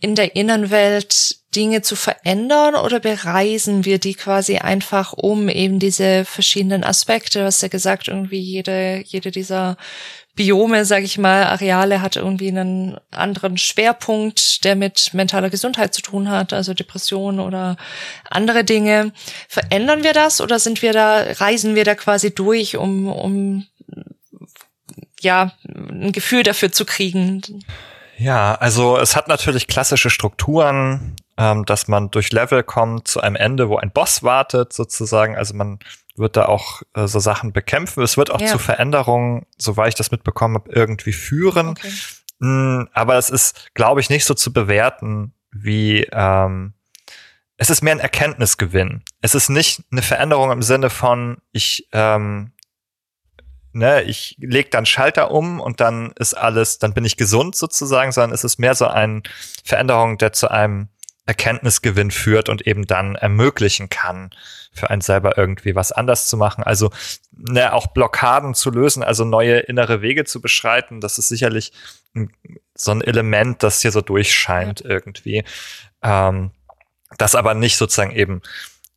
in 0.00 0.14
der 0.14 0.36
Innenwelt 0.36 1.36
Dinge 1.54 1.82
zu 1.82 1.96
verändern 1.96 2.74
oder 2.74 3.00
bereisen 3.00 3.84
wir 3.84 3.98
die 3.98 4.14
quasi 4.14 4.58
einfach 4.58 5.12
um 5.12 5.48
eben 5.48 5.78
diese 5.78 6.24
verschiedenen 6.24 6.84
Aspekte? 6.84 7.44
Hast 7.44 7.62
ja 7.62 7.68
gesagt, 7.68 8.08
irgendwie 8.08 8.38
jede, 8.38 9.02
jede 9.04 9.30
dieser 9.30 9.76
Biome, 10.38 10.84
sage 10.84 11.04
ich 11.04 11.18
mal, 11.18 11.42
Areale 11.46 12.00
hat 12.00 12.14
irgendwie 12.14 12.46
einen 12.46 12.96
anderen 13.10 13.58
Schwerpunkt, 13.58 14.64
der 14.64 14.76
mit 14.76 15.12
mentaler 15.12 15.50
Gesundheit 15.50 15.92
zu 15.92 16.00
tun 16.00 16.30
hat, 16.30 16.52
also 16.52 16.74
Depression 16.74 17.40
oder 17.40 17.76
andere 18.30 18.62
Dinge. 18.62 19.12
Verändern 19.48 20.04
wir 20.04 20.12
das 20.12 20.40
oder 20.40 20.60
sind 20.60 20.80
wir 20.80 20.92
da, 20.92 21.24
reisen 21.40 21.74
wir 21.74 21.82
da 21.82 21.96
quasi 21.96 22.32
durch, 22.32 22.76
um, 22.76 23.08
um 23.08 23.66
ja, 25.20 25.50
ein 25.66 26.12
Gefühl 26.12 26.44
dafür 26.44 26.70
zu 26.70 26.84
kriegen? 26.84 27.42
Ja, 28.16 28.54
also 28.54 28.96
es 28.96 29.16
hat 29.16 29.26
natürlich 29.26 29.66
klassische 29.66 30.08
Strukturen, 30.08 31.16
ähm, 31.38 31.64
dass 31.64 31.88
man 31.88 32.10
durch 32.10 32.32
Level 32.32 32.62
kommt 32.62 33.06
zu 33.06 33.20
einem 33.20 33.36
Ende, 33.36 33.68
wo 33.68 33.76
ein 33.76 33.92
Boss 33.92 34.22
wartet, 34.22 34.72
sozusagen. 34.72 35.36
Also 35.36 35.54
man 35.54 35.78
wird 36.16 36.36
da 36.36 36.46
auch 36.46 36.82
äh, 36.94 37.06
so 37.06 37.20
Sachen 37.20 37.52
bekämpfen. 37.52 38.02
Es 38.02 38.16
wird 38.16 38.30
auch 38.30 38.40
ja. 38.40 38.48
zu 38.48 38.58
Veränderungen, 38.58 39.46
soweit 39.56 39.90
ich 39.90 39.94
das 39.94 40.10
mitbekommen 40.10 40.56
habe, 40.56 40.70
irgendwie 40.72 41.12
führen. 41.12 41.68
Okay. 41.68 41.92
Mm, 42.40 42.88
aber 42.92 43.16
es 43.16 43.30
ist, 43.30 43.72
glaube 43.74 44.00
ich, 44.00 44.10
nicht 44.10 44.24
so 44.24 44.34
zu 44.34 44.52
bewerten 44.52 45.32
wie 45.50 46.06
ähm, 46.12 46.74
es 47.56 47.70
ist 47.70 47.82
mehr 47.82 47.94
ein 47.94 48.00
Erkenntnisgewinn. 48.00 49.02
Es 49.22 49.34
ist 49.34 49.48
nicht 49.48 49.82
eine 49.90 50.02
Veränderung 50.02 50.50
im 50.50 50.62
Sinne 50.62 50.90
von 50.90 51.38
ich 51.52 51.88
ähm, 51.92 52.52
ne, 53.72 54.02
ich 54.02 54.36
leg 54.38 54.70
dann 54.70 54.86
Schalter 54.86 55.30
um 55.30 55.60
und 55.60 55.80
dann 55.80 56.12
ist 56.18 56.34
alles, 56.34 56.78
dann 56.78 56.94
bin 56.94 57.04
ich 57.04 57.16
gesund 57.16 57.56
sozusagen, 57.56 58.12
sondern 58.12 58.32
es 58.32 58.44
ist 58.44 58.58
mehr 58.58 58.74
so 58.74 58.86
eine 58.86 59.22
Veränderung, 59.64 60.18
der 60.18 60.32
zu 60.32 60.50
einem 60.50 60.88
Erkenntnisgewinn 61.28 62.10
führt 62.10 62.48
und 62.48 62.66
eben 62.66 62.86
dann 62.86 63.14
ermöglichen 63.14 63.90
kann, 63.90 64.30
für 64.72 64.88
einen 64.88 65.02
selber 65.02 65.36
irgendwie 65.36 65.74
was 65.74 65.92
anders 65.92 66.26
zu 66.26 66.38
machen. 66.38 66.64
Also 66.64 66.90
ne, 67.32 67.74
auch 67.74 67.88
Blockaden 67.88 68.54
zu 68.54 68.70
lösen, 68.70 69.02
also 69.02 69.26
neue 69.26 69.58
innere 69.58 70.00
Wege 70.00 70.24
zu 70.24 70.40
beschreiten, 70.40 71.02
das 71.02 71.18
ist 71.18 71.28
sicherlich 71.28 71.72
so 72.74 72.92
ein 72.92 73.02
Element, 73.02 73.62
das 73.62 73.82
hier 73.82 73.92
so 73.92 74.00
durchscheint 74.00 74.80
ja. 74.80 74.90
irgendwie. 74.90 75.44
Ähm, 76.02 76.52
das 77.18 77.34
aber 77.34 77.52
nicht 77.52 77.76
sozusagen 77.76 78.12
eben 78.12 78.40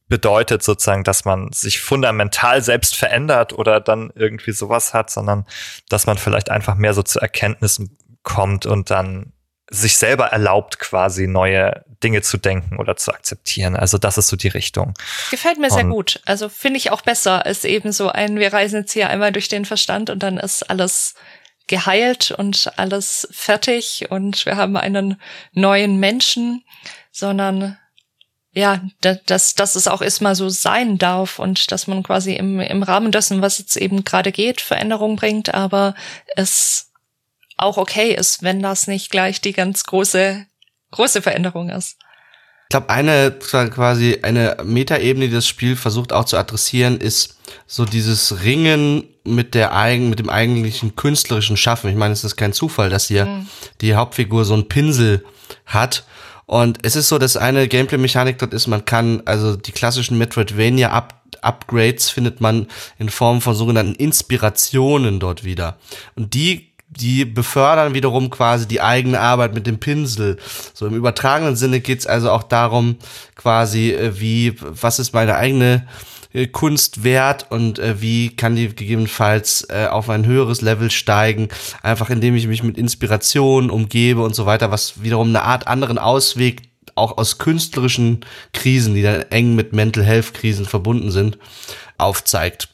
bedeutet 0.07 0.63
sozusagen, 0.63 1.03
dass 1.03 1.25
man 1.25 1.51
sich 1.51 1.81
fundamental 1.81 2.61
selbst 2.61 2.95
verändert 2.95 3.51
oder 3.51 3.81
dann 3.81 4.11
irgendwie 4.15 4.51
sowas 4.53 4.93
hat, 4.93 5.09
sondern 5.09 5.45
dass 5.89 6.05
man 6.05 6.17
vielleicht 6.17 6.49
einfach 6.49 6.75
mehr 6.75 6.93
so 6.93 7.03
zu 7.03 7.19
Erkenntnissen 7.19 7.97
kommt 8.23 8.65
und 8.65 8.89
dann 8.89 9.33
sich 9.73 9.97
selber 9.97 10.27
erlaubt, 10.27 10.79
quasi 10.79 11.27
neue 11.27 11.85
Dinge 12.03 12.21
zu 12.21 12.37
denken 12.37 12.77
oder 12.77 12.97
zu 12.97 13.13
akzeptieren. 13.13 13.77
Also 13.77 13.97
das 13.97 14.17
ist 14.17 14.27
so 14.27 14.35
die 14.35 14.49
Richtung. 14.49 14.93
Gefällt 15.31 15.59
mir 15.59 15.71
sehr 15.71 15.85
gut. 15.85 16.21
Also 16.25 16.49
finde 16.49 16.77
ich 16.77 16.91
auch 16.91 17.01
besser 17.01 17.45
als 17.45 17.63
eben 17.63 17.93
so 17.93 18.09
ein, 18.09 18.37
wir 18.37 18.51
reisen 18.51 18.81
jetzt 18.81 18.91
hier 18.91 19.09
einmal 19.09 19.31
durch 19.31 19.47
den 19.47 19.63
Verstand 19.63 20.09
und 20.09 20.21
dann 20.21 20.37
ist 20.37 20.69
alles 20.69 21.15
geheilt 21.67 22.31
und 22.31 22.69
alles 22.75 23.29
fertig 23.31 24.07
und 24.09 24.45
wir 24.45 24.57
haben 24.57 24.75
einen 24.75 25.21
neuen 25.53 25.97
Menschen, 26.01 26.65
sondern 27.13 27.77
ja, 28.53 28.81
dass, 29.25 29.55
dass 29.55 29.75
es 29.75 29.87
auch 29.87 30.01
erstmal 30.01 30.35
so 30.35 30.49
sein 30.49 30.97
darf 30.97 31.39
und 31.39 31.71
dass 31.71 31.87
man 31.87 32.03
quasi 32.03 32.33
im, 32.33 32.59
im 32.59 32.83
Rahmen 32.83 33.13
dessen, 33.13 33.41
was 33.41 33.57
jetzt 33.59 33.77
eben 33.77 34.03
gerade 34.03 34.33
geht, 34.33 34.59
Veränderung 34.59 35.15
bringt, 35.15 35.53
aber 35.53 35.95
es 36.35 36.90
auch 37.61 37.77
okay 37.77 38.13
ist, 38.13 38.43
wenn 38.43 38.61
das 38.61 38.87
nicht 38.87 39.11
gleich 39.11 39.39
die 39.39 39.53
ganz 39.53 39.83
große, 39.83 40.45
große 40.91 41.21
Veränderung 41.21 41.69
ist. 41.69 41.97
glaube, 42.69 42.89
eine 42.89 43.31
quasi 43.31 44.19
eine 44.23 44.57
Metaebene, 44.63 45.27
die 45.27 45.33
das 45.33 45.47
Spiel 45.47 45.75
versucht 45.75 46.13
auch 46.13 46.25
zu 46.25 46.37
adressieren, 46.37 46.97
ist 46.97 47.37
so 47.67 47.85
dieses 47.85 48.43
Ringen 48.43 49.03
mit 49.23 49.53
der 49.53 49.75
eigen, 49.75 50.09
mit 50.09 50.19
dem 50.19 50.29
eigentlichen 50.29 50.95
künstlerischen 50.95 51.57
Schaffen. 51.57 51.89
Ich 51.89 51.95
meine, 51.95 52.13
es 52.13 52.23
ist 52.23 52.37
kein 52.37 52.53
Zufall, 52.53 52.89
dass 52.89 53.07
hier 53.07 53.25
mhm. 53.25 53.47
die 53.81 53.95
Hauptfigur 53.95 54.45
so 54.45 54.53
einen 54.53 54.67
Pinsel 54.67 55.25
hat. 55.65 56.05
Und 56.45 56.79
es 56.83 56.95
ist 56.95 57.09
so, 57.09 57.17
dass 57.17 57.37
eine 57.37 57.67
Gameplay-Mechanik 57.67 58.39
dort 58.39 58.53
ist, 58.53 58.67
man 58.67 58.83
kann 58.83 59.21
also 59.25 59.55
die 59.55 59.71
klassischen 59.71 60.17
Metroidvania 60.17 60.91
Up 60.91 61.21
Upgrades 61.41 62.09
findet 62.09 62.41
man 62.41 62.67
in 62.99 63.09
Form 63.09 63.41
von 63.41 63.55
sogenannten 63.55 63.95
Inspirationen 63.95 65.19
dort 65.19 65.43
wieder. 65.43 65.77
Und 66.15 66.33
die 66.33 66.70
die 66.91 67.25
befördern 67.25 67.93
wiederum 67.93 68.29
quasi 68.29 68.67
die 68.67 68.81
eigene 68.81 69.19
Arbeit 69.19 69.53
mit 69.53 69.65
dem 69.65 69.79
Pinsel. 69.79 70.37
So 70.73 70.85
im 70.85 70.95
übertragenen 70.95 71.55
Sinne 71.55 71.79
geht's 71.79 72.05
also 72.05 72.29
auch 72.31 72.43
darum, 72.43 72.97
quasi, 73.35 73.91
äh, 73.91 74.19
wie, 74.19 74.55
was 74.59 74.99
ist 74.99 75.13
meine 75.13 75.35
eigene 75.35 75.87
äh, 76.33 76.47
Kunst 76.47 77.03
wert 77.03 77.47
und 77.49 77.79
äh, 77.79 78.01
wie 78.01 78.35
kann 78.35 78.55
die 78.55 78.67
gegebenenfalls 78.67 79.69
auf 79.69 80.09
ein 80.09 80.25
höheres 80.25 80.61
Level 80.61 80.91
steigen, 80.91 81.47
einfach 81.81 82.09
indem 82.09 82.35
ich 82.35 82.47
mich 82.47 82.63
mit 82.63 82.77
Inspiration 82.77 83.69
umgebe 83.69 84.21
und 84.21 84.35
so 84.35 84.45
weiter, 84.45 84.71
was 84.71 85.01
wiederum 85.01 85.29
eine 85.29 85.43
Art 85.43 85.67
anderen 85.67 85.97
Ausweg 85.97 86.63
auch 86.95 87.17
aus 87.17 87.37
künstlerischen 87.37 88.25
Krisen, 88.53 88.95
die 88.95 89.01
dann 89.01 89.21
eng 89.29 89.55
mit 89.55 89.71
Mental 89.71 90.03
Health 90.03 90.33
Krisen 90.33 90.65
verbunden 90.65 91.09
sind, 91.09 91.37
aufzeigt. 91.97 92.67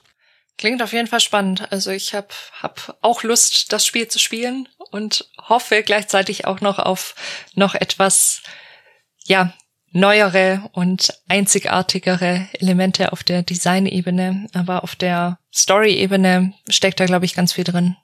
Klingt 0.57 0.81
auf 0.81 0.93
jeden 0.93 1.07
Fall 1.07 1.19
spannend. 1.19 1.71
Also 1.71 1.91
ich 1.91 2.15
habe 2.15 2.29
hab 2.61 2.97
auch 3.01 3.23
Lust, 3.23 3.71
das 3.71 3.85
Spiel 3.85 4.07
zu 4.07 4.17
spielen 4.17 4.67
und 4.91 5.29
hoffe 5.37 5.83
gleichzeitig 5.83 6.45
auch 6.45 6.61
noch 6.61 6.79
auf 6.79 7.15
noch 7.53 7.75
etwas, 7.75 8.41
ja, 9.25 9.53
neuere 9.91 10.69
und 10.73 11.13
einzigartigere 11.27 12.47
Elemente 12.53 13.11
auf 13.13 13.23
der 13.23 13.43
Design-Ebene, 13.43 14.47
aber 14.53 14.83
auf 14.83 14.95
der 14.95 15.39
Story-Ebene 15.53 16.53
steckt 16.69 16.99
da, 16.99 17.05
glaube 17.05 17.25
ich, 17.25 17.35
ganz 17.35 17.53
viel 17.53 17.63
drin. 17.63 17.95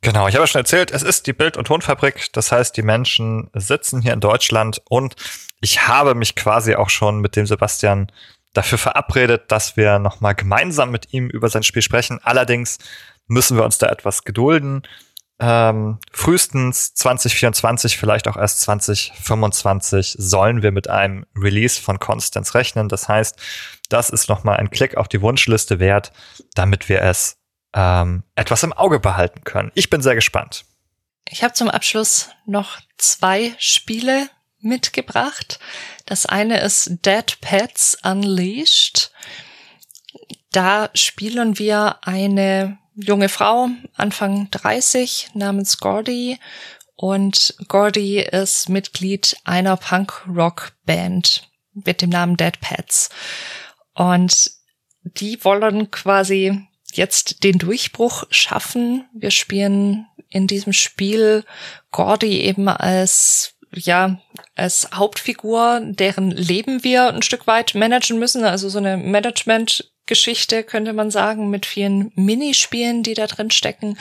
Genau, 0.00 0.28
ich 0.28 0.36
habe 0.36 0.46
schon 0.46 0.60
erzählt, 0.60 0.90
es 0.90 1.02
ist 1.02 1.26
die 1.26 1.32
Bild- 1.32 1.56
und 1.56 1.66
Tonfabrik. 1.66 2.30
Das 2.32 2.52
heißt, 2.52 2.76
die 2.76 2.82
Menschen 2.82 3.50
sitzen 3.54 4.02
hier 4.02 4.12
in 4.12 4.20
Deutschland 4.20 4.82
und 4.88 5.16
ich 5.60 5.88
habe 5.88 6.14
mich 6.14 6.34
quasi 6.34 6.74
auch 6.74 6.90
schon 6.90 7.20
mit 7.20 7.36
dem 7.36 7.46
Sebastian 7.46 8.12
dafür 8.54 8.78
verabredet, 8.78 9.50
dass 9.52 9.76
wir 9.76 9.98
nochmal 9.98 10.34
gemeinsam 10.34 10.90
mit 10.90 11.12
ihm 11.12 11.28
über 11.28 11.48
sein 11.50 11.62
Spiel 11.62 11.82
sprechen. 11.82 12.20
Allerdings 12.22 12.78
müssen 13.26 13.56
wir 13.56 13.64
uns 13.64 13.78
da 13.78 13.88
etwas 13.88 14.24
gedulden. 14.24 14.82
Ähm, 15.40 15.98
frühestens 16.12 16.94
2024, 16.94 17.98
vielleicht 17.98 18.28
auch 18.28 18.36
erst 18.36 18.60
2025 18.62 20.14
sollen 20.18 20.62
wir 20.62 20.70
mit 20.70 20.88
einem 20.88 21.26
Release 21.36 21.80
von 21.80 21.98
Constance 21.98 22.54
rechnen. 22.54 22.88
Das 22.88 23.08
heißt, 23.08 23.36
das 23.88 24.10
ist 24.10 24.28
nochmal 24.28 24.58
ein 24.58 24.70
Klick 24.70 24.96
auf 24.96 25.08
die 25.08 25.20
Wunschliste 25.20 25.80
wert, 25.80 26.12
damit 26.54 26.88
wir 26.88 27.02
es 27.02 27.36
ähm, 27.74 28.22
etwas 28.36 28.62
im 28.62 28.72
Auge 28.72 29.00
behalten 29.00 29.42
können. 29.42 29.72
Ich 29.74 29.90
bin 29.90 30.02
sehr 30.02 30.14
gespannt. 30.14 30.64
Ich 31.28 31.42
habe 31.42 31.54
zum 31.54 31.68
Abschluss 31.68 32.30
noch 32.46 32.78
zwei 32.96 33.54
Spiele 33.58 34.28
mitgebracht. 34.60 35.58
Das 36.06 36.26
eine 36.26 36.60
ist 36.60 36.90
Dead 37.04 37.38
Pets 37.40 37.96
Unleashed. 38.02 39.10
Da 40.52 40.90
spielen 40.94 41.58
wir 41.58 41.98
eine 42.02 42.78
junge 42.94 43.28
Frau, 43.28 43.68
Anfang 43.94 44.50
30, 44.50 45.30
namens 45.34 45.78
Gordy. 45.78 46.38
Und 46.96 47.54
Gordy 47.68 48.20
ist 48.20 48.68
Mitglied 48.68 49.36
einer 49.44 49.76
Punk-Rock-Band 49.76 51.48
mit 51.72 52.02
dem 52.02 52.10
Namen 52.10 52.36
Dead 52.36 52.60
Pets. 52.60 53.10
Und 53.94 54.50
die 55.02 55.42
wollen 55.44 55.90
quasi 55.90 56.66
jetzt 56.92 57.42
den 57.42 57.58
Durchbruch 57.58 58.24
schaffen. 58.30 59.08
Wir 59.12 59.30
spielen 59.30 60.06
in 60.28 60.46
diesem 60.46 60.72
Spiel 60.72 61.44
Gordy 61.90 62.40
eben 62.42 62.68
als 62.68 63.53
ja, 63.76 64.18
als 64.54 64.88
Hauptfigur, 64.94 65.80
deren 65.82 66.30
Leben 66.30 66.84
wir 66.84 67.08
ein 67.08 67.22
Stück 67.22 67.46
weit 67.46 67.74
managen 67.74 68.18
müssen. 68.18 68.44
Also 68.44 68.68
so 68.68 68.78
eine 68.78 68.96
Management-Geschichte 68.96 70.62
könnte 70.62 70.92
man 70.92 71.10
sagen, 71.10 71.50
mit 71.50 71.66
vielen 71.66 72.12
Minispielen, 72.14 73.02
die 73.02 73.14
da 73.14 73.26
drin 73.26 73.50
stecken. 73.50 73.98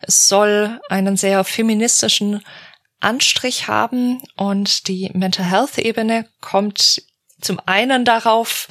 Es 0.00 0.28
soll 0.28 0.80
einen 0.88 1.16
sehr 1.16 1.44
feministischen 1.44 2.42
Anstrich 3.00 3.68
haben 3.68 4.22
und 4.36 4.86
die 4.88 5.10
Mental 5.12 5.44
Health 5.44 5.78
Ebene 5.78 6.26
kommt 6.40 7.02
zum 7.40 7.60
einen 7.66 8.04
darauf, 8.04 8.68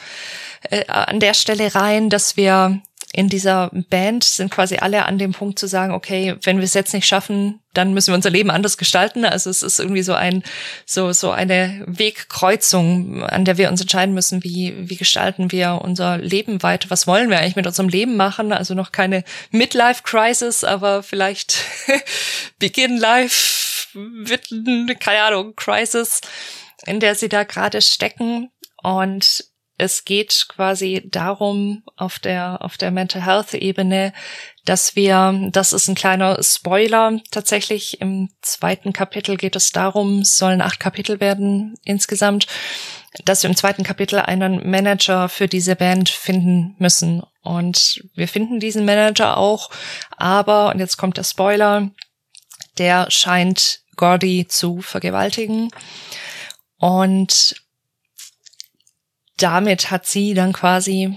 äh, 0.69 0.85
an 0.87 1.19
der 1.19 1.33
Stelle 1.33 1.75
rein, 1.75 2.09
dass 2.09 2.37
wir 2.37 2.81
in 3.13 3.27
dieser 3.27 3.71
Band 3.89 4.23
sind 4.23 4.51
quasi 4.51 4.77
alle 4.77 5.05
an 5.05 5.17
dem 5.17 5.33
Punkt 5.33 5.59
zu 5.59 5.67
sagen, 5.67 5.93
okay, 5.93 6.35
wenn 6.43 6.57
wir 6.57 6.63
es 6.63 6.73
jetzt 6.73 6.93
nicht 6.93 7.07
schaffen, 7.07 7.59
dann 7.73 7.93
müssen 7.93 8.07
wir 8.07 8.15
unser 8.15 8.29
Leben 8.29 8.49
anders 8.49 8.77
gestalten. 8.77 9.25
Also 9.25 9.49
es 9.49 9.63
ist 9.63 9.79
irgendwie 9.79 10.01
so 10.01 10.13
ein, 10.13 10.43
so, 10.85 11.11
so 11.11 11.31
eine 11.31 11.83
Wegkreuzung, 11.87 13.23
an 13.23 13.43
der 13.43 13.57
wir 13.57 13.69
uns 13.69 13.81
entscheiden 13.81 14.13
müssen, 14.13 14.43
wie, 14.43 14.89
wie 14.89 14.95
gestalten 14.95 15.51
wir 15.51 15.81
unser 15.81 16.17
Leben 16.17 16.63
weiter? 16.63 16.89
Was 16.89 17.05
wollen 17.05 17.29
wir 17.29 17.39
eigentlich 17.39 17.57
mit 17.57 17.67
unserem 17.67 17.89
Leben 17.89 18.15
machen? 18.15 18.53
Also 18.53 18.75
noch 18.75 18.93
keine 18.93 19.25
Midlife 19.51 20.03
Crisis, 20.03 20.63
aber 20.63 21.03
vielleicht 21.03 21.57
Begin 22.59 22.97
Life 22.97 23.87
wird, 23.93 24.47
keine 25.01 25.23
Ahnung, 25.23 25.53
Crisis, 25.57 26.21
in 26.85 27.01
der 27.01 27.15
sie 27.15 27.29
da 27.29 27.43
gerade 27.43 27.81
stecken. 27.81 28.51
Und 28.83 29.50
es 29.81 30.05
geht 30.05 30.45
quasi 30.47 31.01
darum, 31.09 31.83
auf 31.97 32.19
der, 32.19 32.59
auf 32.61 32.77
der 32.77 32.91
Mental 32.91 33.25
Health 33.25 33.55
Ebene, 33.55 34.13
dass 34.63 34.95
wir, 34.95 35.49
das 35.51 35.73
ist 35.73 35.87
ein 35.87 35.95
kleiner 35.95 36.41
Spoiler, 36.43 37.19
tatsächlich 37.31 37.99
im 37.99 38.29
zweiten 38.41 38.93
Kapitel 38.93 39.37
geht 39.37 39.55
es 39.55 39.71
darum, 39.71 40.19
es 40.19 40.37
sollen 40.37 40.61
acht 40.61 40.79
Kapitel 40.79 41.19
werden 41.19 41.73
insgesamt, 41.83 42.45
dass 43.25 43.41
wir 43.41 43.49
im 43.49 43.55
zweiten 43.55 43.83
Kapitel 43.83 44.19
einen 44.19 44.69
Manager 44.69 45.27
für 45.29 45.47
diese 45.47 45.75
Band 45.75 46.09
finden 46.09 46.75
müssen. 46.77 47.23
Und 47.41 48.03
wir 48.13 48.27
finden 48.27 48.59
diesen 48.59 48.85
Manager 48.85 49.37
auch, 49.37 49.71
aber, 50.15 50.69
und 50.69 50.79
jetzt 50.79 50.97
kommt 50.97 51.17
der 51.17 51.23
Spoiler, 51.23 51.89
der 52.77 53.09
scheint 53.09 53.81
Gordy 53.95 54.47
zu 54.47 54.81
vergewaltigen. 54.81 55.71
Und 56.77 57.55
damit 59.41 59.91
hat 59.91 60.05
sie 60.05 60.33
dann 60.33 60.53
quasi 60.53 61.15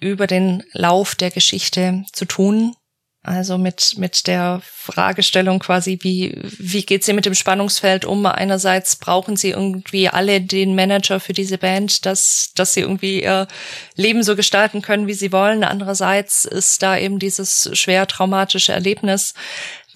über 0.00 0.26
den 0.26 0.62
Lauf 0.72 1.14
der 1.14 1.30
Geschichte 1.30 2.04
zu 2.12 2.24
tun. 2.24 2.74
Also 3.22 3.58
mit, 3.58 3.94
mit 3.98 4.28
der 4.28 4.62
Fragestellung 4.62 5.58
quasi, 5.58 5.98
wie, 6.02 6.40
wie 6.60 6.86
geht 6.86 7.02
sie 7.02 7.12
mit 7.12 7.26
dem 7.26 7.34
Spannungsfeld 7.34 8.04
um? 8.04 8.24
Einerseits 8.24 8.94
brauchen 8.94 9.36
sie 9.36 9.50
irgendwie 9.50 10.08
alle 10.08 10.40
den 10.40 10.76
Manager 10.76 11.18
für 11.18 11.32
diese 11.32 11.58
Band, 11.58 12.06
dass, 12.06 12.52
dass 12.54 12.74
sie 12.74 12.82
irgendwie 12.82 13.24
ihr 13.24 13.48
Leben 13.96 14.22
so 14.22 14.36
gestalten 14.36 14.80
können, 14.80 15.08
wie 15.08 15.14
sie 15.14 15.32
wollen. 15.32 15.64
Andererseits 15.64 16.44
ist 16.44 16.84
da 16.84 16.96
eben 16.96 17.18
dieses 17.18 17.68
schwer 17.72 18.06
traumatische 18.06 18.72
Erlebnis, 18.72 19.34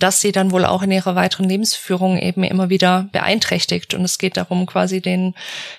dass 0.01 0.21
sie 0.21 0.33
dann 0.33 0.51
wohl 0.51 0.65
auch 0.65 0.83
in 0.83 0.91
ihrer 0.91 1.15
weiteren 1.15 1.49
Lebensführung 1.49 2.19
eben 2.19 2.43
immer 2.43 2.69
wieder 2.69 3.09
beeinträchtigt. 3.13 3.95
Und 3.95 4.05
es 4.05 4.19
geht 4.19 4.39
darum, 4.39 4.67
quasi 4.67 5.01
den, 5.01 5.35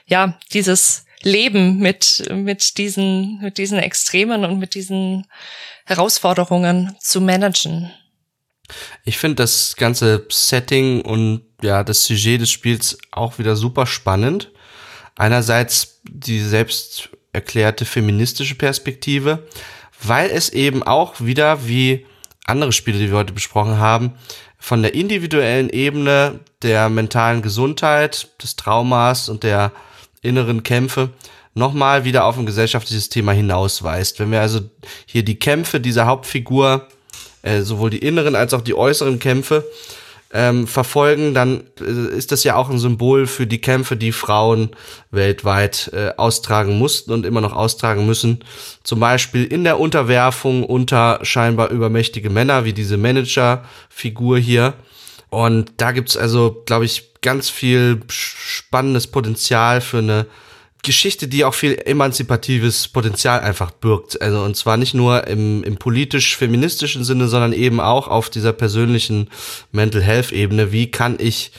ja, 0.05 0.37
dieses 0.53 1.03
leben 1.23 1.77
mit, 1.77 2.23
mit 2.31 2.77
diesen, 2.77 3.39
mit 3.41 3.57
diesen 3.57 3.79
Extremen 3.79 4.45
und 4.45 4.59
mit 4.59 4.75
diesen 4.75 5.27
Herausforderungen 5.85 6.95
zu 6.99 7.21
managen. 7.21 7.91
Ich 9.03 9.17
finde 9.17 9.35
das 9.35 9.75
ganze 9.75 10.25
Setting 10.29 11.01
und 11.01 11.43
ja, 11.61 11.83
das 11.83 12.05
Sujet 12.05 12.41
des 12.41 12.49
Spiels 12.49 12.97
auch 13.11 13.37
wieder 13.39 13.55
super 13.55 13.85
spannend. 13.85 14.51
Einerseits 15.15 16.01
die 16.03 16.39
selbst 16.39 17.09
erklärte 17.33 17.85
feministische 17.85 18.55
Perspektive, 18.55 19.47
weil 20.01 20.29
es 20.29 20.49
eben 20.49 20.83
auch 20.83 21.19
wieder 21.19 21.67
wie 21.67 22.05
andere 22.45 22.71
Spiele, 22.71 22.97
die 22.97 23.09
wir 23.09 23.17
heute 23.17 23.33
besprochen 23.33 23.77
haben, 23.77 24.13
von 24.57 24.81
der 24.81 24.93
individuellen 24.93 25.69
Ebene 25.69 26.39
der 26.61 26.89
mentalen 26.89 27.41
Gesundheit, 27.41 28.29
des 28.41 28.55
Traumas 28.55 29.29
und 29.29 29.43
der 29.43 29.71
inneren 30.21 30.63
Kämpfe 30.63 31.09
nochmal 31.53 32.05
wieder 32.05 32.25
auf 32.25 32.37
ein 32.37 32.45
gesellschaftliches 32.45 33.09
Thema 33.09 33.33
hinausweist. 33.33 34.19
Wenn 34.19 34.31
wir 34.31 34.41
also 34.41 34.61
hier 35.05 35.23
die 35.23 35.39
Kämpfe 35.39 35.79
dieser 35.79 36.05
Hauptfigur, 36.05 36.87
äh, 37.41 37.61
sowohl 37.61 37.89
die 37.89 37.99
inneren 37.99 38.35
als 38.35 38.53
auch 38.53 38.61
die 38.61 38.75
äußeren 38.75 39.19
Kämpfe, 39.19 39.65
ähm, 40.33 40.65
verfolgen, 40.65 41.33
dann 41.33 41.63
äh, 41.81 42.15
ist 42.15 42.31
das 42.31 42.43
ja 42.43 42.55
auch 42.55 42.69
ein 42.69 42.79
Symbol 42.79 43.27
für 43.27 43.45
die 43.45 43.59
Kämpfe, 43.59 43.97
die 43.97 44.13
Frauen 44.13 44.69
weltweit 45.11 45.91
äh, 45.93 46.13
austragen 46.15 46.77
mussten 46.77 47.11
und 47.11 47.25
immer 47.25 47.41
noch 47.41 47.53
austragen 47.53 48.05
müssen. 48.05 48.43
Zum 48.83 49.01
Beispiel 49.01 49.43
in 49.43 49.65
der 49.65 49.79
Unterwerfung 49.79 50.63
unter 50.63 51.19
scheinbar 51.23 51.69
übermächtige 51.69 52.29
Männer, 52.29 52.63
wie 52.63 52.73
diese 52.73 52.95
Manager-Figur 52.95 54.37
hier 54.37 54.73
Und 55.29 55.71
da 55.77 55.91
gibt's 55.91 56.15
also, 56.15 56.63
glaube 56.65 56.85
ich, 56.85 57.10
ganz 57.21 57.49
viel 57.49 58.01
spannendes 58.09 59.07
Potenzial 59.07 59.81
für 59.81 59.99
eine 59.99 60.25
Geschichte, 60.83 61.27
die 61.27 61.45
auch 61.45 61.53
viel 61.53 61.79
emanzipatives 61.85 62.87
Potenzial 62.87 63.41
einfach 63.41 63.69
birgt. 63.71 64.19
Also 64.21 64.41
und 64.41 64.57
zwar 64.57 64.77
nicht 64.77 64.95
nur 64.95 65.27
im, 65.27 65.63
im 65.63 65.77
politisch-feministischen 65.77 67.03
Sinne, 67.03 67.27
sondern 67.27 67.53
eben 67.53 67.79
auch 67.79 68.07
auf 68.07 68.29
dieser 68.29 68.53
persönlichen 68.53 69.29
Mental 69.71 70.01
Health-Ebene. 70.01 70.71
Wie 70.71 70.89
kann 70.89 71.17
ich 71.19 71.51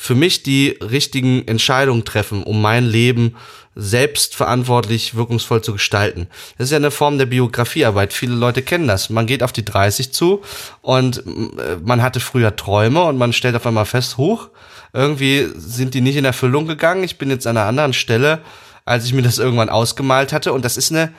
für 0.00 0.14
mich 0.14 0.44
die 0.44 0.78
richtigen 0.80 1.48
Entscheidungen 1.48 2.04
treffen, 2.04 2.44
um 2.44 2.62
mein 2.62 2.86
Leben 2.86 3.34
selbstverantwortlich 3.74 5.16
wirkungsvoll 5.16 5.62
zu 5.62 5.72
gestalten. 5.72 6.28
Das 6.56 6.66
ist 6.66 6.70
ja 6.70 6.78
eine 6.78 6.90
Form 6.90 7.18
der 7.18 7.26
Biografiearbeit. 7.26 8.12
Viele 8.12 8.34
Leute 8.34 8.62
kennen 8.62 8.88
das. 8.88 9.10
Man 9.10 9.26
geht 9.26 9.42
auf 9.42 9.52
die 9.52 9.64
30 9.64 10.12
zu 10.12 10.42
und 10.82 11.18
äh, 11.18 11.76
man 11.82 12.02
hatte 12.02 12.20
früher 12.20 12.54
Träume 12.54 13.02
und 13.04 13.18
man 13.18 13.32
stellt 13.32 13.56
auf 13.56 13.66
einmal 13.66 13.86
fest, 13.86 14.16
hoch, 14.16 14.50
irgendwie 14.92 15.48
sind 15.54 15.94
die 15.94 16.00
nicht 16.00 16.16
in 16.16 16.24
Erfüllung 16.24 16.66
gegangen. 16.66 17.04
Ich 17.04 17.18
bin 17.18 17.30
jetzt 17.30 17.46
an 17.46 17.56
einer 17.56 17.66
anderen 17.66 17.92
Stelle 17.92 18.42
als 18.88 19.04
ich 19.04 19.12
mir 19.12 19.22
das 19.22 19.38
irgendwann 19.38 19.68
ausgemalt 19.68 20.32
hatte. 20.32 20.52
Und 20.52 20.64
das 20.64 20.78
ist 20.78 20.90
eine 20.90 21.12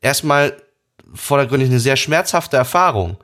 erstmal 0.00 0.56
vordergründig 1.12 1.68
eine 1.68 1.80
sehr 1.80 1.96
schmerzhafte 1.96 2.56
Erfahrung. 2.56 3.16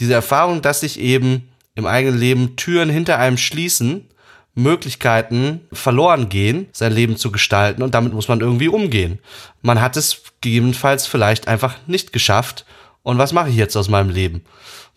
Diese 0.00 0.14
Erfahrung, 0.14 0.60
dass 0.60 0.80
sich 0.80 0.98
eben 0.98 1.48
im 1.76 1.86
eigenen 1.86 2.18
Leben 2.18 2.56
Türen 2.56 2.90
hinter 2.90 3.18
einem 3.18 3.38
schließen, 3.38 4.08
Möglichkeiten 4.54 5.60
verloren 5.72 6.28
gehen, 6.28 6.66
sein 6.72 6.92
Leben 6.92 7.16
zu 7.16 7.30
gestalten 7.30 7.82
und 7.82 7.94
damit 7.94 8.12
muss 8.12 8.26
man 8.26 8.40
irgendwie 8.40 8.66
umgehen. 8.66 9.20
Man 9.62 9.80
hat 9.80 9.96
es 9.96 10.22
gegebenenfalls 10.40 11.06
vielleicht 11.06 11.46
einfach 11.46 11.76
nicht 11.86 12.12
geschafft. 12.12 12.64
Und 13.02 13.18
was 13.18 13.32
mache 13.32 13.48
ich 13.48 13.56
jetzt 13.56 13.76
aus 13.76 13.88
meinem 13.88 14.10
Leben? 14.10 14.42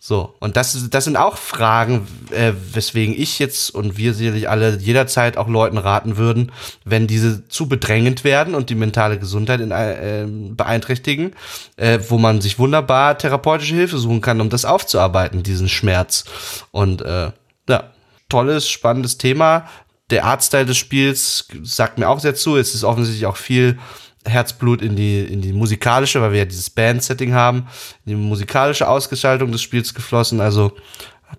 So, 0.04 0.34
und 0.40 0.56
das, 0.56 0.90
das 0.90 1.04
sind 1.04 1.16
auch 1.16 1.36
Fragen, 1.36 2.08
äh, 2.32 2.52
weswegen 2.72 3.14
ich 3.16 3.38
jetzt 3.38 3.72
und 3.72 3.96
wir 3.96 4.14
sicherlich 4.14 4.48
alle 4.48 4.76
jederzeit 4.76 5.36
auch 5.36 5.46
Leuten 5.46 5.78
raten 5.78 6.16
würden, 6.16 6.50
wenn 6.84 7.06
diese 7.06 7.46
zu 7.46 7.68
bedrängend 7.68 8.24
werden 8.24 8.56
und 8.56 8.68
die 8.68 8.74
mentale 8.74 9.20
Gesundheit 9.20 9.60
in, 9.60 9.70
äh, 9.70 10.26
beeinträchtigen, 10.26 11.36
äh, 11.76 12.00
wo 12.08 12.18
man 12.18 12.40
sich 12.40 12.58
wunderbar 12.58 13.16
therapeutische 13.16 13.76
Hilfe 13.76 13.96
suchen 13.98 14.20
kann, 14.20 14.40
um 14.40 14.50
das 14.50 14.64
aufzuarbeiten, 14.64 15.44
diesen 15.44 15.68
Schmerz. 15.68 16.24
Und 16.72 17.02
äh, 17.02 17.30
ja, 17.68 17.92
tolles, 18.28 18.68
spannendes 18.68 19.18
Thema. 19.18 19.68
Der 20.10 20.24
Artstyle 20.24 20.66
des 20.66 20.78
Spiels 20.78 21.46
sagt 21.62 21.98
mir 21.98 22.08
auch 22.08 22.18
sehr 22.18 22.34
zu. 22.34 22.56
Es 22.56 22.74
ist 22.74 22.82
offensichtlich 22.82 23.26
auch 23.26 23.36
viel 23.36 23.78
Herzblut 24.24 24.82
in 24.82 24.96
die, 24.96 25.20
in 25.20 25.40
die 25.40 25.52
musikalische, 25.52 26.20
weil 26.20 26.32
wir 26.32 26.40
ja 26.40 26.44
dieses 26.44 26.70
Band-Setting 26.70 27.34
haben, 27.34 27.66
in 28.04 28.10
die 28.10 28.14
musikalische 28.14 28.88
Ausgestaltung 28.88 29.52
des 29.52 29.62
Spiels 29.62 29.94
geflossen. 29.94 30.40
Also 30.40 30.72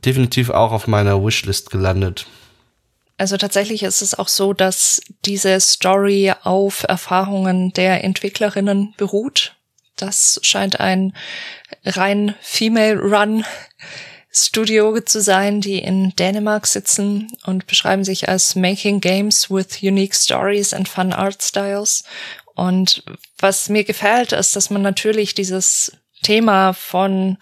definitiv 0.05 0.49
auch 0.49 0.72
auf 0.72 0.88
meiner 0.88 1.23
Wishlist 1.23 1.69
gelandet. 1.69 2.26
Also 3.18 3.38
tatsächlich 3.38 3.84
ist 3.84 4.01
es 4.01 4.18
auch 4.18 4.27
so, 4.27 4.53
dass 4.53 5.01
diese 5.23 5.60
Story 5.60 6.34
auf 6.43 6.84
Erfahrungen 6.88 7.72
der 7.73 8.03
Entwicklerinnen 8.03 8.93
beruht. 8.97 9.55
Das 9.95 10.39
scheint 10.41 10.80
ein 10.80 11.14
rein 11.85 12.35
Female 12.41 12.99
Run 12.99 13.45
Studio 14.35 14.99
zu 14.99 15.22
sein, 15.22 15.61
die 15.61 15.77
in 15.77 16.15
Dänemark 16.15 16.65
sitzen 16.65 17.27
und 17.45 17.68
beschreiben 17.68 18.03
sich 18.03 18.30
als 18.30 18.55
Making 18.55 18.99
Games 18.99 19.51
with 19.51 19.84
Unique 19.84 20.15
Stories 20.15 20.73
and 20.73 20.89
Fun 20.89 21.14
Art 21.14 21.43
Styles. 21.43 22.03
Und 22.55 23.03
was 23.39 23.69
mir 23.69 23.84
gefällt, 23.84 24.31
ist, 24.31 24.55
dass 24.55 24.69
man 24.69 24.81
natürlich 24.81 25.34
dieses 25.34 25.97
Thema 26.21 26.73
von, 26.73 27.38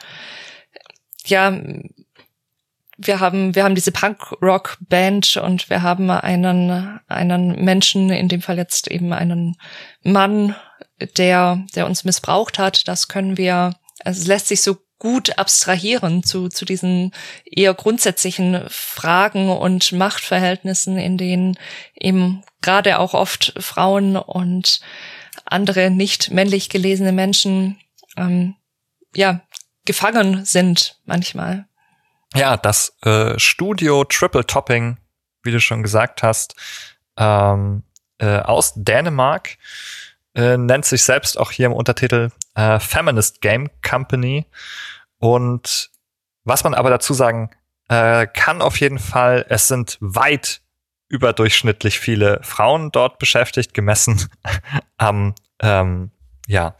ja, 1.25 1.57
wir 2.97 3.19
haben, 3.19 3.55
wir 3.55 3.63
haben 3.63 3.75
diese 3.75 3.91
Punk-Rock-Band 3.91 5.37
und 5.37 5.69
wir 5.69 5.81
haben 5.81 6.09
einen, 6.09 6.99
einen 7.07 7.63
Menschen, 7.63 8.09
in 8.09 8.27
dem 8.27 8.41
Fall 8.41 8.57
jetzt 8.57 8.89
eben 8.89 9.11
einen 9.11 9.57
Mann, 10.03 10.55
der, 11.17 11.65
der 11.75 11.85
uns 11.87 12.03
missbraucht 12.03 12.59
hat. 12.59 12.87
Das 12.87 13.07
können 13.07 13.37
wir, 13.37 13.73
also 14.03 14.21
es 14.21 14.27
lässt 14.27 14.47
sich 14.47 14.61
so 14.61 14.77
gut 15.01 15.39
abstrahieren 15.39 16.21
zu, 16.21 16.47
zu 16.47 16.63
diesen 16.63 17.11
eher 17.43 17.73
grundsätzlichen 17.73 18.65
Fragen 18.67 19.49
und 19.49 19.93
Machtverhältnissen, 19.93 20.95
in 20.99 21.17
denen 21.17 21.57
eben 21.95 22.43
gerade 22.61 22.99
auch 22.99 23.15
oft 23.15 23.55
Frauen 23.57 24.15
und 24.15 24.79
andere 25.43 25.89
nicht 25.89 26.29
männlich 26.29 26.69
gelesene 26.69 27.13
Menschen 27.13 27.79
ähm, 28.15 28.53
ja 29.15 29.41
gefangen 29.85 30.45
sind 30.45 30.99
manchmal. 31.05 31.65
Ja, 32.35 32.55
das 32.55 32.95
äh, 33.01 33.39
Studio 33.39 34.03
Triple 34.03 34.45
Topping, 34.45 34.97
wie 35.41 35.51
du 35.51 35.59
schon 35.59 35.81
gesagt 35.81 36.21
hast, 36.21 36.53
ähm, 37.17 37.81
äh, 38.19 38.37
aus 38.37 38.73
Dänemark 38.75 39.57
äh, 40.35 40.57
nennt 40.57 40.85
sich 40.85 41.01
selbst 41.01 41.39
auch 41.39 41.49
hier 41.49 41.65
im 41.65 41.73
Untertitel 41.73 42.29
äh, 42.53 42.79
Feminist 42.79 43.41
Game 43.41 43.71
Company. 43.81 44.45
Und 45.21 45.91
was 46.43 46.63
man 46.63 46.73
aber 46.73 46.89
dazu 46.89 47.13
sagen 47.13 47.51
äh, 47.89 48.25
kann 48.25 48.61
auf 48.61 48.79
jeden 48.79 48.99
Fall, 48.99 49.45
es 49.49 49.67
sind 49.67 49.97
weit 50.01 50.61
überdurchschnittlich 51.09 51.99
viele 51.99 52.39
Frauen 52.41 52.91
dort 52.91 53.19
beschäftigt, 53.19 53.73
gemessen 53.73 54.29
am 54.97 55.35
ähm, 55.61 56.11
ja, 56.51 56.75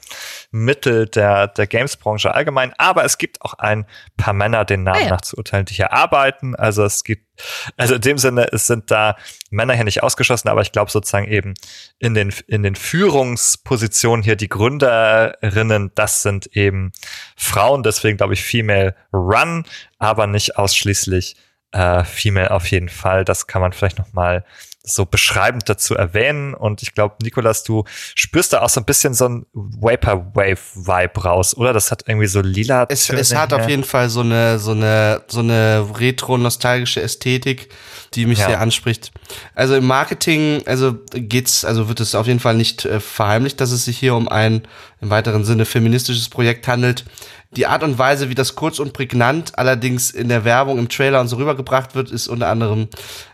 Mittel 0.52 1.08
der, 1.08 1.48
der 1.48 1.66
Games-Branche 1.66 2.36
allgemein. 2.36 2.74
Aber 2.78 3.06
es 3.06 3.18
gibt 3.18 3.42
auch 3.42 3.54
ein 3.54 3.86
paar 4.18 4.34
Männer, 4.34 4.66
den 4.66 4.84
Namen 4.84 5.00
ah, 5.00 5.04
ja. 5.04 5.10
nach 5.12 5.22
zu 5.22 5.38
urteilen, 5.38 5.64
die 5.64 5.74
hier 5.74 5.94
arbeiten. 5.94 6.58
Also 6.58 6.84
es 6.84 7.06
gibt, 7.06 7.42
also 7.78 7.96
in 7.96 8.02
dem 8.02 8.18
Sinne, 8.18 8.50
es 8.52 8.68
sind 8.68 8.92
da 8.92 9.16
Männer 9.50 9.74
hier 9.74 9.86
nicht 9.86 10.04
ausgeschlossen, 10.04 10.50
aber 10.50 10.62
ich 10.62 10.74
glaube 10.74 10.92
sozusagen 10.92 11.26
eben 11.26 11.54
in 12.00 12.14
den, 12.14 12.34
in 12.48 12.64
den 12.64 12.76
Führungspositionen 12.76 14.24
hier 14.24 14.36
die 14.36 14.50
Gründerinnen, 14.50 15.92
das 15.96 16.22
sind 16.22 16.48
eben 16.48 16.92
Frauen. 17.38 17.82
Deswegen 17.82 18.18
glaube 18.18 18.34
ich 18.34 18.44
Female 18.44 18.94
Run, 19.14 19.64
aber 20.00 20.28
nicht 20.28 20.58
ausschließlich 20.58 21.38
äh, 21.72 22.04
Female 22.04 22.52
auf 22.52 22.68
jeden 22.68 22.90
Fall. 22.90 23.24
Das 23.24 23.48
kann 23.48 23.62
man 23.62 23.72
vielleicht 23.72 24.00
noch 24.00 24.12
mal 24.12 24.44
so 24.84 25.06
beschreibend 25.06 25.70
dazu 25.70 25.96
erwähnen. 25.96 26.54
Und 26.54 26.82
ich 26.82 26.94
glaube, 26.94 27.16
Nikolas, 27.22 27.64
du 27.64 27.84
spürst 28.16 28.54
da 28.54 28.62
auch 28.62 28.70
so 28.70 28.82
ein 28.82 28.86
bisschen 28.86 29.14
so 29.14 29.28
ein 29.28 29.46
Vaporwave-Vibe 29.54 31.24
raus, 31.24 31.56
oder? 31.56 31.74
Das 31.74 31.92
hat 31.92 32.04
irgendwie 32.08 32.28
so 32.28 32.42
lila. 32.42 32.86
Es, 32.90 33.10
es 33.10 33.36
hat 33.36 33.54
auf 33.54 33.70
jeden 33.70 33.84
Fall 33.84 34.10
so 34.10 34.22
eine, 34.22 34.60
so 34.60 34.72
eine, 34.72 35.22
so 35.28 35.40
eine 35.40 35.88
retro-nostalgische 35.98 37.02
Ästhetik, 37.02 37.70
die 38.14 38.26
mich 38.26 38.40
ja. 38.40 38.48
sehr 38.48 38.62
anspricht. 38.62 39.12
Also 39.56 39.76
im 39.76 39.86
Marketing, 39.86 40.64
also 40.66 40.96
geht's, 41.12 41.64
also 41.64 41.88
wird 41.88 42.00
es 42.00 42.16
auf 42.16 42.28
jeden 42.28 42.40
Fall 42.40 42.56
nicht 42.56 42.86
äh, 42.86 43.00
verheimlicht, 43.00 43.62
dass 43.62 43.72
es 43.72 43.86
sich 43.86 43.98
hier 43.98 44.16
um 44.16 44.28
ein 44.28 44.68
im 45.00 45.10
weiteren 45.10 45.46
Sinne 45.46 45.66
feministisches 45.66 46.30
Projekt 46.30 46.68
handelt 46.68 47.06
die 47.52 47.68
Art 47.68 47.84
und 47.84 47.98
Weise, 47.98 48.30
wie 48.30 48.36
das 48.36 48.56
kurz 48.56 48.80
und 48.80 48.94
prägnant 48.94 49.58
allerdings 49.58 50.12
in 50.12 50.30
der 50.30 50.46
Werbung, 50.46 50.80
im 50.80 50.88
Trailer 50.88 51.20
und 51.20 51.28
so 51.28 51.36
rübergebracht 51.36 51.96
wird, 51.96 52.10
ist 52.10 52.28
unter 52.28 52.48
anderem, 52.48 52.88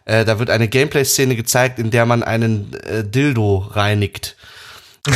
äh, 0.06 0.26
da 0.26 0.40
wird 0.40 0.50
eine 0.50 0.68
Gameplay-Szene 0.68 1.36
gezeigt, 1.36 1.78
in 1.78 1.92
der 1.92 2.06
man 2.06 2.24
einen 2.24 2.74
äh, 2.74 3.04
Dildo 3.04 3.70
reinigt. 3.72 4.36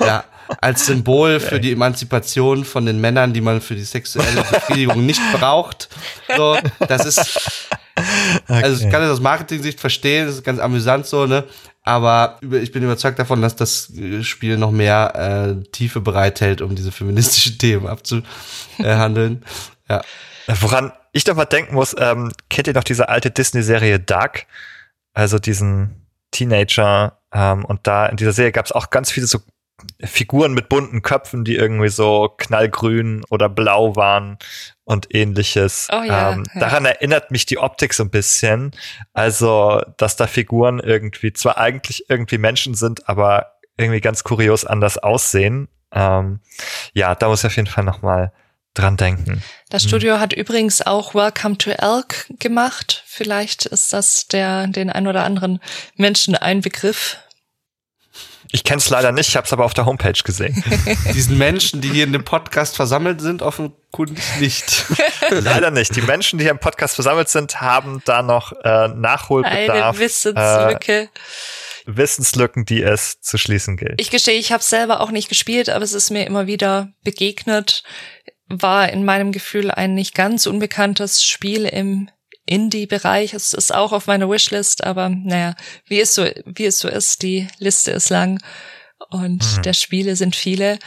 ja, 0.00 0.24
als 0.60 0.86
Symbol 0.86 1.40
für 1.40 1.60
die 1.60 1.72
Emanzipation 1.72 2.64
von 2.64 2.86
den 2.86 3.00
Männern, 3.00 3.32
die 3.32 3.40
man 3.40 3.60
für 3.60 3.74
die 3.74 3.84
sexuelle 3.84 4.42
Befriedigung 4.42 5.04
nicht 5.06 5.20
braucht. 5.32 5.88
So, 6.34 6.56
das 6.88 7.04
ist, 7.04 7.62
also 8.48 8.84
ich 8.84 8.90
kann 8.90 9.02
das 9.02 9.10
aus 9.10 9.20
Marketing-Sicht 9.20 9.78
verstehen, 9.78 10.26
das 10.26 10.36
ist 10.36 10.44
ganz 10.44 10.58
amüsant 10.58 11.06
so, 11.06 11.26
ne? 11.26 11.44
Aber 11.84 12.38
ich 12.42 12.70
bin 12.70 12.84
überzeugt 12.84 13.18
davon, 13.18 13.42
dass 13.42 13.56
das 13.56 13.92
Spiel 14.22 14.56
noch 14.56 14.70
mehr 14.70 15.14
äh, 15.14 15.64
Tiefe 15.70 16.00
bereithält, 16.00 16.60
um 16.62 16.76
diese 16.76 16.92
feministischen 16.92 17.58
Themen 17.58 17.86
abzuhandeln. 17.86 19.44
ja. 19.88 20.02
Woran 20.46 20.92
ich 21.12 21.24
doch 21.24 21.34
mal 21.34 21.44
denken 21.44 21.74
muss, 21.74 21.94
ähm, 21.98 22.32
kennt 22.48 22.66
ihr 22.66 22.74
noch 22.74 22.84
diese 22.84 23.08
alte 23.08 23.30
Disney-Serie 23.30 24.00
Dark? 24.00 24.46
Also 25.12 25.38
diesen 25.38 26.06
Teenager. 26.30 27.18
Ähm, 27.32 27.64
und 27.64 27.86
da 27.86 28.06
in 28.06 28.16
dieser 28.16 28.32
Serie 28.32 28.52
gab 28.52 28.66
es 28.66 28.72
auch 28.72 28.90
ganz 28.90 29.10
viele 29.10 29.26
so 29.26 29.40
Figuren 30.00 30.54
mit 30.54 30.68
bunten 30.68 31.02
Köpfen, 31.02 31.44
die 31.44 31.56
irgendwie 31.56 31.88
so 31.88 32.32
knallgrün 32.36 33.24
oder 33.30 33.48
blau 33.48 33.96
waren 33.96 34.38
und 34.84 35.14
ähnliches. 35.14 35.88
Oh 35.90 36.02
ja, 36.02 36.32
ähm, 36.32 36.44
ja. 36.54 36.60
Daran 36.60 36.84
erinnert 36.84 37.30
mich 37.30 37.46
die 37.46 37.58
Optik 37.58 37.94
so 37.94 38.04
ein 38.04 38.10
bisschen. 38.10 38.72
Also, 39.12 39.82
dass 39.96 40.16
da 40.16 40.26
Figuren 40.26 40.80
irgendwie 40.80 41.32
zwar 41.32 41.58
eigentlich 41.58 42.08
irgendwie 42.08 42.38
Menschen 42.38 42.74
sind, 42.74 43.08
aber 43.08 43.52
irgendwie 43.76 44.00
ganz 44.00 44.24
kurios 44.24 44.64
anders 44.64 44.98
aussehen. 44.98 45.68
Ähm, 45.92 46.40
ja, 46.94 47.14
da 47.14 47.28
muss 47.28 47.40
ich 47.40 47.46
auf 47.46 47.56
jeden 47.56 47.68
Fall 47.68 47.84
noch 47.84 48.02
mal 48.02 48.32
dran 48.74 48.96
denken. 48.96 49.42
Das 49.68 49.84
Studio 49.84 50.14
hm. 50.14 50.20
hat 50.20 50.32
übrigens 50.32 50.80
auch 50.82 51.14
Welcome 51.14 51.58
to 51.58 51.70
Elk 51.70 52.26
gemacht. 52.38 53.02
Vielleicht 53.06 53.66
ist 53.66 53.92
das 53.92 54.26
der 54.28 54.66
den 54.66 54.90
ein 54.90 55.06
oder 55.06 55.24
anderen 55.24 55.60
Menschen 55.96 56.34
ein 56.34 56.60
Begriff. 56.60 57.18
Ich 58.54 58.64
kenne 58.64 58.78
es 58.78 58.90
leider 58.90 59.12
nicht, 59.12 59.28
ich 59.28 59.36
habe 59.36 59.46
es 59.46 59.52
aber 59.54 59.64
auf 59.64 59.72
der 59.72 59.86
Homepage 59.86 60.12
gesehen. 60.12 60.62
Diesen 61.14 61.38
Menschen, 61.38 61.80
die 61.80 61.88
hier 61.88 62.04
in 62.04 62.12
dem 62.12 62.22
Podcast 62.22 62.76
versammelt 62.76 63.22
sind, 63.22 63.40
offenkundig 63.40 64.22
nicht. 64.40 64.84
leider 65.30 65.70
nicht. 65.70 65.96
Die 65.96 66.02
Menschen, 66.02 66.38
die 66.38 66.44
hier 66.44 66.52
im 66.52 66.58
Podcast 66.58 66.96
versammelt 66.96 67.30
sind, 67.30 67.62
haben 67.62 68.02
da 68.04 68.22
noch 68.22 68.52
äh, 68.62 68.88
Nachholbedarf. 68.88 69.96
Eine 69.96 69.98
Wissenslücke. 69.98 70.92
Äh, 70.92 71.08
Wissenslücken, 71.86 72.66
die 72.66 72.82
es 72.82 73.20
zu 73.22 73.38
schließen 73.38 73.78
gilt. 73.78 73.98
Ich 74.00 74.10
gestehe, 74.10 74.38
ich 74.38 74.52
habe 74.52 74.62
selber 74.62 75.00
auch 75.00 75.10
nicht 75.10 75.30
gespielt, 75.30 75.70
aber 75.70 75.82
es 75.82 75.94
ist 75.94 76.10
mir 76.10 76.26
immer 76.26 76.46
wieder 76.46 76.92
begegnet. 77.04 77.82
War 78.48 78.90
in 78.90 79.06
meinem 79.06 79.32
Gefühl 79.32 79.70
ein 79.70 79.94
nicht 79.94 80.14
ganz 80.14 80.46
unbekanntes 80.46 81.24
Spiel 81.24 81.64
im 81.64 82.10
Indie-Bereich. 82.46 83.34
Es 83.34 83.52
ist 83.52 83.74
auch 83.74 83.92
auf 83.92 84.06
meiner 84.06 84.28
Wishlist, 84.28 84.84
aber 84.84 85.08
naja, 85.08 85.54
wie 85.86 86.00
es 86.00 86.14
so, 86.14 86.26
wie 86.44 86.66
es 86.66 86.78
so 86.78 86.88
ist, 86.88 87.22
die 87.22 87.48
Liste 87.58 87.92
ist 87.92 88.10
lang 88.10 88.42
und 89.10 89.58
mhm. 89.58 89.62
der 89.62 89.72
Spiele 89.72 90.16
sind 90.16 90.36
viele. 90.36 90.78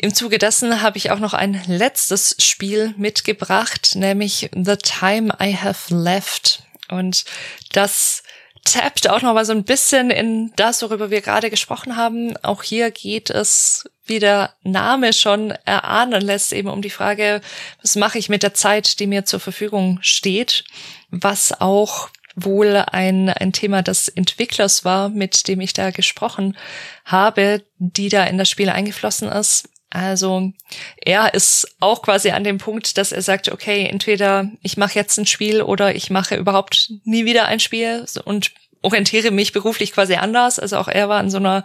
Im 0.00 0.14
Zuge 0.14 0.38
dessen 0.38 0.80
habe 0.80 0.96
ich 0.96 1.10
auch 1.10 1.18
noch 1.18 1.34
ein 1.34 1.60
letztes 1.66 2.36
Spiel 2.38 2.94
mitgebracht, 2.96 3.96
nämlich 3.96 4.50
The 4.54 4.76
Time 4.76 5.36
I 5.42 5.56
Have 5.56 5.94
Left. 5.94 6.62
Und 6.88 7.24
das 7.72 8.22
tappt 8.64 9.08
auch 9.08 9.22
noch 9.22 9.34
mal 9.34 9.44
so 9.44 9.52
ein 9.52 9.64
bisschen 9.64 10.10
in 10.10 10.52
das, 10.56 10.82
worüber 10.82 11.10
wir 11.10 11.20
gerade 11.20 11.50
gesprochen 11.50 11.96
haben. 11.96 12.36
Auch 12.44 12.62
hier 12.62 12.90
geht 12.90 13.30
es, 13.30 13.88
wie 14.08 14.18
der 14.18 14.54
Name 14.62 15.12
schon 15.12 15.50
erahnen 15.64 16.20
lässt, 16.20 16.52
eben 16.52 16.68
um 16.68 16.82
die 16.82 16.90
Frage, 16.90 17.40
was 17.82 17.96
mache 17.96 18.18
ich 18.18 18.28
mit 18.28 18.42
der 18.42 18.54
Zeit, 18.54 19.00
die 19.00 19.06
mir 19.06 19.24
zur 19.24 19.40
Verfügung 19.40 19.98
steht, 20.02 20.64
was 21.10 21.60
auch 21.60 22.10
wohl 22.34 22.76
ein, 22.76 23.28
ein 23.28 23.52
Thema 23.52 23.82
des 23.82 24.08
Entwicklers 24.08 24.84
war, 24.84 25.08
mit 25.08 25.48
dem 25.48 25.60
ich 25.60 25.72
da 25.72 25.90
gesprochen 25.90 26.56
habe, 27.04 27.64
die 27.78 28.08
da 28.08 28.24
in 28.24 28.38
das 28.38 28.48
Spiel 28.48 28.68
eingeflossen 28.68 29.28
ist. 29.28 29.68
Also 29.90 30.52
er 30.98 31.32
ist 31.32 31.76
auch 31.80 32.02
quasi 32.02 32.30
an 32.30 32.44
dem 32.44 32.58
Punkt, 32.58 32.98
dass 32.98 33.10
er 33.10 33.22
sagt, 33.22 33.50
okay, 33.50 33.86
entweder 33.86 34.50
ich 34.62 34.76
mache 34.76 34.94
jetzt 34.94 35.18
ein 35.18 35.26
Spiel 35.26 35.62
oder 35.62 35.94
ich 35.94 36.10
mache 36.10 36.36
überhaupt 36.36 36.92
nie 37.04 37.24
wieder 37.24 37.46
ein 37.46 37.60
Spiel 37.60 38.04
und 38.24 38.52
orientiere 38.82 39.30
mich 39.30 39.52
beruflich 39.52 39.92
quasi 39.92 40.14
anders. 40.14 40.58
Also 40.58 40.76
auch 40.76 40.88
er 40.88 41.08
war 41.08 41.20
in 41.20 41.30
so 41.30 41.38
einer 41.38 41.64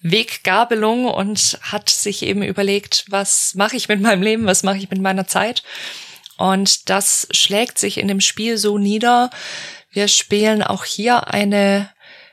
Weggabelung 0.00 1.06
und 1.06 1.58
hat 1.62 1.90
sich 1.90 2.22
eben 2.22 2.42
überlegt, 2.42 3.04
was 3.08 3.54
mache 3.54 3.76
ich 3.76 3.88
mit 3.88 4.00
meinem 4.00 4.22
Leben, 4.22 4.46
was 4.46 4.62
mache 4.62 4.78
ich 4.78 4.90
mit 4.90 5.00
meiner 5.00 5.26
Zeit. 5.26 5.62
Und 6.36 6.88
das 6.90 7.28
schlägt 7.30 7.78
sich 7.78 7.98
in 7.98 8.08
dem 8.08 8.20
Spiel 8.20 8.58
so 8.58 8.78
nieder. 8.78 9.30
Wir 9.90 10.08
spielen 10.08 10.62
auch 10.62 10.84
hier 10.84 11.28
eine 11.28 11.90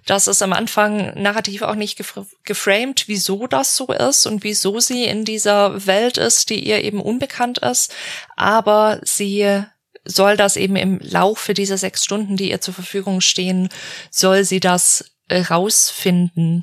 Das 0.07 0.27
ist 0.27 0.41
am 0.41 0.53
Anfang 0.53 1.21
narrativ 1.21 1.63
auch 1.63 1.75
nicht 1.75 2.01
geframed, 2.45 3.09
wieso 3.09 3.47
das 3.47 3.77
so 3.77 3.89
ist 3.89 4.27
und 4.27 4.45
wieso 4.45 4.81
sie 4.81 5.05
in 5.05 5.25
dieser 5.25 5.87
Welt 5.87 6.17
ist, 6.17 6.51
die 6.51 6.67
ihr 6.67 6.83
eben 6.83 7.01
unbekannt 7.01 7.59
ist. 7.59 7.95
Aber 8.37 9.01
sie 9.03 9.65
soll 10.05 10.37
das 10.37 10.57
eben 10.57 10.77
im 10.77 10.99
Laufe 11.03 11.55
dieser 11.55 11.79
sechs 11.79 12.05
Stunden, 12.05 12.37
die 12.37 12.51
ihr 12.51 12.61
zur 12.61 12.75
Verfügung 12.75 13.21
stehen, 13.21 13.69
soll 14.11 14.45
sie 14.45 14.61
das 14.61 15.13
rausfinden. 15.31 16.63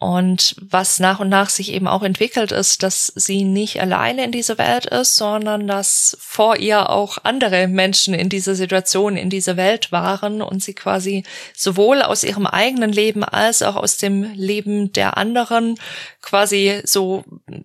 Und 0.00 0.54
was 0.60 1.00
nach 1.00 1.18
und 1.18 1.28
nach 1.28 1.50
sich 1.50 1.72
eben 1.72 1.88
auch 1.88 2.04
entwickelt 2.04 2.52
ist, 2.52 2.84
dass 2.84 3.06
sie 3.16 3.42
nicht 3.42 3.80
alleine 3.80 4.22
in 4.22 4.30
dieser 4.30 4.56
Welt 4.56 4.86
ist, 4.86 5.16
sondern 5.16 5.66
dass 5.66 6.16
vor 6.20 6.56
ihr 6.56 6.88
auch 6.88 7.18
andere 7.24 7.66
Menschen 7.66 8.14
in 8.14 8.28
dieser 8.28 8.54
Situation, 8.54 9.16
in 9.16 9.28
dieser 9.28 9.56
Welt 9.56 9.90
waren 9.90 10.40
und 10.40 10.62
sie 10.62 10.74
quasi 10.74 11.24
sowohl 11.52 12.02
aus 12.02 12.22
ihrem 12.22 12.46
eigenen 12.46 12.92
Leben 12.92 13.24
als 13.24 13.62
auch 13.62 13.74
aus 13.74 13.96
dem 13.96 14.22
Leben 14.34 14.92
der 14.92 15.16
anderen 15.16 15.80
quasi 16.22 16.80
so 16.84 17.24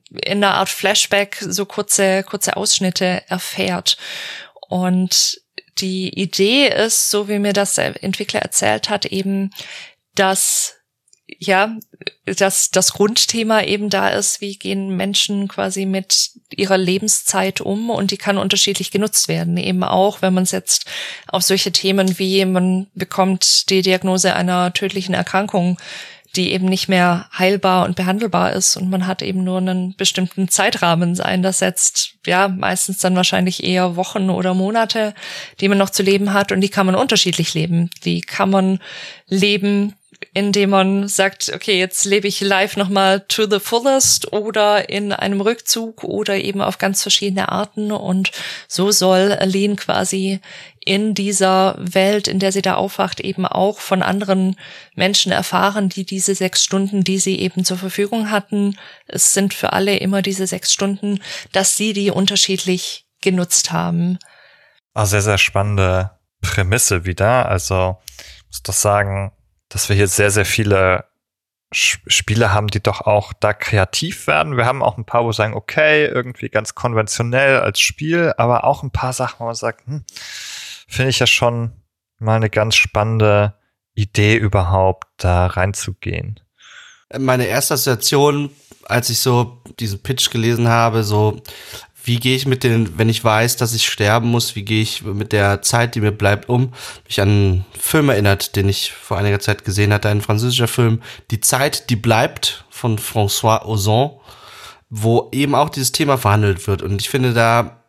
in 0.10 0.44
einer 0.44 0.56
Art 0.56 0.70
Flashback 0.70 1.38
so 1.40 1.68
kurze, 1.68 2.24
kurze 2.24 2.58
Ausschnitte 2.58 3.22
erfährt. 3.28 3.98
Und 4.70 5.42
die 5.80 6.10
Idee 6.10 6.68
ist, 6.68 7.10
so 7.10 7.28
wie 7.28 7.40
mir 7.40 7.54
das 7.54 7.76
der 7.76 8.04
Entwickler 8.04 8.42
erzählt 8.42 8.90
hat, 8.90 9.06
eben, 9.06 9.52
dass 10.16 10.76
ja, 11.40 11.78
dass 12.26 12.70
das 12.70 12.94
Grundthema 12.94 13.64
eben 13.64 13.90
da 13.90 14.10
ist, 14.10 14.42
wie 14.42 14.58
gehen 14.58 14.96
Menschen 14.96 15.48
quasi 15.48 15.86
mit 15.86 16.32
ihrer 16.50 16.78
Lebenszeit 16.78 17.62
um 17.62 17.90
und 17.90 18.12
die 18.12 18.18
kann 18.18 18.38
unterschiedlich 18.38 18.92
genutzt 18.92 19.28
werden. 19.28 19.58
Eben 19.58 19.84
auch, 19.84 20.22
wenn 20.22 20.34
man 20.34 20.44
es 20.44 20.52
jetzt 20.52 20.86
auf 21.28 21.44
solche 21.44 21.72
Themen 21.72 22.20
wie 22.20 22.46
man 22.46 22.88
bekommt 22.94 23.70
die 23.70 23.82
Diagnose 23.82 24.36
einer 24.36 24.74
tödlichen 24.74 25.16
Erkrankung, 25.16 25.80
die 26.36 26.52
eben 26.52 26.66
nicht 26.66 26.90
mehr 26.90 27.28
heilbar 27.38 27.86
und 27.86 27.96
behandelbar 27.96 28.54
ist 28.54 28.76
und 28.76 28.90
man 28.90 29.06
hat 29.06 29.22
eben 29.22 29.44
nur 29.44 29.60
einen 29.60 29.96
bestimmten 29.96 30.50
Zeitrahmen 30.50 31.20
einsetzt. 31.20 32.16
Ja, 32.26 32.48
meistens 32.48 32.98
dann 33.00 33.16
wahrscheinlich 33.16 33.64
eher 33.64 33.96
Wochen 33.96 34.30
oder 34.30 34.54
Monate, 34.54 35.14
die 35.60 35.68
man 35.68 35.78
noch 35.78 35.92
zu 35.92 36.02
leben 36.02 36.34
hat 36.34 36.52
und 36.52 36.62
die 36.62 36.70
kann 36.70 36.88
man 36.88 36.96
unterschiedlich 36.96 37.54
leben. 37.54 37.92
Wie 38.02 38.22
kann 38.22 38.50
man 38.50 38.80
leben, 39.28 39.94
indem 40.34 40.72
man 40.72 41.08
sagt, 41.08 41.52
okay, 41.54 41.78
jetzt 41.78 42.06
lebe 42.06 42.28
ich 42.28 42.42
live 42.42 42.76
nochmal 42.76 43.22
to 43.28 43.48
the 43.50 43.60
fullest 43.60 44.34
oder 44.34 44.90
in 44.90 45.12
einem 45.12 45.42
Rückzug 45.42 46.04
oder 46.04 46.36
eben 46.36 46.62
auf 46.62 46.80
ganz 46.80 47.02
verschiedene 47.04 47.50
Arten. 47.50 47.92
Und 47.92 48.32
so 48.68 48.92
soll 48.92 49.32
Aline 49.32 49.76
quasi 49.76 50.40
in 50.86 51.14
dieser 51.14 51.76
Welt, 51.78 52.28
in 52.28 52.40
der 52.40 52.52
sie 52.52 52.62
da 52.62 52.76
aufwacht, 52.76 53.20
eben 53.20 53.46
auch 53.46 53.80
von 53.80 54.02
anderen 54.02 54.56
Menschen 54.96 55.32
erfahren, 55.32 55.90
die 55.90 56.06
diese 56.06 56.36
sechs 56.36 56.64
Stunden, 56.64 57.04
die 57.04 57.20
sie 57.20 57.40
eben 57.40 57.64
zur 57.64 57.78
Verfügung 57.78 58.32
hatten, 58.32 58.78
es 59.06 59.34
sind 59.34 59.54
für 59.54 59.72
alle 59.74 59.98
immer 59.98 60.22
diese 60.22 60.48
sechs 60.48 60.74
Stunden, 60.74 61.22
dass 61.52 61.78
sie 61.78 61.94
die 61.94 62.10
unterschiedlich 62.10 63.06
genutzt 63.22 63.72
haben. 63.72 64.18
Ah, 64.94 65.06
sehr, 65.06 65.22
sehr 65.22 65.38
spannende 65.38 66.12
Prämisse 66.42 67.06
wieder. 67.06 67.48
Also, 67.48 67.98
muss 68.48 68.62
doch 68.64 68.74
sagen, 68.74 69.32
dass 69.74 69.90
wir 69.90 69.96
hier 69.96 70.08
sehr, 70.08 70.32
sehr 70.32 70.46
viele 70.46 71.06
Spiele 71.72 72.54
haben, 72.54 72.68
die 72.68 72.82
doch 72.82 73.02
auch 73.02 73.34
da 73.34 73.52
kreativ 73.54 74.28
werden. 74.28 74.58
Wir 74.58 74.66
haben 74.66 74.84
auch 74.84 74.98
ein 74.98 75.06
paar, 75.06 75.26
wo 75.26 75.32
sagen, 75.32 75.56
okay, 75.56 76.06
irgendwie 76.06 76.50
ganz 76.50 76.76
konventionell 76.76 77.60
als 77.62 77.80
Spiel, 77.80 78.34
aber 78.38 78.64
auch 78.64 78.84
ein 78.84 78.92
paar 78.92 79.14
Sachen, 79.14 79.40
wo 79.40 79.46
man 79.46 79.56
sagt, 79.56 79.88
hm, 79.88 80.04
finde 80.88 81.10
ich 81.10 81.20
ja 81.20 81.26
schon 81.26 81.74
mal 82.20 82.36
eine 82.36 82.52
ganz 82.52 82.76
spannende 82.76 83.56
Idee 83.96 84.36
überhaupt, 84.36 85.08
da 85.18 85.48
reinzugehen. 85.48 86.40
Meine 87.18 87.46
erste 87.46 87.74
Assoziation, 87.74 88.52
als 88.86 89.10
ich 89.10 89.20
so 89.20 89.62
diesen 89.80 90.02
Pitch 90.04 90.30
gelesen 90.30 90.68
habe, 90.68 91.04
so 91.04 91.42
wie 92.04 92.20
gehe 92.20 92.36
ich 92.36 92.46
mit 92.46 92.64
den, 92.64 92.98
wenn 92.98 93.10
ich 93.10 93.24
weiß, 93.24 93.56
dass 93.56 93.74
ich 93.74 93.88
sterben 93.88 94.30
muss, 94.30 94.56
wie 94.56 94.64
gehe 94.64 94.82
ich 94.82 95.04
mit 95.04 95.32
der 95.32 95.62
Zeit, 95.62 95.96
die 95.96 96.02
mir 96.02 96.12
bleibt, 96.12 96.50
um? 96.50 96.74
Mich 97.08 97.22
an 97.22 97.30
einen 97.30 97.66
Film 97.80 98.10
erinnert, 98.10 98.56
den 98.56 98.68
ich 98.68 98.92
vor 98.92 99.18
einiger 99.18 99.40
Zeit 99.40 99.64
gesehen 99.64 99.94
hatte, 99.94 100.10
ein 100.10 100.22
französischer 100.22 100.68
Film, 100.68 101.02
Die 101.32 101.40
Zeit, 101.40 101.90
die 101.90 101.96
bleibt, 101.96 102.66
von 102.70 102.98
François 102.98 103.66
Ozon, 103.66 104.12
wo 104.90 105.30
eben 105.32 105.56
auch 105.56 105.70
dieses 105.70 105.94
Thema 105.94 106.18
verhandelt 106.18 106.68
wird. 106.68 106.82
Und 106.82 107.02
ich 107.02 107.10
finde 107.10 107.34
da 107.34 107.83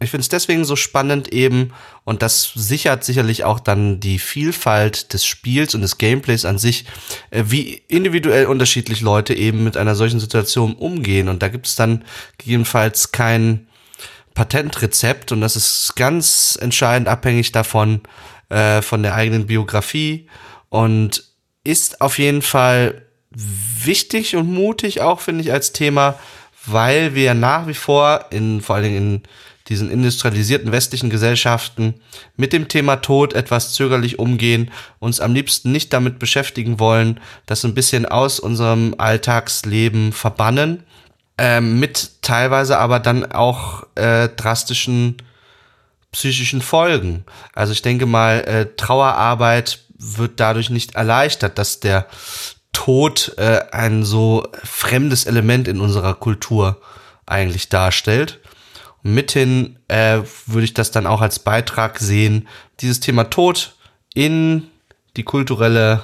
ich 0.00 0.10
finde 0.10 0.22
es 0.22 0.28
deswegen 0.28 0.64
so 0.64 0.74
spannend 0.74 1.28
eben, 1.28 1.72
und 2.02 2.22
das 2.22 2.50
sichert 2.54 3.04
sicherlich 3.04 3.44
auch 3.44 3.60
dann 3.60 4.00
die 4.00 4.18
Vielfalt 4.18 5.12
des 5.12 5.24
Spiels 5.24 5.74
und 5.74 5.82
des 5.82 5.98
Gameplays 5.98 6.44
an 6.44 6.58
sich, 6.58 6.84
äh, 7.30 7.44
wie 7.46 7.82
individuell 7.88 8.46
unterschiedlich 8.46 9.00
Leute 9.00 9.34
eben 9.34 9.62
mit 9.62 9.76
einer 9.76 9.94
solchen 9.94 10.18
Situation 10.18 10.74
umgehen. 10.74 11.28
Und 11.28 11.42
da 11.42 11.48
gibt 11.48 11.66
es 11.66 11.76
dann 11.76 12.04
gegebenenfalls 12.38 13.12
kein 13.12 13.68
Patentrezept 14.34 15.30
und 15.30 15.40
das 15.40 15.54
ist 15.54 15.94
ganz 15.94 16.58
entscheidend 16.60 17.06
abhängig 17.08 17.52
davon, 17.52 18.00
äh, 18.48 18.82
von 18.82 19.04
der 19.04 19.14
eigenen 19.14 19.46
Biografie 19.46 20.26
und 20.70 21.24
ist 21.62 22.00
auf 22.00 22.18
jeden 22.18 22.42
Fall 22.42 23.06
wichtig 23.30 24.34
und 24.34 24.52
mutig 24.52 25.00
auch, 25.00 25.20
finde 25.20 25.42
ich, 25.42 25.52
als 25.52 25.72
Thema, 25.72 26.18
weil 26.66 27.14
wir 27.14 27.34
nach 27.34 27.68
wie 27.68 27.74
vor 27.74 28.26
in, 28.30 28.60
vor 28.60 28.76
allen 28.76 28.84
Dingen 28.84 28.96
in 28.96 29.22
diesen 29.68 29.90
industrialisierten 29.90 30.72
westlichen 30.72 31.08
Gesellschaften 31.08 31.94
mit 32.36 32.52
dem 32.52 32.68
Thema 32.68 32.96
Tod 32.96 33.32
etwas 33.32 33.72
zögerlich 33.72 34.18
umgehen, 34.18 34.70
uns 34.98 35.20
am 35.20 35.32
liebsten 35.32 35.72
nicht 35.72 35.92
damit 35.92 36.18
beschäftigen 36.18 36.78
wollen, 36.78 37.20
das 37.46 37.64
ein 37.64 37.74
bisschen 37.74 38.04
aus 38.04 38.40
unserem 38.40 38.94
Alltagsleben 38.98 40.12
verbannen, 40.12 40.82
äh, 41.38 41.60
mit 41.60 42.22
teilweise 42.22 42.78
aber 42.78 43.00
dann 43.00 43.32
auch 43.32 43.84
äh, 43.94 44.28
drastischen 44.28 45.16
psychischen 46.12 46.62
Folgen. 46.62 47.24
Also 47.54 47.72
ich 47.72 47.82
denke 47.82 48.06
mal, 48.06 48.40
äh, 48.42 48.66
Trauerarbeit 48.76 49.80
wird 49.98 50.40
dadurch 50.40 50.70
nicht 50.70 50.94
erleichtert, 50.94 51.58
dass 51.58 51.80
der 51.80 52.06
Tod 52.72 53.34
äh, 53.38 53.60
ein 53.72 54.04
so 54.04 54.46
fremdes 54.62 55.24
Element 55.24 55.68
in 55.68 55.80
unserer 55.80 56.14
Kultur 56.14 56.80
eigentlich 57.26 57.68
darstellt. 57.68 58.40
Mithin 59.04 59.78
äh, 59.88 60.20
würde 60.46 60.64
ich 60.64 60.74
das 60.74 60.90
dann 60.90 61.06
auch 61.06 61.20
als 61.20 61.38
Beitrag 61.38 61.98
sehen, 61.98 62.48
dieses 62.80 63.00
Thema 63.00 63.24
Tod 63.24 63.76
in 64.14 64.70
die 65.16 65.24
kulturelle 65.24 66.02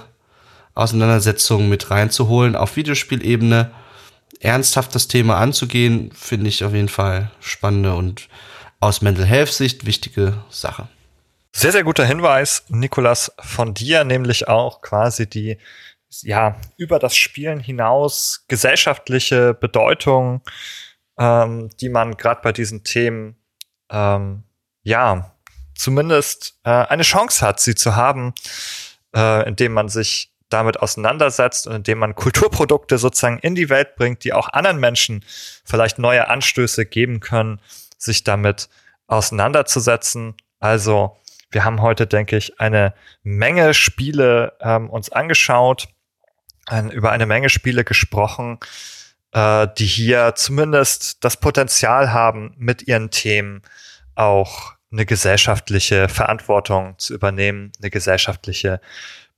Auseinandersetzung 0.74 1.68
mit 1.68 1.90
reinzuholen, 1.90 2.55
auf 2.55 2.77
Videospielebene 2.77 3.70
ernsthaft 4.40 4.94
das 4.94 5.09
Thema 5.09 5.39
anzugehen, 5.39 6.12
finde 6.12 6.48
ich 6.48 6.62
auf 6.62 6.74
jeden 6.74 6.89
Fall 6.89 7.31
spannende 7.40 7.94
und 7.94 8.28
aus 8.81 9.01
Mental 9.01 9.27
Health 9.27 9.52
Sicht 9.52 9.86
wichtige 9.86 10.35
Sache. 10.51 10.86
Sehr, 11.52 11.72
sehr 11.72 11.85
guter 11.85 12.05
Hinweis, 12.05 12.64
Nikolas, 12.68 13.32
von 13.40 13.72
dir, 13.72 14.05
nämlich 14.05 14.47
auch 14.47 14.82
quasi 14.82 15.28
die, 15.28 15.59
ja, 16.22 16.56
über 16.77 16.98
das 16.98 17.16
Spielen 17.16 17.60
hinaus 17.60 18.44
gesellschaftliche 18.47 19.55
Bedeutung, 19.55 20.43
ähm, 21.18 21.70
die 21.80 21.88
man 21.88 22.16
gerade 22.16 22.40
bei 22.42 22.52
diesen 22.52 22.84
Themen, 22.84 23.36
ähm, 23.90 24.44
ja, 24.82 25.34
zumindest 25.74 26.58
äh, 26.64 26.70
eine 26.70 27.02
Chance 27.02 27.46
hat, 27.46 27.60
sie 27.60 27.74
zu 27.74 27.96
haben, 27.96 28.34
äh, 29.14 29.48
indem 29.48 29.72
man 29.72 29.88
sich 29.88 30.32
damit 30.50 30.80
auseinandersetzt 30.80 31.66
und 31.66 31.74
indem 31.74 31.98
man 31.98 32.14
Kulturprodukte 32.14 32.98
sozusagen 32.98 33.38
in 33.38 33.54
die 33.54 33.70
Welt 33.70 33.96
bringt, 33.96 34.24
die 34.24 34.32
auch 34.32 34.48
anderen 34.48 34.78
Menschen 34.78 35.24
vielleicht 35.64 35.98
neue 35.98 36.28
Anstöße 36.28 36.86
geben 36.86 37.20
können, 37.20 37.60
sich 37.96 38.24
damit 38.24 38.68
auseinanderzusetzen. 39.06 40.34
Also 40.58 41.16
wir 41.50 41.64
haben 41.64 41.80
heute, 41.80 42.06
denke 42.06 42.36
ich, 42.36 42.60
eine 42.60 42.94
Menge 43.22 43.74
Spiele 43.74 44.54
ähm, 44.60 44.90
uns 44.90 45.10
angeschaut, 45.10 45.88
ein, 46.66 46.90
über 46.90 47.10
eine 47.10 47.26
Menge 47.26 47.48
Spiele 47.48 47.84
gesprochen, 47.84 48.58
äh, 49.32 49.69
die 49.78 49.86
hier 49.86 50.35
zumindest 50.35 51.24
das 51.24 51.36
Potenzial 51.36 52.12
haben, 52.12 52.55
mit 52.57 52.86
ihren 52.89 53.11
Themen 53.11 53.62
auch 54.15 54.74
eine 54.93 55.07
gesellschaftliche 55.07 56.09
Verantwortung 56.09 56.98
zu 56.98 57.15
übernehmen, 57.15 57.73
eine 57.81 57.90
gesellschaftliche 57.90 58.81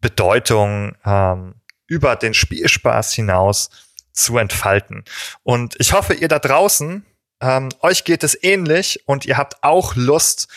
Bedeutung 0.01 0.97
ähm, 1.05 1.55
über 1.87 2.17
den 2.17 2.35
Spielspaß 2.35 3.13
hinaus 3.13 3.71
zu 4.13 4.39
entfalten. 4.39 5.05
Und 5.43 5.77
ich 5.79 5.93
hoffe, 5.93 6.15
ihr 6.15 6.29
da 6.29 6.39
draußen, 6.39 7.05
ähm, 7.41 7.69
euch 7.81 8.05
geht 8.05 8.25
es 8.25 8.43
ähnlich 8.43 9.03
und 9.07 9.27
ihr 9.27 9.37
habt 9.37 9.63
auch 9.63 9.95
Lust, 9.95 10.49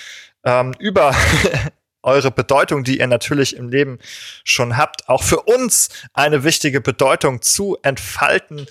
ähm, 0.46 0.74
über 0.80 1.16
eure 2.04 2.32
Bedeutung, 2.32 2.84
die 2.84 3.00
ihr 3.00 3.08
natürlich 3.08 3.56
im 3.56 3.68
Leben 3.68 4.00
schon 4.44 4.78
habt, 4.78 5.10
auch 5.10 5.24
für 5.24 5.42
uns 5.42 5.90
eine 6.14 6.44
wichtige 6.44 6.80
Bedeutung 6.80 7.42
zu 7.42 7.78
entfalten 7.82 8.68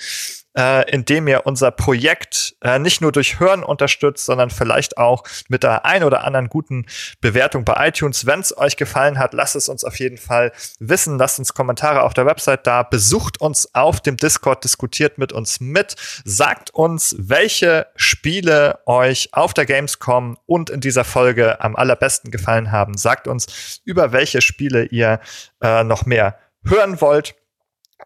äh, 0.56 0.90
indem 0.90 1.28
ihr 1.28 1.46
unser 1.46 1.70
Projekt 1.70 2.56
äh, 2.60 2.78
nicht 2.78 3.00
nur 3.00 3.12
durch 3.12 3.40
Hören 3.40 3.62
unterstützt, 3.62 4.24
sondern 4.24 4.50
vielleicht 4.50 4.98
auch 4.98 5.24
mit 5.48 5.62
der 5.62 5.84
ein 5.84 6.04
oder 6.04 6.24
anderen 6.24 6.48
guten 6.48 6.86
Bewertung 7.20 7.64
bei 7.64 7.88
iTunes. 7.88 8.26
Wenn 8.26 8.40
es 8.40 8.56
euch 8.56 8.76
gefallen 8.76 9.18
hat, 9.18 9.34
lasst 9.34 9.56
es 9.56 9.68
uns 9.68 9.84
auf 9.84 9.98
jeden 9.98 10.18
Fall 10.18 10.52
wissen. 10.78 11.18
Lasst 11.18 11.38
uns 11.38 11.54
Kommentare 11.54 12.02
auf 12.02 12.14
der 12.14 12.26
Website 12.26 12.66
da. 12.66 12.82
Besucht 12.82 13.40
uns 13.40 13.74
auf 13.74 14.00
dem 14.00 14.16
Discord, 14.16 14.64
diskutiert 14.64 15.18
mit 15.18 15.32
uns 15.32 15.60
mit. 15.60 15.96
Sagt 16.24 16.70
uns, 16.70 17.16
welche 17.18 17.86
Spiele 17.96 18.78
euch 18.86 19.30
auf 19.32 19.54
der 19.54 19.66
Gamescom 19.66 20.38
und 20.46 20.70
in 20.70 20.80
dieser 20.80 21.04
Folge 21.04 21.60
am 21.60 21.76
allerbesten 21.76 22.30
gefallen 22.30 22.70
haben. 22.70 22.96
Sagt 22.96 23.28
uns, 23.28 23.80
über 23.84 24.12
welche 24.12 24.40
Spiele 24.40 24.84
ihr 24.86 25.20
äh, 25.60 25.84
noch 25.84 26.06
mehr 26.06 26.38
hören 26.64 27.00
wollt. 27.00 27.34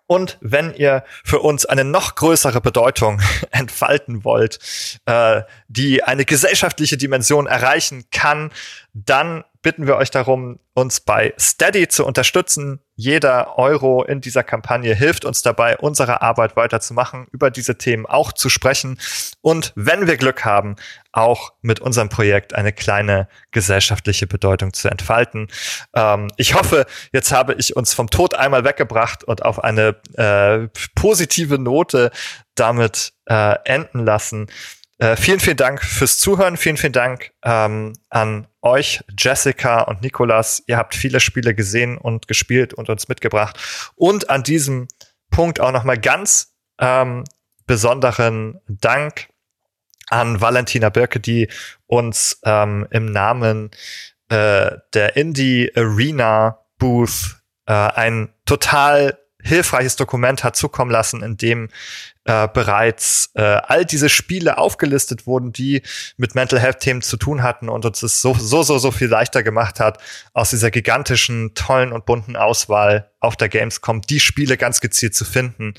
Und 0.09 0.39
wenn 0.41 0.73
ihr 0.75 1.05
für 1.23 1.41
uns 1.41 1.67
eine 1.67 1.85
noch 1.85 2.15
größere 2.15 2.63
Bedeutung 2.63 3.21
entfalten 3.51 4.25
wollt, 4.25 4.59
äh, 5.05 5.43
die 5.69 6.03
eine 6.03 6.25
gesellschaftliche 6.25 6.97
Dimension 6.97 7.47
erreichen 7.47 8.05
kann, 8.11 8.51
dann 8.95 9.45
bitten 9.63 9.87
wir 9.87 9.97
euch 9.97 10.11
darum, 10.11 10.59
uns 10.75 11.01
bei 11.01 11.35
Steady 11.39 11.89
zu 11.89 12.07
unterstützen. 12.07 12.81
Jeder 12.95 13.59
Euro 13.59 14.05
in 14.05 14.21
dieser 14.21 14.43
Kampagne 14.43 14.95
hilft 14.95 15.25
uns 15.25 15.43
dabei, 15.43 15.77
unsere 15.77 16.23
Arbeit 16.23 16.57
weiterzumachen, 16.57 17.27
über 17.33 17.51
diese 17.51 17.79
Themen 17.79 18.07
auch 18.07 18.33
zu 18.33 18.49
sprechen 18.49 18.99
und 19.41 19.73
wenn 19.77 20.07
wir 20.07 20.17
Glück 20.17 20.45
haben, 20.45 20.77
auch 21.13 21.53
mit 21.63 21.81
unserem 21.81 22.09
Projekt 22.09 22.55
eine 22.55 22.73
kleine 22.73 23.29
gesellschaftliche 23.51 24.27
Bedeutung 24.27 24.73
zu 24.73 24.89
entfalten. 24.89 25.49
Ähm, 25.95 26.29
ich 26.37 26.55
hoffe, 26.55 26.87
jetzt 27.13 27.33
habe 27.33 27.55
ich 27.55 27.77
uns 27.77 27.95
vom 27.95 28.11
Tod 28.11 28.35
einmal 28.35 28.65
weggebracht 28.65 29.25
und 29.25 29.45
auf 29.45 29.63
eine 29.63 29.97
äh, 30.15 30.69
positive 30.95 31.59
Note 31.59 32.11
damit 32.55 33.13
äh, 33.27 33.57
enden 33.65 34.05
lassen. 34.05 34.49
Äh, 34.99 35.17
vielen, 35.17 35.39
vielen 35.39 35.57
Dank 35.57 35.83
fürs 35.83 36.19
Zuhören. 36.19 36.57
Vielen, 36.57 36.77
vielen 36.77 36.93
Dank 36.93 37.33
ähm, 37.45 37.93
an 38.11 38.49
euch, 38.63 39.05
Jessica 39.17 39.83
und 39.83 40.03
Nikolas. 40.03 40.63
Ihr 40.67 40.77
habt 40.77 40.95
viele 40.95 41.21
Spiele 41.21 41.55
gesehen 41.55 41.97
und 41.97 42.27
gespielt 42.27 42.75
und 42.75 42.89
uns 42.89 43.09
mitgebracht. 43.09 43.59
Und 43.95 44.29
an 44.29 44.43
diesem 44.43 44.89
Punkt 45.31 45.61
auch 45.61 45.71
nochmal 45.71 45.99
ganz 45.99 46.55
ähm, 46.81 47.25
besonderen 47.67 48.61
Dank 48.67 49.29
an 50.09 50.41
Valentina 50.41 50.89
Birke, 50.89 51.21
die 51.21 51.49
uns 51.87 52.41
ähm, 52.45 52.87
im 52.91 53.07
Namen 53.07 53.71
äh, 54.31 54.71
der 54.95 55.17
Indie 55.17 55.71
Arena 55.77 56.59
Booth 56.79 57.37
äh, 57.67 57.73
ein 57.73 58.33
total 58.47 59.19
hilfreiches 59.43 59.97
Dokument 59.97 60.43
hat 60.43 60.57
zukommen 60.57 60.91
lassen, 60.91 61.23
in 61.23 61.37
dem 61.37 61.69
äh, 62.25 62.49
bereits 62.49 63.31
äh, 63.35 63.43
all 63.43 63.85
diese 63.85 64.09
Spiele 64.09 64.59
aufgelistet 64.59 65.27
wurden, 65.27 65.53
die 65.53 65.83
mit 66.17 66.35
Mental 66.35 66.59
Health 66.59 66.81
Themen 66.81 67.03
zu 67.03 67.17
tun 67.17 67.43
hatten 67.43 67.69
und 67.69 67.85
uns 67.85 68.03
es 68.03 68.21
so, 68.21 68.35
so, 68.35 68.63
so, 68.63 68.79
so 68.79 68.91
viel 68.91 69.09
leichter 69.09 69.43
gemacht 69.43 69.81
hat, 69.81 69.99
aus 70.33 70.51
dieser 70.51 70.71
gigantischen, 70.71 71.55
tollen 71.55 71.93
und 71.93 72.05
bunten 72.05 72.37
Auswahl 72.37 73.11
auf 73.21 73.37
der 73.37 73.49
Gamescom 73.49 74.03
die 74.03 74.21
Spiele 74.21 74.57
ganz 74.57 74.81
gezielt 74.81 75.15
zu 75.15 75.25
finden, 75.25 75.75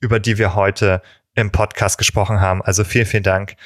über 0.00 0.18
die 0.18 0.38
wir 0.38 0.54
heute 0.54 1.02
im 1.34 1.50
Podcast 1.50 1.98
gesprochen 1.98 2.40
haben. 2.40 2.62
Also 2.62 2.84
vielen, 2.84 3.06
vielen 3.06 3.22
Dank 3.22 3.56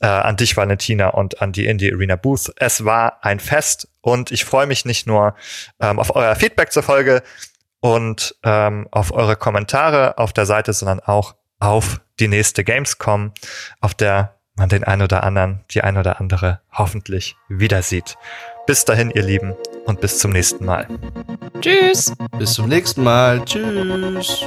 äh, 0.00 0.06
an 0.06 0.36
dich, 0.36 0.56
Valentina, 0.56 1.08
und 1.08 1.40
an 1.40 1.52
die 1.52 1.66
Indie 1.66 1.92
Arena 1.92 2.16
Booth. 2.16 2.52
Es 2.56 2.84
war 2.84 3.24
ein 3.24 3.40
Fest 3.40 3.88
und 4.00 4.32
ich 4.32 4.44
freue 4.44 4.66
mich 4.66 4.84
nicht 4.84 5.06
nur 5.06 5.36
ähm, 5.80 5.98
auf 5.98 6.14
euer 6.14 6.34
Feedback 6.34 6.72
zur 6.72 6.82
Folge 6.82 7.22
und 7.82 8.36
ähm, 8.44 8.86
auf 8.92 9.12
eure 9.12 9.36
Kommentare 9.36 10.16
auf 10.16 10.32
der 10.32 10.46
Seite, 10.46 10.72
sondern 10.72 11.00
auch 11.00 11.34
auf 11.58 12.00
die 12.20 12.28
nächste 12.28 12.64
Gamescom, 12.64 13.32
auf 13.80 13.92
der 13.92 14.36
man 14.54 14.68
den 14.68 14.84
ein 14.84 15.02
oder 15.02 15.24
anderen, 15.24 15.64
die 15.70 15.82
ein 15.82 15.96
oder 15.96 16.20
andere 16.20 16.60
hoffentlich 16.72 17.36
wieder 17.48 17.82
sieht. 17.82 18.16
Bis 18.66 18.84
dahin, 18.84 19.10
ihr 19.10 19.22
Lieben, 19.22 19.54
und 19.86 20.00
bis 20.00 20.18
zum 20.18 20.30
nächsten 20.30 20.64
Mal. 20.64 20.86
Tschüss. 21.60 22.12
Bis 22.38 22.52
zum 22.52 22.68
nächsten 22.68 23.02
Mal. 23.02 23.44
Tschüss. 23.44 24.46